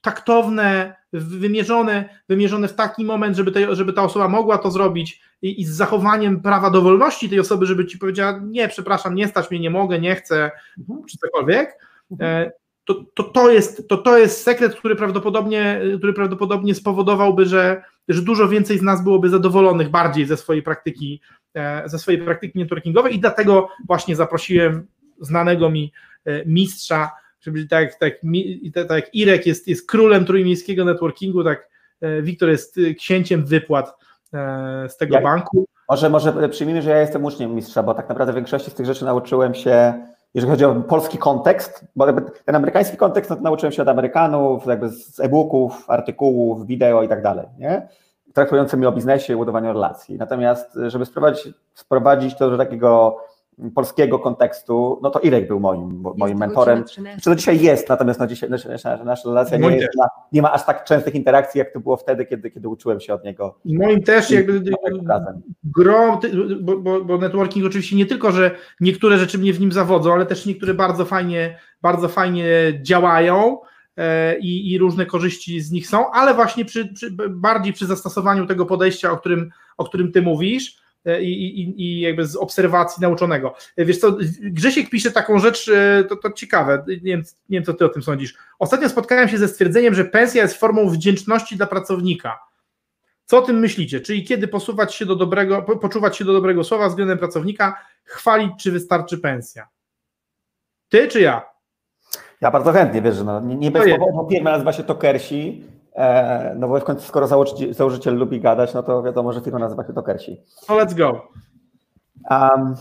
taktowne, 0.00 0.96
wymierzone, 1.12 2.08
wymierzone 2.28 2.68
w 2.68 2.74
taki 2.74 3.04
moment, 3.04 3.36
żeby, 3.36 3.76
żeby 3.76 3.92
ta 3.92 4.02
osoba 4.02 4.28
mogła 4.28 4.58
to 4.58 4.70
zrobić 4.70 5.22
i, 5.42 5.60
i 5.60 5.64
z 5.64 5.70
zachowaniem 5.70 6.40
prawa 6.40 6.70
do 6.70 6.82
wolności 6.82 7.28
tej 7.28 7.40
osoby, 7.40 7.66
żeby 7.66 7.86
ci 7.86 7.98
powiedziała, 7.98 8.40
nie, 8.44 8.68
przepraszam, 8.68 9.14
nie 9.14 9.28
stać 9.28 9.50
mnie, 9.50 9.60
nie 9.60 9.70
mogę, 9.70 9.98
nie 9.98 10.14
chcę, 10.14 10.50
czy 11.10 11.18
cokolwiek, 11.18 11.78
e, 12.20 12.50
to, 12.84 13.04
to, 13.14 13.22
to, 13.22 13.50
jest, 13.50 13.88
to, 13.88 13.96
to 13.96 14.18
jest 14.18 14.42
sekret, 14.42 14.74
który 14.74 14.96
prawdopodobnie, 14.96 15.80
który 15.98 16.12
prawdopodobnie 16.12 16.74
spowodowałby, 16.74 17.46
że, 17.46 17.82
że 18.08 18.22
dużo 18.22 18.48
więcej 18.48 18.78
z 18.78 18.82
nas 18.82 19.04
byłoby 19.04 19.28
zadowolonych 19.28 19.88
bardziej 19.88 20.26
ze 20.26 20.36
swojej 20.36 20.62
praktyki, 20.62 21.20
e, 21.54 21.88
ze 21.88 21.98
swojej 21.98 22.22
praktyki 22.22 22.58
networkingowej 22.58 23.14
i 23.14 23.20
dlatego 23.20 23.68
właśnie 23.86 24.16
zaprosiłem 24.16 24.86
znanego 25.20 25.70
mi 25.70 25.92
e, 26.24 26.44
mistrza, 26.44 27.10
żeby 27.40 27.66
tak, 27.66 27.94
tak, 27.94 28.14
tak, 28.74 28.88
tak 28.88 29.04
jak 29.04 29.14
Irek 29.14 29.46
jest, 29.46 29.68
jest 29.68 29.88
królem 29.88 30.24
trójmiejskiego 30.24 30.84
networkingu, 30.84 31.44
tak 31.44 31.68
e, 32.00 32.22
Wiktor 32.22 32.48
jest 32.48 32.80
księciem 32.98 33.46
wypłat 33.46 33.94
z 34.88 34.96
tego 34.96 35.14
Jak- 35.14 35.24
banku. 35.24 35.66
Może, 35.88 36.10
może 36.10 36.48
przyjmijmy, 36.48 36.82
że 36.82 36.90
ja 36.90 37.00
jestem 37.00 37.24
uczniem 37.24 37.54
mistrza, 37.54 37.82
bo 37.82 37.94
tak 37.94 38.08
naprawdę 38.08 38.34
większości 38.34 38.70
z 38.70 38.74
tych 38.74 38.86
rzeczy 38.86 39.04
nauczyłem 39.04 39.54
się, 39.54 39.94
jeżeli 40.34 40.50
chodzi 40.50 40.64
o 40.64 40.74
polski 40.74 41.18
kontekst, 41.18 41.84
bo 41.96 42.06
ten 42.44 42.54
amerykański 42.54 42.96
kontekst 42.96 43.30
no 43.30 43.36
nauczyłem 43.36 43.72
się 43.72 43.82
od 43.82 43.88
Amerykanów, 43.88 44.66
jakby 44.66 44.88
z 44.88 45.20
e-booków, 45.20 45.90
artykułów, 45.90 46.66
wideo 46.66 47.02
i 47.02 47.08
tak 47.08 47.22
dalej, 47.22 47.46
nie? 47.58 47.88
traktującymi 48.34 48.86
o 48.86 48.92
biznesie 48.92 49.32
i 49.32 49.36
budowaniu 49.36 49.72
relacji. 49.72 50.18
Natomiast, 50.18 50.78
żeby 50.86 51.06
sprowadzić, 51.06 51.54
sprowadzić 51.74 52.34
to 52.34 52.50
do 52.50 52.56
takiego 52.56 53.20
polskiego 53.74 54.18
kontekstu, 54.18 54.98
no 55.02 55.10
to 55.10 55.20
Irek 55.20 55.48
był 55.48 55.60
moim, 55.60 56.02
moim 56.16 56.38
mentorem. 56.38 56.84
Czy 57.16 57.24
to 57.24 57.34
dzisiaj 57.34 57.60
jest, 57.60 57.88
natomiast 57.88 58.20
no 58.20 58.26
dzisiaj 58.26 58.50
nasza, 58.50 58.68
nasza, 58.68 59.04
nasza 59.04 59.28
relacja 59.28 59.56
nie, 59.58 59.76
jest, 59.76 59.96
ma, 59.96 60.06
nie 60.32 60.42
ma 60.42 60.52
aż 60.52 60.66
tak 60.66 60.84
częstych 60.84 61.14
interakcji, 61.14 61.58
jak 61.58 61.72
to 61.72 61.80
było 61.80 61.96
wtedy, 61.96 62.26
kiedy, 62.26 62.50
kiedy 62.50 62.68
uczyłem 62.68 63.00
się 63.00 63.14
od 63.14 63.24
niego. 63.24 63.58
I 63.64 63.78
Moim 63.78 64.02
też 64.02 64.30
jakby 64.30 64.62
razem. 65.06 65.42
gro, 65.64 66.16
ty- 66.22 66.56
bo, 66.60 66.76
bo, 66.76 67.04
bo 67.04 67.18
networking 67.18 67.66
oczywiście 67.66 67.96
nie 67.96 68.06
tylko, 68.06 68.32
że 68.32 68.50
niektóre 68.80 69.18
rzeczy 69.18 69.38
mnie 69.38 69.52
w 69.52 69.60
nim 69.60 69.72
zawodzą, 69.72 70.12
ale 70.12 70.26
też 70.26 70.46
niektóre 70.46 70.74
bardzo 70.74 71.04
fajnie, 71.04 71.58
bardzo 71.82 72.08
fajnie 72.08 72.44
działają 72.82 73.58
e, 73.96 74.38
i, 74.38 74.72
i 74.72 74.78
różne 74.78 75.06
korzyści 75.06 75.60
z 75.60 75.70
nich 75.70 75.86
są, 75.88 76.10
ale 76.10 76.34
właśnie 76.34 76.64
przy, 76.64 76.92
przy, 76.94 77.10
bardziej 77.30 77.72
przy 77.72 77.86
zastosowaniu 77.86 78.46
tego 78.46 78.66
podejścia, 78.66 79.12
o 79.12 79.16
którym, 79.16 79.50
o 79.76 79.84
którym 79.84 80.12
ty 80.12 80.22
mówisz 80.22 80.87
i, 81.22 81.60
i, 81.60 81.82
i 81.82 82.00
jakby 82.00 82.26
z 82.26 82.36
obserwacji 82.36 83.00
nauczonego. 83.00 83.54
E, 83.76 83.84
Wiesz 83.84 83.98
co, 83.98 84.16
Grzesiek 84.40 84.90
pisze 84.90 85.10
taką 85.10 85.38
rzecz, 85.38 85.68
e, 85.68 86.04
to, 86.04 86.16
to 86.16 86.32
ciekawe, 86.32 86.84
nie 86.88 86.96
wiem, 86.96 87.22
nie 87.48 87.58
wiem 87.58 87.64
co 87.64 87.74
ty 87.74 87.84
o 87.84 87.88
tym 87.88 88.02
sądzisz. 88.02 88.34
Ostatnio 88.58 88.88
spotkałem 88.88 89.28
się 89.28 89.38
ze 89.38 89.48
stwierdzeniem, 89.48 89.94
że 89.94 90.04
pensja 90.04 90.42
jest 90.42 90.54
formą 90.56 90.90
wdzięczności 90.90 91.56
dla 91.56 91.66
pracownika. 91.66 92.38
Co 93.24 93.38
o 93.38 93.42
tym 93.42 93.58
myślicie? 93.58 94.00
Czyli 94.00 94.24
kiedy 94.24 94.48
posuwać 94.48 94.94
się 94.94 95.06
do 95.06 95.16
dobrego, 95.16 95.62
po- 95.62 95.76
poczuwać 95.76 96.16
się 96.16 96.24
do 96.24 96.32
dobrego 96.32 96.64
słowa 96.64 96.88
względem 96.88 97.18
pracownika, 97.18 97.84
chwalić, 98.04 98.52
czy 98.60 98.72
wystarczy 98.72 99.18
pensja? 99.18 99.68
Ty 100.88 101.08
czy 101.08 101.20
ja? 101.20 101.42
Ja 102.40 102.50
bardzo 102.50 102.72
chętnie, 102.72 103.02
wiesz, 103.02 103.16
że 103.16 103.24
no, 103.24 103.40
nie, 103.40 103.56
nie 103.56 103.70
bez 103.70 103.84
powodu 103.98 104.28
firma 104.30 104.50
nazywa 104.50 104.72
się 104.72 104.82
Tokersi, 104.84 105.64
e, 105.64 105.77
no 106.56 106.68
bo 106.68 106.80
w 106.80 106.84
końcu 106.84 107.02
skoro 107.02 107.26
założyciel, 107.26 107.74
założyciel 107.74 108.16
lubi 108.16 108.40
gadać, 108.40 108.74
no 108.74 108.82
to 108.82 109.02
wiadomo, 109.02 109.32
że 109.32 109.40
firma 109.40 109.58
nazywa 109.58 109.86
się 109.86 109.92
Tokersi. 109.92 110.42
To 110.66 110.74
let's 110.74 110.94
go. 110.94 111.28
Um, 112.30 112.74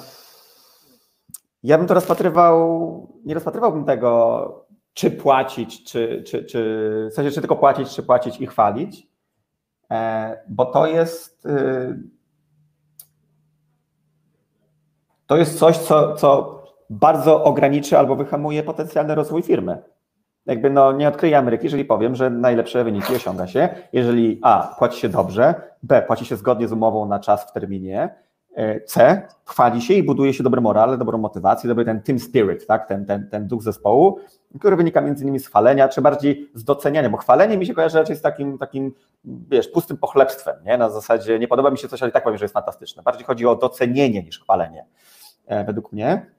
ja 1.63 1.77
bym 1.77 1.87
to 1.87 1.93
rozpatrywał, 1.93 3.07
nie 3.25 3.33
rozpatrywałbym 3.33 3.85
tego, 3.85 4.67
czy 4.93 5.11
płacić, 5.11 5.83
czy, 5.83 6.23
czy, 6.27 6.45
czy 6.45 6.59
w 7.11 7.13
sensie, 7.13 7.31
czy 7.31 7.41
tylko 7.41 7.55
płacić, 7.55 7.89
czy 7.89 8.03
płacić 8.03 8.41
i 8.41 8.47
chwalić, 8.47 9.07
e, 9.91 10.37
bo 10.49 10.65
to 10.65 10.87
jest 10.87 11.45
y, 11.45 11.99
to 15.27 15.37
jest 15.37 15.59
coś, 15.59 15.77
co, 15.77 16.15
co 16.15 16.57
bardzo 16.89 17.43
ograniczy 17.43 17.97
albo 17.97 18.15
wyhamuje 18.15 18.63
potencjalny 18.63 19.15
rozwój 19.15 19.43
firmy. 19.43 19.83
Jakby 20.47 20.69
no, 20.69 20.91
nie 20.91 21.07
odkryję 21.07 21.37
Ameryki, 21.37 21.65
jeżeli 21.65 21.85
powiem, 21.85 22.15
że 22.15 22.29
najlepsze 22.29 22.83
wyniki 22.83 23.15
osiąga 23.15 23.47
się, 23.47 23.69
jeżeli 23.93 24.39
A, 24.41 24.75
płaci 24.79 24.99
się 24.99 25.09
dobrze, 25.09 25.55
B, 25.83 26.01
płaci 26.01 26.25
się 26.25 26.35
zgodnie 26.35 26.67
z 26.67 26.71
umową 26.71 27.05
na 27.05 27.19
czas 27.19 27.49
w 27.49 27.51
terminie, 27.51 28.15
e, 28.55 28.81
C, 28.81 29.21
chwali 29.45 29.81
się 29.81 29.93
i 29.93 30.03
buduje 30.03 30.33
się 30.33 30.43
dobre 30.43 30.61
morale, 30.61 30.97
dobrą 30.97 31.17
motywację, 31.17 31.67
dobry 31.67 31.85
ten 31.85 32.01
team 32.01 32.19
spirit, 32.19 32.67
tak? 32.67 32.87
ten, 32.87 33.05
ten, 33.05 33.29
ten 33.29 33.47
duch 33.47 33.63
zespołu, 33.63 34.19
który 34.59 34.75
wynika 34.75 35.01
między 35.01 35.23
innymi 35.23 35.39
z 35.39 35.47
chwalenia, 35.47 35.89
czy 35.89 36.01
bardziej 36.01 36.49
z 36.53 36.63
doceniania, 36.63 37.09
bo 37.09 37.17
chwalenie 37.17 37.57
mi 37.57 37.65
się 37.65 37.73
kojarzy 37.73 37.97
raczej 37.97 38.15
z 38.15 38.21
takim, 38.21 38.57
takim 38.57 38.93
wiesz, 39.25 39.67
pustym 39.67 39.97
pochlebstwem, 39.97 40.55
nie? 40.65 40.77
na 40.77 40.89
zasadzie 40.89 41.39
nie 41.39 41.47
podoba 41.47 41.71
mi 41.71 41.77
się 41.77 41.87
coś, 41.87 42.03
ale 42.03 42.11
tak 42.11 42.23
powiem, 42.23 42.37
że 42.37 42.45
jest 42.45 42.53
fantastyczne. 42.53 43.03
Bardziej 43.03 43.25
chodzi 43.25 43.45
o 43.45 43.55
docenienie 43.55 44.23
niż 44.23 44.39
chwalenie, 44.39 44.85
e, 45.47 45.63
według 45.63 45.91
mnie 45.91 46.36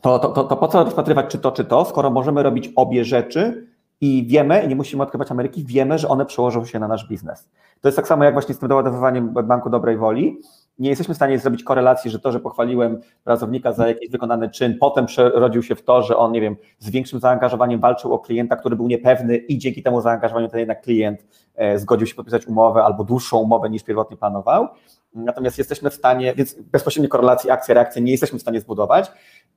to, 0.00 0.18
to, 0.18 0.28
to, 0.28 0.44
to 0.44 0.56
po 0.56 0.68
co 0.68 0.84
rozpatrywać 0.84 1.26
czy 1.26 1.38
to, 1.38 1.52
czy 1.52 1.64
to, 1.64 1.84
skoro 1.84 2.10
możemy 2.10 2.42
robić 2.42 2.70
obie 2.76 3.04
rzeczy 3.04 3.66
i 4.00 4.26
wiemy, 4.26 4.66
nie 4.68 4.76
musimy 4.76 5.02
odkrywać 5.02 5.30
Ameryki, 5.30 5.64
wiemy, 5.64 5.98
że 5.98 6.08
one 6.08 6.26
przełożą 6.26 6.64
się 6.64 6.78
na 6.78 6.88
nasz 6.88 7.08
biznes. 7.08 7.48
To 7.80 7.88
jest 7.88 7.96
tak 7.96 8.08
samo 8.08 8.24
jak 8.24 8.32
właśnie 8.32 8.54
z 8.54 8.58
tym 8.58 8.68
doładowywaniem 8.68 9.34
Banku 9.44 9.70
Dobrej 9.70 9.96
Woli. 9.96 10.40
Nie 10.78 10.88
jesteśmy 10.90 11.14
w 11.14 11.16
stanie 11.16 11.38
zrobić 11.38 11.64
korelacji, 11.64 12.10
że 12.10 12.18
to, 12.18 12.32
że 12.32 12.40
pochwaliłem 12.40 13.00
pracownika 13.24 13.72
za 13.72 13.88
jakiś 13.88 14.10
wykonany 14.10 14.50
czyn, 14.50 14.76
potem 14.80 15.06
przerodził 15.06 15.62
się 15.62 15.74
w 15.74 15.84
to, 15.84 16.02
że 16.02 16.16
on, 16.16 16.32
nie 16.32 16.40
wiem, 16.40 16.56
z 16.78 16.90
większym 16.90 17.20
zaangażowaniem 17.20 17.80
walczył 17.80 18.14
o 18.14 18.18
klienta, 18.18 18.56
który 18.56 18.76
był 18.76 18.88
niepewny 18.88 19.36
i 19.36 19.58
dzięki 19.58 19.82
temu 19.82 20.00
zaangażowaniu 20.00 20.48
ten 20.48 20.60
jednak 20.60 20.82
klient 20.82 21.26
e, 21.54 21.78
zgodził 21.78 22.06
się 22.06 22.14
podpisać 22.14 22.46
umowę 22.46 22.84
albo 22.84 23.04
dłuższą 23.04 23.38
umowę 23.38 23.70
niż 23.70 23.82
pierwotnie 23.82 24.16
planował. 24.16 24.68
Natomiast 25.14 25.58
jesteśmy 25.58 25.90
w 25.90 25.94
stanie, 25.94 26.34
więc 26.34 26.54
bezpośredniej 26.72 27.08
korelacji 27.08 27.50
akcja-reakcja 27.50 28.02
nie 28.02 28.12
jesteśmy 28.12 28.38
w 28.38 28.42
stanie 28.42 28.60
zbudować. 28.60 29.12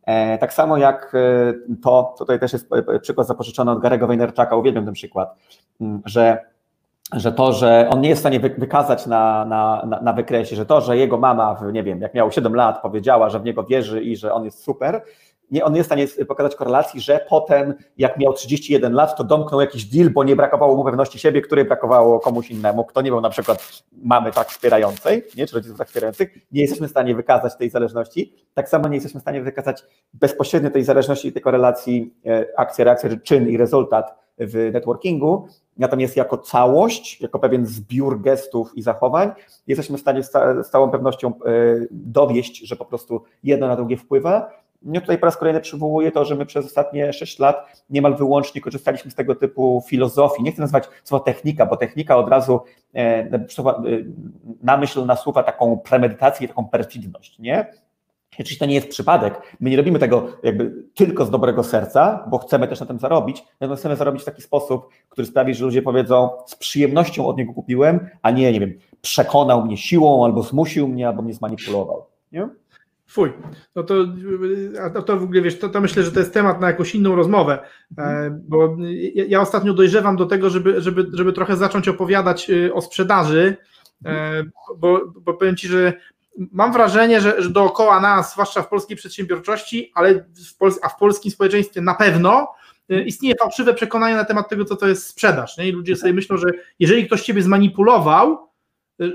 E, 0.09 0.37
tak 0.37 0.53
samo 0.53 0.77
jak 0.77 1.15
e, 1.15 1.53
to, 1.83 2.15
tutaj 2.17 2.39
też 2.39 2.53
jest 2.53 2.73
e, 2.73 2.99
przykład 2.99 3.27
zapożyczony 3.27 3.71
od 3.71 3.79
Garego 3.79 4.07
Vaynerchuka, 4.07 4.55
uwielbiam 4.55 4.85
ten 4.85 4.93
przykład, 4.93 5.35
mm, 5.81 6.01
że, 6.05 6.45
że 7.13 7.31
to, 7.31 7.53
że 7.53 7.87
on 7.91 8.01
nie 8.01 8.09
jest 8.09 8.19
w 8.19 8.25
stanie 8.25 8.39
wykazać 8.39 9.07
na, 9.07 9.45
na, 9.45 9.99
na 10.01 10.13
wykresie, 10.13 10.55
że 10.55 10.65
to, 10.65 10.81
że 10.81 10.97
jego 10.97 11.17
mama, 11.17 11.59
nie 11.73 11.83
wiem, 11.83 12.01
jak 12.01 12.13
miał 12.13 12.31
7 12.31 12.55
lat, 12.55 12.81
powiedziała, 12.81 13.29
że 13.29 13.39
w 13.39 13.43
niego 13.43 13.63
wierzy 13.63 14.01
i 14.01 14.17
że 14.17 14.33
on 14.33 14.45
jest 14.45 14.63
super, 14.63 15.01
nie, 15.51 15.65
on 15.65 15.73
nie 15.73 15.77
jest 15.77 15.89
w 15.89 15.93
stanie 15.93 16.25
pokazać 16.25 16.55
korelacji, 16.55 17.01
że 17.01 17.25
potem, 17.29 17.73
jak 17.97 18.17
miał 18.17 18.33
31 18.33 18.93
lat, 18.93 19.17
to 19.17 19.23
domknął 19.23 19.61
jakiś 19.61 19.85
deal, 19.85 20.09
bo 20.09 20.23
nie 20.23 20.35
brakowało 20.35 20.75
mu 20.75 20.83
pewności 20.83 21.19
siebie, 21.19 21.41
której 21.41 21.65
brakowało 21.65 22.19
komuś 22.19 22.51
innemu, 22.51 22.85
kto 22.85 23.01
nie 23.01 23.11
był 23.11 23.21
na 23.21 23.29
przykład 23.29 23.83
mamy 24.03 24.31
tak 24.31 24.47
wspierającej, 24.49 25.23
nie, 25.37 25.47
czy 25.47 25.55
rodziców 25.55 25.77
tak 25.77 25.87
wspierających, 25.87 26.35
nie 26.51 26.61
jesteśmy 26.61 26.87
w 26.87 26.91
stanie 26.91 27.15
wykazać 27.15 27.57
tej 27.57 27.69
zależności. 27.69 28.33
Tak 28.53 28.69
samo 28.69 28.87
nie 28.87 28.95
jesteśmy 28.95 29.19
w 29.19 29.23
stanie 29.23 29.41
wykazać 29.41 29.83
bezpośrednio 30.13 30.69
tej 30.69 30.83
zależności 30.83 31.33
tej 31.33 31.41
korelacji 31.41 32.13
e, 32.25 32.45
akcja, 32.57 32.85
reakcja, 32.85 33.09
czyn 33.23 33.49
i 33.49 33.57
rezultat 33.57 34.19
w 34.39 34.69
networkingu, 34.73 35.47
natomiast 35.77 36.17
jako 36.17 36.37
całość, 36.37 37.21
jako 37.21 37.39
pewien 37.39 37.65
zbiór 37.65 38.21
gestów 38.21 38.77
i 38.77 38.81
zachowań, 38.81 39.31
jesteśmy 39.67 39.97
w 39.97 40.01
stanie 40.01 40.23
z 40.23 40.69
całą 40.69 40.91
pewnością 40.91 41.27
e, 41.29 41.31
dowieść, 41.91 42.67
że 42.67 42.75
po 42.75 42.85
prostu 42.85 43.23
jedno 43.43 43.67
na 43.67 43.75
drugie 43.75 43.97
wpływa 43.97 44.51
ja 44.81 45.01
tutaj 45.01 45.17
po 45.17 45.25
raz 45.25 45.37
kolejny 45.37 45.61
przywołuję 45.61 46.11
to, 46.11 46.25
że 46.25 46.35
my 46.35 46.45
przez 46.45 46.65
ostatnie 46.65 47.13
6 47.13 47.39
lat 47.39 47.83
niemal 47.89 48.15
wyłącznie 48.15 48.61
korzystaliśmy 48.61 49.11
z 49.11 49.15
tego 49.15 49.35
typu 49.35 49.83
filozofii. 49.87 50.43
Nie 50.43 50.51
chcę 50.51 50.61
nazywać 50.61 50.89
słowa 51.03 51.23
technika, 51.23 51.65
bo 51.65 51.77
technika 51.77 52.17
od 52.17 52.29
razu 52.29 52.61
e, 52.95 52.99
e, 52.99 53.45
na 54.63 54.77
myśl 54.77 55.05
nasuwa 55.05 55.43
taką 55.43 55.77
premedytację, 55.77 56.47
taką 56.47 56.67
perfidność, 56.67 57.39
nie? 57.39 57.73
Oczywiście 58.33 58.59
to 58.59 58.65
nie 58.65 58.75
jest 58.75 58.87
przypadek. 58.87 59.57
My 59.59 59.69
nie 59.69 59.77
robimy 59.77 59.99
tego 59.99 60.27
jakby 60.43 60.83
tylko 60.95 61.25
z 61.25 61.29
dobrego 61.29 61.63
serca, 61.63 62.25
bo 62.29 62.37
chcemy 62.37 62.67
też 62.67 62.79
na 62.79 62.85
tym 62.85 62.99
zarobić, 62.99 63.43
natomiast 63.59 63.81
chcemy 63.81 63.95
zarobić 63.95 64.21
w 64.21 64.25
taki 64.25 64.41
sposób, 64.41 64.89
który 65.09 65.27
sprawi, 65.27 65.53
że 65.53 65.65
ludzie 65.65 65.81
powiedzą, 65.81 66.29
z 66.45 66.55
przyjemnością 66.55 67.27
od 67.27 67.37
niego 67.37 67.53
kupiłem, 67.53 68.09
a 68.21 68.31
nie, 68.31 68.51
nie 68.51 68.59
wiem, 68.59 68.79
przekonał 69.01 69.65
mnie 69.65 69.77
siłą, 69.77 70.25
albo 70.25 70.43
zmusił 70.43 70.87
mnie, 70.87 71.07
albo 71.07 71.21
mnie 71.21 71.33
zmanipulował. 71.33 72.05
Nie? 72.31 72.49
Fuj, 73.09 73.33
no 73.75 73.83
to, 73.83 73.95
to, 74.93 75.01
to 75.01 75.17
w 75.17 75.23
ogóle 75.23 75.41
wiesz, 75.41 75.59
to, 75.59 75.69
to 75.69 75.81
myślę, 75.81 76.03
że 76.03 76.11
to 76.11 76.19
jest 76.19 76.33
temat 76.33 76.61
na 76.61 76.67
jakąś 76.67 76.95
inną 76.95 77.15
rozmowę, 77.15 77.59
e, 77.97 78.39
bo 78.47 78.77
ja, 79.15 79.25
ja 79.27 79.41
ostatnio 79.41 79.73
dojrzewam 79.73 80.15
do 80.15 80.25
tego, 80.25 80.49
żeby, 80.49 80.81
żeby, 80.81 81.05
żeby 81.13 81.33
trochę 81.33 81.57
zacząć 81.57 81.87
opowiadać 81.87 82.49
y, 82.49 82.73
o 82.73 82.81
sprzedaży, 82.81 83.57
e, 84.05 84.43
bo, 84.77 85.01
bo 85.21 85.33
powiem 85.33 85.55
Ci, 85.55 85.67
że 85.67 85.93
mam 86.51 86.73
wrażenie, 86.73 87.21
że, 87.21 87.41
że 87.41 87.49
dookoła 87.49 87.99
nas, 87.99 88.31
zwłaszcza 88.31 88.61
w 88.61 88.69
polskiej 88.69 88.97
przedsiębiorczości, 88.97 89.91
ale 89.95 90.15
w 90.15 90.79
a 90.81 90.89
w 90.89 90.97
polskim 90.97 91.31
społeczeństwie 91.31 91.81
na 91.81 91.95
pewno, 91.95 92.47
y, 92.91 93.03
istnieje 93.03 93.35
fałszywe 93.35 93.73
przekonanie 93.73 94.15
na 94.15 94.25
temat 94.25 94.49
tego, 94.49 94.65
co 94.65 94.75
to 94.75 94.87
jest 94.87 95.07
sprzedaż. 95.07 95.57
Nie? 95.57 95.67
I 95.67 95.71
ludzie 95.71 95.95
sobie 95.95 96.13
myślą, 96.13 96.37
że 96.37 96.47
jeżeli 96.79 97.05
ktoś 97.05 97.21
Ciebie 97.21 97.41
zmanipulował, 97.41 98.48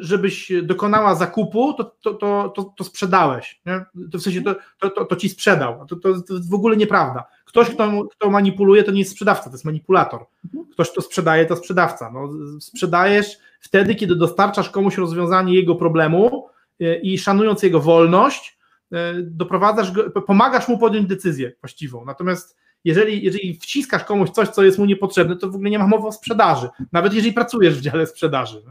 żebyś 0.00 0.52
dokonała 0.62 1.14
zakupu, 1.14 1.74
to, 1.74 1.84
to, 1.84 2.14
to, 2.14 2.52
to, 2.56 2.64
to 2.76 2.84
sprzedałeś. 2.84 3.60
Nie? 3.66 3.84
To 4.12 4.18
w 4.18 4.22
sensie 4.22 4.42
to, 4.42 4.54
to, 4.90 5.04
to, 5.04 5.16
ci 5.16 5.28
sprzedał. 5.28 5.86
To, 5.86 5.96
to, 5.96 6.22
to 6.22 6.34
w 6.50 6.54
ogóle 6.54 6.76
nieprawda. 6.76 7.24
Ktoś, 7.44 7.70
kto, 7.70 8.04
kto 8.10 8.30
manipuluje, 8.30 8.84
to 8.84 8.92
nie 8.92 8.98
jest 8.98 9.10
sprzedawca, 9.10 9.44
to 9.44 9.50
jest 9.50 9.64
manipulator. 9.64 10.26
Ktoś, 10.72 10.90
kto 10.90 11.00
sprzedaje, 11.00 11.46
to 11.46 11.56
sprzedawca. 11.56 12.10
No, 12.10 12.30
sprzedajesz 12.60 13.38
wtedy, 13.60 13.94
kiedy 13.94 14.16
dostarczasz 14.16 14.70
komuś 14.70 14.96
rozwiązanie 14.96 15.54
jego 15.54 15.74
problemu 15.74 16.48
e, 16.80 16.96
i 16.96 17.18
szanując 17.18 17.62
jego 17.62 17.80
wolność, 17.80 18.58
e, 18.92 19.14
doprowadzasz 19.22 19.92
go, 19.92 20.10
pomagasz 20.10 20.68
mu 20.68 20.78
podjąć 20.78 21.06
decyzję 21.06 21.52
właściwą. 21.60 22.04
Natomiast 22.04 22.56
jeżeli, 22.84 23.24
jeżeli 23.24 23.54
wciskasz 23.54 24.04
komuś 24.04 24.30
coś, 24.30 24.48
co 24.48 24.62
jest 24.62 24.78
mu 24.78 24.84
niepotrzebne, 24.84 25.36
to 25.36 25.50
w 25.50 25.54
ogóle 25.54 25.70
nie 25.70 25.78
ma 25.78 25.86
mowy 25.86 26.06
o 26.06 26.12
sprzedaży, 26.12 26.68
nawet 26.92 27.14
jeżeli 27.14 27.32
pracujesz 27.32 27.78
w 27.78 27.80
dziale 27.80 28.06
sprzedaży. 28.06 28.62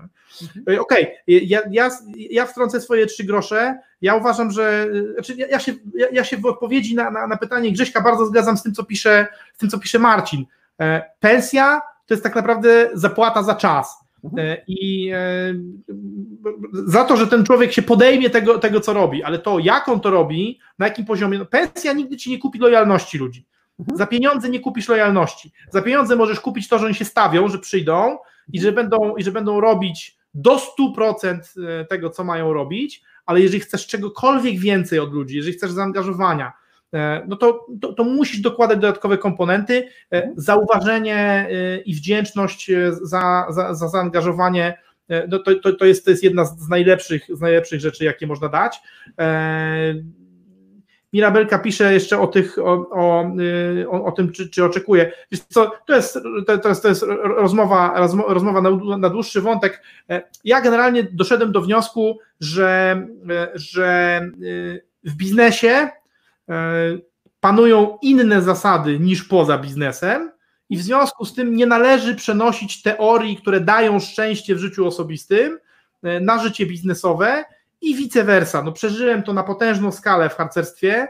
Mhm. 0.42 0.80
Okej, 0.80 1.04
okay. 1.04 1.14
ja, 1.26 1.62
ja, 1.72 1.90
ja 2.16 2.46
wtrącę 2.46 2.82
swoje 2.82 3.06
trzy 3.06 3.24
grosze. 3.24 3.80
Ja 4.02 4.16
uważam, 4.16 4.52
że 4.52 4.88
znaczy 5.14 5.36
ja, 5.38 5.48
ja, 5.48 5.60
się, 5.60 5.74
ja, 5.96 6.08
ja 6.12 6.24
się 6.24 6.38
w 6.38 6.46
odpowiedzi 6.46 6.96
na, 6.96 7.12
na, 7.12 7.28
na 7.28 7.38
pytanie 7.38 7.72
Grześka 7.72 8.02
bardzo 8.02 8.26
zgadzam 8.26 8.58
z 8.58 8.64
tym, 8.64 8.74
co 8.74 8.84
pisze, 8.84 9.28
z 9.54 9.58
tym, 9.58 9.70
co 9.70 9.80
pisze 9.80 10.00
Marcin. 10.00 10.46
E, 10.80 11.12
pensja 11.20 11.82
to 12.06 12.14
jest 12.14 12.24
tak 12.24 12.36
naprawdę 12.36 12.90
zapłata 12.94 13.44
za 13.44 13.56
czas. 13.56 14.04
Mhm. 14.24 14.48
E, 14.48 14.58
I 14.68 15.12
e, 15.14 15.54
za 16.74 17.04
to, 17.04 17.18
że 17.18 17.28
ten 17.28 17.46
człowiek 17.46 17.72
się 17.72 17.82
podejmie 17.82 18.30
tego, 18.30 18.60
tego, 18.60 18.80
co 18.80 18.94
robi, 18.94 19.24
ale 19.24 19.40
to, 19.40 19.60
jak 19.60 19.90
on 19.90 20.00
to 20.00 20.10
robi, 20.10 20.60
na 20.80 20.88
jakim 20.88 21.06
poziomie, 21.06 21.38
no 21.38 21.46
pensja 21.46 21.94
nigdy 21.94 22.18
ci 22.18 22.30
nie 22.30 22.40
kupi 22.40 22.60
lojalności 22.60 23.18
ludzi. 23.18 23.46
Mhm. 23.84 23.98
Za 23.98 24.08
pieniądze 24.08 24.50
nie 24.50 24.60
kupisz 24.60 24.90
lojalności. 24.90 25.52
Za 25.70 25.82
pieniądze 25.82 26.16
możesz 26.16 26.40
kupić 26.40 26.68
to, 26.68 26.80
że 26.80 26.86
oni 26.86 26.96
się 26.96 27.06
stawią, 27.06 27.48
że 27.48 27.60
przyjdą 27.60 28.18
i 28.54 28.62
że 28.62 28.72
będą, 28.72 29.16
i 29.16 29.24
że 29.24 29.32
będą 29.32 29.62
robić 29.62 30.18
do 30.34 30.60
100% 30.98 31.40
e, 31.68 31.86
tego, 31.86 32.10
co 32.10 32.24
mają 32.24 32.54
robić, 32.54 33.04
ale 33.26 33.42
jeżeli 33.42 33.60
chcesz 33.60 33.88
czegokolwiek 33.88 34.60
więcej 34.60 35.00
od 35.00 35.14
ludzi, 35.14 35.38
jeżeli 35.38 35.54
chcesz 35.54 35.72
zaangażowania, 35.72 36.54
e, 36.94 37.26
no 37.28 37.36
to, 37.36 37.66
to, 37.82 37.94
to, 37.94 38.04
musisz 38.04 38.40
dokładać 38.40 38.80
dodatkowe 38.80 39.18
komponenty. 39.18 39.90
E, 40.14 40.32
zauważenie 40.36 41.50
i 41.86 41.96
wdzięczność 41.96 42.72
za, 43.02 43.46
za, 43.50 43.74
za 43.74 43.88
zaangażowanie 43.88 44.78
no 45.30 45.40
to, 45.40 45.56
to, 45.56 45.74
to, 45.74 45.86
jest, 45.86 46.06
to 46.06 46.12
jest 46.12 46.24
jedna 46.24 46.46
z 46.46 46.70
najlepszych, 46.70 47.28
z 47.30 47.42
najlepszych 47.42 47.80
rzeczy, 47.80 48.06
jakie 48.06 48.28
można 48.28 48.50
dać. 48.50 48.82
Mirabelka 51.14 51.60
pisze 51.60 51.94
jeszcze 51.94 52.20
o 52.20 52.28
tych, 52.28 52.58
o, 52.58 52.90
o, 52.90 53.26
y, 53.40 53.90
o, 53.90 54.06
o 54.06 54.12
tym, 54.12 54.32
czy, 54.32 54.50
czy 54.50 54.66
oczekuje. 54.66 55.12
Wiesz 55.32 55.42
co, 55.42 55.72
to 55.86 55.96
jest, 55.96 56.20
to, 56.64 56.70
jest, 56.70 56.82
to 56.82 56.90
jest 56.90 57.06
rozmowa, 57.24 58.08
rozmowa 58.28 58.62
na, 58.62 58.98
na 58.98 59.10
dłuższy 59.10 59.42
wątek. 59.42 59.84
E, 60.10 60.22
ja 60.44 60.62
generalnie 60.62 61.04
doszedłem 61.04 61.52
do 61.52 61.62
wniosku, 61.62 62.20
że, 62.40 63.02
e, 63.30 63.52
że 63.54 64.22
y, 64.42 64.86
w 65.04 65.16
biznesie 65.16 65.70
e, 65.70 65.90
panują 67.40 67.98
inne 68.02 68.42
zasady 68.42 69.00
niż 69.00 69.24
poza 69.24 69.58
biznesem 69.58 70.32
i 70.70 70.78
w 70.78 70.82
związku 70.82 71.26
z 71.26 71.34
tym 71.34 71.56
nie 71.56 71.66
należy 71.66 72.16
przenosić 72.16 72.82
teorii, 72.82 73.38
które 73.38 73.60
dają 73.60 74.00
szczęście 74.00 74.56
w 74.56 74.60
życiu 74.60 74.88
osobistym 74.88 75.60
na 76.22 76.44
życie 76.44 76.66
biznesowe 76.66 77.44
i 77.84 77.96
vice 77.96 78.24
versa. 78.24 78.64
No, 78.64 78.72
przeżyłem 78.72 79.24
to 79.24 79.34
na 79.34 79.44
potężną 79.44 79.92
skalę 79.92 80.30
w 80.30 80.36
harcerstwie, 80.36 80.94
e, 80.94 81.08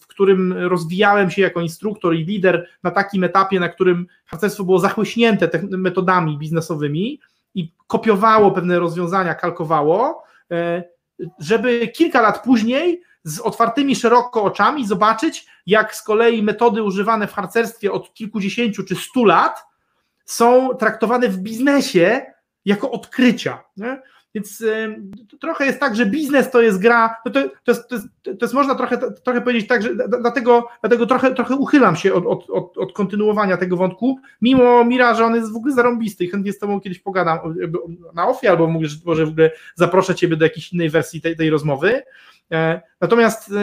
w 0.00 0.06
którym 0.06 0.52
rozwijałem 0.52 1.30
się 1.30 1.42
jako 1.42 1.60
instruktor 1.60 2.14
i 2.14 2.24
lider 2.24 2.68
na 2.82 2.90
takim 2.90 3.24
etapie, 3.24 3.60
na 3.60 3.68
którym 3.68 4.06
harcerstwo 4.26 4.64
było 4.64 4.78
zachłyśnięte 4.78 5.50
metodami 5.70 6.38
biznesowymi 6.38 7.20
i 7.54 7.72
kopiowało 7.86 8.50
pewne 8.50 8.78
rozwiązania, 8.78 9.34
kalkowało, 9.34 10.22
e, 10.50 10.84
żeby 11.38 11.88
kilka 11.88 12.20
lat 12.20 12.42
później 12.42 13.02
z 13.24 13.40
otwartymi 13.40 13.96
szeroko 13.96 14.42
oczami 14.42 14.86
zobaczyć, 14.86 15.46
jak 15.66 15.94
z 15.94 16.02
kolei 16.02 16.42
metody 16.42 16.82
używane 16.82 17.26
w 17.26 17.32
harcerstwie 17.32 17.92
od 17.92 18.14
kilkudziesięciu 18.14 18.84
czy 18.84 18.96
stu 18.96 19.24
lat 19.24 19.64
są 20.24 20.74
traktowane 20.74 21.28
w 21.28 21.38
biznesie 21.38 22.26
jako 22.64 22.90
odkrycia. 22.90 23.64
Nie? 23.76 24.02
Więc 24.34 24.60
y, 24.60 24.96
trochę 25.40 25.66
jest 25.66 25.80
tak, 25.80 25.96
że 25.96 26.06
biznes 26.06 26.50
to 26.50 26.62
jest 26.62 26.78
gra, 26.78 27.16
no 27.26 27.32
to, 27.32 27.42
to, 27.42 27.72
jest, 27.72 27.88
to, 27.88 27.94
jest, 27.94 28.08
to 28.24 28.38
jest 28.42 28.54
można 28.54 28.74
trochę, 28.74 28.98
trochę 29.12 29.40
powiedzieć 29.40 29.68
tak, 29.68 29.82
że 29.82 29.94
dlatego, 30.20 30.68
dlatego 30.80 31.06
trochę, 31.06 31.34
trochę 31.34 31.56
uchylam 31.56 31.96
się 31.96 32.14
od, 32.14 32.26
od, 32.26 32.50
od, 32.50 32.78
od 32.78 32.92
kontynuowania 32.92 33.56
tego 33.56 33.76
wątku, 33.76 34.18
mimo 34.42 34.84
Mira, 34.84 35.14
że 35.14 35.24
on 35.24 35.34
jest 35.34 35.52
w 35.52 35.56
ogóle 35.56 35.74
zarąbisty 35.74 36.24
i 36.24 36.30
chętnie 36.30 36.52
z 36.52 36.58
tobą 36.58 36.80
kiedyś 36.80 36.98
pogadam 36.98 37.38
na 38.14 38.28
ofie, 38.28 38.50
albo 38.50 38.66
może 39.04 39.26
w 39.26 39.28
ogóle 39.28 39.50
zaproszę 39.74 40.14
ciebie 40.14 40.36
do 40.36 40.44
jakiejś 40.44 40.72
innej 40.72 40.90
wersji 40.90 41.20
tej, 41.20 41.36
tej 41.36 41.50
rozmowy. 41.50 42.02
E, 42.52 42.80
natomiast 43.00 43.52
e, 43.52 43.54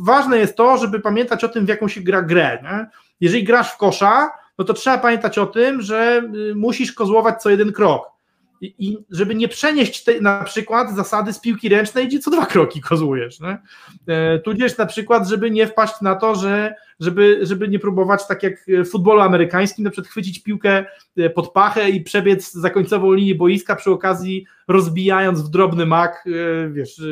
ważne 0.00 0.38
jest 0.38 0.56
to, 0.56 0.78
żeby 0.78 1.00
pamiętać 1.00 1.44
o 1.44 1.48
tym, 1.48 1.66
w 1.66 1.68
jaką 1.68 1.88
się 1.88 2.00
gra 2.00 2.22
grę. 2.22 2.58
Nie? 2.62 2.86
Jeżeli 3.20 3.44
grasz 3.44 3.72
w 3.72 3.76
kosza, 3.76 4.30
no 4.58 4.64
to 4.64 4.74
trzeba 4.74 4.98
pamiętać 4.98 5.38
o 5.38 5.46
tym, 5.46 5.82
że 5.82 6.22
y, 6.50 6.54
musisz 6.54 6.92
kozłować 6.92 7.42
co 7.42 7.50
jeden 7.50 7.72
krok 7.72 8.19
i 8.60 8.98
żeby 9.10 9.34
nie 9.34 9.48
przenieść 9.48 10.04
te, 10.04 10.20
na 10.20 10.44
przykład 10.44 10.96
zasady 10.96 11.32
z 11.32 11.40
piłki 11.40 11.68
ręcznej, 11.68 12.08
gdzie 12.08 12.18
co 12.18 12.30
dwa 12.30 12.46
kroki 12.46 12.80
kozłujesz. 12.80 13.40
Nie? 13.40 13.58
E, 14.06 14.38
tudzież 14.38 14.78
na 14.78 14.86
przykład, 14.86 15.28
żeby 15.28 15.50
nie 15.50 15.66
wpaść 15.66 15.94
na 16.02 16.14
to, 16.14 16.34
że 16.34 16.74
żeby, 17.00 17.38
żeby 17.42 17.68
nie 17.68 17.78
próbować 17.78 18.26
tak 18.26 18.42
jak 18.42 18.54
w 18.68 18.90
futbolu 18.90 19.20
amerykańskim, 19.20 19.84
na 19.84 19.90
przykład 19.90 20.10
chwycić 20.10 20.42
piłkę 20.42 20.84
e, 21.16 21.30
pod 21.30 21.52
pachę 21.52 21.90
i 21.90 22.00
przebiec 22.00 22.52
za 22.52 22.70
końcową 22.70 23.12
linię 23.12 23.34
boiska, 23.34 23.76
przy 23.76 23.90
okazji 23.90 24.46
rozbijając 24.68 25.42
w 25.42 25.50
drobny 25.50 25.86
mak 25.86 26.24
e, 26.26 26.70
wiesz, 26.70 27.02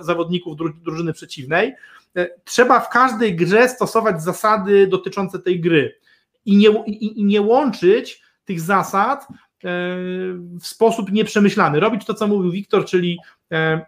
zawodników 0.00 0.56
drużyny 0.82 1.12
przeciwnej. 1.12 1.74
Trzeba 2.44 2.80
w 2.80 2.88
każdej 2.88 3.36
grze 3.36 3.68
stosować 3.68 4.22
zasady 4.22 4.86
dotyczące 4.86 5.38
tej 5.38 5.60
gry 5.60 5.98
i 6.44 6.56
nie, 6.56 6.68
i, 6.86 7.20
i 7.20 7.24
nie 7.24 7.42
łączyć 7.42 8.22
tych 8.44 8.60
zasad 8.60 9.26
w 10.60 10.66
sposób 10.66 11.12
nieprzemyślany. 11.12 11.80
Robić 11.80 12.04
to, 12.04 12.14
co 12.14 12.28
mówił 12.28 12.50
Wiktor, 12.50 12.84
czyli 12.84 13.18
e, 13.52 13.86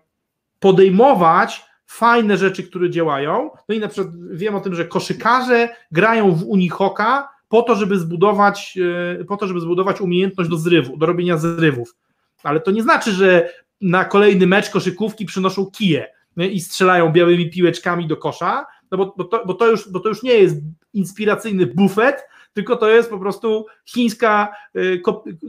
podejmować 0.61 1.65
fajne 1.87 2.37
rzeczy, 2.37 2.63
które 2.63 2.91
działają. 2.91 3.51
No 3.69 3.75
i 3.75 3.81
na 3.81 3.89
przykład 3.89 4.15
wiem 4.33 4.55
o 4.55 4.61
tym, 4.61 4.75
że 4.75 4.85
koszykarze 4.85 5.69
grają 5.93 6.33
w 6.33 6.43
Unihoka 6.43 7.29
po 7.49 7.63
to, 7.63 7.75
żeby 7.75 7.99
zbudować, 7.99 8.79
e, 9.21 9.25
po 9.25 9.37
to, 9.37 9.47
żeby 9.47 9.61
zbudować 9.61 10.01
umiejętność 10.01 10.51
do 10.51 10.57
zrywu, 10.57 10.97
do 10.97 11.07
robienia 11.07 11.39
zrywów. 11.39 11.97
Ale 12.43 12.61
to 12.61 12.71
nie 12.71 12.83
znaczy, 12.83 13.13
że 13.13 13.49
na 13.81 14.05
kolejny 14.05 14.47
mecz 14.47 14.71
koszykówki 14.71 15.27
przynoszą 15.27 15.67
kije 15.67 16.07
i 16.37 16.61
strzelają 16.61 17.13
białymi 17.13 17.51
piłeczkami 17.51 18.07
do 18.07 18.17
kosza, 18.17 18.67
no 18.91 18.99
bo, 18.99 19.15
bo, 19.17 19.25
to, 19.25 19.47
bo, 19.47 19.55
to 19.55 19.71
już, 19.71 19.91
bo 19.91 20.01
to 20.01 20.09
już 20.09 20.23
nie 20.23 20.35
jest 20.35 20.57
inspiracyjny 20.93 21.67
bufet, 21.67 22.25
tylko 22.57 22.77
to 22.77 22.89
jest 22.89 23.11
po 23.11 23.19
prostu 23.19 23.67
chińska 23.85 24.53
y, 24.77 25.01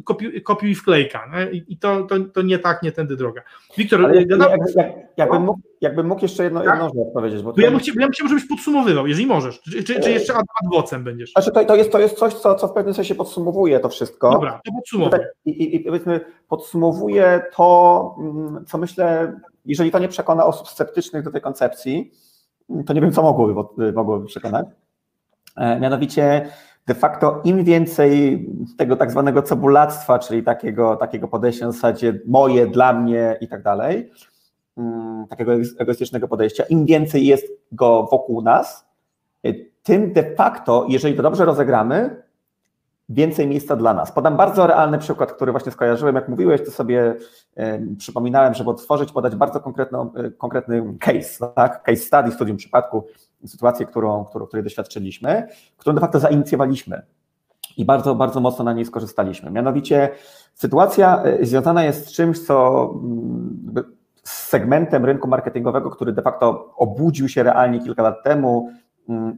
kopi, 0.04 0.42
kopiuj 0.42 0.76
wklejka. 0.76 1.32
Nie? 1.34 1.52
I 1.52 1.78
to, 1.78 2.04
to, 2.04 2.16
to 2.34 2.42
nie 2.42 2.60
tak, 2.60 2.84
nie 2.84 2.92
tędy 2.92 3.16
droga. 3.16 3.42
Wiktor, 3.78 4.06
Ale 4.06 4.16
jak, 4.16 4.30
jak, 4.30 4.76
jak, 4.76 4.88
jakbym, 5.18 5.42
mógł, 5.42 5.60
jakbym 5.82 6.08
mógł 6.08 6.22
jeszcze 6.22 6.44
jedno, 6.44 6.62
tak? 6.62 6.70
jedną 6.70 6.88
rzecz 6.88 7.14
powiedzieć. 7.14 7.42
Bo 7.42 7.54
to 7.54 7.62
ja, 7.62 7.72
bym 7.72 7.80
chciał, 7.80 7.96
ja 7.96 8.02
bym 8.02 8.12
chciał, 8.12 8.28
żebyś 8.28 8.48
podsumowywał, 8.48 9.08
jeżeli 9.08 9.28
możesz. 9.28 9.62
Czy, 9.62 9.84
czy, 9.84 10.00
czy 10.00 10.12
jeszcze 10.12 10.34
adwocem 10.64 11.04
będziesz? 11.04 11.32
Znaczy 11.32 11.52
to, 11.52 11.66
to, 11.66 11.76
jest, 11.76 11.92
to 11.92 12.00
jest 12.00 12.18
coś, 12.18 12.34
co, 12.34 12.56
co 12.56 12.68
w 12.68 12.74
pewnym 12.74 12.94
sensie 12.94 13.16
podsumowuje 13.16 13.80
to 13.80 13.90
wszystko. 13.90 14.32
Dobra, 14.32 14.62
to 14.66 14.72
podsumowuję. 14.72 15.28
I, 15.46 15.50
i, 15.50 15.76
I 15.76 15.80
powiedzmy, 15.80 16.20
podsumowuje 16.48 17.42
to, 17.56 18.16
mm, 18.20 18.66
co 18.66 18.78
myślę, 18.78 19.34
jeżeli 19.66 19.92
to 19.92 20.00
nie 20.00 20.08
przekona 20.08 20.46
osób 20.46 20.68
sceptycznych 20.68 21.24
do 21.24 21.32
tej 21.32 21.42
koncepcji, 21.42 22.12
to 22.86 22.94
nie 22.94 23.02
wiem, 23.02 23.12
co 23.12 23.22
mogłoby, 23.22 23.94
mogłoby 23.94 24.26
przekonać. 24.26 24.66
E, 25.58 25.80
mianowicie 25.80 26.50
de 26.88 26.96
facto 26.96 27.42
im 27.44 27.64
więcej 27.64 28.46
tego 28.78 28.96
tak 28.96 29.12
zwanego 29.12 29.42
cebulactwa, 29.42 30.20
czyli 30.20 30.44
takiego, 30.44 30.96
takiego 30.96 31.28
podejścia 31.28 31.66
na 31.66 31.72
zasadzie 31.72 32.20
moje, 32.26 32.68
dla 32.68 32.94
mnie 32.94 33.38
i 33.42 33.48
tak 33.48 33.64
dalej, 33.64 34.12
mm, 34.78 35.28
takiego 35.28 35.52
egoistycznego 35.78 36.28
podejścia, 36.28 36.64
im 36.64 36.86
więcej 36.86 37.26
jest 37.26 37.46
go 37.72 38.08
wokół 38.12 38.42
nas, 38.42 38.86
y, 39.46 39.72
tym 39.84 40.14
de 40.14 40.36
facto, 40.36 40.86
jeżeli 40.90 41.16
to 41.16 41.24
dobrze 41.24 41.46
rozegramy, 41.46 42.24
więcej 43.10 43.48
miejsca 43.48 43.76
dla 43.76 43.94
nas. 43.94 44.12
Podam 44.12 44.38
bardzo 44.38 44.68
realny 44.68 44.98
przykład, 44.98 45.34
który 45.34 45.52
właśnie 45.52 45.72
skojarzyłem. 45.72 46.16
Jak 46.16 46.30
mówiłeś, 46.30 46.66
to 46.66 46.72
sobie 46.72 47.16
y, 47.60 47.96
przypominałem, 47.98 48.54
żeby 48.54 48.70
otworzyć, 48.70 49.12
podać 49.12 49.36
bardzo 49.36 49.60
y, 50.26 50.32
konkretny 50.32 50.98
case, 51.00 51.52
tak? 51.56 51.84
case 51.84 52.02
study, 52.02 52.32
studium 52.32 52.58
przypadku 52.58 53.04
sytuację, 53.46 53.86
którą, 53.86 54.26
którą, 54.26 54.46
której 54.46 54.64
doświadczyliśmy, 54.64 55.48
którą 55.78 55.96
de 55.96 56.02
facto 56.02 56.20
zainicjowaliśmy 56.20 57.02
i 57.78 57.86
bardzo, 57.86 58.16
bardzo 58.16 58.40
mocno 58.40 58.66
na 58.66 58.74
niej 58.74 58.86
skorzystaliśmy. 58.86 59.52
Mianowicie 59.52 60.10
sytuacja 60.54 61.24
e, 61.24 61.46
związana 61.46 61.84
jest 61.84 62.08
z 62.08 62.12
czymś, 62.12 62.40
co 62.40 62.84
mm, 63.04 63.98
z 64.24 64.50
segmentem 64.50 65.06
rynku 65.06 65.28
marketingowego, 65.28 65.90
który 65.90 66.14
de 66.14 66.22
facto 66.22 66.74
obudził 66.76 67.30
się 67.30 67.44
realnie 67.44 67.80
kilka 67.80 68.04
lat 68.04 68.24
temu, 68.24 68.70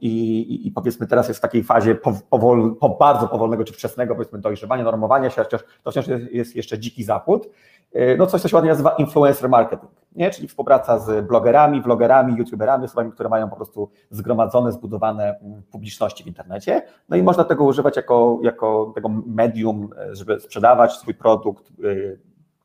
i, 0.02 0.40
i, 0.40 0.68
i, 0.68 0.72
powiedzmy 0.72 1.08
teraz 1.08 1.28
jest 1.28 1.40
w 1.40 1.42
takiej 1.42 1.64
fazie 1.64 1.96
powol, 2.30 2.76
po 2.76 2.90
bardzo 2.90 3.28
powolnego 3.28 3.64
czy 3.64 3.74
wczesnego 3.74 4.16
powiedzmy 4.16 4.40
dojrzewania, 4.40 4.84
normowania 4.84 5.30
się, 5.30 5.44
chociaż 5.44 5.62
to 5.84 5.92
wciąż 5.92 6.08
jest, 6.08 6.32
jest 6.32 6.56
jeszcze 6.56 6.80
dziki 6.80 7.04
zachód, 7.04 7.50
e, 7.94 8.18
no 8.18 8.28
coś, 8.28 8.42
co 8.42 8.48
się 8.48 8.56
ładnie 8.56 8.72
nazywa 8.72 8.90
influencer 8.90 9.50
marketing 9.50 9.92
nie? 10.16 10.32
czyli 10.32 10.48
współpraca 10.48 11.00
z 11.00 11.28
blogerami, 11.28 11.82
vlogerami, 11.82 12.36
youtuberami, 12.38 12.86
osobami, 12.86 13.12
które 13.12 13.30
mają 13.30 13.50
po 13.50 13.56
prostu 13.56 13.90
zgromadzone, 14.10 14.72
zbudowane 14.72 15.40
mm, 15.40 15.64
publiczności 15.72 16.24
w 16.24 16.28
internecie. 16.28 16.82
No 17.10 17.18
i 17.18 17.24
można 17.24 17.44
tego 17.44 17.64
używać 17.64 17.96
jako, 17.96 18.40
jako 18.44 18.92
tego 18.96 19.10
medium, 19.26 19.90
e, 19.98 20.16
żeby 20.16 20.40
sprzedawać 20.40 20.94
swój 20.94 21.14
produkt, 21.14 21.70
e, 21.70 21.74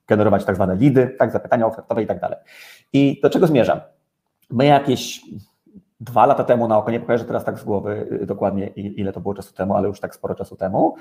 generować 0.06 0.44
tak 0.44 0.56
zwane 0.56 0.76
lidy, 0.76 1.14
tak, 1.18 1.32
zapytania 1.32 1.66
ofertowe 1.66 2.02
i 2.02 2.06
tak 2.06 2.20
dalej. 2.20 2.39
I 2.93 3.20
do 3.22 3.31
czego 3.31 3.47
zmierzam? 3.47 3.81
My 4.51 4.66
jakieś 4.66 5.20
dwa 6.00 6.26
lata 6.26 6.44
temu 6.44 6.68
na 6.68 6.78
oko, 6.78 6.90
nie 6.90 7.00
pokażę 7.00 7.24
teraz 7.24 7.44
tak 7.44 7.58
z 7.58 7.64
głowy 7.64 8.18
e, 8.22 8.26
dokładnie 8.26 8.66
ile 8.66 9.12
to 9.12 9.20
było 9.20 9.34
czasu 9.34 9.54
temu, 9.54 9.74
ale 9.74 9.88
już 9.88 10.00
tak 10.00 10.14
sporo 10.14 10.34
czasu 10.34 10.56
temu, 10.56 10.96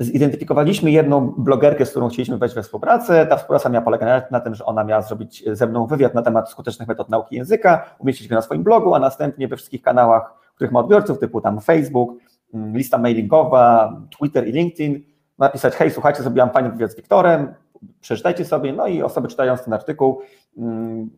zidentyfikowaliśmy 0.00 0.90
jedną 0.90 1.34
blogerkę, 1.38 1.86
z 1.86 1.90
którą 1.90 2.08
chcieliśmy 2.08 2.38
wejść 2.38 2.54
we 2.54 2.62
współpracę. 2.62 3.26
Ta 3.26 3.36
współpraca 3.36 3.68
miała 3.68 3.84
polegać 3.84 4.24
na 4.30 4.40
tym, 4.40 4.54
że 4.54 4.64
ona 4.64 4.84
miała 4.84 5.02
zrobić 5.02 5.44
ze 5.52 5.66
mną 5.66 5.86
wywiad 5.86 6.14
na 6.14 6.22
temat 6.22 6.50
skutecznych 6.50 6.88
metod 6.88 7.08
nauki 7.08 7.36
języka, 7.36 7.84
umieścić 7.98 8.28
go 8.28 8.34
na 8.34 8.42
swoim 8.42 8.62
blogu, 8.62 8.94
a 8.94 8.98
następnie 8.98 9.48
we 9.48 9.56
wszystkich 9.56 9.82
kanałach, 9.82 10.34
których 10.54 10.72
ma 10.72 10.80
odbiorców, 10.80 11.18
typu 11.18 11.40
tam 11.40 11.60
Facebook, 11.60 12.18
mm, 12.54 12.76
lista 12.76 12.98
mailingowa, 12.98 13.92
Twitter 14.18 14.48
i 14.48 14.52
LinkedIn, 14.52 15.02
napisać, 15.38 15.74
hej, 15.74 15.90
słuchajcie, 15.90 16.22
zrobiłam 16.22 16.50
fajny 16.50 16.70
wywiad 16.70 16.92
z 16.92 16.96
Wiktorem, 16.96 17.54
przeczytajcie 18.00 18.44
sobie, 18.44 18.72
no 18.72 18.86
i 18.86 19.02
osoby 19.02 19.28
czytając 19.28 19.64
ten 19.64 19.72
artykuł 19.72 20.20
mm, 20.58 21.10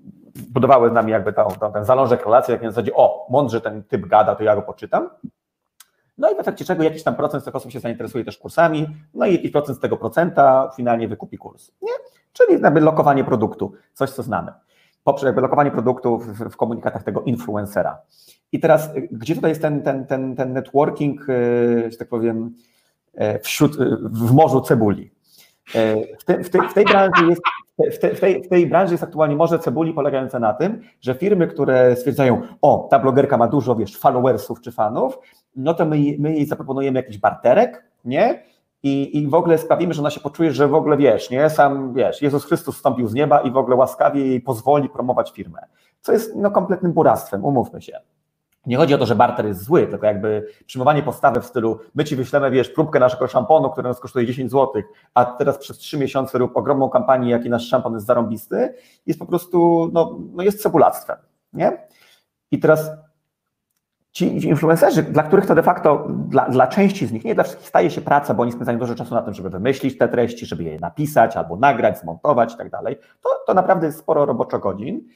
budowały 0.42 0.90
z 0.90 0.92
nami 0.92 1.12
jakby 1.12 1.32
tą, 1.32 1.48
tą, 1.60 1.72
ten 1.72 1.84
zalążek 1.84 2.24
relacji, 2.24 2.52
jak 2.52 2.62
na 2.62 2.70
zasadzie, 2.70 2.94
o, 2.94 3.26
mądrze 3.30 3.60
ten 3.60 3.82
typ 3.82 4.06
gada, 4.06 4.34
to 4.34 4.44
ja 4.44 4.56
go 4.56 4.62
poczytam. 4.62 5.10
No 6.18 6.30
i 6.30 6.36
w 6.36 6.38
efekcie 6.38 6.64
czego 6.64 6.82
jakiś 6.82 7.02
tam 7.02 7.14
procent 7.14 7.42
z 7.42 7.44
tych 7.44 7.56
osób 7.56 7.72
się 7.72 7.80
zainteresuje 7.80 8.24
też 8.24 8.38
kursami, 8.38 8.86
no 9.14 9.26
i 9.26 9.32
jakiś 9.32 9.50
procent 9.50 9.78
z 9.78 9.80
tego 9.80 9.96
procenta 9.96 10.70
finalnie 10.76 11.08
wykupi 11.08 11.38
kurs. 11.38 11.70
Nie? 11.82 11.92
Czyli 12.32 12.62
jakby 12.62 12.80
lokowanie 12.80 13.24
produktu, 13.24 13.72
coś 13.92 14.10
co 14.10 14.22
znamy. 14.22 14.52
Poprzez 15.04 15.26
jakby 15.26 15.40
lokowanie 15.40 15.70
produktu 15.70 16.18
w, 16.18 16.50
w 16.50 16.56
komunikatach 16.56 17.02
tego 17.02 17.22
influencera. 17.22 17.98
I 18.52 18.60
teraz, 18.60 18.90
gdzie 19.10 19.34
tutaj 19.34 19.50
jest 19.50 19.62
ten, 19.62 19.82
ten, 19.82 20.06
ten, 20.06 20.36
ten 20.36 20.52
networking, 20.52 21.20
e, 21.28 21.90
że 21.90 21.96
tak 21.96 22.08
powiem, 22.08 22.54
e, 23.14 23.38
wśród, 23.38 23.76
w 24.02 24.32
morzu 24.32 24.60
cebuli? 24.60 25.15
E, 25.74 25.97
w, 26.18 26.24
te, 26.24 26.44
w, 26.44 26.51
te, 26.51 26.68
w 26.68 26.74
tej 26.74 26.84
branży 26.84 27.26
jest 27.26 27.43
w, 27.93 27.98
te, 27.98 28.14
w, 28.14 28.20
tej, 28.20 28.43
w 28.43 28.48
tej 28.48 28.66
branży 28.66 28.94
jest 28.94 29.05
aktualnie 29.05 29.36
morze 29.36 29.59
cebuli 29.59 29.93
polegające 29.93 30.40
na 30.40 30.55
tym, 30.55 30.82
że 31.01 31.14
firmy, 31.14 31.47
które 31.47 31.97
stwierdzają, 31.97 32.43
o, 32.62 32.88
ta 32.90 32.98
blogerka 32.98 33.36
ma 33.36 33.48
dużo, 33.48 33.76
wiesz, 33.76 33.97
followersów 33.97 34.60
czy 34.60 34.72
fanów, 34.72 35.18
no 35.56 35.74
to 35.74 35.84
my, 35.84 35.97
my 36.18 36.34
jej 36.34 36.47
zaproponujemy 36.47 36.98
jakiś 36.98 37.18
barterek, 37.18 37.84
nie? 38.05 38.43
I, 38.82 39.18
I 39.18 39.28
w 39.28 39.34
ogóle 39.34 39.59
sprawimy, 39.59 39.94
że 39.94 40.02
ona 40.02 40.10
się 40.10 40.20
poczuje, 40.20 40.52
że 40.52 40.68
w 40.68 40.74
ogóle 40.74 40.97
wiesz, 40.97 41.30
nie? 41.30 41.51
Sam 41.51 41.94
wiesz, 41.94 42.22
Jezus 42.22 42.44
Chrystus 42.44 42.76
wstąpił 42.76 43.09
z 43.09 43.14
nieba 43.14 43.40
i 43.40 43.51
w 43.51 43.56
ogóle 43.56 43.76
łaskawie 43.76 44.26
jej 44.26 44.40
pozwoli 44.40 44.88
promować 44.88 45.30
firmę. 45.30 45.59
Co 46.01 46.12
jest 46.12 46.36
no, 46.36 46.51
kompletnym 46.51 46.93
buractwem, 46.93 47.44
umówmy 47.44 47.82
się. 47.82 48.01
Nie 48.66 48.76
chodzi 48.76 48.94
o 48.94 48.98
to, 48.98 49.06
że 49.06 49.14
barter 49.14 49.47
jest 49.47 49.64
zły, 49.64 49.86
tylko 49.86 50.06
jakby 50.06 50.47
przyjmowanie 50.66 51.02
postawy 51.02 51.40
w 51.40 51.47
stylu 51.47 51.78
my 51.94 52.05
ci 52.05 52.16
wyślemy, 52.16 52.51
wiesz, 52.51 52.68
próbkę 52.68 53.01
naszego 53.01 53.26
szamponu, 53.26 53.70
który 53.70 53.88
nas 53.88 54.01
kosztuje 54.01 54.26
10 54.26 54.51
zł, 54.51 54.82
a 55.14 55.24
teraz 55.24 55.59
przez 55.59 55.78
3 55.78 55.98
miesiące 55.98 56.38
rób 56.38 56.56
ogromną 56.56 56.88
kampanię, 56.88 57.30
jaki 57.30 57.51
nasz 57.51 57.68
szampon 57.68 57.94
jest 57.94 58.06
zarąbisty, 58.06 58.74
jest 59.06 59.18
po 59.18 59.26
prostu, 59.26 59.90
no, 59.93 60.18
no 60.32 60.43
jest 60.43 60.62
cebulactwem, 60.62 61.16
nie? 61.52 61.86
I 62.51 62.59
teraz 62.59 62.90
ci 64.16 64.48
influencerzy, 64.48 65.02
dla 65.02 65.22
których 65.22 65.47
to 65.47 65.55
de 65.55 65.62
facto, 65.62 66.06
dla, 66.28 66.48
dla 66.48 66.66
części 66.66 67.06
z 67.06 67.12
nich, 67.12 67.24
nie 67.24 67.34
dla 67.34 67.44
wszystkich 67.44 67.68
staje 67.68 67.90
się 67.90 68.01
praca, 68.01 68.34
bo 68.34 68.43
oni 68.43 68.52
spędzają 68.52 68.78
dużo 68.78 68.94
czasu 68.94 69.14
na 69.14 69.22
tym, 69.22 69.34
żeby 69.34 69.51
wymyślić 69.51 69.98
te 69.98 70.09
treści, 70.09 70.47
żeby 70.47 70.62
je 70.62 70.80
napisać 70.80 71.36
albo 71.36 71.56
nagrać, 71.56 72.01
zmontować 72.01 72.55
i 72.55 72.56
tak 72.56 72.70
dalej, 72.70 72.97
to, 73.20 73.28
to 73.47 73.55
naprawdę 73.55 73.86
jest 73.86 73.98
sporo 73.98 74.26
roboczo 74.26 74.59
godzin. 74.59 75.09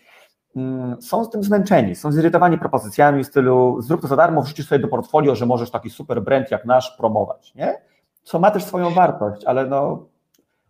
Mm, 0.57 1.03
są 1.03 1.25
z 1.25 1.31
tym 1.31 1.43
zmęczeni, 1.43 1.95
są 1.95 2.13
zirytowani 2.13 2.59
propozycjami 2.59 3.25
w 3.25 3.27
stylu 3.27 3.83
zrób 3.83 4.01
to 4.01 4.09
za 4.09 4.17
darmo, 4.17 4.43
wrzucisz 4.43 4.69
sobie 4.69 4.79
do 4.79 4.89
portfolio, 4.89 5.35
że 5.35 5.47
możesz 5.47 5.71
taki 5.71 5.91
super 5.91 6.23
brand 6.23 6.51
jak 6.51 6.65
nasz 6.65 6.97
promować, 6.97 7.55
nie? 7.55 7.81
Co 8.23 8.39
ma 8.39 8.51
też 8.51 8.65
swoją 8.65 8.91
wartość, 8.91 9.45
ale 9.45 9.67
no 9.67 10.07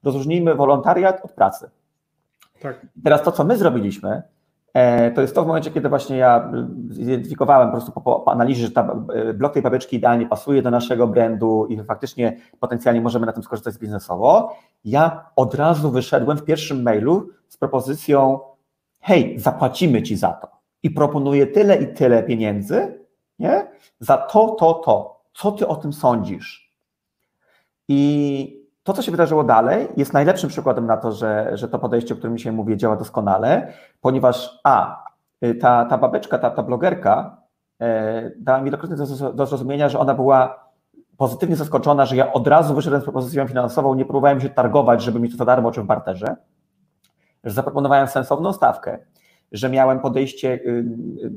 rozróżnijmy 0.02 0.54
wolontariat 0.54 1.24
od 1.24 1.32
pracy. 1.32 1.70
Tak. 2.60 2.86
Teraz 3.04 3.22
to, 3.22 3.32
co 3.32 3.44
my 3.44 3.56
zrobiliśmy, 3.56 4.22
e, 4.74 5.10
to 5.10 5.20
jest 5.20 5.34
to 5.34 5.44
w 5.44 5.46
momencie, 5.46 5.70
kiedy 5.70 5.88
właśnie 5.88 6.16
ja 6.16 6.52
zidentyfikowałem 6.90 7.68
po 7.68 7.72
prostu 7.72 7.92
po, 7.92 8.00
po 8.00 8.32
analizie, 8.32 8.66
że 8.66 8.72
ta, 8.72 8.96
e, 9.14 9.34
blok 9.34 9.52
tej 9.52 9.62
babeczki 9.62 9.96
idealnie 9.96 10.26
pasuje 10.26 10.62
do 10.62 10.70
naszego 10.70 11.06
brandu 11.06 11.66
i 11.66 11.84
faktycznie 11.84 12.36
potencjalnie 12.60 13.00
możemy 13.00 13.26
na 13.26 13.32
tym 13.32 13.42
skorzystać 13.42 13.78
biznesowo. 13.78 14.56
Ja 14.84 15.30
od 15.36 15.54
razu 15.54 15.90
wyszedłem 15.90 16.38
w 16.38 16.44
pierwszym 16.44 16.82
mailu 16.82 17.28
z 17.48 17.56
propozycją: 17.56 18.40
hej, 19.00 19.38
zapłacimy 19.38 20.02
ci 20.02 20.16
za 20.16 20.32
to 20.32 20.48
i 20.82 20.90
proponuję 20.90 21.46
tyle 21.46 21.76
i 21.76 21.94
tyle 21.94 22.22
pieniędzy, 22.22 22.98
nie? 23.38 23.66
Za 24.00 24.16
to, 24.16 24.48
to, 24.48 24.74
to. 24.74 25.20
Co 25.34 25.52
ty 25.52 25.68
o 25.68 25.76
tym 25.76 25.92
sądzisz? 25.92 26.74
I 27.88 28.60
to, 28.82 28.92
co 28.92 29.02
się 29.02 29.10
wydarzyło 29.10 29.44
dalej, 29.44 29.88
jest 29.96 30.12
najlepszym 30.12 30.50
przykładem 30.50 30.86
na 30.86 30.96
to, 30.96 31.12
że, 31.12 31.50
że 31.54 31.68
to 31.68 31.78
podejście, 31.78 32.14
o 32.14 32.16
którym 32.16 32.36
dzisiaj 32.36 32.52
mówię, 32.52 32.76
działa 32.76 32.96
doskonale, 32.96 33.72
ponieważ 34.00 34.60
a, 34.64 35.04
ta, 35.60 35.84
ta 35.84 35.98
babeczka, 35.98 36.38
ta, 36.38 36.50
ta 36.50 36.62
blogerka 36.62 37.36
e, 37.80 38.30
dała 38.38 38.58
mi 38.58 38.64
wielokrotnie 38.64 38.96
do, 38.96 39.32
do 39.32 39.46
zrozumienia, 39.46 39.88
że 39.88 39.98
ona 39.98 40.14
była 40.14 40.70
pozytywnie 41.16 41.56
zaskoczona, 41.56 42.06
że 42.06 42.16
ja 42.16 42.32
od 42.32 42.46
razu 42.46 42.74
wyszedłem 42.74 43.00
z 43.00 43.04
propozycją 43.04 43.48
finansową, 43.48 43.94
nie 43.94 44.04
próbowałem 44.04 44.40
się 44.40 44.50
targować, 44.50 45.02
żeby 45.02 45.20
mieć 45.20 45.32
to 45.32 45.38
za 45.38 45.44
darmo 45.44 45.72
czy 45.72 45.82
w 45.82 45.86
barterze, 45.86 46.36
że 47.44 47.54
zaproponowałem 47.54 48.06
sensowną 48.06 48.52
stawkę, 48.52 48.98
że 49.52 49.70
miałem 49.70 50.00
podejście, 50.00 50.48
y, 50.52 50.84
y, 51.24 51.32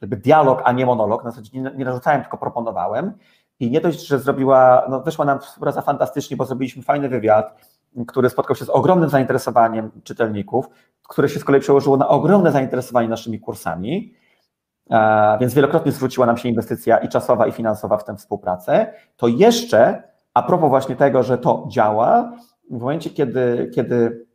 jakby 0.00 0.16
dialog, 0.16 0.62
a 0.64 0.72
nie 0.72 0.86
monolog, 0.86 1.24
na 1.24 1.30
zasadzie 1.30 1.60
nie, 1.60 1.84
narzucałem, 1.84 2.22
tylko 2.22 2.38
proponowałem. 2.38 3.12
I 3.60 3.70
nie 3.70 3.80
dość, 3.80 4.06
że 4.06 4.18
zrobiła, 4.18 4.86
no 4.90 5.00
wyszła 5.00 5.24
nam 5.24 5.40
współpraca 5.40 5.82
fantastycznie, 5.82 6.36
bo 6.36 6.44
zrobiliśmy 6.44 6.82
fajny 6.82 7.08
wywiad, 7.08 7.74
który 8.06 8.30
spotkał 8.30 8.56
się 8.56 8.64
z 8.64 8.68
ogromnym 8.70 9.10
zainteresowaniem 9.10 9.90
czytelników, 10.04 10.66
które 11.08 11.28
się 11.28 11.40
z 11.40 11.44
kolei 11.44 11.60
przełożyło 11.60 11.96
na 11.96 12.08
ogromne 12.08 12.52
zainteresowanie 12.52 13.08
naszymi 13.08 13.40
kursami, 13.40 14.14
więc 15.40 15.54
wielokrotnie 15.54 15.92
zwróciła 15.92 16.26
nam 16.26 16.36
się 16.36 16.48
inwestycja 16.48 16.98
i 16.98 17.08
czasowa, 17.08 17.46
i 17.46 17.52
finansowa 17.52 17.96
w 17.96 18.04
tę 18.04 18.16
współpracę. 18.16 18.92
To 19.16 19.28
jeszcze, 19.28 20.02
a 20.34 20.42
propos 20.42 20.68
właśnie 20.68 20.96
tego, 20.96 21.22
że 21.22 21.38
to 21.38 21.66
działa, 21.68 22.32
w 22.70 22.80
momencie, 22.80 23.10
kiedy, 23.10 23.70
kiedy 23.74 24.26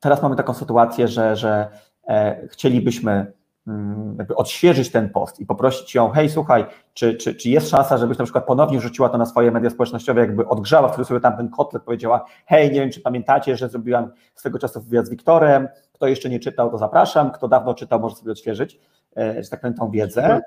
teraz 0.00 0.22
mamy 0.22 0.36
taką 0.36 0.54
sytuację, 0.54 1.08
że, 1.08 1.36
że 1.36 1.68
e, 2.08 2.48
chcielibyśmy 2.48 3.32
Mm, 3.66 4.16
jakby 4.18 4.36
odświeżyć 4.36 4.90
ten 4.90 5.10
post 5.10 5.40
i 5.40 5.46
poprosić 5.46 5.94
ją, 5.94 6.10
hej, 6.10 6.30
słuchaj, 6.30 6.66
czy, 6.94 7.14
czy, 7.14 7.34
czy 7.34 7.48
jest 7.50 7.70
szansa, 7.70 7.98
żebyś 7.98 8.18
na 8.18 8.24
przykład 8.24 8.44
ponownie 8.44 8.80
rzuciła 8.80 9.08
to 9.08 9.18
na 9.18 9.26
swoje 9.26 9.50
media 9.50 9.70
społecznościowe, 9.70 10.20
jakby 10.20 10.48
odgrzała 10.48 10.88
w 10.88 11.06
sobie 11.06 11.20
tam 11.20 11.36
ten 11.36 11.48
kotlet, 11.48 11.82
powiedziała, 11.82 12.24
hej, 12.46 12.72
nie 12.72 12.80
wiem, 12.80 12.90
czy 12.90 13.00
pamiętacie, 13.00 13.56
że 13.56 13.68
zrobiłam 13.68 14.10
swego 14.34 14.58
czasu 14.58 14.80
wywiad 14.80 15.06
z 15.06 15.10
Wiktorem, 15.10 15.68
kto 15.92 16.06
jeszcze 16.06 16.28
nie 16.28 16.40
czytał, 16.40 16.70
to 16.70 16.78
zapraszam, 16.78 17.30
kto 17.30 17.48
dawno 17.48 17.74
czytał, 17.74 18.00
może 18.00 18.16
sobie 18.16 18.32
odświeżyć, 18.32 18.80
e, 19.16 19.42
że 19.42 19.50
tak 19.50 19.60
powiem, 19.60 19.74
tą 19.74 19.90
wiedzę, 19.90 20.40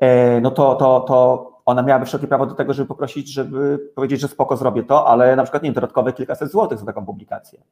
e, 0.00 0.40
no 0.40 0.50
to, 0.50 0.74
to, 0.74 1.00
to 1.00 1.50
ona 1.70 1.82
miałaby 1.82 2.06
wszelkie 2.06 2.26
prawo 2.26 2.46
do 2.46 2.54
tego, 2.54 2.72
żeby 2.72 2.88
poprosić, 2.88 3.32
żeby 3.32 3.78
powiedzieć, 3.94 4.20
że 4.20 4.28
spoko, 4.28 4.56
zrobię 4.56 4.82
to, 4.82 5.06
ale 5.06 5.36
na 5.36 5.42
przykład, 5.42 5.62
nie 5.62 5.72
dodatkowe 5.72 6.12
kilkaset 6.12 6.50
złotych 6.50 6.78
za 6.78 6.86
taką 6.86 7.06
publikację. 7.06 7.62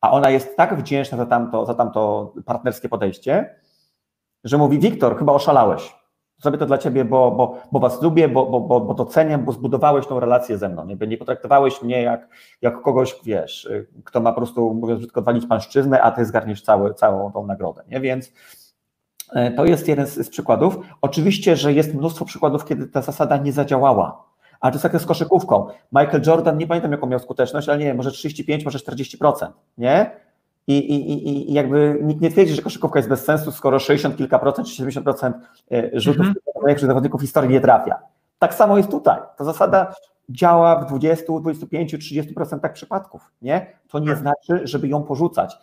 A 0.00 0.10
ona 0.10 0.30
jest 0.30 0.56
tak 0.56 0.76
wdzięczna 0.76 1.18
za 1.18 1.26
tamto, 1.26 1.66
za 1.66 1.74
tamto 1.74 2.32
partnerskie 2.46 2.88
podejście, 2.88 3.54
że 4.44 4.58
mówi, 4.58 4.78
Wiktor, 4.78 5.18
chyba 5.18 5.32
oszalałeś. 5.32 6.02
Zrobię 6.38 6.58
to 6.58 6.66
dla 6.66 6.78
ciebie, 6.78 7.04
bo, 7.04 7.30
bo, 7.30 7.58
bo 7.72 7.80
was 7.80 8.02
lubię, 8.02 8.28
bo, 8.28 8.46
bo, 8.46 8.60
bo, 8.60 8.80
bo 8.80 8.94
doceniam, 8.94 9.44
bo 9.44 9.52
zbudowałeś 9.52 10.06
tą 10.06 10.20
relację 10.20 10.58
ze 10.58 10.68
mną. 10.68 10.84
Nie, 10.84 11.06
nie 11.06 11.16
potraktowałeś 11.16 11.82
mnie 11.82 12.02
jak, 12.02 12.28
jak 12.62 12.82
kogoś, 12.82 13.16
wiesz, 13.24 13.68
kto 14.04 14.20
ma 14.20 14.32
po 14.32 14.36
prostu, 14.36 14.74
mówiąc 14.74 15.00
brzydko, 15.00 15.22
walić 15.22 15.46
pańszczyznę, 15.46 16.02
a 16.02 16.10
ty 16.10 16.24
zgarniesz 16.24 16.62
cały, 16.62 16.94
całą 16.94 17.32
tą 17.32 17.46
nagrodę. 17.46 17.82
Nie? 17.88 18.00
Więc 18.00 18.32
to 19.56 19.64
jest 19.64 19.88
jeden 19.88 20.06
z, 20.06 20.14
z 20.14 20.28
przykładów. 20.28 20.78
Oczywiście, 21.00 21.56
że 21.56 21.72
jest 21.72 21.94
mnóstwo 21.94 22.24
przykładów, 22.24 22.64
kiedy 22.64 22.86
ta 22.86 23.02
zasada 23.02 23.36
nie 23.36 23.52
zadziałała. 23.52 24.24
Ale 24.60 24.72
to 24.72 24.76
jest 24.76 24.82
tak 24.82 24.92
jak 24.92 25.02
z 25.02 25.06
koszykówką. 25.06 25.66
Michael 25.92 26.22
Jordan, 26.26 26.58
nie 26.58 26.66
pamiętam 26.66 26.92
jaką 26.92 27.06
miał 27.06 27.18
skuteczność, 27.18 27.68
ale 27.68 27.78
nie 27.78 27.84
wiem, 27.84 27.96
może 27.96 28.10
35, 28.10 28.64
może 28.64 28.78
40%, 28.78 29.48
nie? 29.78 30.10
I, 30.66 30.78
i, 30.78 31.50
I 31.50 31.52
jakby 31.52 31.98
nikt 32.02 32.20
nie 32.20 32.30
twierdzi, 32.30 32.54
że 32.54 32.62
koszykówka 32.62 32.98
jest 32.98 33.08
bez 33.08 33.24
sensu, 33.24 33.52
skoro 33.52 33.78
60 33.78 34.16
kilka 34.16 34.38
procent 34.38 34.68
czy 34.68 34.82
70% 34.82 35.32
e, 35.70 36.00
rzutów 36.00 36.26
mhm. 36.26 36.36
najlepszych 36.62 36.88
zawodników 36.88 37.20
historii 37.20 37.50
nie 37.50 37.60
trafia. 37.60 37.98
Tak 38.38 38.54
samo 38.54 38.76
jest 38.76 38.90
tutaj. 38.90 39.18
Ta 39.36 39.44
zasada 39.44 39.94
działa 40.28 40.76
w 40.76 40.86
20, 40.86 41.24
25, 41.40 41.94
30% 41.94 42.72
przypadków. 42.72 43.30
Nie? 43.42 43.66
To 43.88 43.98
nie 43.98 44.08
tak. 44.08 44.18
znaczy, 44.18 44.60
żeby 44.66 44.88
ją 44.88 45.02
porzucać. 45.02 45.58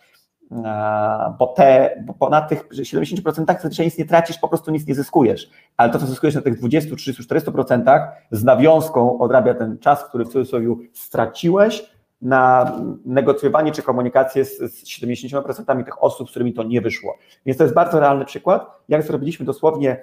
Bo, 1.38 1.46
te, 1.46 1.96
bo 2.18 2.28
na 2.28 2.40
tych 2.40 2.68
70% 2.68 3.46
zazwyczaj 3.46 3.86
nic 3.86 3.98
nie 3.98 4.04
tracisz, 4.04 4.38
po 4.38 4.48
prostu 4.48 4.70
nic 4.70 4.86
nie 4.86 4.94
zyskujesz. 4.94 5.50
Ale 5.76 5.92
to, 5.92 5.98
co 5.98 6.06
zyskujesz 6.06 6.34
na 6.34 6.42
tych 6.42 6.58
20, 6.58 6.96
30, 6.96 7.22
40% 7.22 8.08
z 8.30 8.44
nawiązką 8.44 9.18
odrabia 9.18 9.54
ten 9.54 9.78
czas, 9.78 10.04
który 10.04 10.24
w 10.24 10.28
cudzysłowie 10.28 10.74
straciłeś, 10.92 11.90
na 12.22 12.72
negocjowanie 13.04 13.72
czy 13.72 13.82
komunikację 13.82 14.44
z, 14.44 14.58
z 14.58 14.84
70% 14.84 15.84
tych 15.84 16.02
osób, 16.02 16.28
z 16.28 16.30
którymi 16.30 16.52
to 16.52 16.62
nie 16.62 16.80
wyszło. 16.80 17.18
Więc 17.46 17.58
to 17.58 17.64
jest 17.64 17.74
bardzo 17.74 18.00
realny 18.00 18.24
przykład, 18.24 18.66
jak 18.88 19.02
zrobiliśmy 19.02 19.46
dosłownie 19.46 20.02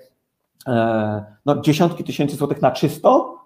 e, 0.67 1.25
no, 1.45 1.61
dziesiątki 1.61 2.03
tysięcy 2.03 2.35
złotych 2.35 2.61
na 2.61 2.71
czysto, 2.71 3.36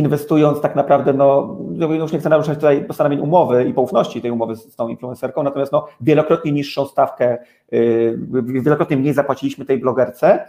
inwestując 0.00 0.60
tak 0.60 0.76
naprawdę, 0.76 1.12
no, 1.12 1.56
no 1.70 1.94
już 1.94 2.12
nie 2.12 2.18
chcę 2.18 2.28
naruszać 2.28 2.54
tutaj 2.54 2.84
postanowień 2.84 3.20
umowy 3.20 3.64
i 3.64 3.74
poufności 3.74 4.22
tej 4.22 4.30
umowy 4.30 4.56
z 4.56 4.76
tą 4.76 4.88
influencerką, 4.88 5.42
natomiast 5.42 5.72
no, 5.72 5.86
wielokrotnie 6.00 6.52
niższą 6.52 6.86
stawkę, 6.86 7.38
yy, 7.72 8.18
wielokrotnie 8.44 8.96
mniej 8.96 9.14
zapłaciliśmy 9.14 9.64
tej 9.64 9.78
blogerce, 9.78 10.46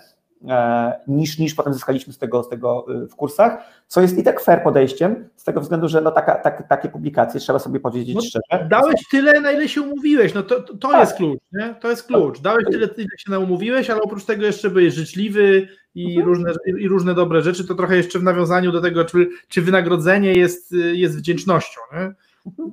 E, 0.49 0.99
niż, 1.07 1.39
niż 1.39 1.53
potem 1.53 1.73
zyskaliśmy 1.73 2.13
z 2.13 2.17
tego, 2.17 2.43
z 2.43 2.49
tego 2.49 2.85
y, 3.03 3.07
w 3.07 3.15
kursach, 3.15 3.57
co 3.87 4.01
jest 4.01 4.17
i 4.17 4.23
tak 4.23 4.41
fair 4.41 4.63
podejściem, 4.63 5.29
z 5.35 5.43
tego 5.43 5.61
względu, 5.61 5.87
że 5.87 6.01
no 6.01 6.11
taka, 6.11 6.35
tak, 6.35 6.67
takie 6.67 6.89
publikacje, 6.89 7.39
trzeba 7.39 7.59
sobie 7.59 7.79
powiedzieć 7.79 8.15
no, 8.15 8.21
szczerze. 8.21 8.67
Dałeś 8.67 9.07
tyle, 9.11 9.41
na 9.41 9.51
ile 9.51 9.69
się 9.69 9.81
umówiłeś, 9.81 10.33
no 10.33 10.43
to, 10.43 10.61
to, 10.61 10.77
to 10.77 10.87
tak. 10.87 10.99
jest 10.99 11.13
klucz, 11.13 11.39
nie? 11.51 11.75
to 11.81 11.89
jest 11.89 12.03
klucz. 12.03 12.41
Dałeś 12.41 12.65
tyle, 12.71 12.87
ile 12.97 13.07
się 13.17 13.39
umówiłeś, 13.39 13.89
ale 13.89 14.01
oprócz 14.01 14.25
tego 14.25 14.45
jeszcze 14.45 14.69
byłeś 14.69 14.93
życzliwy 14.93 15.67
i, 15.95 16.18
mhm. 16.18 16.27
różne, 16.27 16.53
i 16.65 16.88
różne 16.88 17.13
dobre 17.13 17.41
rzeczy, 17.41 17.68
to 17.68 17.76
trochę 17.76 17.97
jeszcze 17.97 18.19
w 18.19 18.23
nawiązaniu 18.23 18.72
do 18.72 18.81
tego, 18.81 19.05
czy, 19.05 19.30
czy 19.47 19.61
wynagrodzenie 19.61 20.34
jest, 20.34 20.72
jest 20.93 21.18
wdzięcznością. 21.18 21.80
Nie? 21.93 22.13
Mhm. 22.45 22.72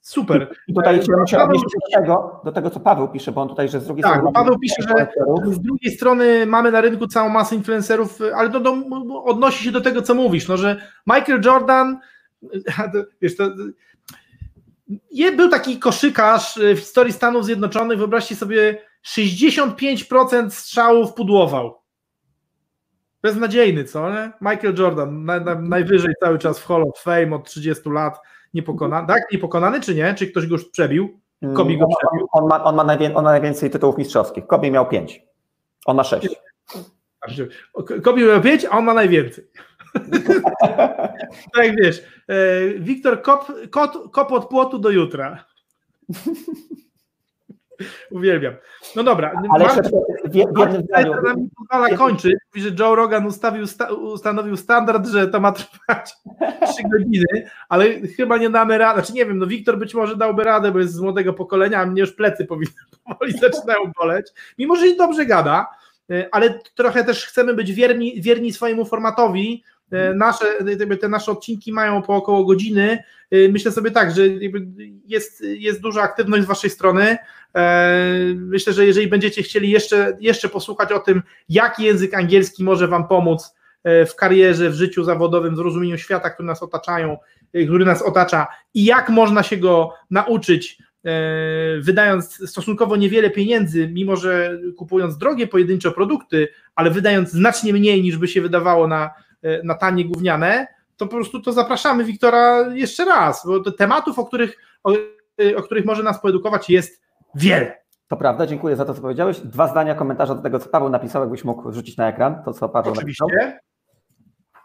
Super. 0.00 0.54
I 0.68 0.74
tutaj 0.74 1.00
chciałem 1.00 1.26
się 1.26 1.38
odnieść 1.38 1.64
do 1.64 2.00
tego, 2.00 2.40
do 2.44 2.52
tego, 2.52 2.70
co 2.70 2.80
Paweł 2.80 3.08
pisze, 3.08 3.32
bo 3.32 3.42
on 3.42 3.48
tutaj, 3.48 3.68
że 3.68 3.80
z 3.80 3.84
drugiej 3.84 4.02
tak, 4.02 4.14
strony. 4.14 4.32
Paweł 4.32 4.58
pisze, 4.58 4.82
że 4.82 5.06
z 5.52 5.60
drugiej 5.60 5.92
strony 5.92 6.46
mamy 6.46 6.70
na 6.70 6.80
rynku 6.80 7.06
całą 7.06 7.28
masę 7.28 7.54
influencerów, 7.54 8.18
ale 8.34 8.50
to 8.50 8.60
do, 8.60 8.74
odnosi 9.24 9.64
się 9.64 9.72
do 9.72 9.80
tego, 9.80 10.02
co 10.02 10.14
mówisz, 10.14 10.48
no, 10.48 10.56
że 10.56 10.80
Michael 11.06 11.40
Jordan, 11.44 11.98
wiesz, 13.22 13.36
to, 13.36 13.50
był 15.36 15.48
taki 15.48 15.78
koszykarz 15.78 16.58
w 16.74 16.78
historii 16.78 17.12
Stanów 17.12 17.44
Zjednoczonych, 17.44 17.98
wyobraźcie 17.98 18.36
sobie, 18.36 18.78
65% 19.04 20.50
strzałów 20.50 21.14
pudłował. 21.14 21.83
Beznadziejny, 23.24 23.84
co 23.84 24.10
nie? 24.10 24.32
Michael 24.40 24.74
Jordan, 24.78 25.24
na, 25.24 25.40
na, 25.40 25.54
najwyżej 25.54 26.14
cały 26.20 26.38
czas 26.38 26.58
w 26.58 26.66
Hall 26.66 26.82
of 26.82 27.02
Fame 27.02 27.36
od 27.36 27.44
30 27.44 27.90
lat 27.90 28.20
niepokonany, 28.54 29.08
tak? 29.08 29.22
Niepokonany 29.32 29.80
czy 29.80 29.94
nie? 29.94 30.14
Czy 30.14 30.26
ktoś 30.26 30.46
go 30.46 30.54
już 30.54 30.70
przebił? 30.70 31.20
Kobi 31.54 31.78
go 31.78 31.86
przebił? 31.86 32.26
On, 32.32 32.42
on, 32.42 32.48
ma, 32.48 32.64
on, 32.64 32.74
ma 32.74 32.84
najwię, 32.84 33.06
on 33.06 33.24
ma 33.24 33.30
najwięcej 33.30 33.70
tytułów 33.70 33.98
mistrzowskich. 33.98 34.46
Kobi 34.46 34.70
miał 34.70 34.88
pięć. 34.88 35.22
On 35.86 35.96
ma 35.96 36.04
sześć. 36.04 36.28
Kobi 38.02 38.24
miał 38.24 38.40
pięć, 38.40 38.64
a 38.64 38.70
on 38.70 38.84
ma 38.84 38.94
najwięcej. 38.94 39.44
tak 41.54 41.76
wiesz, 41.82 42.02
e, 42.28 42.34
Wiktor, 42.78 43.22
kop, 43.22 43.52
kot, 43.70 43.98
kop 44.12 44.32
od 44.32 44.48
płotu 44.48 44.78
do 44.78 44.90
jutra. 44.90 45.44
Uwielbiam. 48.10 48.54
No 48.96 49.02
dobra. 49.02 49.32
Ale 49.50 49.64
jeszcze 49.64 49.82
w 50.24 50.34
jednym 50.34 50.82
zdaniu. 50.82 51.12
mi 51.36 51.48
pozwala 51.56 51.96
kończyć. 51.96 52.34
Mówi, 52.54 52.68
że 52.68 52.74
Joe 52.78 52.94
Rogan 52.94 53.26
ustawił, 53.26 53.66
ustanowił 54.12 54.56
standard, 54.56 55.06
że 55.06 55.28
to 55.28 55.40
ma 55.40 55.52
trwać 55.52 56.12
3 56.74 56.82
godziny, 56.92 57.50
ale 57.68 57.86
chyba 58.16 58.36
nie 58.36 58.50
damy 58.50 58.78
rady. 58.78 59.00
Znaczy 59.00 59.12
nie 59.12 59.26
wiem, 59.26 59.38
no 59.38 59.46
Wiktor 59.46 59.78
być 59.78 59.94
może 59.94 60.16
dałby 60.16 60.44
radę, 60.44 60.72
bo 60.72 60.78
jest 60.78 60.92
z 60.92 61.00
młodego 61.00 61.32
pokolenia, 61.32 61.80
a 61.80 61.86
mnie 61.86 62.00
już 62.00 62.12
plecy 62.12 62.44
powinny 62.44 62.74
powoli 63.08 63.32
zaczynają 63.32 63.92
boleć. 64.00 64.26
Mimo, 64.58 64.76
że 64.76 64.96
dobrze 64.96 65.26
gada, 65.26 65.66
e, 66.10 66.28
ale 66.32 66.58
trochę 66.74 67.04
też 67.04 67.26
chcemy 67.26 67.54
być 67.54 67.72
wierni, 67.72 68.22
wierni 68.22 68.52
swojemu 68.52 68.84
formatowi, 68.84 69.64
E, 69.94 70.14
nasze, 70.14 70.44
te 71.00 71.08
nasze 71.08 71.32
odcinki 71.32 71.72
mają 71.72 72.02
po 72.02 72.16
około 72.16 72.44
godziny. 72.44 73.04
E, 73.30 73.48
myślę 73.48 73.72
sobie 73.72 73.90
tak, 73.90 74.14
że 74.14 74.22
jest, 75.06 75.40
jest 75.40 75.80
duża 75.80 76.02
aktywność 76.02 76.44
z 76.44 76.46
Waszej 76.46 76.70
strony. 76.70 77.18
E, 77.56 78.08
myślę, 78.36 78.72
że 78.72 78.86
jeżeli 78.86 79.06
będziecie 79.06 79.42
chcieli 79.42 79.70
jeszcze, 79.70 80.16
jeszcze 80.20 80.48
posłuchać 80.48 80.92
o 80.92 80.98
tym, 80.98 81.22
jak 81.48 81.78
język 81.78 82.14
angielski 82.14 82.64
może 82.64 82.88
Wam 82.88 83.08
pomóc 83.08 83.54
w 83.84 84.14
karierze, 84.16 84.70
w 84.70 84.74
życiu 84.74 85.04
zawodowym, 85.04 85.54
w 85.54 85.56
zrozumieniu 85.56 85.98
świata, 85.98 86.30
który 86.30 86.46
nas 86.46 86.62
otaczają, 86.62 87.16
który 87.66 87.84
nas 87.84 88.02
otacza 88.02 88.46
i 88.74 88.84
jak 88.84 89.08
można 89.08 89.42
się 89.42 89.56
go 89.56 89.92
nauczyć 90.10 90.78
wydając 91.80 92.50
stosunkowo 92.50 92.96
niewiele 92.96 93.30
pieniędzy, 93.30 93.88
mimo 93.88 94.16
że 94.16 94.58
kupując 94.76 95.18
drogie 95.18 95.46
pojedyncze 95.46 95.90
produkty, 95.90 96.48
ale 96.74 96.90
wydając 96.90 97.30
znacznie 97.30 97.72
mniej 97.72 98.02
niż 98.02 98.16
by 98.16 98.28
się 98.28 98.40
wydawało 98.40 98.88
na, 98.88 99.10
na 99.64 99.74
tanie 99.74 100.04
gówniane, 100.04 100.66
to 100.96 101.06
po 101.06 101.16
prostu 101.16 101.40
to 101.40 101.52
zapraszamy 101.52 102.04
Wiktora 102.04 102.74
jeszcze 102.74 103.04
raz, 103.04 103.46
bo 103.46 103.70
tematów, 103.72 104.18
o 104.18 104.26
których, 104.26 104.56
o, 104.84 104.92
o 105.56 105.62
których 105.62 105.84
może 105.84 106.02
nas 106.02 106.20
poedukować 106.22 106.70
jest 106.70 107.03
wiele. 107.34 107.84
To 108.08 108.16
prawda, 108.16 108.46
dziękuję 108.46 108.76
za 108.76 108.84
to, 108.84 108.94
co 108.94 109.00
powiedziałeś. 109.00 109.40
Dwa 109.40 109.68
zdania 109.68 109.94
komentarza 109.94 110.34
do 110.34 110.42
tego, 110.42 110.58
co 110.58 110.68
Paweł 110.68 110.88
napisał, 110.88 111.22
jakbyś 111.22 111.44
mógł 111.44 111.72
rzucić 111.72 111.96
na 111.96 112.08
ekran, 112.08 112.42
to 112.44 112.52
co 112.52 112.68
Paweł 112.68 112.92
Oczywiście. 112.92 113.24
napisał. 113.24 113.58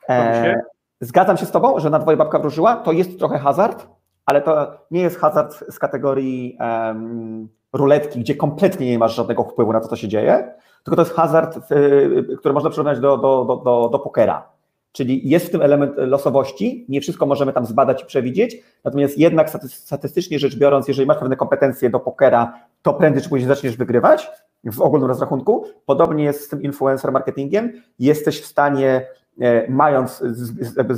E, 0.09 0.61
zgadzam 1.01 1.37
się 1.37 1.45
z 1.45 1.51
Tobą, 1.51 1.79
że 1.79 1.89
na 1.89 1.99
dwoje 1.99 2.17
babka 2.17 2.39
wróżyła, 2.39 2.75
to 2.75 2.91
jest 2.91 3.19
trochę 3.19 3.37
hazard, 3.37 3.87
ale 4.25 4.41
to 4.41 4.77
nie 4.91 5.01
jest 5.01 5.19
hazard 5.19 5.63
z 5.69 5.79
kategorii 5.79 6.57
um, 6.59 7.49
ruletki, 7.73 8.19
gdzie 8.19 8.35
kompletnie 8.35 8.91
nie 8.91 8.99
masz 8.99 9.15
żadnego 9.15 9.43
wpływu 9.43 9.73
na 9.73 9.79
to, 9.79 9.87
co 9.87 9.95
się 9.95 10.07
dzieje, 10.07 10.53
tylko 10.83 10.95
to 10.95 11.01
jest 11.01 11.15
hazard, 11.15 11.59
w, 11.69 12.37
który 12.39 12.53
można 12.53 12.69
przyrównać 12.69 12.99
do, 12.99 13.17
do, 13.17 13.45
do, 13.45 13.55
do, 13.55 13.89
do 13.89 13.99
pokera. 13.99 14.49
Czyli 14.91 15.29
jest 15.29 15.47
w 15.47 15.49
tym 15.49 15.61
element 15.61 15.93
losowości, 15.97 16.85
nie 16.89 17.01
wszystko 17.01 17.25
możemy 17.25 17.53
tam 17.53 17.65
zbadać 17.65 18.03
i 18.03 18.05
przewidzieć, 18.05 18.63
natomiast 18.83 19.17
jednak 19.17 19.49
statystycznie 19.69 20.39
rzecz 20.39 20.55
biorąc, 20.57 20.87
jeżeli 20.87 21.07
masz 21.07 21.17
pewne 21.17 21.35
kompetencje 21.35 21.89
do 21.89 21.99
pokera, 21.99 22.53
to 22.81 22.93
prędzej 22.93 23.23
czy 23.23 23.29
później 23.29 23.47
zaczniesz 23.47 23.77
wygrywać 23.77 24.27
w 24.63 24.81
ogólnym 24.81 25.09
rozrachunku. 25.09 25.65
Podobnie 25.85 26.23
jest 26.23 26.41
z 26.41 26.49
tym 26.49 26.61
influencer 26.61 27.11
marketingiem. 27.11 27.71
Jesteś 27.99 28.41
w 28.41 28.45
stanie, 28.45 29.07
e, 29.41 29.71
mając, 29.71 30.23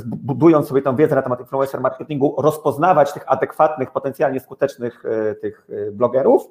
budując 0.06 0.68
sobie 0.68 0.82
tą 0.82 0.96
wiedzę 0.96 1.14
na 1.14 1.22
temat 1.22 1.40
influencer 1.40 1.80
marketingu, 1.80 2.34
rozpoznawać 2.38 3.12
tych 3.12 3.22
adekwatnych, 3.26 3.90
potencjalnie 3.90 4.40
skutecznych 4.40 5.04
e, 5.04 5.34
tych 5.34 5.66
e, 5.70 5.90
blogerów 5.90 6.50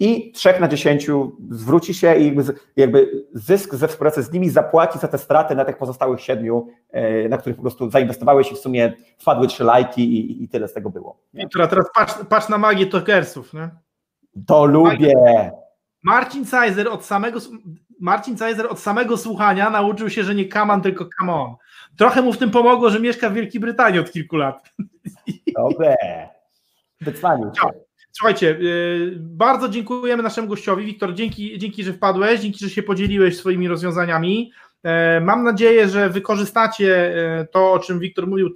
i 0.00 0.32
trzech 0.32 0.60
na 0.60 0.68
dziesięciu 0.68 1.36
zwróci 1.50 1.94
się 1.94 2.16
i 2.16 2.26
jakby, 2.26 2.54
jakby 2.76 3.24
zysk 3.34 3.74
ze 3.74 3.88
współpracy 3.88 4.22
z 4.22 4.32
nimi 4.32 4.50
zapłaci 4.50 4.98
za 4.98 5.08
te 5.08 5.18
straty 5.18 5.54
na 5.54 5.64
tych 5.64 5.78
pozostałych 5.78 6.20
siedmiu, 6.20 6.68
na 7.28 7.38
których 7.38 7.56
po 7.56 7.62
prostu 7.62 7.90
zainwestowałeś 7.90 8.52
i 8.52 8.54
w 8.54 8.58
sumie 8.58 8.92
wpadły 9.18 9.48
trzy 9.48 9.64
lajki 9.64 10.02
i, 10.02 10.44
i 10.44 10.48
tyle 10.48 10.68
z 10.68 10.72
tego 10.72 10.90
było. 10.90 11.20
Nie? 11.34 11.44
I 11.44 11.48
teraz 11.48 11.86
patrz, 11.94 12.14
patrz 12.28 12.48
na 12.48 12.58
magię 12.58 12.86
tokersów. 12.86 13.54
Nie? 13.54 13.70
To 14.46 14.64
lubię. 14.64 15.14
Marcin 16.02 16.44
Sizer 16.44 16.88
od 16.88 17.04
samego 17.04 17.40
Marcin 18.00 18.38
Sizer 18.38 18.66
od 18.66 18.80
samego 18.80 19.16
słuchania 19.16 19.70
nauczył 19.70 20.10
się, 20.10 20.24
że 20.24 20.34
nie 20.34 20.48
come 20.48 20.72
on, 20.72 20.82
tylko 20.82 21.08
come 21.18 21.32
on. 21.34 21.54
Trochę 21.96 22.22
mu 22.22 22.32
w 22.32 22.38
tym 22.38 22.50
pomogło, 22.50 22.90
że 22.90 23.00
mieszka 23.00 23.30
w 23.30 23.32
Wielkiej 23.32 23.60
Brytanii 23.60 24.00
od 24.00 24.12
kilku 24.12 24.36
lat. 24.36 24.70
Dobre. 25.56 25.96
Wycwanił 27.00 27.50
się. 27.54 27.89
Słuchajcie, 28.12 28.50
y, 28.50 29.16
bardzo 29.20 29.68
dziękujemy 29.68 30.22
naszemu 30.22 30.48
gościowi. 30.48 30.86
Wiktor, 30.86 31.14
dzięki, 31.14 31.58
dzięki, 31.58 31.84
że 31.84 31.92
wpadłeś, 31.92 32.40
dzięki, 32.40 32.58
że 32.58 32.70
się 32.70 32.82
podzieliłeś 32.82 33.36
swoimi 33.36 33.68
rozwiązaniami. 33.68 34.52
E, 34.82 35.20
mam 35.20 35.44
nadzieję, 35.44 35.88
że 35.88 36.10
wykorzystacie 36.10 37.14
e, 37.16 37.46
to, 37.46 37.72
o 37.72 37.78
czym 37.78 37.98
Wiktor 37.98 38.26
mówił, 38.26 38.50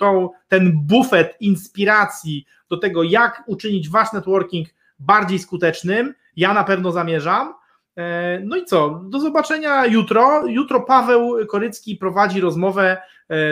ten 0.49 0.73
bufet 0.87 1.37
inspiracji 1.41 2.47
do 2.71 2.77
tego, 2.77 3.03
jak 3.03 3.43
uczynić 3.47 3.89
wasz 3.89 4.13
networking 4.13 4.69
bardziej 4.99 5.39
skutecznym. 5.39 6.15
Ja 6.37 6.55
na 6.55 6.65
pewno 6.65 6.93
zamierzam. 6.93 7.55
E, 7.97 8.41
no 8.45 8.57
i 8.57 8.65
co? 8.65 9.01
Do 9.09 9.21
zobaczenia 9.21 9.87
jutro. 9.87 10.47
Jutro 10.47 10.81
Paweł 10.81 11.47
Korycki 11.49 11.97
prowadzi 11.97 12.41
rozmowę 12.41 12.97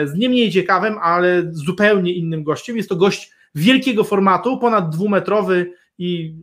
z 0.05 0.13
nie 0.13 0.29
mniej 0.29 0.51
ciekawym, 0.51 0.97
ale 1.01 1.43
zupełnie 1.51 2.13
innym 2.13 2.43
gościem. 2.43 2.77
Jest 2.77 2.89
to 2.89 2.95
gość 2.95 3.31
wielkiego 3.55 4.03
formatu, 4.03 4.57
ponad 4.57 4.89
dwumetrowy 4.89 5.73
i 5.97 6.35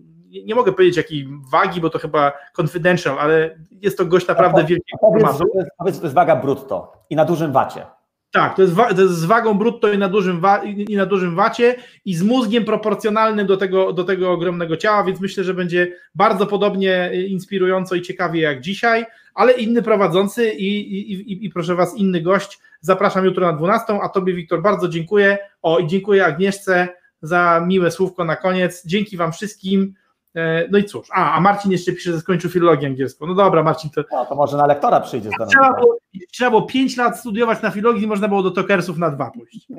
nie 0.46 0.54
mogę 0.54 0.72
powiedzieć 0.72 0.96
jakiej 0.96 1.28
wagi, 1.52 1.80
bo 1.80 1.90
to 1.90 1.98
chyba 1.98 2.32
confidential, 2.56 3.18
ale 3.18 3.58
jest 3.70 3.98
to 3.98 4.06
gość 4.06 4.26
naprawdę 4.26 4.64
wielkiego 4.64 4.98
formatu. 5.00 5.44
Powiedz, 5.78 5.98
to 5.98 6.04
jest 6.04 6.14
waga 6.14 6.36
brutto 6.36 6.92
i 7.10 7.16
na 7.16 7.24
dużym 7.24 7.52
wacie. 7.52 7.86
Tak, 8.32 8.56
to 8.56 8.62
jest, 8.62 8.76
to 8.76 9.02
jest 9.02 9.14
z 9.14 9.24
wagą 9.24 9.54
brutto 9.54 9.92
i 9.92 9.98
na, 9.98 10.08
dużym 10.08 10.40
wa 10.40 10.64
i 10.64 10.96
na 10.96 11.06
dużym 11.06 11.36
wacie 11.36 11.74
i 12.04 12.14
z 12.14 12.22
mózgiem 12.22 12.64
proporcjonalnym 12.64 13.46
do 13.46 13.56
tego, 13.56 13.92
do 13.92 14.04
tego 14.04 14.32
ogromnego 14.32 14.76
ciała, 14.76 15.04
więc 15.04 15.20
myślę, 15.20 15.44
że 15.44 15.54
będzie 15.54 15.92
bardzo 16.14 16.46
podobnie 16.46 17.10
inspirująco 17.28 17.94
i 17.94 18.02
ciekawie 18.02 18.40
jak 18.40 18.60
dzisiaj, 18.60 19.06
ale 19.34 19.52
inny 19.52 19.82
prowadzący 19.82 20.50
i, 20.50 20.94
i, 20.94 21.12
i, 21.12 21.44
i 21.44 21.50
proszę 21.50 21.74
Was, 21.74 21.96
inny 21.96 22.20
gość. 22.20 22.58
Zapraszam 22.80 23.24
jutro 23.24 23.46
na 23.46 23.58
12, 23.58 23.98
a 24.02 24.08
Tobie 24.08 24.34
Wiktor 24.34 24.62
bardzo 24.62 24.88
dziękuję. 24.88 25.38
O 25.62 25.78
i 25.78 25.86
dziękuję 25.86 26.26
Agnieszce 26.26 26.88
za 27.22 27.64
miłe 27.66 27.90
słówko 27.90 28.24
na 28.24 28.36
koniec. 28.36 28.86
Dzięki 28.86 29.16
Wam 29.16 29.32
wszystkim. 29.32 29.94
E, 30.34 30.68
no 30.70 30.78
i 30.78 30.84
cóż, 30.84 31.08
a, 31.12 31.32
a 31.32 31.40
Marcin 31.40 31.72
jeszcze 31.72 31.92
pisze, 31.92 32.12
że 32.12 32.20
skończył 32.20 32.50
filologię 32.50 32.86
angielską. 32.86 33.26
No 33.26 33.34
dobra, 33.34 33.62
Marcin, 33.62 33.90
to. 33.90 34.04
No 34.12 34.26
to 34.26 34.34
może 34.34 34.56
na 34.56 34.66
lektora 34.66 35.00
przyjdzie 35.00 35.30
z 35.30 35.48
trzeba 35.48 35.80
było, 35.80 35.98
trzeba 36.32 36.50
było 36.50 36.62
5 36.62 36.96
lat 36.96 37.20
studiować 37.20 37.62
na 37.62 37.70
filologii, 37.70 38.06
można 38.06 38.28
było 38.28 38.42
do 38.42 38.50
tokersów 38.50 38.98
na 38.98 39.10
dwa 39.10 39.30
pójść. 39.30 39.66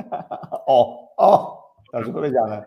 O, 0.65 1.13
o, 1.17 1.61
dobrze 1.93 2.13
powiedziane. 2.13 2.65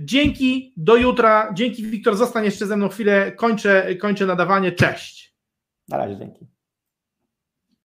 Dzięki, 0.00 0.74
do 0.76 0.96
jutra. 0.96 1.50
Dzięki, 1.54 1.86
Wiktor, 1.86 2.16
zostań 2.16 2.44
jeszcze 2.44 2.66
ze 2.66 2.76
mną 2.76 2.88
chwilę. 2.88 3.32
Kończę, 3.32 3.94
kończę 3.94 4.26
nadawanie. 4.26 4.72
Cześć. 4.72 5.36
Na 5.88 5.96
razie, 5.96 6.16
dzięki. 6.16 6.51